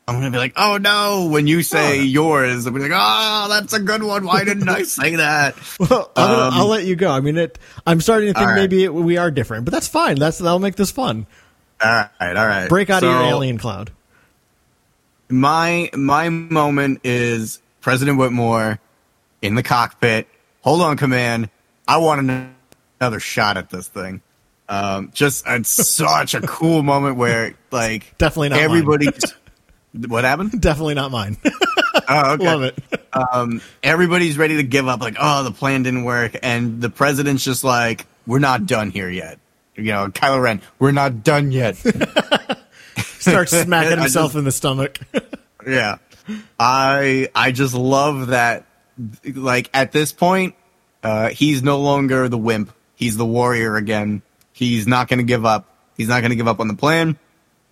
I'm 0.09 0.15
gonna 0.15 0.31
be 0.31 0.39
like, 0.39 0.53
oh 0.57 0.77
no, 0.77 1.29
when 1.31 1.49
you 1.49 1.63
say 1.63 1.99
oh. 1.99 2.03
yours, 2.03 2.67
I'm 2.67 2.75
like, 2.75 2.93
oh, 2.95 3.47
that's 3.49 3.73
a 3.73 3.81
good 3.81 4.05
one. 4.05 4.25
Why 4.25 4.45
didn't 4.45 4.69
I 4.69 4.85
say 4.85 5.17
that? 5.17 5.57
well, 5.81 6.13
I'll, 6.15 6.41
um, 6.41 6.55
I'll, 6.55 6.69
let 6.69 6.85
you 6.85 6.95
go. 6.95 7.11
I 7.11 7.21
mean, 7.21 7.37
it. 7.37 7.59
I'm 7.85 8.01
starting 8.01 8.33
to 8.33 8.39
think 8.39 8.51
right. 8.51 8.55
maybe 8.55 8.85
it, 8.85 8.95
we 8.95 9.17
are 9.17 9.33
different, 9.33 9.65
but 9.65 9.73
that's 9.73 9.89
fine. 9.89 10.17
That's 10.17 10.39
that'll 10.39 10.61
make 10.61 10.77
this 10.77 10.93
fun. 10.93 11.27
All 11.83 11.91
right, 11.91 12.37
all 12.37 12.47
right. 12.47 12.69
Break 12.69 12.89
out 12.89 13.01
so, 13.01 13.09
of 13.09 13.15
your 13.15 13.23
alien 13.25 13.59
cloud. 13.59 13.91
My 15.29 15.91
my 15.93 16.29
moment 16.29 17.01
is 17.03 17.61
President 17.81 18.17
Whitmore 18.17 18.79
in 19.43 19.57
the 19.57 19.65
cockpit. 19.65 20.29
Hold 20.61 20.83
on, 20.83 20.97
command. 20.97 21.51
I 21.89 21.97
want 21.97 22.31
another 23.01 23.19
shot 23.19 23.57
at 23.57 23.71
this 23.71 23.89
thing. 23.89 24.23
Um, 24.69 25.11
just 25.13 25.45
it's 25.49 25.69
such 25.69 26.35
a 26.35 26.43
cool 26.43 26.85
moment 26.85 27.17
where 27.17 27.57
like 27.73 28.17
definitely 28.19 28.51
not 28.51 28.61
everybody. 28.61 29.09
What 30.09 30.25
happened? 30.25 30.61
Definitely 30.61 30.95
not 30.95 31.11
mine. 31.11 31.37
oh, 32.09 32.33
okay. 32.33 32.45
Love 32.45 32.63
it. 32.63 32.79
um, 33.13 33.61
everybody's 33.83 34.37
ready 34.37 34.57
to 34.57 34.63
give 34.63 34.89
up, 34.89 35.01
like, 35.01 35.17
oh, 35.19 35.43
the 35.45 35.53
plan 35.53 35.83
didn't 35.83 36.05
work, 36.05 36.37
and 36.43 36.81
the 36.81 36.91
president's 36.91 37.45
just 37.45 37.65
like, 37.65 38.07
we're 38.27 38.39
not 38.39 38.67
done 38.67 38.91
here 38.91 39.09
yet. 39.09 39.39
You 39.77 39.93
know, 39.93 40.09
Kylo 40.09 40.43
Ren, 40.43 40.63
we're 40.79 40.93
not 40.93 41.23
done 41.23 41.53
yet. 41.53 41.77
Starts 42.97 43.53
smacking 43.63 43.99
himself 43.99 44.29
just, 44.29 44.37
in 44.37 44.45
the 44.45 44.53
stomach. 44.53 44.99
yeah, 45.67 45.99
I 46.59 47.29
I 47.35 47.53
just 47.53 47.75
love 47.75 48.29
that. 48.29 48.65
Like 49.25 49.69
at 49.75 49.93
this 49.93 50.13
point, 50.13 50.55
uh, 51.03 51.29
he's 51.29 51.63
no 51.63 51.81
longer 51.81 52.29
the 52.29 52.39
wimp. 52.39 52.73
He's 52.95 53.17
the 53.19 53.27
warrior 53.27 53.77
again. 53.77 54.23
He's 54.53 54.87
not 54.87 55.09
going 55.09 55.19
to 55.19 55.25
give 55.25 55.45
up. 55.45 55.67
He's 55.97 56.09
not 56.09 56.21
going 56.21 56.31
to 56.31 56.37
give 56.37 56.49
up 56.49 56.61
on 56.61 56.69
the 56.69 56.75
plan. 56.75 57.19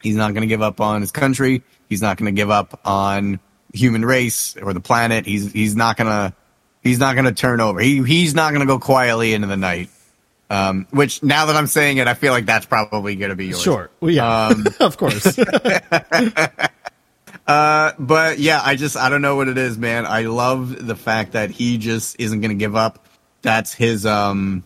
He's 0.03 0.17
not 0.17 0.35
going 0.35 0.43
to 0.43 0.47
give 0.47 0.61
up 0.61 0.83
on 0.83 1.01
his 1.01 1.11
country. 1.11 1.63
He's 1.89 2.03
not 2.03 2.17
going 2.17 2.35
to 2.35 2.37
give 2.37 2.51
up 2.51 2.81
on 2.85 3.41
human 3.73 4.05
race 4.05 4.57
or 4.57 4.73
the 4.73 4.81
planet. 4.81 5.27
He's 5.27 5.53
he's 5.53 5.77
not 5.77 5.97
going 5.97 6.09
to 6.09 6.35
he's 6.83 6.99
not 6.99 7.15
going 7.15 7.27
to 7.27 7.33
turn 7.33 7.61
over. 7.61 7.81
He 7.81 8.03
he's 8.03 8.35
not 8.35 8.53
going 8.53 8.61
to 8.61 8.67
go 8.67 8.79
quietly 8.79 9.35
into 9.35 9.49
the 9.49 9.57
night. 9.57 9.91
Um, 10.51 10.87
which 10.91 11.23
now 11.23 11.47
that 11.47 11.57
I'm 11.57 11.67
saying 11.67 11.97
it, 11.97 12.07
I 12.07 12.15
feel 12.15 12.33
like 12.33 12.47
that's 12.47 12.67
probably 12.67 13.17
going 13.17 13.31
to 13.31 13.37
be 13.37 13.47
yours. 13.47 13.63
Sure. 13.63 13.91
Well, 14.01 14.11
yeah. 14.11 14.47
Um, 14.47 14.67
of 14.81 14.97
course. 14.97 15.39
uh, 17.47 17.93
but 17.99 18.39
yeah, 18.39 18.61
I 18.63 18.77
just 18.77 18.97
I 18.97 19.09
don't 19.09 19.23
know 19.23 19.37
what 19.37 19.49
it 19.49 19.59
is, 19.59 19.79
man. 19.79 20.07
I 20.07 20.23
love 20.23 20.87
the 20.87 20.97
fact 20.97 21.33
that 21.33 21.51
he 21.51 21.79
just 21.79 22.21
isn't 22.21 22.41
going 22.41 22.51
to 22.51 22.57
give 22.57 22.77
up. 22.77 23.07
That's 23.43 23.73
his 23.73 24.07
um 24.07 24.65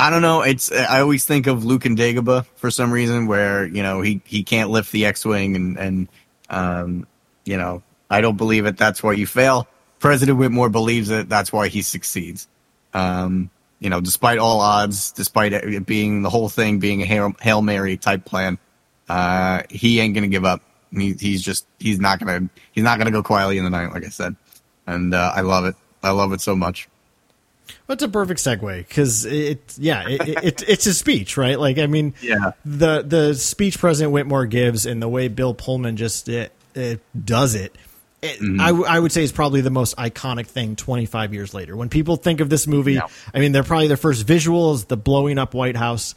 I 0.00 0.08
don't 0.08 0.22
know. 0.22 0.40
It's 0.40 0.72
I 0.72 1.02
always 1.02 1.26
think 1.26 1.46
of 1.46 1.66
Luke 1.66 1.84
and 1.84 1.96
Dagobah 1.96 2.46
for 2.56 2.70
some 2.70 2.90
reason, 2.90 3.26
where 3.26 3.66
you 3.66 3.82
know 3.82 4.00
he 4.00 4.22
he 4.24 4.44
can't 4.44 4.70
lift 4.70 4.92
the 4.92 5.04
X-wing, 5.04 5.56
and 5.56 5.78
and 5.78 6.08
um, 6.48 7.06
you 7.44 7.58
know 7.58 7.82
I 8.08 8.22
don't 8.22 8.38
believe 8.38 8.64
it. 8.64 8.78
That's 8.78 9.02
why 9.02 9.12
you 9.12 9.26
fail. 9.26 9.68
President 9.98 10.38
Whitmore 10.38 10.70
believes 10.70 11.10
it. 11.10 11.28
That's 11.28 11.52
why 11.52 11.68
he 11.68 11.82
succeeds. 11.82 12.48
Um, 12.94 13.50
you 13.78 13.90
know, 13.90 14.00
despite 14.00 14.38
all 14.38 14.60
odds, 14.60 15.12
despite 15.12 15.52
it 15.52 15.84
being 15.84 16.22
the 16.22 16.30
whole 16.30 16.48
thing 16.48 16.78
being 16.78 17.02
a 17.02 17.04
hail, 17.04 17.34
hail 17.38 17.60
mary 17.60 17.98
type 17.98 18.24
plan, 18.24 18.58
uh, 19.10 19.64
he 19.68 20.00
ain't 20.00 20.14
gonna 20.14 20.28
give 20.28 20.46
up. 20.46 20.62
He, 20.92 21.12
he's 21.12 21.42
just 21.42 21.66
he's 21.78 22.00
not 22.00 22.20
gonna 22.20 22.48
he's 22.72 22.84
not 22.84 22.96
gonna 22.96 23.10
go 23.10 23.22
quietly 23.22 23.58
in 23.58 23.64
the 23.64 23.70
night, 23.70 23.92
like 23.92 24.06
I 24.06 24.08
said, 24.08 24.34
and 24.86 25.12
uh, 25.12 25.32
I 25.34 25.42
love 25.42 25.66
it. 25.66 25.76
I 26.02 26.12
love 26.12 26.32
it 26.32 26.40
so 26.40 26.56
much. 26.56 26.88
That's 27.90 28.04
a 28.04 28.08
perfect 28.08 28.38
segue 28.38 28.86
because 28.86 29.24
it, 29.24 29.74
yeah, 29.76 30.08
it, 30.08 30.44
it, 30.44 30.68
it's 30.68 30.86
a 30.86 30.94
speech, 30.94 31.36
right? 31.36 31.58
Like, 31.58 31.76
I 31.78 31.88
mean, 31.88 32.14
yeah, 32.22 32.52
the 32.64 33.02
the 33.02 33.34
speech 33.34 33.80
President 33.80 34.12
Whitmore 34.12 34.46
gives 34.46 34.86
and 34.86 35.02
the 35.02 35.08
way 35.08 35.26
Bill 35.26 35.54
Pullman 35.54 35.96
just 35.96 36.28
it, 36.28 36.52
it 36.76 37.00
does 37.24 37.56
it. 37.56 37.74
It, 38.22 38.38
mm-hmm. 38.38 38.60
I, 38.60 38.66
w- 38.68 38.86
I 38.86 38.96
would 38.96 39.10
say 39.10 39.24
is 39.24 39.32
probably 39.32 39.60
the 39.60 39.70
most 39.70 39.96
iconic 39.96 40.46
thing 40.46 40.76
25 40.76 41.34
years 41.34 41.52
later. 41.52 41.74
When 41.74 41.88
people 41.88 42.14
think 42.14 42.38
of 42.38 42.48
this 42.48 42.68
movie, 42.68 42.92
yeah. 42.92 43.08
I 43.34 43.40
mean, 43.40 43.50
they're 43.50 43.64
probably 43.64 43.88
their 43.88 43.96
first 43.96 44.24
visuals, 44.24 44.86
the 44.86 44.96
blowing 44.96 45.36
up 45.36 45.52
White 45.52 45.76
House. 45.76 46.14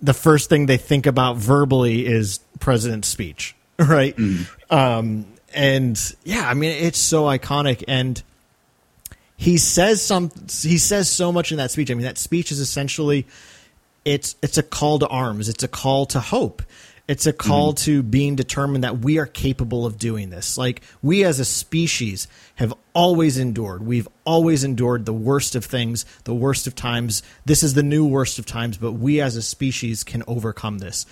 The 0.00 0.14
first 0.14 0.48
thing 0.48 0.66
they 0.66 0.76
think 0.76 1.06
about 1.06 1.36
verbally 1.36 2.04
is 2.04 2.40
president's 2.58 3.06
speech, 3.06 3.54
right? 3.78 4.16
Mm-hmm. 4.16 4.74
Um, 4.74 5.26
and 5.54 5.96
yeah, 6.24 6.48
I 6.48 6.54
mean, 6.54 6.72
it's 6.72 6.98
so 6.98 7.26
iconic. 7.26 7.84
And 7.86 8.20
he 9.42 9.58
says 9.58 10.00
some 10.00 10.30
he 10.46 10.78
says 10.78 11.10
so 11.10 11.32
much 11.32 11.50
in 11.50 11.58
that 11.58 11.72
speech. 11.72 11.90
I 11.90 11.94
mean, 11.94 12.04
that 12.04 12.16
speech 12.16 12.52
is 12.52 12.60
essentially 12.60 13.26
it's 14.04 14.36
it's 14.40 14.56
a 14.56 14.62
call 14.62 15.00
to 15.00 15.08
arms. 15.08 15.48
It's 15.48 15.64
a 15.64 15.68
call 15.68 16.06
to 16.06 16.20
hope. 16.20 16.62
It's 17.08 17.26
a 17.26 17.32
call 17.32 17.72
mm-hmm. 17.72 17.84
to 17.84 18.02
being 18.04 18.36
determined 18.36 18.84
that 18.84 19.00
we 19.00 19.18
are 19.18 19.26
capable 19.26 19.84
of 19.84 19.98
doing 19.98 20.30
this. 20.30 20.56
Like 20.56 20.82
we 21.02 21.24
as 21.24 21.40
a 21.40 21.44
species 21.44 22.28
have 22.54 22.72
always 22.94 23.36
endured. 23.36 23.84
We've 23.84 24.06
always 24.24 24.62
endured 24.62 25.06
the 25.06 25.12
worst 25.12 25.56
of 25.56 25.64
things, 25.64 26.04
the 26.22 26.34
worst 26.34 26.68
of 26.68 26.76
times. 26.76 27.24
This 27.44 27.64
is 27.64 27.74
the 27.74 27.82
new 27.82 28.06
worst 28.06 28.38
of 28.38 28.46
times, 28.46 28.76
but 28.76 28.92
we 28.92 29.20
as 29.20 29.34
a 29.34 29.42
species 29.42 30.04
can 30.04 30.22
overcome 30.28 30.78
this. 30.78 31.04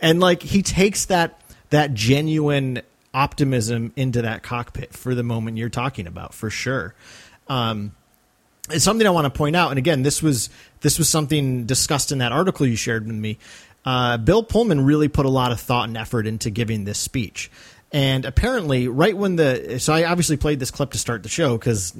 And 0.00 0.20
like 0.20 0.42
he 0.42 0.60
takes 0.60 1.06
that 1.06 1.40
that 1.70 1.94
genuine 1.94 2.82
optimism 3.14 3.94
into 3.96 4.20
that 4.20 4.42
cockpit 4.42 4.92
for 4.92 5.14
the 5.14 5.22
moment 5.22 5.56
you're 5.56 5.70
talking 5.70 6.06
about, 6.06 6.34
for 6.34 6.50
sure. 6.50 6.94
Um, 7.50 7.92
it's 8.70 8.84
something 8.84 9.06
I 9.06 9.10
want 9.10 9.26
to 9.26 9.36
point 9.36 9.56
out. 9.56 9.70
And 9.70 9.78
again, 9.78 10.02
this 10.02 10.22
was 10.22 10.48
this 10.80 10.98
was 10.98 11.08
something 11.08 11.66
discussed 11.66 12.12
in 12.12 12.18
that 12.18 12.32
article 12.32 12.66
you 12.66 12.76
shared 12.76 13.06
with 13.06 13.16
me. 13.16 13.38
Uh, 13.84 14.16
Bill 14.18 14.42
Pullman 14.42 14.84
really 14.84 15.08
put 15.08 15.26
a 15.26 15.30
lot 15.30 15.52
of 15.52 15.60
thought 15.60 15.88
and 15.88 15.96
effort 15.96 16.26
into 16.26 16.50
giving 16.50 16.84
this 16.84 16.98
speech. 16.98 17.50
And 17.92 18.24
apparently, 18.24 18.86
right 18.86 19.16
when 19.16 19.36
the 19.36 19.78
so 19.80 19.92
I 19.92 20.04
obviously 20.04 20.36
played 20.36 20.60
this 20.60 20.70
clip 20.70 20.92
to 20.92 20.98
start 20.98 21.24
the 21.24 21.28
show 21.28 21.58
because 21.58 21.92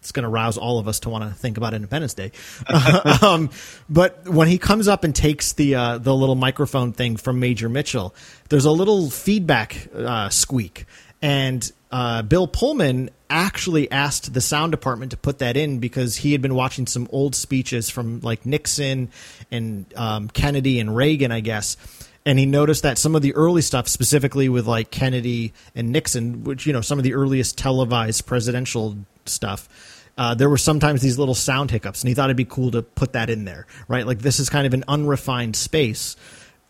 it's 0.00 0.10
going 0.10 0.24
to 0.24 0.28
rouse 0.28 0.58
all 0.58 0.80
of 0.80 0.88
us 0.88 0.98
to 1.00 1.10
want 1.10 1.22
to 1.22 1.30
think 1.32 1.56
about 1.56 1.74
Independence 1.74 2.14
Day. 2.14 2.32
um, 3.22 3.50
but 3.88 4.28
when 4.28 4.48
he 4.48 4.58
comes 4.58 4.88
up 4.88 5.04
and 5.04 5.14
takes 5.14 5.52
the 5.52 5.76
uh, 5.76 5.98
the 5.98 6.14
little 6.14 6.34
microphone 6.34 6.92
thing 6.92 7.16
from 7.16 7.38
Major 7.38 7.68
Mitchell, 7.68 8.12
there's 8.48 8.64
a 8.64 8.72
little 8.72 9.10
feedback 9.10 9.86
uh, 9.94 10.28
squeak, 10.28 10.86
and 11.20 11.70
uh, 11.92 12.22
Bill 12.22 12.48
Pullman 12.48 13.10
actually 13.32 13.90
asked 13.90 14.32
the 14.32 14.40
sound 14.40 14.72
department 14.72 15.10
to 15.10 15.16
put 15.16 15.38
that 15.38 15.56
in 15.56 15.78
because 15.78 16.16
he 16.16 16.32
had 16.32 16.42
been 16.42 16.54
watching 16.54 16.86
some 16.86 17.08
old 17.10 17.34
speeches 17.34 17.90
from 17.90 18.20
like 18.20 18.46
Nixon 18.46 19.10
and 19.50 19.86
um, 19.96 20.28
Kennedy 20.28 20.78
and 20.78 20.94
Reagan, 20.94 21.32
I 21.32 21.40
guess 21.40 21.76
and 22.24 22.38
he 22.38 22.46
noticed 22.46 22.82
that 22.84 22.98
some 22.98 23.16
of 23.16 23.22
the 23.22 23.34
early 23.34 23.62
stuff, 23.62 23.88
specifically 23.88 24.48
with 24.48 24.66
like 24.66 24.90
Kennedy 24.90 25.52
and 25.74 25.90
Nixon, 25.90 26.44
which 26.44 26.66
you 26.66 26.72
know 26.72 26.80
some 26.80 26.98
of 26.98 27.04
the 27.04 27.14
earliest 27.14 27.58
televised 27.58 28.26
presidential 28.26 28.96
stuff, 29.26 29.68
uh, 30.16 30.34
there 30.34 30.48
were 30.48 30.58
sometimes 30.58 31.02
these 31.02 31.18
little 31.18 31.34
sound 31.34 31.70
hiccups, 31.70 32.02
and 32.02 32.08
he 32.08 32.14
thought 32.14 32.26
it'd 32.26 32.36
be 32.36 32.44
cool 32.44 32.70
to 32.72 32.82
put 32.82 33.14
that 33.14 33.30
in 33.30 33.44
there, 33.44 33.66
right? 33.88 34.06
Like 34.06 34.20
this 34.20 34.38
is 34.38 34.48
kind 34.48 34.66
of 34.66 34.74
an 34.74 34.84
unrefined 34.86 35.56
space, 35.56 36.16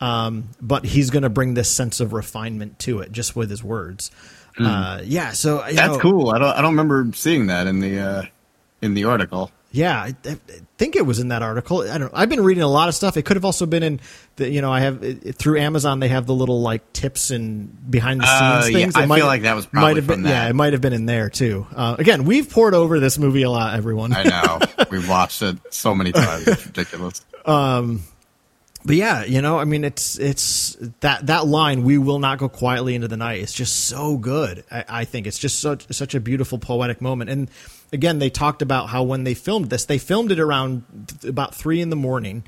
um, 0.00 0.48
but 0.60 0.84
he's 0.84 1.10
going 1.10 1.22
to 1.22 1.30
bring 1.30 1.54
this 1.54 1.70
sense 1.70 2.00
of 2.00 2.12
refinement 2.12 2.78
to 2.80 3.00
it 3.00 3.12
just 3.12 3.36
with 3.36 3.50
his 3.50 3.62
words. 3.62 4.10
Mm. 4.58 4.66
Uh, 4.66 5.02
yeah, 5.04 5.32
so 5.32 5.58
that's 5.58 5.76
know, 5.76 5.98
cool. 5.98 6.30
I 6.30 6.38
don't 6.38 6.56
I 6.56 6.62
don't 6.62 6.72
remember 6.72 7.06
seeing 7.14 7.46
that 7.46 7.66
in 7.66 7.80
the 7.80 8.00
uh, 8.00 8.22
in 8.80 8.94
the 8.94 9.04
article. 9.04 9.50
Yeah, 9.74 9.98
I, 9.98 10.14
I, 10.26 10.36
think 10.76 10.96
it 10.96 11.06
was 11.06 11.18
in 11.18 11.28
that 11.28 11.40
article. 11.40 11.80
I 11.80 11.96
don't. 11.96 12.12
I've 12.14 12.28
been 12.28 12.44
reading 12.44 12.62
a 12.62 12.68
lot 12.68 12.90
of 12.90 12.94
stuff. 12.94 13.16
It 13.16 13.24
could 13.24 13.38
have 13.38 13.44
also 13.46 13.64
been 13.64 13.82
in 13.82 14.00
the. 14.36 14.50
You 14.50 14.60
know, 14.60 14.70
I 14.70 14.80
have 14.80 15.02
it, 15.02 15.36
through 15.36 15.60
Amazon. 15.60 15.98
They 15.98 16.08
have 16.08 16.26
the 16.26 16.34
little 16.34 16.60
like 16.60 16.92
tips 16.92 17.30
and 17.30 17.90
behind 17.90 18.20
the 18.20 18.26
scenes 18.26 18.76
uh, 18.76 18.78
things. 18.78 18.94
Yeah, 18.94 19.02
I 19.02 19.06
might, 19.06 19.16
feel 19.16 19.26
like 19.26 19.42
that 19.42 19.56
was 19.56 19.72
might 19.72 19.96
have 19.96 20.06
been. 20.06 20.24
That. 20.24 20.28
Yeah, 20.28 20.48
it 20.50 20.52
might 20.52 20.74
have 20.74 20.82
been 20.82 20.92
in 20.92 21.06
there 21.06 21.30
too. 21.30 21.66
Uh, 21.74 21.96
again, 21.98 22.24
we've 22.24 22.50
poured 22.50 22.74
over 22.74 23.00
this 23.00 23.18
movie 23.18 23.42
a 23.42 23.50
lot. 23.50 23.74
Everyone. 23.74 24.12
I 24.12 24.24
know. 24.24 24.60
We've 24.90 25.08
watched 25.08 25.40
it 25.40 25.56
so 25.72 25.94
many 25.94 26.12
times. 26.12 26.46
It's 26.46 26.66
ridiculous. 26.66 27.24
Um, 27.46 28.02
but 28.84 28.96
yeah, 28.96 29.24
you 29.24 29.42
know, 29.42 29.58
I 29.58 29.64
mean, 29.64 29.84
it's 29.84 30.18
it's 30.18 30.76
that 31.00 31.26
that 31.26 31.46
line. 31.46 31.84
We 31.84 31.98
will 31.98 32.18
not 32.18 32.38
go 32.38 32.48
quietly 32.48 32.94
into 32.94 33.08
the 33.08 33.16
night. 33.16 33.40
It's 33.40 33.52
just 33.52 33.86
so 33.86 34.16
good. 34.16 34.64
I, 34.70 34.84
I 34.88 35.04
think 35.04 35.26
it's 35.26 35.38
just 35.38 35.60
such 35.60 35.86
such 35.92 36.14
a 36.14 36.20
beautiful 36.20 36.58
poetic 36.58 37.00
moment 37.00 37.30
and 37.30 37.50
again, 37.92 38.18
they 38.18 38.30
talked 38.30 38.62
about 38.62 38.88
how 38.88 39.02
when 39.02 39.24
they 39.24 39.34
filmed 39.34 39.70
this, 39.70 39.84
they 39.84 39.98
filmed 39.98 40.32
it 40.32 40.40
around 40.40 40.84
about 41.26 41.54
three 41.54 41.80
in 41.80 41.90
the 41.90 41.96
morning. 41.96 42.44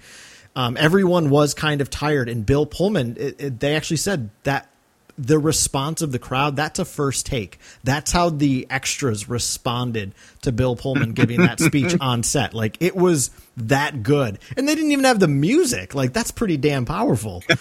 Um, 0.56 0.76
everyone 0.78 1.30
was 1.30 1.52
kind 1.52 1.80
of 1.80 1.90
tired, 1.90 2.28
and 2.28 2.46
Bill 2.46 2.64
Pullman, 2.64 3.16
it, 3.18 3.40
it, 3.40 3.60
they 3.60 3.76
actually 3.76 3.96
said 3.98 4.30
that 4.44 4.70
the 5.16 5.38
response 5.38 6.02
of 6.02 6.10
the 6.12 6.18
crowd 6.18 6.56
that's 6.56 6.78
a 6.78 6.84
first 6.84 7.26
take. 7.26 7.58
That's 7.84 8.10
how 8.10 8.30
the 8.30 8.66
extras 8.68 9.28
responded 9.28 10.12
to 10.42 10.52
bill 10.52 10.76
pullman 10.76 11.12
giving 11.12 11.40
that 11.40 11.60
speech 11.60 11.96
on 12.00 12.22
set. 12.22 12.54
Like 12.54 12.76
it 12.80 12.96
was 12.96 13.30
that 13.56 14.02
good. 14.02 14.38
And 14.56 14.68
they 14.68 14.74
didn't 14.74 14.90
even 14.90 15.04
have 15.04 15.20
the 15.20 15.28
music. 15.28 15.94
Like 15.94 16.12
that's 16.12 16.30
pretty 16.30 16.56
damn 16.56 16.84
powerful. 16.84 17.42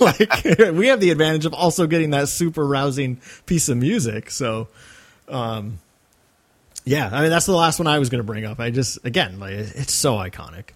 Like 0.00 0.44
we 0.58 0.88
have 0.88 1.00
the 1.00 1.10
advantage 1.10 1.46
of 1.46 1.54
also 1.54 1.86
getting 1.86 2.10
that 2.10 2.28
super 2.28 2.66
rousing 2.66 3.20
piece 3.46 3.68
of 3.68 3.76
music. 3.76 4.30
So 4.30 4.68
um 5.28 5.78
yeah, 6.84 7.08
I 7.12 7.22
mean 7.22 7.30
that's 7.30 7.46
the 7.46 7.52
last 7.52 7.78
one 7.78 7.86
I 7.86 7.98
was 7.98 8.08
going 8.10 8.18
to 8.18 8.26
bring 8.26 8.44
up. 8.44 8.58
I 8.58 8.70
just 8.70 9.04
again, 9.04 9.38
like 9.38 9.52
it's 9.52 9.94
so 9.94 10.14
iconic. 10.14 10.70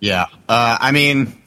Yeah, 0.00 0.26
uh, 0.48 0.78
I 0.80 0.92
mean, 0.92 1.40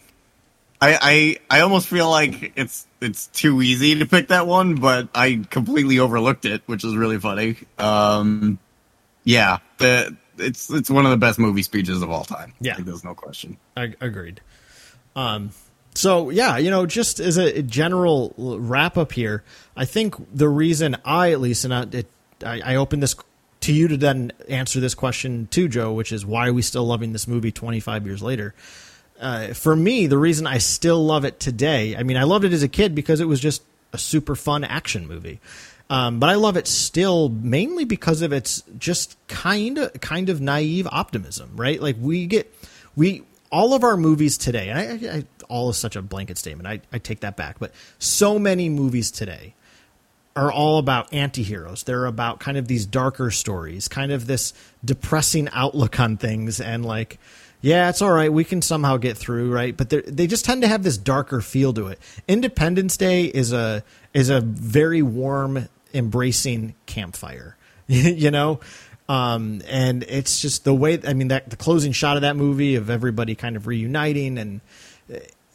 I, 0.84 0.98
I 1.02 1.38
I 1.58 1.62
almost 1.62 1.88
feel 1.88 2.10
like 2.10 2.54
it's 2.58 2.86
it's 3.00 3.28
too 3.28 3.62
easy 3.62 4.00
to 4.00 4.06
pick 4.06 4.28
that 4.28 4.48
one, 4.48 4.76
but 4.76 5.08
I 5.16 5.46
completely 5.50 6.00
overlooked 6.00 6.44
it, 6.44 6.62
which 6.66 6.84
is 6.84 6.96
really 6.96 7.20
funny. 7.20 7.58
Um, 7.78 8.60
yeah, 9.24 9.60
the 9.78 10.18
it's 10.38 10.70
it's 10.70 10.90
one 10.90 11.06
of 11.06 11.12
the 11.12 11.18
best 11.18 11.40
movie 11.40 11.64
speeches 11.64 12.02
of 12.02 12.10
all 12.10 12.26
time. 12.26 12.54
Yeah, 12.60 12.76
there's 12.80 13.04
no 13.04 13.16
question. 13.16 13.58
I 13.78 13.94
agreed. 14.02 14.42
Um, 15.16 15.52
so 15.96 16.30
yeah, 16.30 16.58
you 16.58 16.70
know, 16.70 16.86
just 16.86 17.22
as 17.22 17.38
a 17.38 17.62
general 17.62 18.34
wrap 18.38 18.98
up 18.98 19.14
here, 19.14 19.44
I 19.78 19.86
think 19.86 20.16
the 20.36 20.50
reason 20.50 20.98
I 21.06 21.32
at 21.32 21.40
least, 21.40 21.64
and 21.64 21.96
it 21.96 22.08
I, 22.46 22.74
I 22.74 22.76
open 22.76 23.00
this 23.00 23.16
to 23.62 23.74
you 23.74 23.88
to 23.88 23.96
then 23.96 24.34
answer 24.50 24.82
this 24.82 24.96
question 24.96 25.48
too, 25.48 25.70
Joe, 25.70 25.94
which 25.94 26.12
is 26.12 26.26
why 26.26 26.50
are 26.50 26.54
we 26.54 26.62
still 26.62 26.84
loving 26.84 27.14
this 27.14 27.26
movie 27.26 27.54
25 27.54 28.06
years 28.06 28.22
later? 28.22 28.54
Uh, 29.20 29.54
for 29.54 29.76
me, 29.76 30.08
the 30.08 30.18
reason 30.18 30.48
I 30.48 30.58
still 30.58 31.04
love 31.06 31.24
it 31.24 31.40
today, 31.40 31.96
I 31.96 32.04
mean, 32.04 32.18
I 32.18 32.24
loved 32.24 32.46
it 32.46 32.54
as 32.54 32.64
a 32.64 32.68
kid 32.68 32.96
because 32.96 33.20
it 33.20 33.28
was 33.28 33.40
just 33.40 33.62
a 33.94 33.98
super 33.98 34.36
fun 34.36 34.64
action 34.64 35.08
movie. 35.08 35.40
Um, 35.90 36.20
but 36.20 36.30
I 36.30 36.36
love 36.36 36.58
it 36.58 36.68
still 36.68 37.30
mainly 37.30 37.86
because 37.86 38.22
of 38.22 38.34
its 38.34 38.64
just 38.80 39.16
kind 39.28 39.78
of 39.78 39.94
kind 40.02 40.30
of 40.30 40.42
naive 40.42 40.88
optimism, 40.92 41.52
right? 41.56 41.80
Like 41.82 41.98
we 42.00 42.26
get 42.26 42.54
we 42.96 43.24
all 43.52 43.74
of 43.74 43.84
our 43.84 43.98
movies 43.98 44.38
today, 44.38 44.70
and 44.70 44.80
I, 44.80 45.18
I, 45.18 45.26
all 45.48 45.70
is 45.70 45.78
such 45.78 45.96
a 45.96 46.02
blanket 46.02 46.38
statement. 46.38 46.68
I, 46.68 46.82
I 46.92 46.98
take 46.98 47.20
that 47.20 47.38
back, 47.38 47.60
but 47.60 47.72
so 48.00 48.40
many 48.40 48.70
movies 48.70 49.12
today 49.12 49.54
are 50.36 50.52
all 50.52 50.80
about 50.80 51.14
anti-heroes. 51.14 51.84
They're 51.84 52.06
about 52.06 52.40
kind 52.40 52.58
of 52.58 52.68
these 52.68 52.88
darker 52.88 53.30
stories, 53.30 53.88
kind 53.88 54.12
of 54.12 54.26
this 54.26 54.54
depressing 54.84 55.50
outlook 55.54 56.00
on 56.00 56.18
things 56.18 56.60
and 56.60 56.84
like 56.84 57.20
yeah, 57.64 57.88
it's 57.88 58.02
all 58.02 58.12
right. 58.12 58.32
We 58.32 58.44
can 58.44 58.62
somehow 58.62 58.98
get 58.98 59.18
through, 59.18 59.50
right? 59.50 59.76
But 59.76 59.90
they 59.90 60.28
just 60.28 60.44
tend 60.44 60.64
to 60.64 60.68
have 60.68 60.84
this 60.84 60.98
darker 60.98 61.40
feel 61.40 61.72
to 61.76 61.88
it. 61.88 62.00
Independence 62.28 62.98
Day 62.98 63.24
is 63.24 63.54
a 63.54 63.86
is 64.14 64.30
a 64.30 64.42
very 64.42 65.02
warm, 65.02 65.70
embracing 65.94 66.76
campfire, 66.88 67.56
you 67.88 68.32
know, 68.32 68.60
um, 69.08 69.62
and 69.70 70.04
it's 70.04 70.42
just 70.42 70.66
the 70.66 70.74
way. 70.74 71.00
I 71.08 71.14
mean, 71.14 71.30
that 71.30 71.50
the 71.50 71.56
closing 71.56 71.94
shot 71.94 72.18
of 72.18 72.24
that 72.24 72.36
movie 72.36 72.76
of 72.76 72.90
everybody 72.90 73.34
kind 73.34 73.56
of 73.56 73.66
reuniting 73.66 74.38
and 74.38 74.60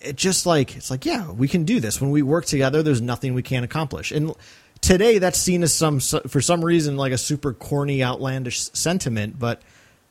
it 0.01 0.16
just 0.16 0.47
like 0.47 0.76
it's 0.76 0.90
like 0.90 1.05
yeah, 1.05 1.30
we 1.30 1.47
can 1.47 1.64
do 1.64 1.78
this 1.78 2.01
when 2.01 2.10
we 2.10 2.22
work 2.22 2.47
together. 2.47 2.82
There's 2.82 3.02
nothing 3.02 3.35
we 3.35 3.43
can't 3.43 3.66
accomplish, 3.66 4.12
and 4.12 4.35
today 4.80 5.18
that's 5.18 5.39
seen 5.39 5.62
as 5.62 5.74
some 5.74 6.01
for 6.01 6.40
some 6.40 6.64
reason 6.64 6.97
like 6.97 7.12
a 7.12 7.18
super 7.18 7.52
corny 7.52 8.02
outlandish 8.02 8.60
sentiment 8.72 9.39
but 9.39 9.60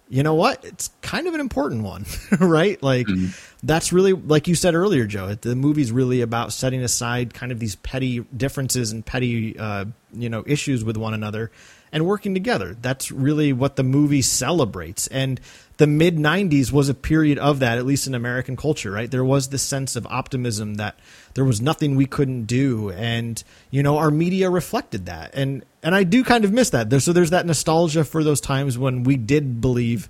you 0.10 0.24
know 0.24 0.36
what? 0.36 0.64
It's 0.64 0.90
kind 1.02 1.28
of 1.28 1.34
an 1.34 1.40
important 1.40 1.84
one 1.84 2.06
right? 2.40 2.82
Like 2.82 3.08
mm-hmm. 3.08 3.28
that's 3.64 3.92
really 3.92 4.14
like 4.14 4.48
you 4.48 4.56
said 4.56 4.76
earlier 4.76 5.06
joe 5.06 5.36
the 5.36 5.56
movie's 5.56 5.92
really 5.92 6.22
about 6.22 6.54
setting 6.54 6.82
aside 6.82 7.34
kind 7.34 7.52
of 7.52 7.60
these 7.60 7.76
petty 7.76 8.20
differences 8.36 8.92
and 8.92 9.06
petty 9.06 9.58
uh, 9.58 9.86
you 10.14 10.30
know 10.30 10.44
issues 10.46 10.84
with 10.84 10.98
one 10.98 11.14
another 11.14 11.52
and 11.92 12.06
working 12.06 12.34
together. 12.34 12.76
That's 12.80 13.12
really 13.12 13.54
what 13.54 13.76
the 13.76 13.84
movie 13.84 14.22
celebrates. 14.22 15.08
And 15.08 15.40
the 15.78 15.88
mid 15.88 16.18
90s 16.18 16.72
was 16.72 16.90
a 16.90 16.94
period 16.94 17.38
of 17.38 17.60
that, 17.60 17.78
at 17.78 17.86
least 17.86 18.08
in 18.08 18.16
American 18.16 18.56
culture, 18.56 18.92
right? 18.92 19.10
There 19.10 19.24
was 19.24 19.50
this 19.50 19.62
sense 19.62 19.96
of 19.96 20.06
optimism 20.08 20.76
that 20.76 21.00
there 21.36 21.46
was 21.46 21.62
nothing 21.62 21.96
we 21.96 22.06
couldn't 22.06 22.46
do. 22.46 22.92
And, 22.92 23.42
you 23.70 23.84
know, 23.84 23.98
our 23.98 24.12
media 24.12 24.50
reflected 24.50 25.06
that. 25.06 25.36
And, 25.36 25.64
and 25.84 25.94
I 25.94 26.04
do 26.04 26.24
kind 26.24 26.46
of 26.46 26.52
miss 26.52 26.72
that. 26.72 26.90
There, 26.90 27.00
so 27.00 27.14
there's 27.14 27.30
that 27.30 27.46
nostalgia 27.46 28.04
for 28.04 28.24
those 28.24 28.42
times 28.42 28.78
when 28.78 29.04
we 29.04 29.18
did 29.18 29.62
believe 29.62 30.10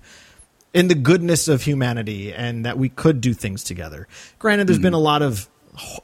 in 0.72 0.88
the 0.88 0.94
goodness 0.94 1.48
of 1.48 1.62
humanity 1.62 2.32
and 2.32 2.64
that 2.64 2.78
we 2.78 2.88
could 2.88 3.20
do 3.20 3.34
things 3.34 3.62
together. 3.62 4.08
Granted, 4.38 4.66
there's 4.66 4.78
mm. 4.78 4.82
been 4.82 4.94
a 4.94 4.98
lot 4.98 5.22
of 5.22 5.48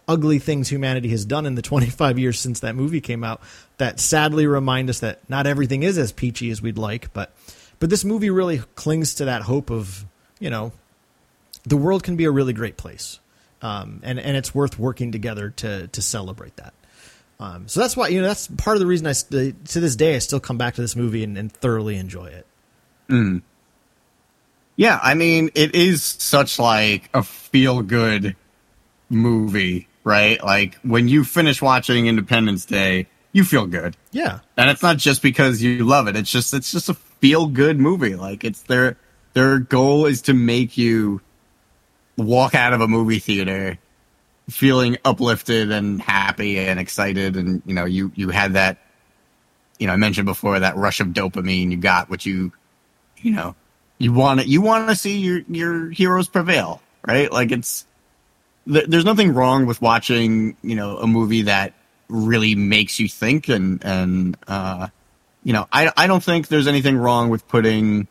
ugly 0.07 0.39
things 0.39 0.69
humanity 0.69 1.09
has 1.09 1.25
done 1.25 1.47
in 1.47 1.55
the 1.55 1.63
25 1.75 2.19
years 2.19 2.39
since 2.39 2.61
that 2.61 2.75
movie 2.75 3.01
came 3.01 3.25
out 3.25 3.41
that 3.79 3.99
sadly 3.99 4.47
remind 4.47 4.91
us 4.91 5.01
that 5.01 5.29
not 5.29 5.47
everything 5.47 5.83
is 5.83 5.97
as 5.97 6.13
peachy 6.13 6.51
as 6.51 6.61
we'd 6.61 6.79
like, 6.79 7.13
but 7.13 7.35
but 7.85 7.91
this 7.91 8.03
movie 8.03 8.31
really 8.31 8.63
clings 8.77 9.17
to 9.17 9.27
that 9.27 9.43
hope 9.43 9.71
of, 9.71 10.07
you 10.41 10.49
know, 10.49 10.73
the 11.65 11.77
world 11.77 12.03
can 12.03 12.17
be 12.17 12.25
a 12.25 12.31
really 12.31 12.55
great 12.55 12.79
place. 12.79 13.21
Um, 13.61 14.01
and, 14.03 14.19
and 14.19 14.39
it's 14.39 14.55
worth 14.55 14.79
working 14.79 15.13
together 15.13 15.51
to, 15.51 15.89
to 15.89 16.01
celebrate 16.01 16.57
that. 16.57 16.73
Um, 17.39 17.69
so 17.69 17.81
that's 17.81 17.95
why, 17.95 18.09
you 18.09 18.23
know, 18.23 18.29
that's 18.29 18.47
part 18.47 18.77
of 18.77 18.81
the 18.81 18.87
reason 18.87 19.07
I, 19.07 19.13
to 19.13 19.81
this 19.81 19.97
day, 19.97 20.17
I 20.17 20.21
still 20.21 20.41
come 20.41 20.57
back 20.57 20.77
to 20.77 20.81
this 20.81 20.97
movie 20.97 21.25
and, 21.25 21.37
and 21.37 21.53
thoroughly 21.53 21.97
enjoy 21.97 22.29
it. 22.29 22.47
Mm. 23.11 23.43
Yeah. 24.77 24.99
I 25.03 25.13
mean, 25.13 25.51
it 25.55 25.75
is 25.75 26.03
such 26.03 26.59
like 26.59 27.11
a 27.13 27.23
feel 27.23 27.83
good 27.83 28.35
movie, 29.11 29.89
right? 30.05 30.43
Like 30.43 30.77
when 30.77 31.09
you 31.09 31.23
finish 31.23 31.61
watching 31.61 32.07
Independence 32.07 32.65
Day, 32.65 33.09
you 33.33 33.45
feel 33.45 33.67
good. 33.67 33.95
Yeah. 34.11 34.39
And 34.57 34.71
it's 34.71 34.83
not 34.83 34.97
just 34.97 35.21
because 35.21 35.61
you 35.61 35.85
love 35.85 36.09
it. 36.09 36.17
It's 36.17 36.31
just, 36.31 36.55
it's 36.55 36.73
just 36.73 36.89
a 36.89 36.97
feel 37.25 37.47
good 37.47 37.81
movie. 37.81 38.17
Like 38.17 38.45
it's 38.45 38.63
their 38.65 38.99
their 39.33 39.59
goal 39.59 40.05
is 40.05 40.23
to 40.23 40.35
make 40.35 40.77
you 40.77 41.23
walk 42.19 42.55
out 42.55 42.75
of 42.75 42.83
a 42.83 42.87
movie 42.89 43.19
theater 43.19 43.79
feeling 44.51 44.99
uplifted 45.07 45.73
and 45.73 46.03
happy 46.03 46.59
and 46.59 46.79
excited 46.79 47.35
and 47.37 47.63
you 47.65 47.75
know 47.75 47.87
you 47.87 48.13
you 48.15 48.29
had 48.29 48.53
that 48.53 48.77
you 49.79 49.87
know 49.87 49.95
I 49.95 49.97
mentioned 49.97 50.27
before 50.27 50.61
that 50.61 50.77
rush 50.77 51.01
of 51.01 51.09
dopamine 51.09 51.71
you 51.71 51.79
got 51.79 52.11
what 52.11 52.27
you 52.27 52.53
you 53.25 53.33
know, 53.33 53.57
you 53.99 54.13
want 54.13 54.41
to 54.41 54.47
you 54.47 54.61
want 54.61 54.89
to 54.91 54.95
see 54.95 55.19
your 55.19 55.41
your 55.49 55.91
heroes 55.91 56.29
prevail, 56.29 56.83
right? 57.07 57.33
Like 57.33 57.51
it's 57.51 57.87
th- 58.71 58.87
there's 58.87 59.07
nothing 59.07 59.33
wrong 59.33 59.65
with 59.65 59.81
watching, 59.81 60.57
you 60.63 60.75
know, 60.75 60.99
a 60.99 61.07
movie 61.07 61.43
that 61.43 61.73
really 62.09 62.55
makes 62.55 63.01
you 63.01 63.09
think 63.09 63.49
and 63.49 63.83
and 63.83 64.37
uh, 64.47 64.89
you 65.45 65.53
know, 65.53 65.69
I 65.71 65.93
I 65.97 66.07
don't 66.07 66.23
think 66.23 66.49
there's 66.49 66.67
anything 66.67 66.97
wrong 66.97 67.29
with 67.29 67.47
putting 67.47 68.09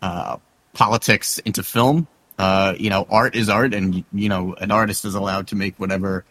uh, 0.00 0.38
politics 0.72 1.38
into 1.38 1.62
film. 1.62 2.06
Uh, 2.38 2.74
you 2.78 2.88
know, 2.88 3.06
art 3.10 3.34
is 3.34 3.50
art, 3.50 3.74
and 3.74 4.04
you 4.12 4.28
know, 4.28 4.54
an 4.54 4.70
artist 4.70 5.04
is 5.04 5.14
allowed 5.14 5.48
to 5.48 5.56
make 5.56 5.78
whatever 5.78 6.24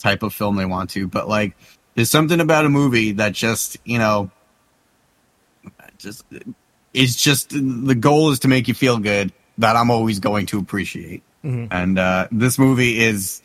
type 0.00 0.22
of 0.24 0.34
film 0.34 0.56
they 0.56 0.64
want 0.64 0.90
to. 0.90 1.06
But 1.06 1.28
like, 1.28 1.54
there's 1.94 2.10
something 2.10 2.40
about 2.40 2.64
a 2.64 2.68
movie 2.68 3.12
that 3.12 3.32
just 3.32 3.76
you 3.84 3.98
know, 3.98 4.30
just 5.98 6.24
is 6.92 7.16
just 7.16 7.50
the 7.50 7.94
goal 7.94 8.30
is 8.30 8.40
to 8.40 8.48
make 8.48 8.66
you 8.68 8.74
feel 8.74 8.98
good. 8.98 9.32
That 9.58 9.76
I'm 9.76 9.90
always 9.90 10.18
going 10.18 10.46
to 10.46 10.58
appreciate. 10.58 11.22
Mm-hmm. 11.44 11.66
And 11.70 11.98
uh, 11.98 12.28
this 12.32 12.58
movie 12.58 13.00
is, 13.00 13.42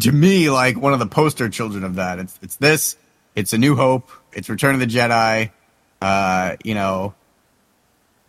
to 0.00 0.12
me, 0.12 0.50
like 0.50 0.76
one 0.76 0.92
of 0.92 0.98
the 0.98 1.06
poster 1.06 1.48
children 1.48 1.82
of 1.82 1.94
that. 1.96 2.18
It's 2.18 2.38
it's 2.42 2.56
this. 2.56 2.96
It's 3.34 3.52
A 3.52 3.58
New 3.58 3.74
Hope. 3.74 4.10
It's 4.32 4.48
Return 4.48 4.74
of 4.74 4.80
the 4.80 4.86
Jedi. 4.86 5.50
Uh, 6.00 6.56
you 6.64 6.74
know, 6.74 7.14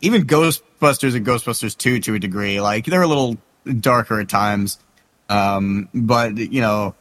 even 0.02 0.26
Ghostbusters 0.26 1.16
and 1.16 1.26
Ghostbusters 1.26 1.78
2 1.78 2.00
to 2.02 2.16
a 2.16 2.20
degree. 2.20 2.62
Like 2.62 2.86
they're 2.86 3.02
a 3.02 3.08
little 3.08 3.38
darker 3.80 4.20
at 4.20 4.30
times. 4.30 4.80
Um, 5.30 5.90
but 5.94 6.38
you 6.38 6.62
know, 6.62 6.96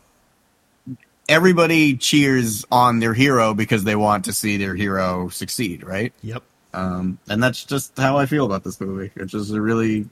everybody 1.28 1.96
cheers 1.96 2.64
on 2.70 2.98
their 3.00 3.14
hero 3.14 3.54
because 3.54 3.84
they 3.84 3.96
want 3.96 4.24
to 4.26 4.32
see 4.32 4.56
their 4.56 4.74
hero 4.74 5.28
succeed, 5.28 5.84
right? 5.84 6.12
Yep. 6.22 6.42
Um, 6.74 7.18
and 7.28 7.42
that's 7.42 7.64
just 7.64 7.96
how 7.96 8.18
I 8.18 8.26
feel 8.26 8.44
about 8.44 8.64
this 8.64 8.80
movie. 8.80 9.10
It's 9.16 9.32
just 9.32 9.52
a 9.52 9.60
really, 9.60 10.08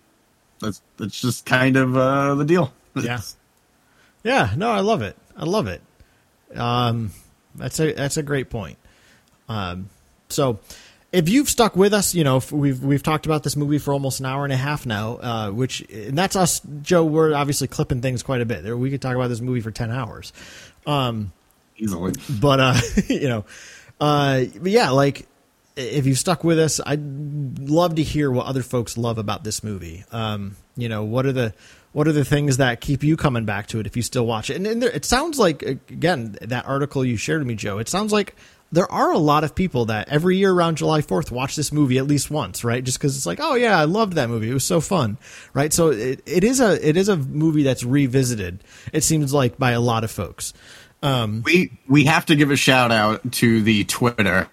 that's 0.61 0.81
that's 0.97 1.21
just 1.21 1.45
kind 1.45 1.77
of 1.77 1.97
uh, 1.97 2.35
the 2.35 2.45
deal. 2.45 2.73
Yeah. 2.95 3.21
Yeah. 4.25 4.55
No, 4.57 4.71
I 4.71 4.81
love 4.81 5.03
it. 5.03 5.17
I 5.37 5.45
love 5.45 5.67
it. 5.67 5.83
Um, 6.55 7.11
that's 7.57 7.81
a 7.81 7.93
that's 7.93 8.17
a 8.17 8.23
great 8.23 8.51
point. 8.51 8.79
Um, 9.49 9.89
so 10.29 10.59
if 11.13 11.29
you've 11.29 11.49
stuck 11.49 11.77
with 11.77 11.95
us, 11.95 12.15
you 12.15 12.25
know 12.25 12.41
we've 12.51 12.83
we've 12.83 13.03
talked 13.03 13.27
about 13.27 13.43
this 13.43 13.57
movie 13.57 13.79
for 13.79 13.93
almost 13.93 14.21
an 14.21 14.27
hour 14.27 14.45
and 14.45 14.53
a 14.53 14.57
half 14.57 14.87
now, 14.87 15.17
uh, 15.17 15.51
which 15.51 15.81
and 15.91 16.17
that's 16.17 16.37
us, 16.37 16.61
Joe. 16.83 17.05
We're 17.05 17.35
obviously 17.35 17.69
clipping 17.69 18.01
things 18.01 18.23
quite 18.23 18.41
a 18.41 18.47
bit. 18.47 18.63
There, 18.63 18.77
we 18.77 18.91
could 18.91 19.03
talk 19.03 19.17
about 19.17 19.29
this 19.29 19.41
movie 19.41 19.61
for 19.61 19.71
ten 19.71 19.91
hours, 19.91 20.33
um, 20.87 21.33
easily. 21.77 22.13
But 22.29 22.61
uh, 22.61 22.81
you 23.09 23.29
know, 23.29 23.45
uh, 24.01 24.45
but 24.61 24.71
yeah, 24.71 24.91
like 24.91 25.27
if 25.77 26.07
you've 26.07 26.19
stuck 26.19 26.43
with 26.43 26.59
us, 26.59 26.81
I'd 26.85 27.59
love 27.61 27.97
to 27.97 28.03
hear 28.03 28.31
what 28.31 28.47
other 28.47 28.63
folks 28.63 28.97
love 28.97 29.19
about 29.19 29.45
this 29.45 29.63
movie. 29.63 30.05
Um, 30.11 30.57
you 30.77 30.89
know, 30.89 31.05
what 31.05 31.27
are 31.27 31.33
the 31.33 31.55
what 31.97 32.07
are 32.07 32.13
the 32.13 32.27
things 32.27 32.59
that 32.59 32.83
keep 32.83 33.03
you 33.03 33.17
coming 33.17 33.47
back 33.47 33.69
to 33.69 33.81
it 33.81 33.87
if 33.87 33.97
you 33.97 34.03
still 34.03 34.27
watch 34.27 34.51
it? 34.51 34.57
And, 34.57 34.67
and 34.67 34.83
there, 34.83 34.91
it 34.91 35.07
sounds 35.07 35.39
like 35.39 35.63
again 35.63 36.37
that 36.43 36.67
article 36.67 37.03
you 37.03 37.17
shared 37.17 37.41
with 37.41 37.49
me, 37.49 37.55
Joe. 37.55 37.79
It 37.79 37.89
sounds 37.89 38.13
like 38.13 38.37
there 38.71 38.93
are 38.93 39.13
a 39.13 39.19
lot 39.19 39.45
of 39.45 39.55
people 39.55 39.87
that 39.87 40.11
every 40.11 40.37
year 40.37 40.53
around 40.53 40.77
July 40.77 41.01
4th 41.01 41.31
watch 41.31 41.57
this 41.57 41.73
movie 41.73 41.97
at 41.97 42.07
least 42.07 42.31
once, 42.31 42.65
right? 42.65 42.85
Just 42.85 42.99
because 42.99 43.17
it's 43.17 43.25
like, 43.25 43.39
oh 43.41 43.55
yeah, 43.55 43.81
I 43.81 43.85
loved 43.85 44.13
that 44.13 44.29
movie. 44.29 44.51
It 44.51 44.53
was 44.53 44.63
so 44.63 44.83
fun, 44.83 45.17
right? 45.55 45.73
So 45.73 45.89
it, 45.89 46.23
it 46.27 46.45
is 46.45 46.61
a 46.61 46.87
it 46.87 46.99
is 46.99 47.09
a 47.09 47.17
movie 47.17 47.63
that's 47.63 47.83
revisited. 47.83 48.63
It 48.93 49.03
seems 49.03 49.33
like 49.33 49.57
by 49.57 49.71
a 49.71 49.81
lot 49.81 50.05
of 50.05 50.11
folks. 50.11 50.53
Um, 51.03 51.45
we 51.47 51.79
we 51.89 52.05
have 52.05 52.27
to 52.27 52.37
give 52.37 52.51
a 52.51 52.57
shout 52.57 52.93
out 52.93 53.33
to 53.33 53.63
the 53.63 53.85
Twitter 53.85 54.51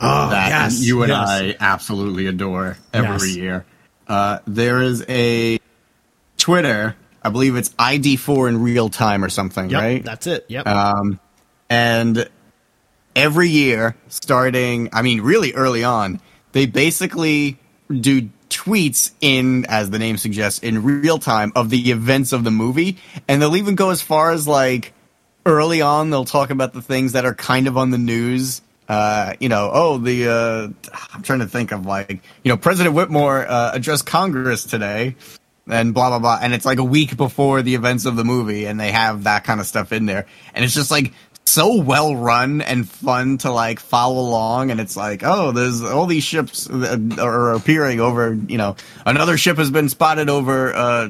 oh, 0.00 0.30
that 0.30 0.48
yes, 0.48 0.80
you 0.80 1.02
and 1.02 1.10
yes. 1.10 1.28
I 1.28 1.56
absolutely 1.60 2.28
adore 2.28 2.78
every 2.94 3.28
yes. 3.28 3.36
year. 3.36 3.66
Uh, 4.08 4.38
there 4.46 4.80
is 4.80 5.04
a 5.06 5.58
Twitter, 6.48 6.96
I 7.22 7.28
believe 7.28 7.56
it's 7.56 7.68
ID4 7.70 8.48
in 8.48 8.62
real 8.62 8.88
time 8.88 9.22
or 9.22 9.28
something, 9.28 9.68
yep, 9.68 9.82
right? 9.82 10.02
That's 10.02 10.26
it. 10.26 10.46
Yep. 10.48 10.66
Um, 10.66 11.20
and 11.68 12.26
every 13.14 13.50
year, 13.50 13.96
starting, 14.08 14.88
I 14.94 15.02
mean, 15.02 15.20
really 15.20 15.52
early 15.52 15.84
on, 15.84 16.22
they 16.52 16.64
basically 16.64 17.58
do 17.90 18.30
tweets 18.48 19.10
in, 19.20 19.66
as 19.66 19.90
the 19.90 19.98
name 19.98 20.16
suggests, 20.16 20.60
in 20.60 20.84
real 20.84 21.18
time 21.18 21.52
of 21.54 21.68
the 21.68 21.90
events 21.90 22.32
of 22.32 22.44
the 22.44 22.50
movie. 22.50 22.96
And 23.28 23.42
they'll 23.42 23.56
even 23.56 23.74
go 23.74 23.90
as 23.90 24.00
far 24.00 24.30
as 24.30 24.48
like 24.48 24.94
early 25.44 25.82
on, 25.82 26.08
they'll 26.08 26.24
talk 26.24 26.48
about 26.48 26.72
the 26.72 26.80
things 26.80 27.12
that 27.12 27.26
are 27.26 27.34
kind 27.34 27.66
of 27.66 27.76
on 27.76 27.90
the 27.90 27.98
news. 27.98 28.62
Uh, 28.88 29.34
you 29.38 29.50
know, 29.50 29.70
oh, 29.70 29.98
the, 29.98 30.30
uh, 30.30 30.92
I'm 31.12 31.20
trying 31.22 31.40
to 31.40 31.46
think 31.46 31.72
of 31.72 31.84
like, 31.84 32.22
you 32.42 32.48
know, 32.50 32.56
President 32.56 32.94
Whitmore, 32.94 33.46
uh, 33.46 33.72
addressed 33.74 34.06
Congress 34.06 34.64
today 34.64 35.14
and 35.68 35.94
blah, 35.94 36.08
blah, 36.08 36.18
blah. 36.18 36.38
And 36.40 36.54
it's 36.54 36.64
like 36.64 36.78
a 36.78 36.84
week 36.84 37.16
before 37.16 37.62
the 37.62 37.74
events 37.74 38.06
of 38.06 38.16
the 38.16 38.24
movie 38.24 38.66
and 38.66 38.78
they 38.78 38.92
have 38.92 39.24
that 39.24 39.44
kind 39.44 39.60
of 39.60 39.66
stuff 39.66 39.92
in 39.92 40.06
there. 40.06 40.26
And 40.54 40.64
it's 40.64 40.74
just 40.74 40.90
like 40.90 41.12
so 41.44 41.80
well 41.80 42.14
run 42.14 42.60
and 42.60 42.88
fun 42.88 43.38
to 43.38 43.50
like 43.50 43.80
follow 43.80 44.20
along. 44.20 44.70
And 44.70 44.80
it's 44.80 44.96
like 44.96 45.22
oh 45.24 45.52
there's 45.52 45.82
all 45.82 46.06
these 46.06 46.24
ships 46.24 46.64
that 46.70 47.18
are 47.18 47.52
appearing 47.52 48.00
over 48.00 48.34
you 48.34 48.58
know 48.58 48.76
another 49.06 49.38
ship 49.38 49.56
has 49.56 49.70
been 49.70 49.88
spotted 49.88 50.28
over 50.28 50.74
uh, 50.74 51.08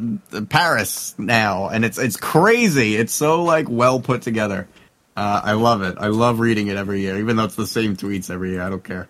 paris 0.48 1.14
now. 1.18 1.68
And 1.68 1.84
it's 1.84 1.98
it's 1.98 2.16
crazy. 2.16 2.96
It's 2.96 3.12
so 3.12 3.42
like 3.42 3.68
well 3.68 4.00
put 4.00 4.22
together. 4.22 4.68
Uh, 5.16 5.40
i 5.42 5.52
love 5.54 5.82
it. 5.82 5.96
I 5.98 6.06
love 6.06 6.38
reading 6.38 6.68
it 6.68 6.76
every 6.76 7.00
year 7.00 7.18
even 7.18 7.36
though 7.36 7.44
it's 7.44 7.56
the 7.56 7.66
same 7.66 7.96
tweets 7.96 8.30
every 8.30 8.50
year. 8.50 8.62
I 8.62 8.70
don't 8.70 8.84
care. 8.84 9.08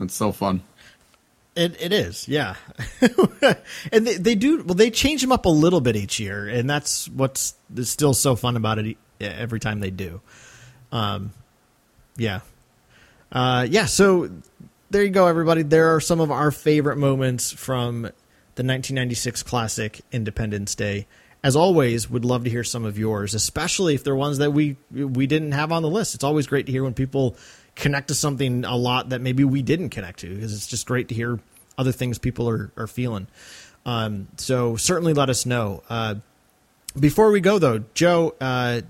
It's 0.00 0.14
so 0.14 0.32
fun 0.32 0.62
it 1.56 1.80
it 1.80 1.92
is, 1.92 2.28
yeah, 2.28 2.54
and 3.92 4.06
they, 4.06 4.16
they 4.16 4.34
do 4.34 4.62
well. 4.62 4.74
They 4.74 4.90
change 4.90 5.20
them 5.20 5.32
up 5.32 5.46
a 5.46 5.50
little 5.50 5.80
bit 5.80 5.96
each 5.96 6.20
year, 6.20 6.46
and 6.46 6.70
that's 6.70 7.08
what's 7.08 7.54
still 7.82 8.14
so 8.14 8.36
fun 8.36 8.56
about 8.56 8.78
it 8.78 8.96
every 9.20 9.58
time 9.58 9.80
they 9.80 9.90
do. 9.90 10.20
Um, 10.92 11.32
yeah, 12.16 12.40
uh, 13.32 13.66
yeah. 13.68 13.86
So 13.86 14.30
there 14.90 15.02
you 15.02 15.10
go, 15.10 15.26
everybody. 15.26 15.62
There 15.62 15.94
are 15.94 16.00
some 16.00 16.20
of 16.20 16.30
our 16.30 16.50
favorite 16.50 16.98
moments 16.98 17.50
from 17.52 18.02
the 18.02 18.64
1996 18.64 19.42
classic 19.42 20.00
Independence 20.12 20.74
Day. 20.74 21.06
As 21.42 21.56
always, 21.56 22.10
would 22.10 22.24
love 22.24 22.44
to 22.44 22.50
hear 22.50 22.64
some 22.64 22.84
of 22.84 22.98
yours, 22.98 23.34
especially 23.34 23.94
if 23.94 24.04
they're 24.04 24.14
ones 24.14 24.38
that 24.38 24.52
we 24.52 24.76
we 24.92 25.26
didn't 25.26 25.52
have 25.52 25.72
on 25.72 25.82
the 25.82 25.88
list. 25.88 26.14
It's 26.14 26.24
always 26.24 26.46
great 26.46 26.66
to 26.66 26.72
hear 26.72 26.84
when 26.84 26.94
people 26.94 27.36
connect 27.76 28.08
to 28.08 28.14
something 28.14 28.64
a 28.64 28.76
lot 28.76 29.10
that 29.10 29.20
maybe 29.20 29.44
we 29.44 29.62
didn't 29.62 29.90
connect 29.90 30.20
to 30.20 30.34
because 30.34 30.54
it's 30.54 30.66
just 30.66 30.86
great 30.86 31.08
to 31.08 31.14
hear 31.14 31.38
other 31.78 31.92
things 31.92 32.18
people 32.18 32.48
are, 32.48 32.72
are 32.76 32.86
feeling. 32.86 33.26
Um, 33.86 34.28
so 34.36 34.76
certainly 34.76 35.14
let 35.14 35.30
us 35.30 35.46
know. 35.46 35.82
Uh, 35.88 36.16
before 36.98 37.30
we 37.30 37.40
go 37.40 37.58
though, 37.58 37.84
Joe, 37.94 38.34
uh, 38.40 38.82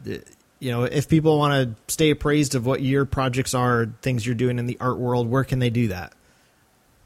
you 0.59 0.71
know, 0.71 0.85
if 0.85 1.09
people 1.09 1.39
want 1.39 1.77
to 1.87 1.93
stay 1.93 2.11
appraised 2.11 2.55
of 2.55 2.67
what 2.67 2.83
your 2.83 3.05
projects 3.05 3.55
are, 3.55 3.89
things 4.03 4.27
you're 4.27 4.35
doing 4.35 4.59
in 4.59 4.67
the 4.67 4.77
art 4.81 4.99
world, 4.99 5.29
where 5.29 5.45
can 5.45 5.59
they 5.59 5.71
do 5.71 5.89
that? 5.89 6.13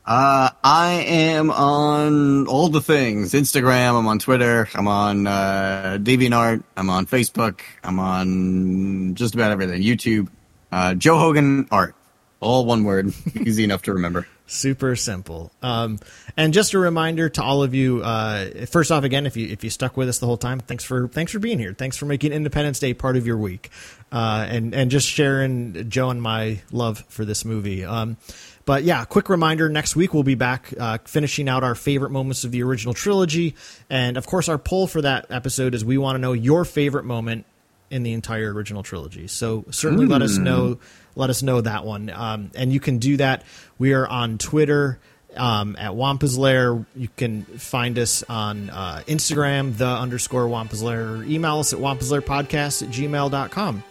Uh, 0.06 0.51
I 0.62 1.05
am 1.06 1.51
on 1.51 2.46
all 2.46 2.68
the 2.68 2.82
things 2.82 3.32
Instagram, 3.32 3.98
I'm 3.98 4.06
on 4.06 4.18
Twitter, 4.18 4.68
I'm 4.74 4.86
on 4.86 5.26
uh, 5.26 5.96
DeviantArt, 5.98 6.62
I'm 6.76 6.90
on 6.90 7.06
Facebook, 7.06 7.60
I'm 7.82 7.98
on 7.98 9.14
just 9.14 9.34
about 9.34 9.51
everything. 9.51 9.82
YouTube, 9.82 10.28
uh, 10.74 10.94
Joe 10.94 11.18
Hogan 11.18 11.68
Art. 11.70 11.94
All 12.40 12.66
one 12.66 12.84
word, 12.84 13.14
easy 13.40 13.64
enough 13.64 13.82
to 13.82 13.94
remember. 13.94 14.26
Super 14.46 14.96
simple. 14.96 15.51
Um, 15.62 15.98
and 16.36 16.52
just 16.52 16.74
a 16.74 16.78
reminder 16.78 17.30
to 17.30 17.42
all 17.42 17.62
of 17.62 17.74
you. 17.74 18.02
Uh, 18.02 18.66
first 18.66 18.92
off, 18.92 19.02
again, 19.05 19.24
if 19.24 19.36
you 19.36 19.48
if 19.48 19.64
you 19.64 19.70
stuck 19.70 19.96
with 19.96 20.10
us 20.10 20.18
the 20.18 20.26
whole 20.26 20.36
time, 20.36 20.60
thanks 20.60 20.84
for 20.84 21.09
thanks 21.09 21.32
for 21.32 21.38
being 21.38 21.59
here. 21.59 21.72
Thanks 21.72 21.96
for 21.96 22.05
making 22.05 22.32
Independence 22.32 22.80
Day 22.80 22.92
part 22.92 23.16
of 23.16 23.26
your 23.26 23.38
week, 23.38 23.70
uh, 24.12 24.46
and 24.46 24.74
and 24.74 24.90
just 24.90 25.09
sharing 25.09 25.88
Joe 25.88 26.10
and 26.10 26.20
my 26.20 26.60
love 26.70 27.02
for 27.09 27.24
this 27.24 27.46
movie. 27.46 27.84
Um, 27.84 28.18
but 28.66 28.82
yeah, 28.82 29.06
quick 29.06 29.30
reminder: 29.30 29.70
next 29.70 29.96
week 29.96 30.12
we'll 30.12 30.24
be 30.24 30.34
back 30.34 30.74
uh, 30.78 30.98
finishing 31.05 31.48
out 31.48 31.64
our 31.64 31.74
favorite 31.74 32.10
moments 32.10 32.44
of 32.44 32.51
the 32.51 32.62
original 32.62 32.92
trilogy, 32.92 33.55
and 33.88 34.18
of 34.18 34.26
course, 34.26 34.51
our 34.51 34.59
poll 34.59 34.86
for 34.86 35.01
that 35.01 35.30
episode 35.30 35.74
is 35.74 35.82
we 35.82 35.96
want 35.96 36.16
to 36.16 36.20
know 36.20 36.34
your 36.34 36.66
favorite 36.66 37.06
moment 37.06 37.46
in 37.90 38.02
the 38.02 38.12
entire 38.12 38.52
original 38.52 38.82
trilogy. 38.82 39.27
So 39.28 39.65
certainly 39.70 40.06
mm. 40.06 40.11
let 40.11 40.23
us 40.23 40.36
hmm. 40.36 40.44
know 40.44 40.78
let 41.16 41.31
us 41.31 41.43
know 41.43 41.61
that 41.61 41.85
one. 41.85 42.11
Um, 42.11 42.51
and 42.55 42.73
you 42.73 42.81
can 42.81 42.98
do 42.98 43.16
that. 43.19 43.44
We 43.78 43.93
are 43.93 44.06
on 44.06 44.39
Twitter 44.39 44.98
um, 45.36 45.77
at 45.78 45.94
Wampa's 45.94 46.36
Lair. 46.36 46.85
You 46.97 47.09
can 47.16 47.44
find 47.44 47.98
us 47.98 48.23
on 48.28 48.70
uh, 48.70 49.02
Instagram, 49.06 49.77
the 49.77 49.86
underscore 49.86 50.48
Wampa's 50.48 50.82
Lair, 50.82 51.16
or 51.16 51.24
email 51.24 51.61
us 51.61 51.73
at 51.73 51.81
Wampa's 51.81 52.11
Lair 52.11 52.23
podcast 52.23 52.82
at 52.82 52.89
gmail.com. 52.89 53.85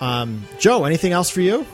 Um, 0.00 0.44
Joe, 0.58 0.84
anything 0.84 1.12
else 1.12 1.30
for 1.30 1.40
you? 1.40 1.66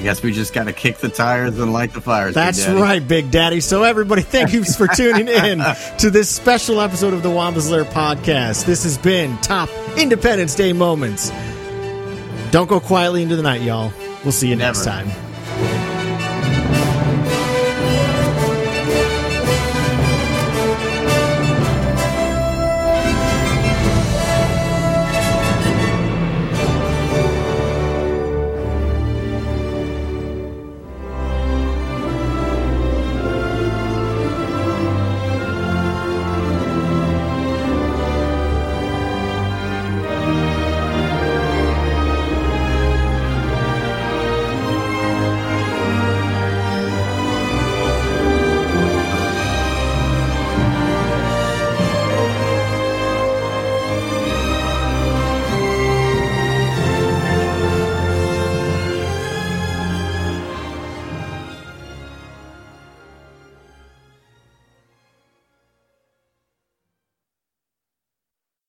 I 0.00 0.02
guess 0.02 0.22
we 0.22 0.32
just 0.32 0.54
got 0.54 0.64
to 0.64 0.72
kick 0.72 0.96
the 0.96 1.10
tires 1.10 1.58
and 1.58 1.74
light 1.74 1.92
the 1.92 2.00
fires. 2.00 2.34
That's 2.34 2.64
Big 2.64 2.74
right, 2.74 3.06
Big 3.06 3.30
Daddy. 3.30 3.60
So, 3.60 3.82
everybody, 3.82 4.22
thank 4.22 4.54
you 4.54 4.64
for 4.64 4.86
tuning 4.96 5.28
in 5.28 5.62
to 5.98 6.08
this 6.08 6.30
special 6.30 6.80
episode 6.80 7.12
of 7.12 7.22
the 7.22 7.28
Wampa's 7.28 7.70
Lair 7.70 7.84
podcast. 7.84 8.64
This 8.64 8.82
has 8.84 8.96
been 8.96 9.36
Top 9.42 9.68
Independence 9.98 10.54
Day 10.54 10.72
Moments. 10.72 11.30
Don't 12.50 12.66
go 12.66 12.80
quietly 12.80 13.22
into 13.22 13.36
the 13.36 13.42
night, 13.42 13.60
y'all. 13.60 13.92
We'll 14.24 14.32
see 14.32 14.48
you 14.48 14.56
Never. 14.56 14.72
next 14.72 14.86
time. 14.86 15.89